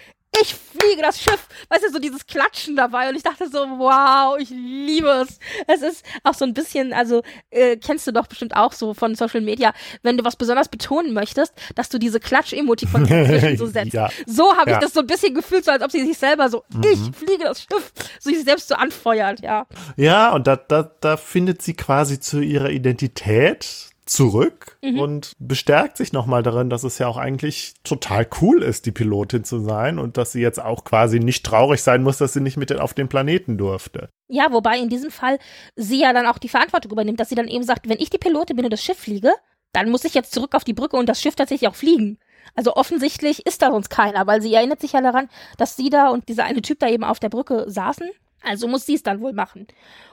Ich 0.41 0.53
fliege 0.55 1.01
das 1.01 1.21
Schiff. 1.21 1.47
Weißt 1.69 1.83
du, 1.85 1.91
so 1.91 1.99
dieses 1.99 2.25
Klatschen 2.27 2.75
dabei. 2.75 3.09
Und 3.09 3.15
ich 3.15 3.23
dachte 3.23 3.49
so, 3.49 3.59
wow, 3.59 4.37
ich 4.39 4.49
liebe 4.49 5.07
es. 5.27 5.39
Es 5.67 5.81
ist 5.81 6.05
auch 6.23 6.33
so 6.33 6.45
ein 6.45 6.53
bisschen, 6.53 6.93
also 6.93 7.23
äh, 7.49 7.77
kennst 7.77 8.05
du 8.07 8.11
doch 8.11 8.27
bestimmt 8.27 8.55
auch 8.55 8.73
so 8.73 8.93
von 8.93 9.15
Social 9.15 9.41
Media, 9.41 9.73
wenn 10.03 10.17
du 10.17 10.23
was 10.23 10.35
besonders 10.35 10.69
betonen 10.69 11.13
möchtest, 11.13 11.53
dass 11.75 11.89
du 11.89 11.97
diese 11.97 12.19
Klatsch-Emotikons 12.19 13.09
dazwischen 13.09 13.57
so 13.57 13.65
setzt. 13.67 13.93
Ja. 13.93 14.09
So 14.25 14.55
habe 14.55 14.71
ich 14.71 14.75
Ja. 14.75 14.79
das 14.81 14.93
so 14.93 14.99
ein 15.01 15.07
bisschen 15.07 15.33
gefühlt, 15.33 15.65
so 15.65 15.71
als 15.71 15.83
ob 15.83 15.91
sie 15.91 16.05
sich 16.05 16.17
selber 16.17 16.49
so, 16.49 16.63
ich 16.83 16.99
fliege 17.15 17.43
das 17.45 17.61
Schiff, 17.63 17.91
so 18.19 18.29
sich 18.29 18.43
selbst 18.43 18.67
so 18.67 18.75
anfeuert, 18.75 19.39
ja. 19.41 19.65
Ja, 19.95 20.33
und 20.33 20.47
da, 20.47 20.55
da, 20.55 20.83
da 21.01 21.17
findet 21.17 21.61
sie 21.61 21.73
quasi 21.73 22.19
zu 22.19 22.39
ihrer 22.41 22.69
Identität 22.69 23.89
zurück 24.09 24.77
Mhm. 24.83 24.99
und 24.99 25.31
bestärkt 25.39 25.97
sich 25.97 26.13
nochmal 26.13 26.43
darin, 26.43 26.69
dass 26.69 26.83
es 26.83 26.97
ja 26.97 27.07
auch 27.07 27.17
eigentlich 27.17 27.73
total 27.83 28.27
cool 28.41 28.63
ist, 28.63 28.85
die 28.85 28.91
Pilotin 28.91 29.43
zu 29.43 29.59
sein 29.59 29.99
und 29.99 30.17
dass 30.17 30.31
sie 30.31 30.41
jetzt 30.41 30.59
auch 30.61 30.83
quasi 30.83 31.19
nicht 31.19 31.45
traurig 31.45 31.81
sein 31.83 32.03
muss, 32.03 32.17
dass 32.17 32.33
sie 32.33 32.41
nicht 32.41 32.57
mit 32.57 32.71
auf 32.77 32.93
den 32.93 33.09
Planeten 33.09 33.57
durfte. 33.57 34.09
Ja, 34.27 34.51
wobei 34.51 34.77
in 34.79 34.89
diesem 34.89 35.11
Fall 35.11 35.39
sie 35.75 36.01
ja 36.01 36.13
dann 36.13 36.25
auch 36.27 36.37
die 36.37 36.49
Verantwortung 36.49 36.91
übernimmt, 36.91 37.19
dass 37.19 37.29
sie 37.29 37.35
dann 37.35 37.47
eben 37.47 37.63
sagt, 37.63 37.87
wenn 37.89 37.99
ich 37.99 38.09
die 38.09 38.17
Pilotin 38.17 38.55
bin 38.55 38.65
und 38.65 38.71
das 38.71 38.83
Schiff 38.83 38.97
fliege, 38.97 39.31
dann 39.73 39.89
muss 39.89 40.05
ich 40.05 40.13
jetzt 40.13 40.33
zurück 40.33 40.55
auf 40.55 40.63
die 40.63 40.73
Brücke 40.73 40.97
und 40.97 41.07
das 41.07 41.21
Schiff 41.21 41.35
tatsächlich 41.35 41.69
auch 41.69 41.75
fliegen. 41.75 42.17
Also 42.55 42.75
offensichtlich 42.75 43.45
ist 43.45 43.61
da 43.61 43.71
sonst 43.71 43.89
keiner, 43.89 44.25
weil 44.25 44.41
sie 44.41 44.53
erinnert 44.53 44.81
sich 44.81 44.93
ja 44.93 45.01
daran, 45.01 45.29
dass 45.57 45.75
sie 45.75 45.89
da 45.89 46.09
und 46.09 46.29
dieser 46.29 46.45
eine 46.45 46.61
Typ 46.61 46.79
da 46.79 46.87
eben 46.87 47.03
auf 47.03 47.19
der 47.19 47.29
Brücke 47.29 47.65
saßen. 47.67 48.09
Also 48.47 48.67
muss 48.67 48.85
sie 48.85 48.95
es 48.95 49.03
dann 49.03 49.21
wohl 49.21 49.33
machen. 49.33 49.67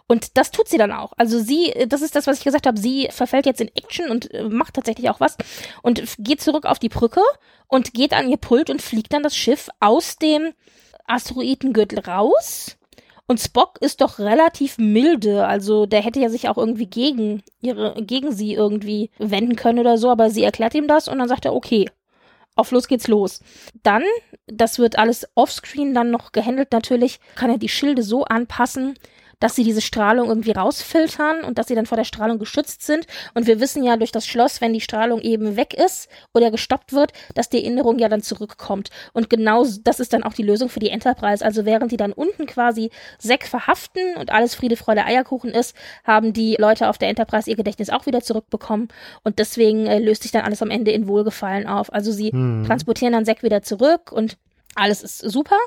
Und 0.06 0.36
das 0.36 0.50
tut 0.50 0.68
sie 0.68 0.76
dann 0.76 0.92
auch. 0.92 1.12
Also 1.16 1.38
sie, 1.38 1.72
das 1.88 2.02
ist 2.02 2.14
das, 2.14 2.26
was 2.26 2.38
ich 2.38 2.44
gesagt 2.44 2.66
habe, 2.66 2.78
sie 2.78 3.08
verfällt 3.10 3.46
jetzt 3.46 3.60
in 3.60 3.68
Action 3.74 4.10
und 4.10 4.32
äh, 4.34 4.44
macht 4.44 4.74
tatsächlich 4.74 5.08
auch 5.08 5.20
was 5.20 5.36
und 5.82 6.02
geht 6.18 6.40
zurück 6.40 6.66
auf 6.66 6.78
die 6.78 6.88
Brücke 6.88 7.22
und 7.68 7.94
geht 7.94 8.12
an 8.12 8.28
ihr 8.28 8.36
Pult 8.36 8.70
und 8.70 8.82
fliegt 8.82 9.12
dann 9.12 9.22
das 9.22 9.36
Schiff 9.36 9.68
aus 9.80 10.16
dem 10.16 10.52
Asteroidengürtel 11.06 12.00
raus. 12.00 12.76
Und 13.26 13.40
Spock 13.40 13.78
ist 13.80 14.02
doch 14.02 14.18
relativ 14.18 14.76
milde, 14.76 15.46
also 15.46 15.86
der 15.86 16.02
hätte 16.02 16.20
ja 16.20 16.28
sich 16.28 16.50
auch 16.50 16.58
irgendwie 16.58 16.86
gegen 16.86 17.42
ihre, 17.62 17.94
gegen 18.02 18.32
sie 18.32 18.52
irgendwie 18.52 19.10
wenden 19.18 19.56
können 19.56 19.78
oder 19.78 19.96
so, 19.96 20.10
aber 20.10 20.28
sie 20.28 20.44
erklärt 20.44 20.74
ihm 20.74 20.88
das 20.88 21.08
und 21.08 21.18
dann 21.18 21.28
sagt 21.28 21.46
er, 21.46 21.54
okay, 21.54 21.88
auf 22.56 22.70
los 22.70 22.88
geht's 22.88 23.08
los. 23.08 23.40
Dann, 23.82 24.02
das 24.46 24.78
wird 24.78 24.98
alles 24.98 25.28
offscreen 25.34 25.94
dann 25.94 26.10
noch 26.10 26.32
gehandelt 26.32 26.72
natürlich, 26.72 27.20
kann 27.34 27.50
er 27.50 27.58
die 27.58 27.68
Schilde 27.68 28.02
so 28.02 28.24
anpassen, 28.24 28.94
dass 29.40 29.54
sie 29.54 29.64
diese 29.64 29.80
Strahlung 29.80 30.28
irgendwie 30.28 30.52
rausfiltern 30.52 31.44
und 31.44 31.58
dass 31.58 31.68
sie 31.68 31.74
dann 31.74 31.86
vor 31.86 31.96
der 31.96 32.04
Strahlung 32.04 32.38
geschützt 32.38 32.82
sind. 32.82 33.06
Und 33.34 33.46
wir 33.46 33.60
wissen 33.60 33.82
ja 33.82 33.96
durch 33.96 34.12
das 34.12 34.26
Schloss, 34.26 34.60
wenn 34.60 34.72
die 34.72 34.80
Strahlung 34.80 35.20
eben 35.20 35.56
weg 35.56 35.74
ist 35.74 36.08
oder 36.32 36.50
gestoppt 36.50 36.92
wird, 36.92 37.12
dass 37.34 37.48
die 37.48 37.62
Erinnerung 37.62 37.98
ja 37.98 38.08
dann 38.08 38.22
zurückkommt. 38.22 38.90
Und 39.12 39.30
genau 39.30 39.64
das 39.82 40.00
ist 40.00 40.12
dann 40.12 40.22
auch 40.22 40.34
die 40.34 40.42
Lösung 40.42 40.68
für 40.68 40.80
die 40.80 40.90
Enterprise. 40.90 41.44
Also 41.44 41.64
während 41.64 41.92
die 41.92 41.96
dann 41.96 42.12
unten 42.12 42.46
quasi 42.46 42.90
Zack 43.18 43.44
verhaften 43.46 44.16
und 44.16 44.30
alles 44.30 44.54
Friede, 44.54 44.76
Freude, 44.76 45.04
Eierkuchen 45.04 45.50
ist, 45.50 45.74
haben 46.04 46.32
die 46.32 46.56
Leute 46.58 46.88
auf 46.88 46.98
der 46.98 47.08
Enterprise 47.08 47.48
ihr 47.50 47.56
Gedächtnis 47.56 47.90
auch 47.90 48.06
wieder 48.06 48.20
zurückbekommen. 48.20 48.88
Und 49.22 49.38
deswegen 49.38 49.86
äh, 49.86 49.98
löst 49.98 50.22
sich 50.22 50.32
dann 50.32 50.44
alles 50.44 50.62
am 50.62 50.70
Ende 50.70 50.90
in 50.90 51.08
Wohlgefallen 51.08 51.66
auf. 51.66 51.92
Also 51.92 52.12
sie 52.12 52.30
transportieren 52.66 53.12
dann 53.12 53.24
Zack 53.24 53.42
wieder 53.42 53.62
zurück 53.62 54.12
und 54.12 54.36
alles 54.74 55.02
ist 55.02 55.18
super. 55.18 55.58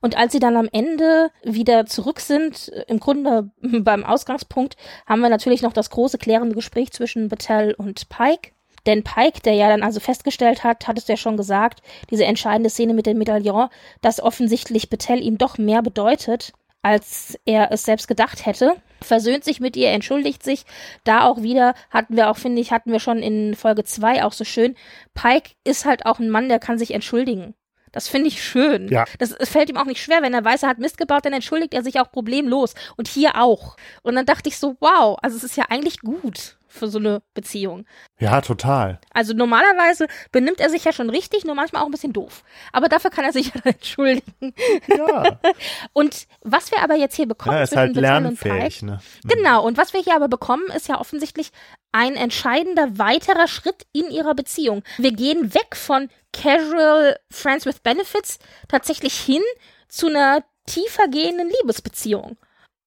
Und 0.00 0.16
als 0.16 0.32
sie 0.32 0.38
dann 0.38 0.56
am 0.56 0.68
Ende 0.72 1.30
wieder 1.42 1.86
zurück 1.86 2.20
sind, 2.20 2.68
äh, 2.70 2.84
im 2.88 3.00
Grunde 3.00 3.50
beim 3.60 4.04
Ausgangspunkt, 4.04 4.76
haben 5.06 5.20
wir 5.20 5.28
natürlich 5.28 5.62
noch 5.62 5.72
das 5.72 5.90
große 5.90 6.18
klärende 6.18 6.54
Gespräch 6.54 6.92
zwischen 6.92 7.28
Battelle 7.28 7.76
und 7.76 8.08
Pike. 8.08 8.52
Denn 8.86 9.02
Pike, 9.02 9.40
der 9.40 9.54
ja 9.54 9.68
dann 9.68 9.82
also 9.82 9.98
festgestellt 9.98 10.62
hat, 10.62 10.86
hattest 10.86 11.08
du 11.08 11.14
ja 11.14 11.16
schon 11.16 11.38
gesagt, 11.38 11.80
diese 12.10 12.26
entscheidende 12.26 12.68
Szene 12.68 12.92
mit 12.92 13.06
dem 13.06 13.18
Medaillon, 13.18 13.68
dass 14.02 14.20
offensichtlich 14.20 14.90
Battelle 14.90 15.22
ihm 15.22 15.38
doch 15.38 15.56
mehr 15.56 15.82
bedeutet, 15.82 16.52
als 16.82 17.38
er 17.46 17.72
es 17.72 17.84
selbst 17.84 18.08
gedacht 18.08 18.44
hätte, 18.44 18.76
versöhnt 19.00 19.42
sich 19.42 19.58
mit 19.58 19.74
ihr, 19.74 19.90
entschuldigt 19.90 20.42
sich. 20.42 20.66
Da 21.02 21.24
auch 21.26 21.40
wieder 21.40 21.74
hatten 21.88 22.14
wir 22.14 22.30
auch, 22.30 22.36
finde 22.36 22.60
ich, 22.60 22.72
hatten 22.72 22.92
wir 22.92 23.00
schon 23.00 23.18
in 23.22 23.54
Folge 23.54 23.84
zwei 23.84 24.22
auch 24.22 24.32
so 24.32 24.44
schön. 24.44 24.74
Pike 25.14 25.52
ist 25.64 25.86
halt 25.86 26.04
auch 26.04 26.18
ein 26.18 26.28
Mann, 26.28 26.50
der 26.50 26.58
kann 26.58 26.78
sich 26.78 26.92
entschuldigen. 26.92 27.54
Das 27.94 28.08
finde 28.08 28.28
ich 28.28 28.42
schön. 28.42 28.88
Ja. 28.88 29.04
Das 29.18 29.30
es 29.30 29.48
fällt 29.48 29.70
ihm 29.70 29.76
auch 29.76 29.84
nicht 29.84 30.02
schwer, 30.02 30.20
wenn 30.20 30.34
er 30.34 30.44
weiß, 30.44 30.64
er 30.64 30.68
hat 30.68 30.78
Mist 30.78 30.98
gebaut, 30.98 31.24
dann 31.24 31.32
entschuldigt 31.32 31.72
er 31.74 31.84
sich 31.84 32.00
auch 32.00 32.10
problemlos. 32.10 32.74
Und 32.96 33.06
hier 33.06 33.40
auch. 33.40 33.76
Und 34.02 34.16
dann 34.16 34.26
dachte 34.26 34.48
ich 34.48 34.58
so, 34.58 34.76
wow, 34.80 35.16
also 35.22 35.36
es 35.36 35.44
ist 35.44 35.56
ja 35.56 35.66
eigentlich 35.68 36.00
gut 36.00 36.56
für 36.74 36.88
so 36.88 36.98
eine 36.98 37.22
Beziehung. 37.34 37.86
Ja, 38.18 38.40
total. 38.40 39.00
Also 39.12 39.32
normalerweise 39.32 40.06
benimmt 40.32 40.60
er 40.60 40.70
sich 40.70 40.84
ja 40.84 40.92
schon 40.92 41.08
richtig, 41.08 41.44
nur 41.44 41.54
manchmal 41.54 41.82
auch 41.82 41.86
ein 41.86 41.92
bisschen 41.92 42.12
doof. 42.12 42.42
Aber 42.72 42.88
dafür 42.88 43.10
kann 43.10 43.24
er 43.24 43.32
sich 43.32 43.46
ja 43.54 43.60
dann 43.62 43.72
entschuldigen. 43.74 44.54
Ja, 44.88 45.38
Und 45.92 46.26
was 46.42 46.70
wir 46.70 46.82
aber 46.82 46.94
jetzt 46.96 47.16
hier 47.16 47.26
bekommen 47.26 47.56
ja 47.56 47.62
ist 47.62 47.76
halt 47.76 47.96
lernfähig. 47.96 48.82
Ne? 48.82 49.00
Genau, 49.24 49.64
und 49.64 49.76
was 49.76 49.92
wir 49.92 50.00
hier 50.00 50.16
aber 50.16 50.28
bekommen, 50.28 50.66
ist 50.74 50.88
ja 50.88 51.00
offensichtlich 51.00 51.50
ein 51.92 52.14
entscheidender 52.16 52.98
weiterer 52.98 53.46
Schritt 53.46 53.86
in 53.92 54.10
ihrer 54.10 54.34
Beziehung. 54.34 54.82
Wir 54.98 55.12
gehen 55.12 55.54
weg 55.54 55.76
von 55.76 56.08
casual 56.32 57.18
Friends 57.30 57.66
with 57.66 57.80
Benefits 57.80 58.38
tatsächlich 58.68 59.14
hin 59.14 59.42
zu 59.88 60.08
einer 60.08 60.42
tiefer 60.66 61.08
gehenden 61.08 61.50
Liebesbeziehung. 61.60 62.36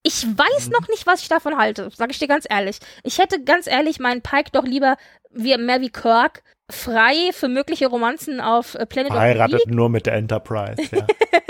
Ich 0.08 0.26
weiß 0.26 0.70
noch 0.70 0.88
nicht, 0.88 1.06
was 1.06 1.22
ich 1.22 1.28
davon 1.28 1.58
halte, 1.58 1.90
sage 1.94 2.12
ich 2.12 2.20
dir 2.20 2.30
ganz 2.30 2.46
ehrlich. 2.50 2.80
Ich 3.04 3.18
hätte 3.18 3.44
ganz 3.44 3.68
ehrlich 3.68 4.00
meinen 4.00 4.22
Pike 4.22 4.52
doch 4.54 4.64
lieber 4.64 4.96
wie 5.32 5.58
mehr 5.58 5.82
wie 5.82 5.90
Kirk 5.90 6.44
frei 6.70 7.32
für 7.34 7.50
mögliche 7.50 7.88
Romanzen 7.88 8.40
auf 8.40 8.76
äh, 8.76 8.86
Planet 8.86 9.12
Heiratet 9.12 9.68
nur 9.68 9.90
mit 9.90 10.06
der 10.06 10.14
Enterprise. 10.14 10.82
Ja. 10.92 11.06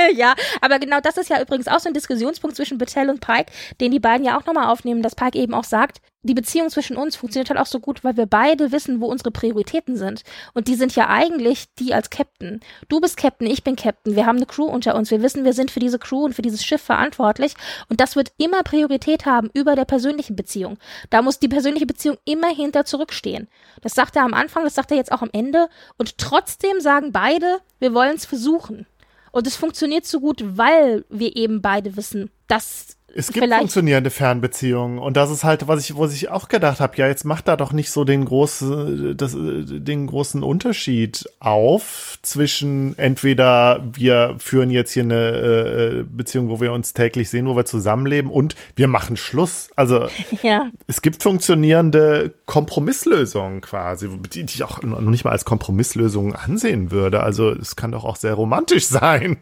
ja, 0.16 0.36
aber 0.62 0.80
genau 0.80 1.00
das 1.02 1.18
ist 1.18 1.30
ja 1.30 1.40
übrigens 1.40 1.68
auch 1.68 1.80
so 1.80 1.88
ein 1.88 1.94
Diskussionspunkt 1.94 2.56
zwischen 2.56 2.80
Battelle 2.80 3.12
und 3.12 3.22
Pike, 3.22 3.52
den 3.80 3.92
die 3.92 4.00
beiden 4.00 4.26
ja 4.26 4.40
auch 4.40 4.46
nochmal 4.48 4.72
aufnehmen, 4.72 5.04
dass 5.04 5.14
Pike 5.14 5.38
eben 5.38 5.54
auch 5.54 5.64
sagt, 5.64 6.00
die 6.28 6.34
Beziehung 6.34 6.70
zwischen 6.70 6.98
uns 6.98 7.16
funktioniert 7.16 7.50
halt 7.50 7.60
auch 7.60 7.66
so 7.66 7.80
gut, 7.80 8.04
weil 8.04 8.18
wir 8.18 8.26
beide 8.26 8.72
wissen, 8.72 9.02
wo 9.02 9.08
unsere 9.08 9.32
Prioritäten 9.32 9.98
sind. 9.98 10.24
Und 10.54 10.68
die 10.68 10.76
sind 10.76 10.96
ja 10.96 11.10
eigentlich 11.10 11.74
die 11.80 11.94
als 11.94 12.10
Captain. 12.10 12.60
Du 12.90 13.00
bist 13.00 13.18
Captain, 13.18 13.48
ich 13.48 13.64
bin 13.64 13.76
Captain. 13.76 14.16
Wir 14.16 14.26
haben 14.26 14.38
eine 14.38 14.46
Crew 14.46 14.66
unter 14.66 14.96
uns. 14.96 15.10
Wir 15.10 15.22
wissen, 15.22 15.46
wir 15.46 15.54
sind 15.54 15.72
für 15.72 15.80
diese 15.80 16.00
Crew 16.00 16.26
und 16.26 16.34
für 16.34 16.42
dieses 16.42 16.64
Schiff 16.64 16.82
verantwortlich. 16.82 17.56
Und 17.90 18.00
das 18.02 18.16
wird 18.16 18.32
immer 18.38 18.64
Priorität 18.64 19.26
haben 19.26 19.50
über 19.54 19.76
der 19.76 19.86
persönlichen 19.86 20.36
Beziehung. 20.36 20.78
Da 21.10 21.22
muss 21.22 21.40
die 21.40 21.48
persönliche 21.48 21.86
Beziehung 21.86 22.18
immer 22.26 22.54
hinter 22.54 22.86
zurückstehen. 22.86 23.48
Das 23.82 23.96
sagt 23.96 24.16
er 24.16 24.24
am 24.24 24.34
Anfang, 24.34 24.64
das 24.64 24.76
sagt 24.76 24.92
er 24.92 24.98
jetzt 24.98 25.12
auch 25.12 25.22
am 25.22 25.30
Ende. 25.32 25.70
Und 25.98 26.18
trotzdem 26.18 26.80
sagen 26.80 27.12
beide, 27.12 27.60
wir 27.80 27.94
wollen 27.94 28.16
es 28.16 28.26
versuchen. 28.26 28.86
Und 29.32 29.48
es 29.48 29.56
funktioniert 29.56 30.06
so 30.06 30.20
gut, 30.20 30.44
weil 30.58 31.06
wir 31.10 31.36
eben 31.36 31.62
beide 31.62 31.96
wissen, 31.96 32.32
dass 32.48 32.97
Es 33.16 33.28
gibt 33.28 33.46
vielleicht 33.46 33.60
funktionierende 33.62 34.10
Fernbeziehungen 34.10 35.00
und 35.00 35.16
das 35.16 35.32
ist 35.32 35.46
halt, 35.46 35.68
was 35.68 35.82
ich, 35.82 35.96
wo 35.96 36.06
ich 36.06 36.30
auch 36.30 36.50
gedacht 36.50 36.82
habe, 36.82 36.98
ja, 36.98 37.08
jetzt 37.08 37.24
macht 37.24 37.48
da 37.48 37.56
doch 37.56 37.72
nicht 37.72 37.90
so 37.90 38.04
den 38.04 38.26
großen, 38.26 39.16
das, 39.16 39.36
den 39.36 40.08
großen 40.08 40.44
Unterschied 40.44 41.26
auf 41.40 42.20
zwischen 42.22 42.98
entweder 42.98 43.82
wir 43.94 44.36
führen 44.40 44.72
jetzt 44.72 44.92
hier 44.92 45.04
eine 45.04 45.16
äh, 45.16 46.04
Beziehung, 46.04 46.50
wo 46.50 46.60
wir 46.60 46.74
uns 46.74 46.94
täglich 46.94 47.30
sehen, 47.30 47.48
wo 47.48 47.56
wir 47.56 47.64
zusammenleben 47.64 48.30
und 48.30 48.56
wir 48.76 48.90
machen 48.90 49.16
Schluss. 49.16 49.70
Also 49.78 50.08
ja. 50.44 50.70
es 50.88 51.02
gibt 51.02 51.24
funktionierende 51.24 52.34
Kompromisslösungen 52.46 53.62
quasi, 53.62 54.10
die 54.34 54.42
ich 54.42 54.64
auch 54.64 54.82
noch 54.84 55.00
nicht 55.00 55.24
mal 55.24 55.32
als 55.32 55.46
Kompromisslösungen 55.46 56.36
ansehen 56.36 56.92
würde. 56.92 57.24
Also 57.24 57.52
es 57.52 57.78
kann 57.78 57.94
doch 57.94 58.04
auch 58.04 58.18
sehr 58.18 58.34
romantisch 58.34 58.86
sein. 58.88 59.38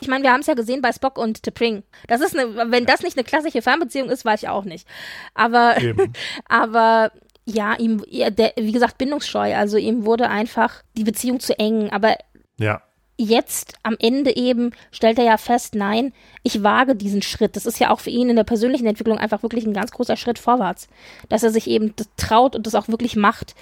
Ich 0.00 0.08
meine, 0.08 0.24
wir 0.24 0.32
haben 0.32 0.40
es 0.40 0.46
ja 0.48 0.54
gesehen 0.54 0.82
bei 0.82 0.90
Spock 0.90 1.16
und 1.16 1.38
T'Pring. 1.38 1.84
Das 2.08 2.20
ist 2.20 2.36
eine, 2.36 2.70
wenn 2.72 2.86
das 2.86 3.03
nicht 3.04 3.16
eine 3.16 3.24
klassische 3.24 3.62
Fernbeziehung 3.62 4.08
ist, 4.10 4.24
weiß 4.24 4.42
ich 4.42 4.48
auch 4.48 4.64
nicht. 4.64 4.88
Aber, 5.34 5.80
Eben. 5.80 6.12
aber 6.48 7.12
ja, 7.44 7.74
ihm, 7.76 8.02
der, 8.10 8.54
wie 8.56 8.72
gesagt, 8.72 8.98
bindungsscheu. 8.98 9.54
Also 9.54 9.76
ihm 9.76 10.04
wurde 10.04 10.28
einfach 10.28 10.82
die 10.96 11.04
Beziehung 11.04 11.40
zu 11.40 11.56
eng. 11.58 11.90
Aber 11.90 12.16
Ja. 12.58 12.82
jetzt 13.18 13.74
am 13.82 13.96
Ende 14.00 14.34
eben 14.34 14.72
stellt 14.90 15.18
er 15.18 15.24
ja 15.24 15.36
fest, 15.36 15.74
nein, 15.74 16.12
ich 16.42 16.62
wage 16.62 16.96
diesen 16.96 17.22
Schritt. 17.22 17.54
Das 17.54 17.66
ist 17.66 17.78
ja 17.78 17.90
auch 17.90 18.00
für 18.00 18.10
ihn 18.10 18.30
in 18.30 18.36
der 18.36 18.44
persönlichen 18.44 18.86
Entwicklung 18.86 19.18
einfach 19.18 19.42
wirklich 19.42 19.66
ein 19.66 19.74
ganz 19.74 19.92
großer 19.92 20.16
Schritt 20.16 20.38
vorwärts, 20.38 20.88
dass 21.28 21.42
er 21.42 21.50
sich 21.50 21.68
eben 21.68 21.94
traut 22.16 22.56
und 22.56 22.66
das 22.66 22.74
auch 22.74 22.88
wirklich 22.88 23.14
macht. 23.14 23.54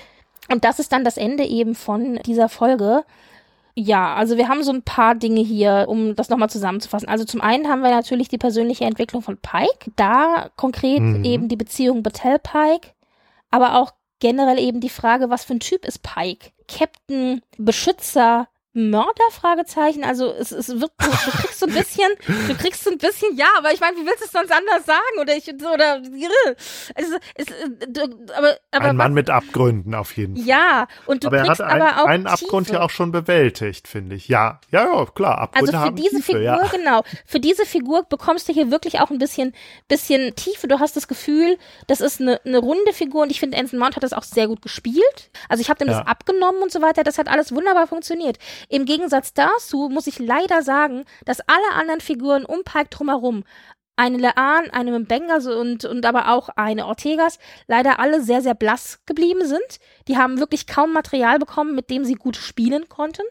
Und 0.48 0.64
das 0.64 0.78
ist 0.78 0.92
dann 0.92 1.04
das 1.04 1.16
Ende 1.16 1.44
eben 1.44 1.74
von 1.74 2.16
dieser 2.24 2.48
Folge. 2.48 3.04
Ja, 3.74 4.14
also 4.14 4.36
wir 4.36 4.48
haben 4.48 4.62
so 4.62 4.72
ein 4.72 4.82
paar 4.82 5.14
Dinge 5.14 5.40
hier, 5.40 5.86
um 5.88 6.14
das 6.14 6.28
nochmal 6.28 6.50
zusammenzufassen. 6.50 7.08
Also 7.08 7.24
zum 7.24 7.40
einen 7.40 7.68
haben 7.68 7.80
wir 7.82 7.90
natürlich 7.90 8.28
die 8.28 8.38
persönliche 8.38 8.84
Entwicklung 8.84 9.22
von 9.22 9.38
Pike, 9.38 9.90
da 9.96 10.50
konkret 10.56 11.00
Mhm. 11.00 11.24
eben 11.24 11.48
die 11.48 11.56
Beziehung 11.56 12.02
Battelle-Pike, 12.02 12.88
aber 13.50 13.76
auch 13.78 13.92
generell 14.20 14.58
eben 14.58 14.80
die 14.80 14.90
Frage, 14.90 15.30
was 15.30 15.44
für 15.44 15.54
ein 15.54 15.60
Typ 15.60 15.84
ist 15.86 16.02
Pike? 16.02 16.50
Captain, 16.68 17.40
Beschützer, 17.58 18.46
Mörder? 18.74 19.10
Fragezeichen. 19.30 20.04
Also 20.04 20.32
es, 20.32 20.52
es 20.52 20.68
wird, 20.68 20.90
du, 20.98 21.06
du 21.06 21.30
kriegst 21.30 21.58
so 21.60 21.66
ein 21.66 21.72
bisschen, 21.74 22.10
du 22.48 22.54
kriegst 22.56 22.84
so 22.84 22.90
ein 22.90 22.98
bisschen, 22.98 23.36
ja, 23.36 23.46
aber 23.58 23.72
ich 23.72 23.80
meine, 23.80 23.96
wie 23.96 24.06
willst 24.06 24.20
du 24.20 24.24
es 24.26 24.32
sonst 24.32 24.52
anders 24.52 24.84
sagen? 24.86 25.20
Oder 25.20 25.36
ich 25.36 25.48
oder 25.48 26.00
es, 26.94 27.06
es, 27.34 27.46
du, 27.88 28.02
aber, 28.36 28.56
aber 28.70 28.84
Ein 28.86 28.96
Mann 28.96 29.14
mit 29.14 29.30
Abgründen 29.30 29.94
auf 29.94 30.16
jeden 30.16 30.36
Fall. 30.36 30.46
ja, 30.46 30.86
und 31.06 31.24
du 31.24 31.28
aber 31.28 31.38
er 31.38 31.44
kriegst 31.44 31.60
hat 31.60 31.68
ein, 31.70 31.82
aber 31.82 32.02
auch 32.02 32.06
einen 32.06 32.26
Abgrund 32.26 32.66
Tiefe. 32.66 32.78
ja 32.78 32.82
auch 32.84 32.90
schon 32.90 33.12
bewältigt, 33.12 33.88
finde 33.88 34.16
ich. 34.16 34.28
Ja, 34.28 34.60
ja, 34.70 34.84
ja, 34.84 35.06
klar. 35.06 35.38
Abgründe 35.38 35.72
Also 35.78 35.86
für 35.88 35.92
diese 35.94 36.16
Tiefe, 36.16 36.22
Figur, 36.22 36.42
ja. 36.42 36.66
genau, 36.68 37.02
für 37.26 37.40
diese 37.40 37.66
Figur 37.66 38.04
bekommst 38.04 38.48
du 38.48 38.52
hier 38.52 38.70
wirklich 38.70 39.00
auch 39.00 39.10
ein 39.10 39.18
bisschen, 39.18 39.54
bisschen 39.88 40.34
Tiefe. 40.36 40.68
Du 40.68 40.80
hast 40.80 40.96
das 40.96 41.08
Gefühl, 41.08 41.58
das 41.86 42.00
ist 42.00 42.20
eine, 42.20 42.40
eine 42.44 42.58
runde 42.58 42.92
Figur 42.92 43.22
und 43.22 43.30
ich 43.30 43.40
finde, 43.40 43.58
Anson 43.58 43.78
Mount 43.78 43.96
hat 43.96 44.02
das 44.02 44.12
auch 44.12 44.22
sehr 44.24 44.48
gut 44.48 44.62
gespielt. 44.62 45.30
Also 45.48 45.60
ich 45.60 45.68
habe 45.68 45.78
dem 45.78 45.88
Ja. 45.88 45.98
das 45.98 46.06
abgenommen 46.06 46.62
und 46.62 46.72
so 46.72 46.80
weiter. 46.82 47.02
Das 47.04 47.18
hat 47.18 47.28
alles 47.28 47.52
wunderbar 47.54 47.86
funktioniert. 47.86 48.38
Im 48.68 48.84
Gegensatz 48.84 49.34
dazu 49.34 49.88
muss 49.90 50.06
ich 50.06 50.18
leider 50.18 50.62
sagen, 50.62 51.04
dass 51.24 51.40
alle 51.40 51.72
anderen 51.74 52.00
Figuren 52.00 52.44
um 52.44 52.62
Pike 52.64 52.90
drumherum 52.90 53.44
eine 53.96 54.16
Lean, 54.16 54.70
eine 54.70 54.98
Mbengers 54.98 55.46
und, 55.46 55.84
und 55.84 56.06
aber 56.06 56.32
auch 56.32 56.48
eine 56.50 56.86
Ortegas 56.86 57.38
leider 57.66 58.00
alle 58.00 58.22
sehr, 58.22 58.40
sehr 58.40 58.54
blass 58.54 59.00
geblieben 59.06 59.46
sind. 59.46 59.78
Die 60.08 60.16
haben 60.16 60.38
wirklich 60.38 60.66
kaum 60.66 60.92
Material 60.92 61.38
bekommen, 61.38 61.74
mit 61.74 61.90
dem 61.90 62.04
sie 62.04 62.14
gut 62.14 62.36
spielen 62.36 62.88
konnten. 62.88 63.22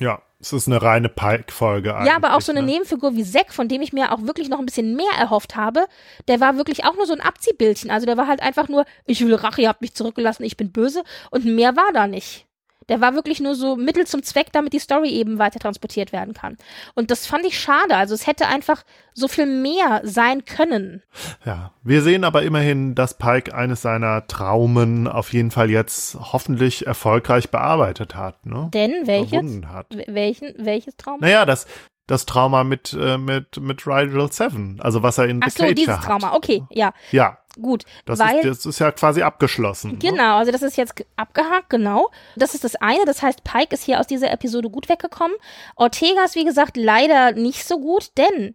Ja, 0.00 0.22
es 0.40 0.52
ist 0.52 0.68
eine 0.68 0.80
reine 0.80 1.08
Pike-Folge 1.08 1.88
Ja, 2.04 2.14
aber 2.14 2.34
auch 2.34 2.40
so 2.40 2.52
eine 2.52 2.62
ne? 2.62 2.72
Nebenfigur 2.72 3.16
wie 3.16 3.24
Zack, 3.24 3.52
von 3.52 3.68
dem 3.68 3.82
ich 3.82 3.92
mir 3.92 4.12
auch 4.12 4.22
wirklich 4.22 4.48
noch 4.48 4.60
ein 4.60 4.66
bisschen 4.66 4.94
mehr 4.94 5.10
erhofft 5.18 5.56
habe, 5.56 5.86
der 6.28 6.40
war 6.40 6.56
wirklich 6.56 6.84
auch 6.84 6.94
nur 6.94 7.06
so 7.06 7.12
ein 7.12 7.20
Abziehbildchen. 7.20 7.90
Also 7.90 8.06
der 8.06 8.16
war 8.16 8.28
halt 8.28 8.40
einfach 8.40 8.68
nur, 8.68 8.84
ich 9.06 9.24
will 9.24 9.34
Rache, 9.34 9.62
ihr 9.62 9.68
habt 9.68 9.80
mich 9.80 9.94
zurückgelassen, 9.94 10.44
ich 10.44 10.56
bin 10.56 10.70
böse. 10.70 11.02
Und 11.30 11.44
mehr 11.44 11.74
war 11.74 11.92
da 11.92 12.06
nicht. 12.06 12.47
Der 12.88 13.00
war 13.00 13.14
wirklich 13.14 13.40
nur 13.40 13.54
so 13.54 13.76
Mittel 13.76 14.06
zum 14.06 14.22
Zweck, 14.22 14.48
damit 14.52 14.72
die 14.72 14.78
Story 14.78 15.10
eben 15.10 15.38
weiter 15.38 15.58
transportiert 15.58 16.12
werden 16.12 16.34
kann. 16.34 16.56
Und 16.94 17.10
das 17.10 17.26
fand 17.26 17.44
ich 17.44 17.58
schade. 17.58 17.96
Also 17.96 18.14
es 18.14 18.26
hätte 18.26 18.46
einfach 18.46 18.82
so 19.14 19.28
viel 19.28 19.46
mehr 19.46 20.00
sein 20.04 20.44
können. 20.44 21.02
Ja, 21.44 21.72
wir 21.82 22.02
sehen 22.02 22.24
aber 22.24 22.42
immerhin, 22.42 22.94
dass 22.94 23.18
Pike 23.18 23.54
eines 23.54 23.82
seiner 23.82 24.26
Traumen 24.26 25.06
auf 25.06 25.32
jeden 25.32 25.50
Fall 25.50 25.70
jetzt 25.70 26.16
hoffentlich 26.32 26.86
erfolgreich 26.86 27.50
bearbeitet 27.50 28.14
hat, 28.14 28.46
ne? 28.46 28.70
Denn 28.72 29.06
welches? 29.06 29.60
Welchen, 30.06 30.54
welches 30.58 30.96
Trauma? 30.96 31.18
Naja, 31.20 31.44
das, 31.44 31.66
das 32.06 32.26
Trauma 32.26 32.64
mit, 32.64 32.96
äh, 32.98 33.18
mit, 33.18 33.60
mit 33.60 33.86
Rigel 33.86 34.30
Seven, 34.32 34.80
also 34.80 35.02
was 35.02 35.18
er 35.18 35.26
in 35.26 35.40
Ach 35.42 35.50
The 35.50 35.58
so, 35.58 35.62
Cage 35.64 35.74
dieses 35.74 35.96
hat. 35.96 36.04
Trauma. 36.04 36.34
Okay, 36.34 36.62
ja, 36.70 36.92
Ja, 37.12 37.37
gut. 37.60 37.84
das, 38.06 38.18
weil 38.18 38.38
ist, 38.38 38.64
das 38.64 38.66
ist 38.66 38.78
ja 38.78 38.90
quasi 38.92 39.22
abgeschlossen. 39.22 39.92
Ne? 39.92 39.98
Genau, 39.98 40.36
also 40.36 40.50
das 40.52 40.62
ist 40.62 40.76
jetzt 40.76 40.96
ge- 40.96 41.06
abgehakt, 41.16 41.70
genau. 41.70 42.10
Das 42.36 42.54
ist 42.54 42.64
das 42.64 42.76
eine. 42.76 43.04
Das 43.04 43.22
heißt, 43.22 43.44
Pike 43.44 43.74
ist 43.74 43.84
hier 43.84 44.00
aus 44.00 44.06
dieser 44.06 44.30
Episode 44.30 44.70
gut 44.70 44.88
weggekommen. 44.88 45.36
Ortega 45.76 46.24
ist, 46.24 46.34
wie 46.34 46.44
gesagt, 46.44 46.76
leider 46.76 47.32
nicht 47.32 47.64
so 47.66 47.78
gut, 47.80 48.10
denn 48.16 48.54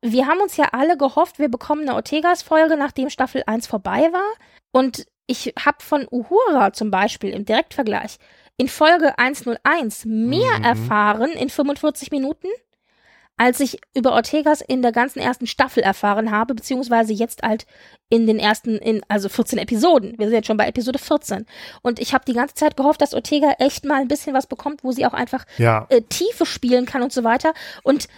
wir 0.00 0.26
haben 0.26 0.40
uns 0.40 0.56
ja 0.56 0.66
alle 0.72 0.96
gehofft, 0.96 1.38
wir 1.38 1.48
bekommen 1.48 1.82
eine 1.82 1.94
Ortegas-Folge, 1.94 2.76
nachdem 2.76 3.10
Staffel 3.10 3.42
1 3.46 3.66
vorbei 3.66 4.08
war. 4.12 4.32
Und 4.70 5.06
ich 5.26 5.54
habe 5.64 5.78
von 5.80 6.06
Uhura 6.10 6.72
zum 6.72 6.90
Beispiel 6.90 7.30
im 7.30 7.44
Direktvergleich 7.44 8.18
in 8.56 8.68
Folge 8.68 9.18
101 9.18 10.04
mehr 10.04 10.58
Mhm. 10.58 10.64
erfahren 10.64 11.30
in 11.30 11.48
45 11.50 12.10
Minuten, 12.10 12.48
als 13.38 13.60
ich 13.60 13.78
über 13.94 14.12
Ortegas 14.12 14.60
in 14.60 14.82
der 14.82 14.92
ganzen 14.92 15.20
ersten 15.20 15.46
Staffel 15.46 15.82
erfahren 15.82 16.30
habe, 16.30 16.54
beziehungsweise 16.54 17.12
jetzt 17.12 17.42
halt 17.42 17.66
in 18.10 18.26
den 18.26 18.38
ersten, 18.38 18.76
in, 18.76 19.00
also 19.08 19.28
14 19.28 19.58
Episoden. 19.58 20.18
Wir 20.18 20.26
sind 20.26 20.34
jetzt 20.34 20.46
schon 20.46 20.56
bei 20.56 20.66
Episode 20.66 20.98
14. 20.98 21.46
Und 21.82 22.00
ich 22.00 22.12
habe 22.14 22.24
die 22.26 22.32
ganze 22.32 22.54
Zeit 22.54 22.76
gehofft, 22.76 23.00
dass 23.00 23.14
Ortega 23.14 23.52
echt 23.58 23.84
mal 23.84 24.00
ein 24.00 24.08
bisschen 24.08 24.34
was 24.34 24.46
bekommt, 24.46 24.82
wo 24.82 24.92
sie 24.92 25.06
auch 25.06 25.14
einfach 25.14 25.44
Ja, 25.56 25.86
äh, 25.88 26.02
Tiefe 26.02 26.46
spielen 26.46 26.84
kann 26.84 27.02
und 27.02 27.12
so 27.12 27.24
weiter. 27.24 27.54
Und 27.84 28.08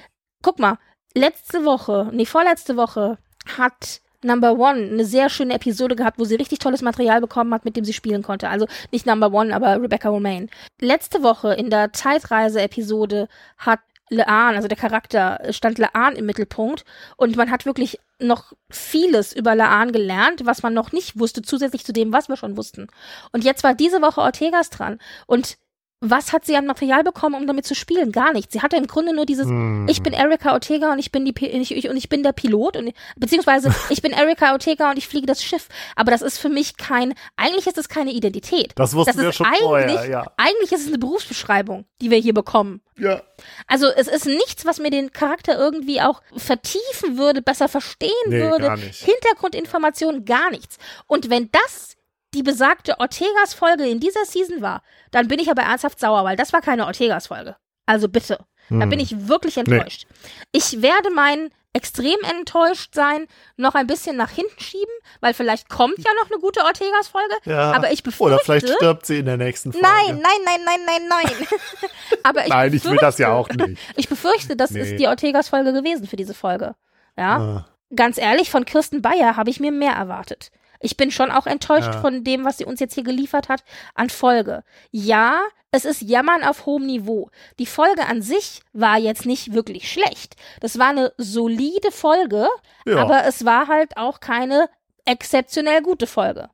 guck 0.42 0.58
mal, 0.58 0.78
letzte 1.14 1.64
Woche, 1.64 2.10
nee, 2.12 2.24
vorletzte 2.26 2.76
Woche 2.76 3.18
hat 3.58 4.00
Number 4.22 4.52
One 4.58 4.90
eine 4.92 5.04
sehr 5.04 5.30
schöne 5.30 5.54
Episode 5.54 5.96
gehabt, 5.96 6.18
wo 6.18 6.24
sie 6.24 6.34
richtig 6.34 6.58
tolles 6.58 6.82
Material 6.82 7.20
bekommen 7.20 7.54
hat, 7.54 7.64
mit 7.64 7.76
dem 7.76 7.84
sie 7.84 7.94
spielen 7.94 8.22
konnte. 8.22 8.48
Also 8.48 8.66
nicht 8.92 9.06
Number 9.06 9.32
One, 9.32 9.54
aber 9.54 9.80
Rebecca 9.80 10.10
Romaine. 10.10 10.48
Letzte 10.78 11.22
Woche 11.22 11.54
in 11.54 11.70
der 11.70 11.92
Zeitreise-Episode 11.92 13.28
hat 13.56 13.80
Leanne, 14.10 14.56
also 14.56 14.68
der 14.68 14.76
Charakter, 14.76 15.40
stand 15.50 15.78
Leanne 15.78 16.16
im 16.16 16.26
Mittelpunkt 16.26 16.84
und 17.16 17.36
man 17.36 17.50
hat 17.50 17.64
wirklich 17.64 17.98
noch 18.18 18.52
vieles 18.70 19.32
über 19.32 19.54
Leanne 19.54 19.92
gelernt, 19.92 20.44
was 20.44 20.62
man 20.62 20.74
noch 20.74 20.92
nicht 20.92 21.18
wusste, 21.18 21.42
zusätzlich 21.42 21.84
zu 21.84 21.92
dem, 21.92 22.12
was 22.12 22.28
wir 22.28 22.36
schon 22.36 22.56
wussten. 22.56 22.88
Und 23.32 23.44
jetzt 23.44 23.64
war 23.64 23.74
diese 23.74 24.02
Woche 24.02 24.20
Ortegas 24.20 24.68
dran 24.68 24.98
und 25.26 25.56
was 26.02 26.32
hat 26.32 26.46
sie 26.46 26.56
an 26.56 26.66
Material 26.66 27.04
bekommen, 27.04 27.34
um 27.34 27.46
damit 27.46 27.66
zu 27.66 27.74
spielen? 27.74 28.10
Gar 28.10 28.32
nichts. 28.32 28.54
Sie 28.54 28.62
hatte 28.62 28.76
im 28.76 28.86
Grunde 28.86 29.14
nur 29.14 29.26
dieses, 29.26 29.46
Hm. 29.46 29.86
ich 29.88 30.02
bin 30.02 30.12
Erika 30.14 30.52
Ortega 30.54 30.92
und 30.92 30.98
ich 30.98 31.12
bin 31.12 31.24
die 31.26 31.34
ich, 31.46 31.76
ich, 31.76 31.88
und 31.90 31.96
ich 31.96 32.08
bin 32.08 32.22
der 32.22 32.32
Pilot 32.32 32.76
und 32.76 32.92
beziehungsweise 33.16 33.70
ich 33.90 34.00
bin 34.00 34.12
Erika 34.12 34.52
Ortega 34.52 34.90
und 34.90 34.96
ich 34.96 35.06
fliege 35.06 35.26
das 35.26 35.42
Schiff. 35.44 35.68
Aber 35.96 36.10
das 36.10 36.22
ist 36.22 36.38
für 36.38 36.48
mich 36.48 36.76
kein, 36.78 37.14
eigentlich 37.36 37.66
ist 37.66 37.76
es 37.78 37.88
keine 37.88 38.12
Identität. 38.12 38.72
das 38.76 38.94
wussten 38.94 39.12
das 39.16 39.22
wir 39.22 39.28
ist 39.30 39.36
schon 39.36 39.46
eigentlich, 39.46 39.60
vorher, 39.62 40.08
ja. 40.08 40.26
eigentlich 40.38 40.72
ist 40.72 40.82
es 40.82 40.88
eine 40.88 40.98
Berufsbeschreibung, 40.98 41.84
die 42.00 42.10
wir 42.10 42.18
hier 42.18 42.34
bekommen. 42.34 42.80
Ja, 42.96 43.22
Also 43.66 43.86
es 43.88 44.08
ist 44.08 44.26
nichts, 44.26 44.64
was 44.66 44.78
mir 44.78 44.90
den 44.90 45.12
Charakter 45.12 45.58
irgendwie 45.58 46.00
auch 46.02 46.22
vertiefen 46.36 47.16
würde, 47.18 47.40
besser 47.42 47.68
verstehen 47.68 48.10
Nee, 48.26 48.40
würde. 48.42 48.64
gar 48.66 48.76
nicht. 48.76 49.02
Hintergrundinformationen, 49.04 50.24
gar 50.24 50.50
nichts. 50.50 50.78
Und 51.06 51.30
wenn 51.30 51.50
das 51.50 51.96
die 52.34 52.42
besagte 52.42 52.98
Ortegas-Folge 53.00 53.88
in 53.88 54.00
dieser 54.00 54.24
Season 54.24 54.62
war, 54.62 54.82
dann 55.10 55.28
bin 55.28 55.38
ich 55.38 55.50
aber 55.50 55.62
ernsthaft 55.62 56.00
sauer, 56.00 56.24
weil 56.24 56.36
das 56.36 56.52
war 56.52 56.60
keine 56.60 56.86
Ortegas-Folge. 56.86 57.56
Also 57.86 58.08
bitte. 58.08 58.38
Da 58.70 58.86
bin 58.86 59.00
ich 59.00 59.26
wirklich 59.26 59.56
enttäuscht. 59.56 60.06
Nee. 60.08 60.30
Ich 60.52 60.80
werde 60.80 61.10
meinen 61.10 61.50
extrem 61.72 62.18
enttäuscht 62.28 62.94
sein, 62.94 63.26
noch 63.56 63.74
ein 63.74 63.86
bisschen 63.86 64.16
nach 64.16 64.30
hinten 64.30 64.60
schieben, 64.60 64.92
weil 65.20 65.34
vielleicht 65.34 65.68
kommt 65.68 65.98
ja 65.98 66.10
noch 66.20 66.30
eine 66.30 66.40
gute 66.40 66.60
Ortegas-Folge. 66.60 67.34
Ja, 67.44 67.72
aber 67.72 67.92
ich 67.92 68.02
befürchte. 68.02 68.34
Oder 68.34 68.38
vielleicht 68.44 68.68
stirbt 68.68 69.06
sie 69.06 69.18
in 69.18 69.26
der 69.26 69.36
nächsten 69.36 69.72
Folge. 69.72 69.86
Nein, 69.86 70.20
nein, 70.20 70.40
nein, 70.44 70.60
nein, 70.64 70.80
nein, 70.86 71.08
nein. 71.08 71.46
aber 72.24 72.42
ich 72.44 72.48
nein, 72.48 72.72
ich 72.72 72.84
will 72.84 72.96
das 72.96 73.18
ja 73.18 73.32
auch 73.32 73.48
nicht. 73.48 73.78
Ich 73.96 74.08
befürchte, 74.08 74.56
das 74.56 74.70
nee. 74.70 74.80
ist 74.80 74.98
die 74.98 75.06
Ortegas-Folge 75.06 75.72
gewesen 75.72 76.06
für 76.06 76.16
diese 76.16 76.34
Folge. 76.34 76.74
Ja. 77.16 77.38
Ah. 77.38 77.66
Ganz 77.94 78.18
ehrlich, 78.18 78.50
von 78.50 78.64
Kirsten 78.64 79.02
Bayer 79.02 79.36
habe 79.36 79.50
ich 79.50 79.60
mir 79.60 79.72
mehr 79.72 79.92
erwartet. 79.92 80.50
Ich 80.80 80.96
bin 80.96 81.10
schon 81.10 81.30
auch 81.30 81.46
enttäuscht 81.46 81.92
ja. 81.92 82.00
von 82.00 82.24
dem, 82.24 82.44
was 82.44 82.58
sie 82.58 82.64
uns 82.64 82.80
jetzt 82.80 82.94
hier 82.94 83.04
geliefert 83.04 83.48
hat 83.48 83.62
an 83.94 84.10
Folge. 84.10 84.64
Ja, 84.90 85.42
es 85.70 85.84
ist 85.84 86.02
Jammern 86.02 86.42
auf 86.42 86.66
hohem 86.66 86.86
Niveau. 86.86 87.30
Die 87.58 87.66
Folge 87.66 88.06
an 88.06 88.22
sich 88.22 88.62
war 88.72 88.98
jetzt 88.98 89.26
nicht 89.26 89.52
wirklich 89.52 89.90
schlecht. 89.90 90.36
Das 90.60 90.78
war 90.78 90.88
eine 90.88 91.12
solide 91.16 91.92
Folge, 91.92 92.48
ja. 92.86 92.96
aber 92.96 93.24
es 93.24 93.44
war 93.44 93.68
halt 93.68 93.96
auch 93.96 94.20
keine 94.20 94.68
exzeptionell 95.04 95.82
gute 95.82 96.06
Folge. 96.06 96.48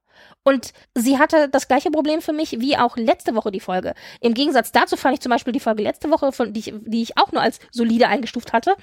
Und 0.46 0.72
sie 0.94 1.18
hatte 1.18 1.48
das 1.48 1.66
gleiche 1.66 1.90
Problem 1.90 2.22
für 2.22 2.32
mich 2.32 2.60
wie 2.60 2.76
auch 2.76 2.96
letzte 2.96 3.34
Woche 3.34 3.50
die 3.50 3.58
Folge. 3.58 3.94
Im 4.20 4.32
Gegensatz 4.32 4.70
dazu 4.70 4.96
fand 4.96 5.14
ich 5.14 5.20
zum 5.20 5.30
Beispiel 5.30 5.52
die 5.52 5.58
Folge 5.58 5.82
letzte 5.82 6.08
Woche, 6.08 6.30
von, 6.30 6.52
die, 6.52 6.60
ich, 6.60 6.72
die 6.82 7.02
ich 7.02 7.18
auch 7.18 7.32
nur 7.32 7.42
als 7.42 7.58
solide 7.72 8.06
eingestuft 8.06 8.52
hatte, 8.52 8.76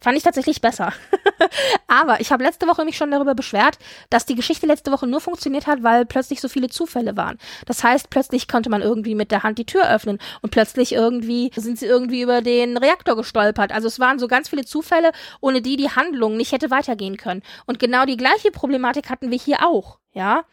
fand 0.00 0.16
ich 0.16 0.22
tatsächlich 0.22 0.62
besser. 0.62 0.94
Aber 1.88 2.22
ich 2.22 2.32
habe 2.32 2.42
letzte 2.42 2.66
Woche 2.66 2.86
mich 2.86 2.96
schon 2.96 3.10
darüber 3.10 3.34
beschwert, 3.34 3.78
dass 4.08 4.24
die 4.24 4.34
Geschichte 4.34 4.64
letzte 4.64 4.92
Woche 4.92 5.06
nur 5.06 5.20
funktioniert 5.20 5.66
hat, 5.66 5.82
weil 5.82 6.06
plötzlich 6.06 6.40
so 6.40 6.48
viele 6.48 6.70
Zufälle 6.70 7.18
waren. 7.18 7.36
Das 7.66 7.84
heißt, 7.84 8.08
plötzlich 8.08 8.48
konnte 8.48 8.70
man 8.70 8.80
irgendwie 8.80 9.14
mit 9.14 9.30
der 9.30 9.42
Hand 9.42 9.58
die 9.58 9.66
Tür 9.66 9.90
öffnen 9.94 10.18
und 10.40 10.52
plötzlich 10.52 10.92
irgendwie 10.92 11.50
sind 11.54 11.78
sie 11.78 11.84
irgendwie 11.84 12.22
über 12.22 12.40
den 12.40 12.78
Reaktor 12.78 13.14
gestolpert. 13.14 13.72
Also 13.72 13.88
es 13.88 14.00
waren 14.00 14.18
so 14.18 14.26
ganz 14.26 14.48
viele 14.48 14.64
Zufälle, 14.64 15.12
ohne 15.42 15.60
die 15.60 15.76
die 15.76 15.90
Handlung 15.90 16.38
nicht 16.38 16.52
hätte 16.52 16.70
weitergehen 16.70 17.18
können. 17.18 17.42
Und 17.66 17.78
genau 17.78 18.06
die 18.06 18.16
gleiche 18.16 18.50
Problematik 18.50 19.10
hatten 19.10 19.30
wir 19.30 19.38
hier 19.38 19.66
auch. 19.66 19.99
Ja, 20.12 20.44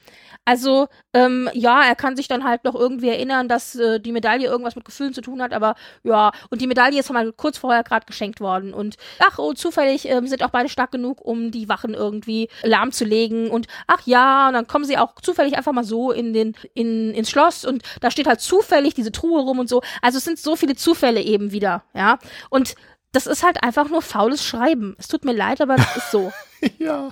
also 0.45 0.87
ähm, 1.13 1.49
ja, 1.53 1.83
er 1.83 1.95
kann 1.95 2.15
sich 2.15 2.27
dann 2.27 2.43
halt 2.43 2.63
noch 2.63 2.75
irgendwie 2.75 3.09
erinnern, 3.09 3.49
dass 3.49 3.75
äh, 3.75 3.99
die 3.99 4.11
Medaille 4.11 4.47
irgendwas 4.47 4.75
mit 4.75 4.85
Gefühlen 4.85 5.13
zu 5.13 5.21
tun 5.21 5.41
hat, 5.41 5.51
aber 5.51 5.75
ja, 6.03 6.31
und 6.49 6.61
die 6.61 6.67
Medaille 6.67 6.99
ist 6.99 7.11
mal 7.11 7.33
kurz 7.33 7.57
vorher 7.57 7.83
gerade 7.83 8.05
geschenkt 8.05 8.39
worden 8.39 8.73
und 8.73 8.97
ach, 9.19 9.39
oh, 9.39 9.53
zufällig 9.53 10.07
ähm, 10.07 10.27
sind 10.27 10.43
auch 10.43 10.51
beide 10.51 10.69
stark 10.69 10.91
genug, 10.91 11.19
um 11.25 11.51
die 11.51 11.67
Wachen 11.67 11.95
irgendwie 11.95 12.49
lahmzulegen 12.61 13.49
und 13.49 13.67
ach 13.87 14.01
ja, 14.05 14.47
und 14.47 14.53
dann 14.53 14.67
kommen 14.67 14.85
sie 14.85 14.97
auch 14.97 15.15
zufällig 15.15 15.57
einfach 15.57 15.73
mal 15.73 15.83
so 15.83 16.11
in 16.11 16.33
den 16.33 16.55
in 16.75 17.13
ins 17.13 17.29
Schloss 17.31 17.65
und 17.65 17.83
da 17.99 18.11
steht 18.11 18.27
halt 18.27 18.39
zufällig 18.39 18.93
diese 18.93 19.11
Truhe 19.11 19.41
rum 19.41 19.59
und 19.59 19.67
so. 19.67 19.81
Also 20.01 20.19
es 20.19 20.23
sind 20.23 20.39
so 20.39 20.55
viele 20.55 20.75
Zufälle 20.75 21.21
eben 21.21 21.51
wieder, 21.51 21.83
ja. 21.93 22.19
Und 22.49 22.75
das 23.11 23.27
ist 23.27 23.43
halt 23.43 23.63
einfach 23.63 23.89
nur 23.89 24.01
faules 24.01 24.45
Schreiben. 24.45 24.95
Es 24.99 25.07
tut 25.07 25.25
mir 25.25 25.33
leid, 25.33 25.61
aber 25.61 25.75
das 25.77 25.97
ist 25.97 26.11
so. 26.11 26.31
ja. 26.77 27.09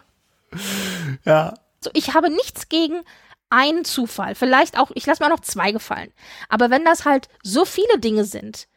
Ja, 1.26 1.54
so, 1.86 1.90
ich 1.94 2.14
habe 2.14 2.30
nichts 2.30 2.70
gegen 2.70 3.02
einen 3.50 3.86
Zufall. 3.86 4.36
Vielleicht 4.36 4.78
auch, 4.78 4.92
ich 4.94 5.06
lasse 5.06 5.24
mir 5.24 5.28
auch 5.28 5.38
noch 5.38 5.44
zwei 5.44 5.72
gefallen. 5.72 6.12
Aber 6.50 6.70
wenn 6.70 6.84
das 6.84 7.06
halt 7.06 7.30
so 7.44 7.66
viele 7.66 8.00
Dinge 8.00 8.26
sind, 8.26 8.68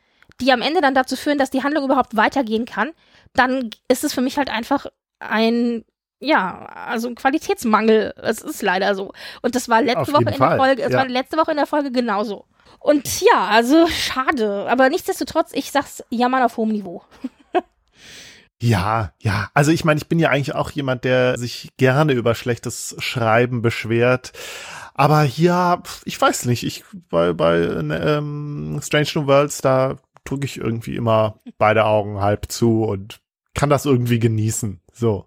die 0.41 0.53
am 0.53 0.63
Ende 0.63 0.81
dann 0.81 0.95
dazu 0.95 1.17
führen, 1.17 1.39
dass 1.39 1.51
die 1.51 1.63
Handlung 1.63 1.85
überhaupt 1.85 2.17
weitergehen 2.17 2.65
kann, 2.65 2.93
dann 3.35 3.71
ist 3.89 4.05
es 4.05 4.15
für 4.15 4.21
mich 4.21 4.39
halt 4.39 4.51
einfach 4.51 4.87
ein 5.19 5.85
ja, 6.21 6.67
also 6.67 7.09
ein 7.09 7.15
Qualitätsmangel. 7.15 8.13
Es 8.17 8.41
ist 8.41 8.63
leider 8.63 8.95
so. 8.97 9.13
Und 9.43 9.55
das 9.55 9.69
war 9.69 9.83
letzte 9.83 10.13
Woche 10.13 10.23
in 10.23 10.39
der 10.39 10.57
Folge, 10.57 10.83
es 10.83 10.93
ja. 10.93 10.99
war 10.99 11.07
letzte 11.07 11.37
Woche 11.37 11.53
in 11.53 11.57
der 11.57 11.67
Folge 11.67 11.93
genauso. 11.93 12.47
Und 12.81 13.21
ja, 13.21 13.47
also 13.47 13.87
schade. 13.87 14.67
Aber 14.69 14.89
nichtsdestotrotz, 14.89 15.51
ich 15.53 15.71
sag's 15.71 16.03
jammern 16.11 16.43
auf 16.43 16.57
hohem 16.57 16.71
Niveau. 16.71 17.03
Ja, 18.61 19.13
ja. 19.21 19.51
Also 19.55 19.71
ich 19.71 19.85
meine, 19.85 19.99
ich 19.99 20.09
bin 20.09 20.19
ja 20.19 20.31
eigentlich 20.31 20.55
auch 20.55 20.71
jemand, 20.71 21.05
der 21.05 21.39
sich 21.39 21.71
gerne 21.77 22.13
über 22.13 22.35
schlechtes 22.35 22.97
Schreiben 22.99 23.63
beschwert. 23.63 24.33
Aber 24.95 25.23
hier, 25.23 25.83
ich 26.05 26.21
weiß 26.21 26.47
nicht, 26.47 26.65
ich 26.65 26.85
bei, 27.09 27.33
bei 27.33 27.61
ähm, 27.61 28.81
Strange 28.83 29.09
New 29.15 29.27
Worlds, 29.27 29.61
da 29.61 29.97
drücke 30.25 30.45
ich 30.45 30.59
irgendwie 30.59 30.97
immer 30.97 31.39
beide 31.57 31.85
Augen 31.85 32.21
halb 32.21 32.51
zu 32.51 32.83
und 32.85 33.21
kann 33.55 33.71
das 33.71 33.87
irgendwie 33.87 34.19
genießen. 34.19 34.81
So. 34.93 35.27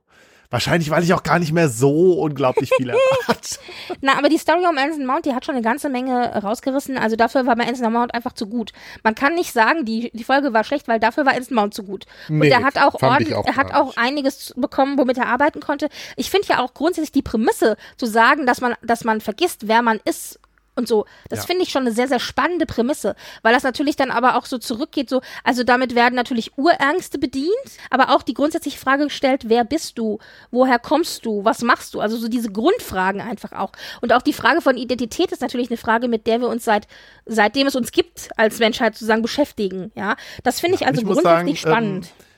Wahrscheinlich, 0.51 0.89
weil 0.89 1.03
ich 1.03 1.13
auch 1.13 1.23
gar 1.23 1.39
nicht 1.39 1.53
mehr 1.53 1.69
so 1.69 2.13
unglaublich 2.21 2.69
viel 2.75 2.89
erwarte. 3.27 3.57
Na, 4.01 4.17
aber 4.17 4.27
die 4.27 4.37
Story 4.37 4.65
um 4.69 4.77
Anson 4.77 5.05
Mount, 5.05 5.25
die 5.25 5.33
hat 5.33 5.45
schon 5.45 5.55
eine 5.55 5.63
ganze 5.63 5.89
Menge 5.89 6.43
rausgerissen. 6.43 6.97
Also 6.97 7.15
dafür 7.15 7.45
war 7.45 7.55
bei 7.55 7.65
Anson 7.65 7.91
Mount 7.91 8.13
einfach 8.13 8.33
zu 8.33 8.47
gut. 8.47 8.73
Man 9.01 9.15
kann 9.15 9.33
nicht 9.33 9.53
sagen, 9.53 9.85
die, 9.85 10.11
die 10.13 10.25
Folge 10.25 10.51
war 10.51 10.65
schlecht, 10.65 10.89
weil 10.89 10.99
dafür 10.99 11.25
war 11.25 11.33
Anson 11.33 11.55
Mount 11.55 11.73
zu 11.73 11.83
gut. 11.83 12.05
Und 12.27 12.39
nee, 12.39 12.49
er 12.49 12.63
hat 12.63 12.77
auch 12.77 13.01
ordentlich, 13.01 13.33
er 13.33 13.55
hat 13.55 13.73
auch 13.73 13.95
einiges 13.95 14.53
bekommen, 14.57 14.97
womit 14.97 15.17
er 15.17 15.27
arbeiten 15.27 15.61
konnte. 15.61 15.87
Ich 16.17 16.29
finde 16.29 16.49
ja 16.49 16.59
auch 16.59 16.73
grundsätzlich 16.73 17.13
die 17.13 17.21
Prämisse 17.21 17.77
zu 17.95 18.05
sagen, 18.05 18.45
dass 18.45 18.59
man, 18.59 18.75
dass 18.81 19.05
man 19.05 19.21
vergisst, 19.21 19.69
wer 19.69 19.81
man 19.81 20.01
ist 20.03 20.37
und 20.75 20.87
so. 20.87 21.05
Das 21.29 21.39
ja. 21.39 21.45
finde 21.45 21.63
ich 21.63 21.69
schon 21.69 21.83
eine 21.83 21.91
sehr, 21.91 22.07
sehr 22.07 22.19
spannende 22.19 22.65
Prämisse, 22.65 23.15
weil 23.41 23.53
das 23.53 23.63
natürlich 23.63 23.95
dann 23.95 24.11
aber 24.11 24.35
auch 24.35 24.45
so 24.45 24.57
zurückgeht, 24.57 25.09
so, 25.09 25.21
also 25.43 25.63
damit 25.63 25.95
werden 25.95 26.15
natürlich 26.15 26.57
Urängste 26.57 27.17
bedient, 27.17 27.51
aber 27.89 28.15
auch 28.15 28.23
die 28.23 28.33
grundsätzliche 28.33 28.77
Frage 28.77 29.05
gestellt, 29.05 29.43
wer 29.47 29.63
bist 29.63 29.97
du? 29.97 30.19
Woher 30.49 30.79
kommst 30.79 31.25
du? 31.25 31.43
Was 31.43 31.61
machst 31.61 31.93
du? 31.93 31.99
Also 31.99 32.17
so 32.17 32.27
diese 32.27 32.51
Grundfragen 32.51 33.21
einfach 33.21 33.51
auch. 33.51 33.71
Und 34.01 34.13
auch 34.13 34.21
die 34.21 34.33
Frage 34.33 34.61
von 34.61 34.77
Identität 34.77 35.31
ist 35.31 35.41
natürlich 35.41 35.69
eine 35.69 35.77
Frage, 35.77 36.07
mit 36.07 36.27
der 36.27 36.41
wir 36.41 36.47
uns 36.47 36.63
seit, 36.63 36.87
seitdem 37.25 37.67
es 37.67 37.75
uns 37.75 37.91
gibt, 37.91 38.29
als 38.37 38.59
Menschheit 38.59 38.95
sozusagen 38.95 39.21
beschäftigen, 39.21 39.91
ja. 39.95 40.15
Das 40.43 40.59
finde 40.59 40.75
ich 40.75 40.87
also 40.87 41.01
ich 41.01 41.05
grundsätzlich 41.05 41.61
sagen, 41.61 41.73
spannend. 41.73 42.05
Ähm 42.05 42.30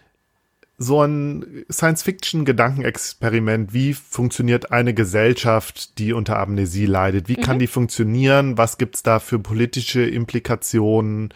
so 0.78 1.04
ein 1.04 1.66
Science-Fiction-Gedankenexperiment. 1.72 3.74
Wie 3.74 3.94
funktioniert 3.94 4.72
eine 4.72 4.94
Gesellschaft, 4.94 5.98
die 6.00 6.14
unter 6.14 6.40
Amnesie 6.40 6.86
leidet? 6.86 7.28
Wie 7.28 7.38
mhm. 7.38 7.42
kann 7.42 7.60
die 7.60 7.68
funktionieren? 7.68 8.58
Was 8.58 8.78
gibt's 8.78 9.04
da 9.04 9.20
für 9.20 9.40
politische 9.40 10.04
Implikationen? 10.04 11.34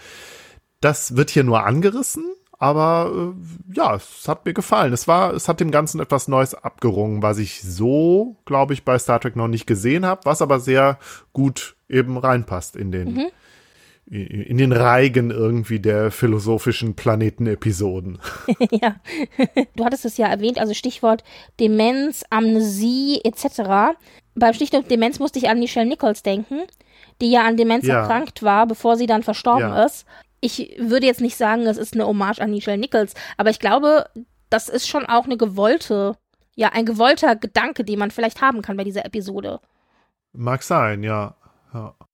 Das 0.81 1.15
wird 1.15 1.29
hier 1.29 1.43
nur 1.43 1.65
angerissen, 1.65 2.25
aber 2.59 3.11
äh, 3.13 3.75
ja, 3.75 3.95
es 3.95 4.27
hat 4.27 4.45
mir 4.45 4.53
gefallen. 4.53 4.93
Es 4.93 5.07
war, 5.07 5.33
es 5.33 5.47
hat 5.47 5.59
dem 5.59 5.71
Ganzen 5.71 5.99
etwas 5.99 6.27
Neues 6.27 6.53
abgerungen, 6.53 7.21
was 7.21 7.37
ich 7.37 7.61
so, 7.61 8.37
glaube 8.45 8.73
ich, 8.73 8.83
bei 8.83 8.97
Star 8.99 9.19
Trek 9.19 9.35
noch 9.35 9.47
nicht 9.47 9.67
gesehen 9.67 10.05
habe, 10.05 10.21
was 10.25 10.41
aber 10.41 10.59
sehr 10.59 10.99
gut 11.33 11.75
eben 11.89 12.17
reinpasst 12.17 12.75
in 12.75 12.91
den 12.91 13.13
mhm 13.13 13.27
in 14.09 14.57
den 14.57 14.71
Reigen 14.71 15.31
irgendwie 15.31 15.79
der 15.79 16.11
philosophischen 16.11 16.95
Planetenepisoden. 16.95 18.19
ja, 18.71 18.95
du 19.75 19.85
hattest 19.85 20.05
es 20.05 20.17
ja 20.17 20.27
erwähnt, 20.27 20.59
also 20.59 20.73
Stichwort 20.73 21.23
Demenz, 21.59 22.23
Amnesie 22.29 23.19
etc. 23.23 23.97
Beim 24.35 24.53
Stichwort 24.53 24.89
Demenz 24.89 25.19
musste 25.19 25.39
ich 25.39 25.49
an 25.49 25.59
Michelle 25.59 25.87
Nichols 25.87 26.23
denken, 26.23 26.61
die 27.21 27.31
ja 27.31 27.45
an 27.45 27.57
Demenz 27.57 27.85
ja. 27.85 28.01
erkrankt 28.01 28.43
war, 28.43 28.65
bevor 28.65 28.95
sie 28.95 29.07
dann 29.07 29.23
verstorben 29.23 29.69
ja. 29.69 29.85
ist. 29.85 30.05
Ich 30.39 30.77
würde 30.79 31.07
jetzt 31.07 31.21
nicht 31.21 31.35
sagen, 31.35 31.63
es 31.63 31.77
ist 31.77 31.93
eine 31.93 32.07
Hommage 32.07 32.39
an 32.39 32.51
Michelle 32.51 32.77
Nichols, 32.77 33.13
aber 33.35 33.49
ich 33.49 33.59
glaube, 33.59 34.05
das 34.49 34.69
ist 34.69 34.87
schon 34.87 35.05
auch 35.05 35.25
eine 35.25 35.35
gewollte, 35.35 36.15
ja, 36.55 36.69
ein 36.69 36.85
gewollter 36.85 37.35
Gedanke, 37.35 37.83
den 37.83 37.99
man 37.99 38.11
vielleicht 38.11 38.41
haben 38.41 38.61
kann 38.61 38.77
bei 38.77 38.85
dieser 38.85 39.05
Episode. 39.05 39.59
Mag 40.31 40.63
sein, 40.63 41.03
ja. 41.03 41.35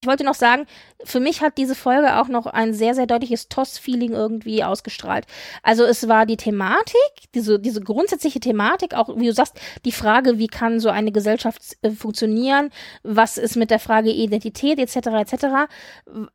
Ich 0.01 0.07
wollte 0.07 0.23
noch 0.25 0.35
sagen, 0.35 0.65
für 1.05 1.19
mich 1.19 1.41
hat 1.41 1.57
diese 1.57 1.75
Folge 1.75 2.19
auch 2.19 2.27
noch 2.27 2.45
ein 2.45 2.73
sehr, 2.73 2.93
sehr 2.93 3.07
deutliches 3.07 3.47
Toss-Feeling 3.47 4.11
irgendwie 4.11 4.63
ausgestrahlt. 4.63 5.25
Also 5.61 5.83
es 5.83 6.07
war 6.07 6.25
die 6.25 6.37
Thematik, 6.37 6.97
diese, 7.33 7.59
diese 7.59 7.81
grundsätzliche 7.81 8.39
Thematik, 8.39 8.95
auch 8.95 9.17
wie 9.17 9.27
du 9.27 9.33
sagst, 9.33 9.59
die 9.85 9.91
Frage, 9.91 10.39
wie 10.39 10.47
kann 10.47 10.79
so 10.79 10.89
eine 10.89 11.11
Gesellschaft 11.11 11.61
äh, 11.81 11.91
funktionieren, 11.91 12.69
was 13.03 13.37
ist 13.37 13.55
mit 13.55 13.71
der 13.71 13.79
Frage 13.79 14.11
Identität 14.11 14.79
etc. 14.79 15.07
etc. 15.07 15.45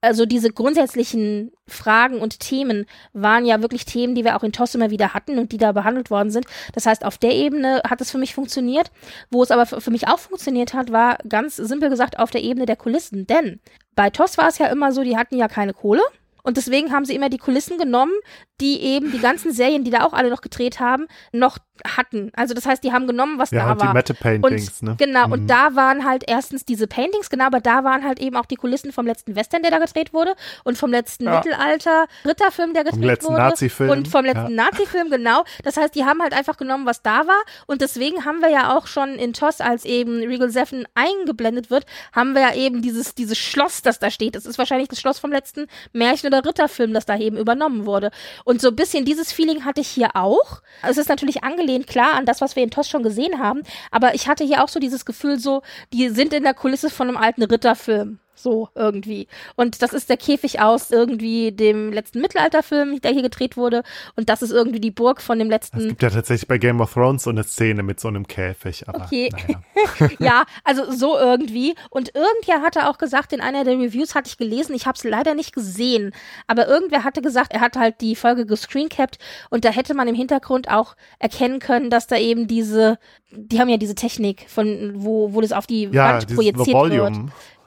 Also 0.00 0.24
diese 0.24 0.50
grundsätzlichen 0.50 1.52
Fragen 1.66 2.20
und 2.20 2.40
Themen 2.40 2.86
waren 3.12 3.44
ja 3.44 3.60
wirklich 3.62 3.84
Themen, 3.84 4.14
die 4.14 4.24
wir 4.24 4.36
auch 4.36 4.42
in 4.42 4.52
TOS 4.52 4.74
immer 4.74 4.90
wieder 4.90 5.14
hatten 5.14 5.38
und 5.38 5.52
die 5.52 5.59
da 5.59 5.72
behandelt 5.72 6.10
worden 6.10 6.30
sind. 6.30 6.46
Das 6.72 6.86
heißt, 6.86 7.05
auf 7.05 7.18
der 7.18 7.32
Ebene 7.32 7.82
hat 7.88 8.00
es 8.00 8.10
für 8.10 8.18
mich 8.18 8.34
funktioniert. 8.34 8.90
Wo 9.30 9.42
es 9.42 9.50
aber 9.50 9.66
für 9.66 9.90
mich 9.90 10.09
auch 10.09 10.18
funktioniert 10.18 10.74
hat, 10.74 10.90
war 10.90 11.18
ganz 11.28 11.56
simpel 11.56 11.90
gesagt 11.90 12.18
auf 12.18 12.30
der 12.30 12.42
Ebene 12.42 12.66
der 12.66 12.76
Kulissen. 12.76 13.17
Denn 13.26 13.60
bei 13.94 14.10
TOS 14.10 14.38
war 14.38 14.48
es 14.48 14.58
ja 14.58 14.66
immer 14.66 14.92
so, 14.92 15.02
die 15.02 15.16
hatten 15.16 15.36
ja 15.36 15.48
keine 15.48 15.72
Kohle. 15.72 16.02
Und 16.42 16.56
deswegen 16.56 16.92
haben 16.92 17.04
sie 17.04 17.14
immer 17.14 17.28
die 17.28 17.38
Kulissen 17.38 17.78
genommen, 17.78 18.14
die 18.60 18.80
eben 18.80 19.12
die 19.12 19.18
ganzen 19.18 19.52
Serien, 19.52 19.84
die 19.84 19.90
da 19.90 20.04
auch 20.04 20.12
alle 20.12 20.30
noch 20.30 20.40
gedreht 20.40 20.80
haben, 20.80 21.06
noch 21.32 21.58
hatten. 21.96 22.30
Also 22.34 22.55
das 22.55 22.66
heißt, 22.66 22.82
die 22.84 22.92
haben 22.92 23.06
genommen, 23.06 23.38
was 23.38 23.50
ja, 23.50 23.60
da 23.60 23.66
halt 23.70 23.80
war. 23.80 23.88
die 23.88 23.94
Meta-Paintings, 23.94 24.80
und, 24.82 24.88
ne? 24.88 24.96
Genau, 24.98 25.26
Mhm. 25.26 25.32
und 25.32 25.46
da 25.48 25.74
waren 25.74 26.05
halt 26.05 26.24
erstens 26.26 26.64
diese 26.64 26.86
Paintings, 26.86 27.30
genau, 27.30 27.44
aber 27.46 27.60
da 27.60 27.84
waren 27.84 28.05
halt 28.05 28.18
eben 28.20 28.36
auch 28.36 28.46
die 28.46 28.56
Kulissen 28.56 28.92
vom 28.92 29.06
letzten 29.06 29.36
Western, 29.36 29.62
der 29.62 29.70
da 29.70 29.78
gedreht 29.78 30.12
wurde 30.12 30.34
und 30.64 30.78
vom 30.78 30.90
letzten 30.90 31.24
Ja. 31.24 31.36
Mittelalter-Ritterfilm, 31.36 32.74
der 32.74 32.84
gedreht 32.84 33.02
letzten 33.05 33.28
wurde. 33.32 33.38
Nazi-Film, 33.42 33.90
Und 33.90 34.09
vom 34.09 34.24
letzten 34.24 34.55
ja. 34.56 34.64
Nazi-Film, 34.64 35.10
genau. 35.10 35.44
Das 35.64 35.76
heißt, 35.76 35.94
die 35.94 36.05
haben 36.05 36.20
halt 36.22 36.32
einfach 36.34 36.56
genommen, 36.56 36.86
was 36.86 37.02
da 37.02 37.26
war 37.26 37.42
und 37.66 37.80
deswegen 37.80 38.24
haben 38.24 38.40
wir 38.40 38.50
ja 38.50 38.76
auch 38.76 38.86
schon 38.86 39.14
in 39.14 39.32
TOS, 39.32 39.60
als 39.60 39.84
eben 39.84 40.18
Regal 40.22 40.50
Seven 40.50 40.86
eingeblendet 40.94 41.70
wird, 41.70 41.84
haben 42.12 42.34
wir 42.34 42.42
ja 42.42 42.55
eben 42.55 42.82
dieses, 42.82 43.14
dieses 43.14 43.38
Schloss, 43.38 43.82
das 43.82 43.98
da 43.98 44.10
steht. 44.10 44.34
Das 44.34 44.46
ist 44.46 44.59
wahrscheinlich 44.59 44.88
das 44.88 45.00
Schloss 45.00 45.18
vom 45.18 45.30
letzten 45.32 45.66
Märchen- 45.92 46.26
oder 46.28 46.44
Ritterfilm, 46.44 46.92
das 46.92 47.06
da 47.06 47.16
eben 47.18 47.36
übernommen 47.36 47.86
wurde. 47.86 48.10
Und 48.44 48.60
so 48.60 48.68
ein 48.68 48.76
bisschen 48.76 49.05
dieses 49.05 49.32
Feeling 49.32 49.64
hatte 49.64 49.80
ich 49.80 49.88
hier 49.88 50.10
auch. 50.14 50.60
Es 50.82 50.96
ist 50.98 51.09
natürlich 51.09 51.42
angelehnt, 51.68 51.86
klar, 51.86 52.14
an 52.14 52.26
das, 52.26 52.40
was 52.40 52.56
wir 52.56 52.62
in 52.62 52.70
TOS 52.70 52.88
schon 52.88 53.02
gesehen 53.02 53.38
haben, 53.38 53.62
aber 53.90 54.14
ich 54.14 54.28
hatte 54.28 54.44
hier 54.44 54.62
auch 54.64 54.68
so 54.68 54.80
dieses 54.80 55.04
Gefühl 55.04 55.38
so, 55.38 55.62
die 55.92 56.08
sind 56.08 56.32
in 56.32 56.42
der 56.44 56.54
Kulisse 56.54 56.90
von 56.90 57.08
einem 57.08 57.16
alten 57.16 57.42
Ritterfilm. 57.42 58.18
So 58.34 58.68
irgendwie. 58.76 59.26
Und 59.56 59.82
das 59.82 59.92
ist 59.92 60.08
der 60.08 60.16
Käfig 60.16 60.60
aus 60.60 60.92
irgendwie 60.92 61.50
dem 61.50 61.92
letzten 61.92 62.20
Mittelalterfilm, 62.20 63.00
der 63.00 63.10
hier 63.10 63.22
gedreht 63.22 63.56
wurde. 63.56 63.82
Und 64.14 64.28
das 64.28 64.42
ist 64.42 64.52
irgendwie 64.52 64.78
die 64.78 64.92
Burg 64.92 65.20
von 65.20 65.40
dem 65.40 65.48
Es 65.48 65.50
letzten. 65.50 65.88
gibt 65.88 66.02
ja 66.04 66.10
tatsächlich 66.10 66.46
bei 66.46 66.56
Game 66.58 66.80
of 66.80 66.92
Thrones 66.92 67.24
so 67.24 67.30
eine 67.30 67.42
Szene 67.42 67.82
mit 67.82 67.98
so 67.98 68.06
einem 68.06 68.28
Käfig, 68.28 68.88
aber 68.88 69.02
Okay. 69.06 69.30
naja. 69.32 69.60
ja, 70.18 70.44
also 70.64 70.90
so 70.92 71.16
irgendwie. 71.18 71.74
Und 71.90 72.14
irgendwer 72.14 72.62
hatte 72.62 72.88
auch 72.88 72.98
gesagt, 72.98 73.32
in 73.32 73.40
einer 73.40 73.64
der 73.64 73.78
Reviews 73.78 74.14
hatte 74.14 74.28
ich 74.28 74.38
gelesen, 74.38 74.74
ich 74.74 74.86
habe 74.86 74.96
es 74.96 75.05
leider 75.05 75.34
nicht 75.34 75.55
gesehen, 75.55 76.12
aber 76.46 76.68
irgendwer 76.68 77.05
hatte 77.05 77.22
gesagt, 77.22 77.52
er 77.52 77.60
hat 77.60 77.76
halt 77.76 78.00
die 78.00 78.16
Folge 78.16 78.46
gescreencapped 78.46 79.18
und 79.50 79.64
da 79.64 79.70
hätte 79.70 79.94
man 79.94 80.09
im 80.09 80.14
Hintergrund 80.14 80.70
auch 80.70 80.96
erkennen 81.18 81.59
können, 81.60 81.90
dass 81.90 82.06
da 82.06 82.16
eben 82.16 82.46
diese, 82.48 82.98
die 83.30 83.60
haben 83.60 83.68
ja 83.68 83.76
diese 83.76 83.94
Technik, 83.94 84.46
von 84.48 84.92
wo, 84.94 85.32
wo 85.34 85.40
das 85.40 85.52
auf 85.52 85.66
die 85.66 85.84
Ja, 85.92 86.14
Wand 86.14 86.34
projiziert 86.34 86.66
wird. 86.66 87.14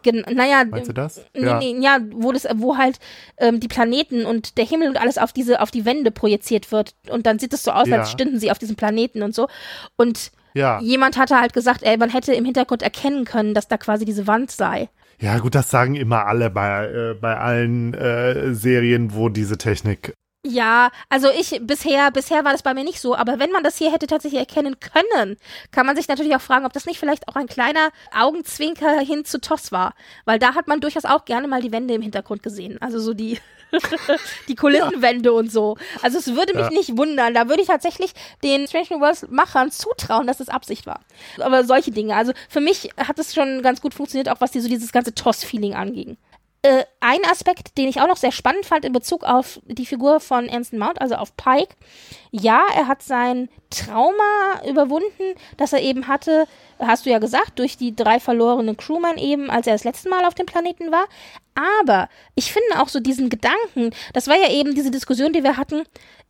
Gen 0.04 0.26
naja, 0.34 0.64
Meinst 0.68 0.90
du 0.90 0.94
das? 0.94 1.22
Nee, 1.36 1.46
Ja. 1.46 1.60
nee, 1.60 1.76
ja, 1.80 2.00
wo 2.12 2.32
das, 2.32 2.48
wo 2.56 2.76
halt 2.78 2.98
ähm, 3.38 3.60
die 3.60 3.68
Planeten 3.68 4.26
und 4.26 4.58
der 4.58 4.66
Himmel 4.66 4.90
und 4.90 4.98
alles 5.00 5.20
auf 5.20 5.32
diese, 5.32 5.62
auf 5.62 5.70
die 5.70 5.86
Wände 5.86 6.10
projiziert 6.10 6.72
wird. 6.72 6.96
Und 7.12 7.28
dann 7.28 7.38
sieht 7.38 7.54
es 7.54 7.64
so 7.64 7.70
aus, 7.70 7.88
Ja. 7.88 8.00
als 8.00 8.10
stünden 8.12 8.40
sie 8.40 8.50
auf 8.50 8.58
diesem 8.58 8.76
Planeten 8.76 9.22
und 9.22 9.36
so. 9.36 9.48
Und 9.98 10.32
Ja. 10.54 10.80
jemand 10.82 11.18
hatte 11.18 11.40
halt 11.40 11.54
gesagt, 11.54 11.84
ey, 11.84 11.98
man 11.98 12.10
hätte 12.10 12.34
im 12.34 12.46
Hintergrund 12.46 12.82
erkennen 12.82 13.26
können, 13.26 13.54
dass 13.54 13.68
da 13.68 13.78
quasi 13.78 14.06
diese 14.06 14.28
Wand 14.28 14.52
sei. 14.52 14.90
Ja, 15.20 15.38
gut, 15.38 15.54
das 15.54 15.70
sagen 15.70 15.96
immer 15.96 16.26
alle 16.26 16.50
bei, 16.50 16.86
äh, 16.86 17.14
bei 17.14 17.38
allen 17.38 17.94
äh, 17.94 18.54
Serien, 18.54 19.14
wo 19.14 19.30
diese 19.30 19.58
Technik. 19.58 20.14
Ja, 20.44 20.90
also 21.08 21.30
ich 21.30 21.60
bisher, 21.62 22.10
bisher 22.10 22.44
war 22.44 22.52
das 22.52 22.64
bei 22.64 22.74
mir 22.74 22.84
nicht 22.84 23.00
so, 23.00 23.16
aber 23.16 23.38
wenn 23.38 23.52
man 23.52 23.64
das 23.64 23.78
hier 23.78 23.92
hätte 23.92 24.08
tatsächlich 24.08 24.40
erkennen 24.40 24.78
können, 24.80 25.38
kann 25.70 25.86
man 25.86 25.96
sich 25.96 26.08
natürlich 26.08 26.36
auch 26.36 26.42
fragen, 26.42 26.66
ob 26.66 26.74
das 26.74 26.88
nicht 26.88 27.00
vielleicht 27.00 27.28
auch 27.28 27.36
ein 27.36 27.46
kleiner 27.46 27.92
Augenzwinker 28.12 29.00
hin 29.02 29.24
zu 29.24 29.40
Toss 29.40 29.72
war, 29.72 29.94
weil 30.26 30.40
da 30.40 30.56
hat 30.56 30.68
man 30.68 30.82
durchaus 30.82 31.06
auch 31.06 31.26
gerne 31.26 31.48
mal 31.48 31.62
die 31.62 31.72
Wände 31.72 31.94
im 31.94 32.02
Hintergrund 32.02 32.42
gesehen, 32.42 32.82
also 32.82 33.00
so 33.00 33.14
die 33.14 33.38
die 34.48 34.56
Kulissenwände 34.56 35.32
und 35.34 35.52
so. 35.52 35.78
Also 36.02 36.18
es 36.18 36.36
würde 36.36 36.54
mich 36.54 36.66
Ja. 36.66 36.70
nicht 36.70 36.98
wundern, 36.98 37.34
da 37.34 37.48
würde 37.50 37.62
ich 37.62 37.68
tatsächlich 37.68 38.12
den 38.44 38.68
Strange 38.68 38.88
New 38.92 39.00
Worlds 39.00 39.28
Machern 39.30 39.72
zutrauen, 39.72 40.28
dass 40.28 40.38
das 40.38 40.50
Absicht 40.50 40.86
war. 40.86 41.02
Aber 41.40 41.64
solche 41.64 41.92
Dinge, 41.92 42.16
also 42.16 42.34
für 42.50 42.62
mich 42.62 42.90
hat 42.98 43.20
es 43.20 43.34
schon 43.34 43.62
ganz 43.62 43.82
gut 43.82 43.94
funktioniert, 43.94 44.30
auch 44.30 44.42
was 44.42 44.52
die, 44.52 44.60
so 44.60 44.68
dieses 44.70 44.92
ganze 44.92 45.14
Toss-Feeling 45.16 45.74
anging. 45.74 46.18
Äh, 46.64 46.86
ein 47.00 47.26
Aspekt, 47.26 47.76
den 47.80 47.88
ich 47.88 48.02
auch 48.02 48.08
noch 48.08 48.18
sehr 48.18 48.32
spannend 48.32 48.68
fand 48.68 48.86
in 48.86 48.94
Bezug 48.94 49.24
auf 49.24 49.60
die 49.66 49.86
Figur 49.86 50.20
von 50.20 50.48
Anson 50.48 50.78
Mount, 50.78 51.02
also 51.02 51.16
auf 51.16 51.36
Pike. 51.36 51.76
Ja, 52.30 52.64
er 52.76 52.88
hat 52.88 53.02
sein 53.02 53.50
Trauma 53.72 54.62
überwunden, 54.70 55.34
das 55.58 55.74
er 55.74 55.82
eben 55.82 56.08
hatte, 56.08 56.48
hast 56.78 57.08
du 57.08 57.10
ja 57.10 57.18
gesagt, 57.18 57.58
durch 57.58 57.78
die 57.78 57.96
drei 57.96 58.20
verlorenen 58.20 58.78
Crewmen 58.78 59.18
eben, 59.18 59.50
als 59.50 59.66
er 59.66 59.74
das 59.74 59.86
letzte 59.86 60.10
Mal 60.10 60.24
auf 60.24 60.36
dem 60.36 60.46
Planeten 60.46 60.92
war. 60.92 61.06
Aber 61.56 62.10
ich 62.36 62.54
finde 62.54 62.80
auch 62.80 62.90
so 62.90 63.00
diesen 63.00 63.30
Gedanken, 63.30 63.90
das 64.14 64.28
war 64.28 64.38
ja 64.38 64.52
eben 64.52 64.76
diese 64.76 64.92
Diskussion, 64.92 65.34
die 65.34 65.44
wir 65.44 65.58
hatten, 65.58 65.82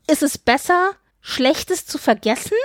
ist 0.10 0.24
es 0.24 0.38
besser, 0.38 0.91
Schlechtes 1.20 1.86
zu 1.86 1.98
vergessen? 1.98 2.58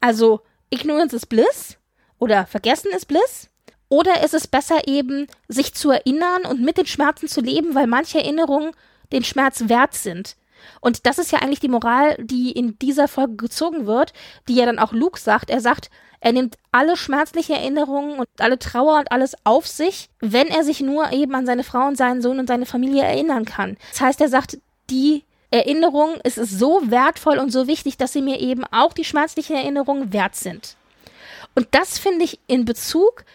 Also 0.00 0.40
Ignorance 0.70 1.16
is 1.16 1.26
Bliss 1.26 1.78
oder 2.18 2.46
Vergessen 2.46 2.92
ist 2.92 3.06
Bliss? 3.06 3.48
Oder 3.92 4.24
ist 4.24 4.32
es 4.32 4.46
besser 4.46 4.88
eben, 4.88 5.26
sich 5.48 5.74
zu 5.74 5.90
erinnern 5.90 6.46
und 6.48 6.62
mit 6.62 6.78
den 6.78 6.86
Schmerzen 6.86 7.28
zu 7.28 7.42
leben, 7.42 7.74
weil 7.74 7.86
manche 7.86 8.20
Erinnerungen 8.20 8.70
den 9.12 9.22
Schmerz 9.22 9.64
wert 9.66 9.92
sind? 9.92 10.36
Und 10.80 11.04
das 11.04 11.18
ist 11.18 11.30
ja 11.30 11.40
eigentlich 11.40 11.60
die 11.60 11.68
Moral, 11.68 12.16
die 12.18 12.52
in 12.52 12.78
dieser 12.78 13.06
Folge 13.06 13.36
gezogen 13.36 13.84
wird, 13.84 14.14
die 14.48 14.54
ja 14.54 14.64
dann 14.64 14.78
auch 14.78 14.92
Luke 14.92 15.20
sagt. 15.20 15.50
Er 15.50 15.60
sagt, 15.60 15.90
er 16.20 16.32
nimmt 16.32 16.56
alle 16.70 16.96
schmerzlichen 16.96 17.54
Erinnerungen 17.54 18.18
und 18.18 18.28
alle 18.38 18.58
Trauer 18.58 18.98
und 18.98 19.12
alles 19.12 19.36
auf 19.44 19.66
sich, 19.66 20.08
wenn 20.20 20.48
er 20.48 20.64
sich 20.64 20.80
nur 20.80 21.12
eben 21.12 21.34
an 21.34 21.44
seine 21.44 21.62
Frau 21.62 21.86
und 21.86 21.98
seinen 21.98 22.22
Sohn 22.22 22.38
und 22.38 22.46
seine 22.46 22.64
Familie 22.64 23.02
erinnern 23.02 23.44
kann. 23.44 23.76
Das 23.90 24.00
heißt, 24.00 24.22
er 24.22 24.30
sagt, 24.30 24.56
die 24.88 25.22
Erinnerung 25.50 26.14
ist 26.24 26.36
so 26.36 26.80
wertvoll 26.86 27.36
und 27.36 27.52
so 27.52 27.66
wichtig, 27.66 27.98
dass 27.98 28.14
sie 28.14 28.22
mir 28.22 28.40
eben 28.40 28.64
auch 28.64 28.94
die 28.94 29.04
schmerzlichen 29.04 29.54
Erinnerungen 29.54 30.14
wert 30.14 30.34
sind. 30.34 30.76
Und 31.54 31.68
das 31.72 31.98
finde 31.98 32.24
ich 32.24 32.40
in 32.46 32.64
Bezug 32.64 33.26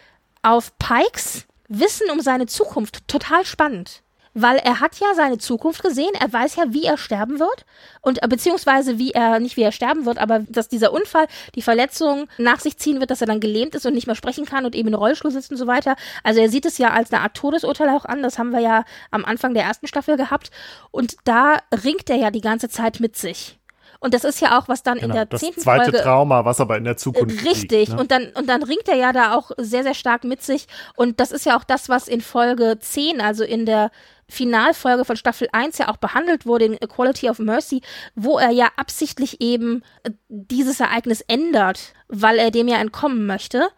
auf 0.42 0.76
Pikes 0.78 1.46
Wissen 1.68 2.10
um 2.10 2.20
seine 2.20 2.46
Zukunft 2.46 3.06
total 3.08 3.44
spannend. 3.44 4.02
Weil 4.34 4.58
er 4.58 4.80
hat 4.80 5.00
ja 5.00 5.14
seine 5.14 5.38
Zukunft 5.38 5.82
gesehen, 5.82 6.12
er 6.18 6.32
weiß 6.32 6.56
ja, 6.56 6.64
wie 6.68 6.84
er 6.84 6.96
sterben 6.96 7.40
wird 7.40 7.64
und 8.02 8.22
äh, 8.22 8.28
beziehungsweise 8.28 8.98
wie 8.98 9.10
er, 9.10 9.40
nicht 9.40 9.56
wie 9.56 9.62
er 9.62 9.72
sterben 9.72 10.04
wird, 10.04 10.18
aber 10.18 10.40
dass 10.40 10.68
dieser 10.68 10.92
Unfall 10.92 11.26
die 11.54 11.62
Verletzung 11.62 12.28
nach 12.36 12.60
sich 12.60 12.78
ziehen 12.78 13.00
wird, 13.00 13.10
dass 13.10 13.20
er 13.20 13.26
dann 13.26 13.40
gelähmt 13.40 13.74
ist 13.74 13.84
und 13.84 13.94
nicht 13.94 14.06
mehr 14.06 14.14
sprechen 14.14 14.44
kann 14.44 14.64
und 14.64 14.76
eben 14.76 14.88
in 14.88 14.94
Rollstuhl 14.94 15.30
sitzt 15.30 15.50
und 15.50 15.56
so 15.56 15.66
weiter. 15.66 15.96
Also 16.22 16.40
er 16.40 16.50
sieht 16.50 16.66
es 16.66 16.78
ja 16.78 16.90
als 16.90 17.12
eine 17.12 17.22
Art 17.22 17.34
Todesurteil 17.34 17.88
auch 17.88 18.04
an, 18.04 18.22
das 18.22 18.38
haben 18.38 18.50
wir 18.50 18.60
ja 18.60 18.84
am 19.10 19.24
Anfang 19.24 19.54
der 19.54 19.64
ersten 19.64 19.88
Staffel 19.88 20.16
gehabt 20.16 20.50
und 20.90 21.16
da 21.24 21.58
ringt 21.84 22.08
er 22.08 22.16
ja 22.16 22.30
die 22.30 22.42
ganze 22.42 22.68
Zeit 22.68 23.00
mit 23.00 23.16
sich. 23.16 23.57
Und 24.00 24.14
das 24.14 24.22
ist 24.24 24.40
ja 24.40 24.58
auch, 24.58 24.68
was 24.68 24.82
dann 24.82 24.96
in 24.98 25.02
Genau, 25.02 25.14
der 25.14 25.26
das 25.26 25.40
zehnten 25.40 25.60
zweite 25.60 25.84
Folge 25.90 26.02
Trauma, 26.02 26.44
was 26.44 26.60
aber 26.60 26.76
in 26.76 26.84
der 26.84 26.96
Zukunft 26.96 27.44
Richtig. 27.44 27.70
liegt. 27.70 27.92
Ne? 27.92 27.98
Und 27.98 28.10
dann, 28.12 28.28
und 28.34 28.48
dann 28.48 28.62
ringt 28.62 28.88
er 28.88 28.96
ja 28.96 29.12
da 29.12 29.34
auch 29.34 29.50
sehr, 29.58 29.82
sehr 29.82 29.94
stark 29.94 30.22
mit 30.24 30.42
sich. 30.42 30.68
Und 30.94 31.18
das 31.18 31.32
ist 31.32 31.44
ja 31.46 31.58
auch 31.58 31.64
das, 31.64 31.88
was 31.88 32.06
in 32.06 32.20
Folge 32.20 32.78
10, 32.78 33.20
also 33.20 33.42
in 33.42 33.66
der 33.66 33.90
Finalfolge 34.28 35.04
von 35.04 35.16
Staffel 35.16 35.48
1 35.52 35.78
ja 35.78 35.88
auch 35.88 35.96
behandelt 35.96 36.46
wurde, 36.46 36.66
in 36.66 36.74
Equality 36.74 37.28
of 37.28 37.38
Mercy, 37.38 37.80
wo 38.14 38.38
er 38.38 38.50
ja 38.50 38.68
absichtlich 38.76 39.40
eben 39.40 39.82
äh, 40.04 40.10
dieses 40.28 40.80
Ereignis 40.80 41.22
ändert, 41.22 41.94
weil 42.08 42.38
er 42.38 42.50
dem 42.50 42.68
ja 42.68 42.78
entkommen 42.78 43.26
möchte. 43.26 43.68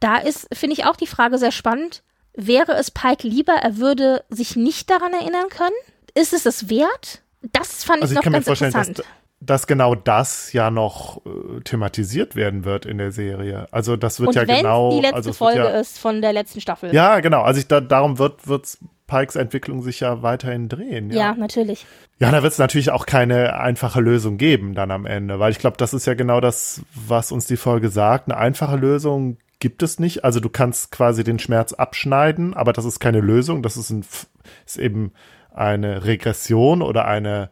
Da 0.00 0.18
ist, 0.18 0.46
finde 0.54 0.74
ich 0.74 0.84
auch 0.84 0.96
die 0.96 1.06
Frage 1.06 1.38
sehr 1.38 1.52
spannend. 1.52 2.02
Wäre 2.34 2.74
es 2.74 2.90
Pike 2.90 3.26
lieber, 3.26 3.54
er 3.54 3.78
würde 3.78 4.24
sich 4.28 4.54
nicht 4.56 4.90
daran 4.90 5.12
erinnern 5.14 5.48
können? 5.48 5.74
Ist 6.14 6.32
es 6.32 6.46
es 6.46 6.68
wert? 6.68 7.22
Das 7.52 7.84
fand 7.84 8.02
Also 8.02 8.12
ich 8.12 8.12
ich 8.12 8.16
noch 8.16 8.22
kann 8.22 8.32
mir 8.32 8.38
ganz 8.38 8.46
vorstellen, 8.46 8.72
dass, 8.72 8.88
interessant. 8.88 9.08
dass 9.08 9.23
genau 9.66 9.94
das 9.94 10.52
ja 10.52 10.70
noch 10.70 11.24
äh, 11.26 11.60
thematisiert 11.60 12.36
werden 12.36 12.64
wird 12.64 12.86
in 12.86 12.98
der 12.98 13.12
Serie. 13.12 13.66
Also 13.70 13.96
das 13.96 14.20
wird 14.20 14.28
Und 14.28 14.34
ja 14.36 14.44
genau. 14.44 14.90
die 14.90 15.00
letzte 15.00 15.16
also 15.16 15.32
Folge 15.32 15.58
ja, 15.58 15.68
ist 15.80 15.98
von 15.98 16.22
der 16.22 16.32
letzten 16.32 16.60
Staffel. 16.60 16.94
Ja, 16.94 17.20
genau. 17.20 17.42
Also 17.42 17.60
ich, 17.60 17.68
da, 17.68 17.80
darum 17.80 18.18
wird 18.18 18.46
wird 18.48 18.78
Pikes 19.06 19.36
Entwicklung 19.36 19.82
sich 19.82 20.00
ja 20.00 20.22
weiterhin 20.22 20.68
drehen. 20.68 21.10
ja 21.10 21.16
Ja, 21.16 21.34
natürlich. 21.34 21.86
ja 22.18 22.30
da 22.30 22.42
wird 22.42 22.52
es 22.52 22.58
natürlich 22.58 22.90
auch 22.90 23.06
keine 23.06 23.58
einfache 23.58 24.00
Lösung 24.00 24.38
geben 24.38 24.74
dann 24.74 24.90
am 24.90 25.06
Ende, 25.06 25.38
weil 25.38 25.52
ich 25.52 25.58
glaube, 25.58 25.76
das 25.76 25.92
ist 25.92 26.06
ja 26.06 26.14
genau 26.14 26.40
das, 26.40 26.82
was 26.94 27.30
uns 27.30 27.46
die 27.46 27.56
Folge 27.56 27.90
sagt. 27.90 28.28
Eine 28.28 28.38
einfache 28.38 28.76
Lösung 28.76 29.36
gibt 29.60 29.82
es 29.82 29.98
nicht. 29.98 30.24
Also 30.24 30.40
du 30.40 30.48
kannst 30.48 30.90
quasi 30.90 31.22
den 31.22 31.38
Schmerz 31.38 31.72
abschneiden, 31.72 32.54
aber 32.54 32.72
das 32.72 32.84
ist 32.84 32.98
keine 32.98 33.20
Lösung. 33.20 33.62
Das 33.62 33.76
ist, 33.76 33.90
ein, 33.90 34.04
ist 34.66 34.78
eben 34.78 35.12
eine 35.52 36.04
Regression 36.04 36.82
oder 36.82 37.06
eine 37.06 37.50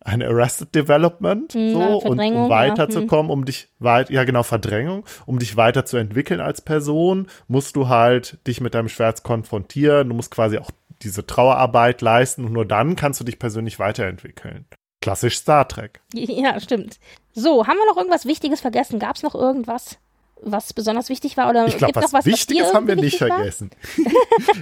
eine 0.00 0.26
Arrested 0.28 0.74
Development 0.74 1.52
Hm, 1.52 1.72
so 1.72 1.98
und 1.98 2.18
um 2.18 2.34
ja, 2.34 2.48
weiterzukommen, 2.48 3.30
um 3.30 3.44
dich 3.44 3.68
weit 3.78 4.10
ja 4.10 4.24
genau 4.24 4.42
Verdrängung, 4.42 5.04
um 5.26 5.38
dich 5.38 5.56
weiterzuentwickeln 5.56 6.40
als 6.40 6.60
Person, 6.60 7.26
musst 7.46 7.76
du 7.76 7.88
halt 7.88 8.38
dich 8.46 8.60
mit 8.60 8.74
deinem 8.74 8.88
Schmerz 8.88 9.22
konfrontieren, 9.22 10.08
du 10.08 10.14
musst 10.14 10.30
quasi 10.30 10.58
auch 10.58 10.70
diese 11.02 11.26
Trauerarbeit 11.26 12.00
leisten 12.00 12.44
und 12.44 12.52
nur 12.52 12.64
dann 12.64 12.96
kannst 12.96 13.20
du 13.20 13.24
dich 13.24 13.38
persönlich 13.38 13.78
weiterentwickeln. 13.78 14.64
Klassisch 15.00 15.36
Star 15.36 15.68
Trek. 15.68 16.00
Ja, 16.14 16.58
stimmt. 16.60 16.98
So, 17.32 17.66
haben 17.66 17.76
wir 17.76 17.86
noch 17.86 17.96
irgendwas 17.96 18.26
Wichtiges 18.26 18.60
vergessen? 18.60 18.98
Gab 18.98 19.16
es 19.16 19.22
noch 19.22 19.34
irgendwas, 19.34 19.98
was 20.42 20.72
besonders 20.72 21.08
wichtig 21.08 21.36
war? 21.36 21.48
Oder 21.50 21.66
Ich 21.66 21.76
glaube, 21.76 21.92
gibt's 21.92 22.04
was, 22.04 22.12
noch 22.12 22.18
was 22.18 22.26
Wichtiges 22.26 22.68
was 22.68 22.74
haben 22.74 22.88
wir 22.88 22.96
nicht 22.96 23.18
vergessen. 23.18 23.70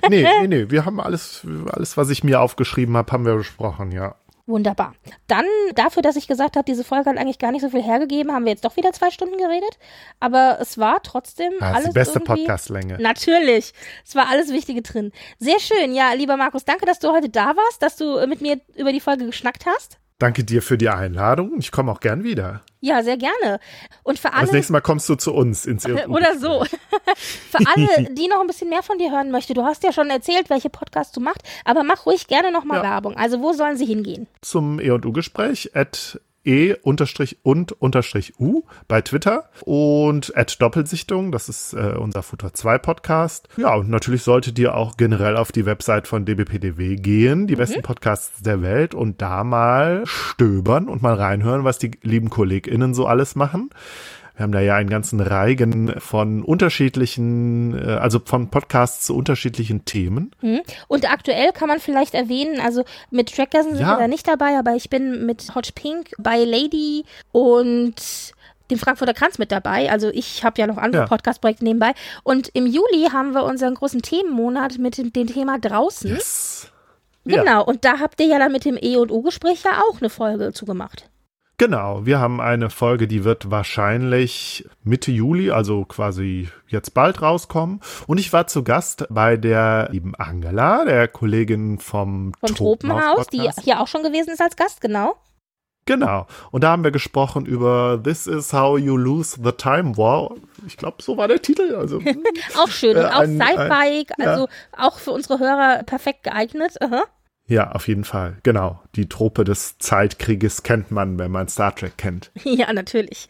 nee, 0.09 0.27
nee, 0.41 0.47
nee, 0.47 0.67
wir 0.71 0.85
haben 0.85 1.01
alles, 1.01 1.47
alles, 1.71 1.97
was 1.97 2.11
ich 2.11 2.23
mir 2.23 2.41
aufgeschrieben 2.41 2.97
habe, 2.97 3.13
haben 3.13 3.25
wir 3.25 3.37
besprochen, 3.37 3.93
ja. 3.93 4.15
Wunderbar. 4.47 4.95
Dann 5.27 5.45
dafür, 5.75 6.03
dass 6.03 6.15
ich 6.15 6.29
gesagt 6.29 6.57
habe, 6.57 6.65
diese 6.65 6.85
Folge 6.85 7.11
hat 7.11 7.19
eigentlich 7.19 7.41
gar 7.41 7.51
nicht 7.51 7.63
so 7.63 7.71
viel 7.71 7.83
hergegeben, 7.83 8.33
haben 8.33 8.45
wir 8.45 8.53
jetzt 8.53 8.65
doch 8.65 8.77
wieder 8.77 8.93
zwei 8.93 9.11
Stunden 9.11 9.37
geredet. 9.37 9.79
Aber 10.21 10.59
es 10.61 10.79
war 10.79 11.03
trotzdem 11.03 11.53
Das 11.59 11.75
alles 11.75 11.87
ist 11.89 11.89
die 11.89 11.99
beste 11.99 12.21
Podcastlänge. 12.21 12.97
Natürlich. 13.01 13.73
Es 14.05 14.15
war 14.15 14.29
alles 14.29 14.53
Wichtige 14.53 14.83
drin. 14.83 15.11
Sehr 15.41 15.59
schön. 15.59 15.95
Ja, 15.95 16.13
lieber 16.13 16.37
Markus, 16.37 16.65
danke, 16.65 16.87
dass 16.87 17.01
du 17.01 17.11
heute 17.11 17.29
da 17.29 17.57
warst, 17.57 17.83
dass 17.83 17.97
du 17.97 18.25
mit 18.29 18.41
mir 18.41 18.61
über 18.77 18.93
die 18.93 19.01
Folge 19.01 19.27
geschnackt 19.27 19.67
hast. 19.67 19.99
Danke 20.19 20.45
dir 20.45 20.63
für 20.63 20.79
die 20.79 20.89
Einladung. 20.89 21.59
Ich 21.59 21.71
komme 21.71 21.93
auch 21.93 22.01
gern 22.01 22.25
wieder. 22.25 22.63
Ja, 22.81 23.03
sehr 23.03 23.19
gerne. 23.19 23.61
Und 24.03 24.19
für 24.19 24.33
alle. 24.33 24.47
Das 24.47 24.53
nächste 24.53 24.73
Mal 24.73 24.81
kommst 24.81 25.09
du 25.11 25.15
zu 25.17 25.35
uns 25.35 25.67
ins 25.67 25.85
EU. 25.85 26.07
Oder 26.09 26.39
so. 26.39 26.65
Für 27.51 27.59
alle, 27.75 28.09
die 28.15 28.29
noch 28.29 28.41
ein 28.41 28.47
bisschen 28.47 28.69
mehr 28.69 28.83
von 28.83 28.99
dir 28.99 29.11
hören 29.11 29.31
möchte, 29.31 29.55
du 29.55 29.63
hast 29.65 29.83
ja 29.83 29.93
schon 29.93 30.11
erzählt, 30.11 30.51
welche 30.51 30.71
Podcasts 30.71 31.13
du 31.13 31.21
machst, 31.21 31.41
aber 31.65 31.83
mach 31.83 32.05
ruhig 32.07 32.27
gerne 32.27 32.51
nochmal 32.53 32.79
Ja. 32.79 32.83
Werbung. 32.85 33.17
Also 33.17 33.41
wo 33.41 33.53
sollen 33.53 33.77
sie 33.77 33.87
hingehen? 33.87 34.27
Zum 34.43 34.79
E&U-Gespräch 34.81 35.71
at 35.75 36.21
e-und-u 36.47 37.95
bei 38.89 39.01
Twitter 39.03 39.51
und 39.63 40.37
at 40.37 40.63
Doppelsichtung, 40.63 41.33
das 41.33 41.49
ist 41.49 41.73
äh, 41.75 41.95
unser 41.99 42.23
Futter 42.23 42.55
2 42.55 42.79
Podcast. 42.79 43.49
Ja, 43.57 43.75
und 43.75 43.91
natürlich 43.91 44.23
solltet 44.23 44.59
ihr 44.59 44.75
auch 44.75 44.97
generell 44.97 45.37
auf 45.37 45.53
die 45.53 45.67
Website 45.67 46.07
von 46.07 46.25
DBPDW 46.25 46.97
gehen, 46.97 47.47
die 47.47 47.57
besten 47.57 47.83
Podcasts 47.83 48.43
der 48.43 48.63
Welt 48.63 48.95
und 48.95 49.21
da 49.21 49.45
mal 49.45 50.05
stöbern 50.07 50.89
und 50.89 51.03
mal 51.03 51.15
reinhören, 51.15 51.65
was 51.65 51.79
die 51.79 51.93
lieben 52.03 52.31
KollegInnen 52.31 52.95
so 52.95 53.07
alles 53.07 53.35
machen. 53.35 53.71
Wir 54.37 54.43
haben 54.43 54.53
da 54.53 54.61
ja 54.61 54.77
einen 54.77 54.91
ganzen 54.91 55.21
Reigen 55.21 55.99
von 55.99 56.43
unterschiedlichen, 56.43 57.77
äh, 57.77 57.93
also 57.93 58.21
von 58.25 58.51
Podcasts 58.51 59.07
zu 59.07 59.17
unterschiedlichen 59.17 59.85
Themen. 59.87 60.31
Hm? 60.41 60.61
Und 60.89 61.11
aktuell 61.11 61.53
kann 61.53 61.69
man 61.69 61.81
vielleicht 61.81 62.15
erwähnen, 62.15 62.61
also 62.61 62.85
mit 63.11 63.35
Trackgassen 63.35 63.73
sind 63.73 63.81
Ja. 63.81 63.95
wir 63.95 63.99
da 64.01 64.09
nicht 64.09 64.29
dabei, 64.29 64.59
aber 64.59 64.75
ich 64.75 64.91
bin 64.91 65.25
mit 65.27 65.55
Hot 65.55 65.75
Pink 65.75 66.11
bei 66.19 66.45
Lady 66.45 67.05
und 67.33 67.95
dem 68.71 68.79
Frankfurter 68.79 69.15
Kranz 69.15 69.39
mit 69.39 69.53
dabei. 69.53 69.91
Also 69.91 70.09
ich 70.09 70.45
habe 70.45 70.61
ja 70.61 70.67
noch 70.67 70.77
andere 70.77 71.03
Ja. 71.03 71.09
Podcast-Projekte 71.09 71.65
nebenbei. 71.65 71.93
Und 72.23 72.49
im 72.53 72.67
Juli 72.67 73.09
haben 73.13 73.33
wir 73.33 73.45
unseren 73.45 73.75
großen 73.75 74.03
Themenmonat 74.03 74.79
mit 74.79 74.99
dem, 74.99 75.13
dem 75.13 75.29
Thema 75.29 75.59
draußen. 75.59 76.11
Yes. 76.11 76.71
Ja. 77.25 77.43
Genau, 77.43 77.65
und 77.65 77.85
da 77.85 77.99
habt 78.01 78.21
ihr 78.21 78.27
ja 78.27 78.39
dann 78.39 78.53
mit 78.53 78.65
dem 78.65 78.77
E 78.81 78.97
und 78.97 79.11
O-Gespräch 79.11 79.63
ja 79.65 79.83
auch 79.89 80.01
eine 80.01 80.11
Folge 80.11 80.53
zugemacht. 80.53 81.09
Genau, 81.59 82.05
wir 82.05 82.19
haben 82.19 82.41
eine 82.43 82.69
Folge, 82.69 83.09
die 83.09 83.25
wird 83.25 83.51
wahrscheinlich 83.51 84.69
Mitte 84.85 85.11
Juli, 85.11 85.51
also 85.51 85.87
quasi 85.87 86.49
jetzt 86.69 86.93
bald 86.93 87.23
rauskommen. 87.23 87.81
Und 88.07 88.19
ich 88.19 88.31
war 88.35 88.47
zu 88.47 88.63
Gast 88.63 89.07
bei 89.09 89.39
der 89.39 89.89
lieben 89.91 90.15
Angela, 90.15 90.85
der 90.85 91.09
Kollegin 91.09 91.79
vom, 91.79 92.35
Vom 92.41 92.55
Tropenhaus, 92.55 93.29
die 93.29 93.49
hier 93.63 93.81
auch 93.81 93.89
schon 93.89 94.03
gewesen 94.03 94.31
ist 94.31 94.43
als 94.43 94.57
Gast, 94.57 94.83
genau. 94.83 95.17
Genau. 95.87 96.27
Und 96.51 96.65
da 96.65 96.73
haben 96.73 96.83
wir 96.85 96.91
gesprochen 96.91 97.47
über 97.47 98.01
This 98.03 98.27
is 98.27 98.53
how 98.53 98.77
you 98.77 98.97
lose 98.97 99.39
the 99.43 99.53
time 99.53 99.97
war. 99.97 100.35
Ich 100.67 100.77
glaube, 100.77 101.01
so 101.01 101.17
war 101.17 101.29
der 101.29 101.41
Titel. 101.41 101.77
Also 101.77 102.01
Auch 102.59 102.69
schön. 102.69 102.97
Und 102.97 103.05
Äh, 103.05 103.07
auch 103.07 103.23
Sci-Fi, 103.23 104.07
also 104.21 104.49
auch 104.77 104.99
für 104.99 105.13
unsere 105.13 105.39
Hörer 105.39 105.85
perfekt 105.85 106.25
geeignet. 106.25 106.75
Aha. 106.83 107.05
Ja, 107.49 107.71
auf 107.71 107.87
jeden 107.87 108.03
Fall. 108.05 108.39
Genau. 108.43 108.81
Die 108.97 109.09
Trope 109.09 109.45
des 109.45 109.79
Zeitkrieges 109.79 110.65
kennt 110.65 110.91
man, 110.91 111.19
wenn 111.19 111.31
man 111.31 111.49
Star 111.49 111.75
Trek 111.75 111.97
kennt. 111.97 112.31
Ja, 112.45 112.73
natürlich. 112.73 113.29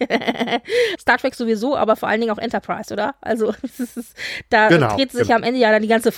Star 1.01 1.19
Trek 1.19 1.35
sowieso, 1.35 1.77
aber 1.77 1.97
vor 1.97 2.09
allen 2.09 2.21
Dingen 2.21 2.33
auch 2.33 2.39
Enterprise, 2.39 2.93
oder? 2.93 3.15
Also 3.21 3.53
ist, 3.63 4.15
da 4.51 4.69
Genau, 4.69 4.95
dreht 4.95 5.13
sich 5.13 5.23
genau. 5.23 5.37
am 5.37 5.43
Ende 5.43 5.59
ja 5.61 5.71
dann 5.71 5.83
die 5.83 5.89
ganze, 5.89 6.13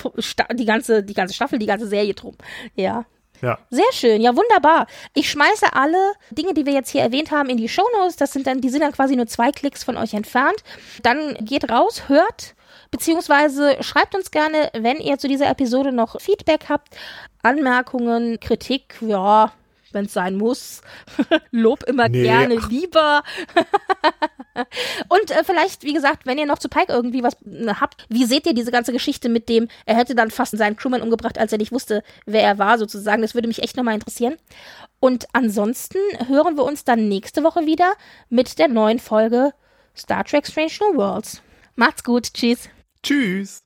die 0.53 0.65
ganze, 0.65 1.03
die 1.03 1.13
ganze 1.13 1.33
Staffel, 1.33 1.59
die 1.59 1.65
ganze 1.65 1.87
Serie 1.87 2.13
drum. 2.13 2.35
Ja. 2.75 3.05
Ja. 3.41 3.57
Sehr 3.69 3.91
schön, 3.93 4.21
ja 4.21 4.35
wunderbar. 4.35 4.85
Ich 5.13 5.29
schmeiße 5.29 5.73
alle 5.73 6.11
Dinge, 6.31 6.53
die 6.53 6.65
wir 6.65 6.73
jetzt 6.73 6.89
hier 6.89 7.01
erwähnt 7.01 7.31
haben, 7.31 7.49
in 7.49 7.57
die 7.57 7.69
Shownotes. 7.69 8.17
Das 8.17 8.33
sind 8.33 8.45
dann, 8.47 8.59
die 8.59 8.69
sind 8.69 8.81
dann 8.81 8.91
quasi 8.91 9.15
nur 9.15 9.27
zwei 9.27 9.51
Klicks 9.51 9.83
von 9.83 9.95
euch 9.97 10.13
entfernt. 10.13 10.61
Dann 11.03 11.35
geht 11.39 11.69
raus, 11.71 12.03
hört, 12.07 12.55
beziehungsweise 12.91 13.77
schreibt 13.81 14.15
uns 14.15 14.31
gerne, 14.31 14.69
wenn 14.73 14.97
ihr 14.97 15.17
zu 15.17 15.27
dieser 15.27 15.49
Episode 15.49 15.91
noch 15.91 16.19
Feedback 16.19 16.65
habt, 16.69 16.95
Anmerkungen, 17.43 18.39
Kritik, 18.39 18.95
ja, 19.01 19.51
wenn 19.91 20.05
es 20.05 20.13
sein 20.13 20.35
muss. 20.35 20.81
Lob 21.51 21.83
immer 21.83 22.09
Nee. 22.09 22.23
gerne 22.23 22.55
lieber. 22.69 23.23
Und 25.07 25.31
äh, 25.31 25.43
vielleicht, 25.43 25.83
wie 25.83 25.93
gesagt, 25.93 26.25
wenn 26.25 26.37
ihr 26.37 26.45
noch 26.45 26.59
zu 26.59 26.69
Pike 26.69 26.91
irgendwie 26.91 27.23
was 27.23 27.33
äh, 27.45 27.73
habt, 27.79 28.05
wie 28.09 28.25
seht 28.25 28.45
ihr 28.45 28.53
diese 28.53 28.71
ganze 28.71 28.91
Geschichte 28.91 29.29
mit 29.29 29.49
dem, 29.49 29.67
er 29.85 29.95
hätte 29.95 30.15
dann 30.15 30.31
fast 30.31 30.55
seinen 30.57 30.75
Crewman 30.75 31.01
umgebracht, 31.01 31.37
als 31.37 31.51
er 31.51 31.57
nicht 31.57 31.71
wusste, 31.71 32.03
wer 32.25 32.43
er 32.43 32.57
war, 32.59 32.77
sozusagen. 32.77 33.21
Das 33.21 33.33
würde 33.33 33.47
mich 33.47 33.63
echt 33.63 33.77
nochmal 33.77 33.95
interessieren. 33.95 34.35
Und 34.99 35.25
ansonsten 35.33 35.97
hören 36.27 36.57
wir 36.57 36.63
uns 36.65 36.83
dann 36.83 37.07
nächste 37.07 37.43
Woche 37.43 37.65
wieder 37.65 37.93
mit 38.29 38.59
der 38.59 38.67
neuen 38.67 38.99
Folge 38.99 39.53
Star 39.95 40.23
Trek 40.23 40.45
Strange 40.45 40.73
New 40.81 40.97
Worlds. 40.97 41.41
Macht's 41.75 42.03
gut, 42.03 42.33
tschüss. 42.33 42.69
Tschüss. 43.03 43.61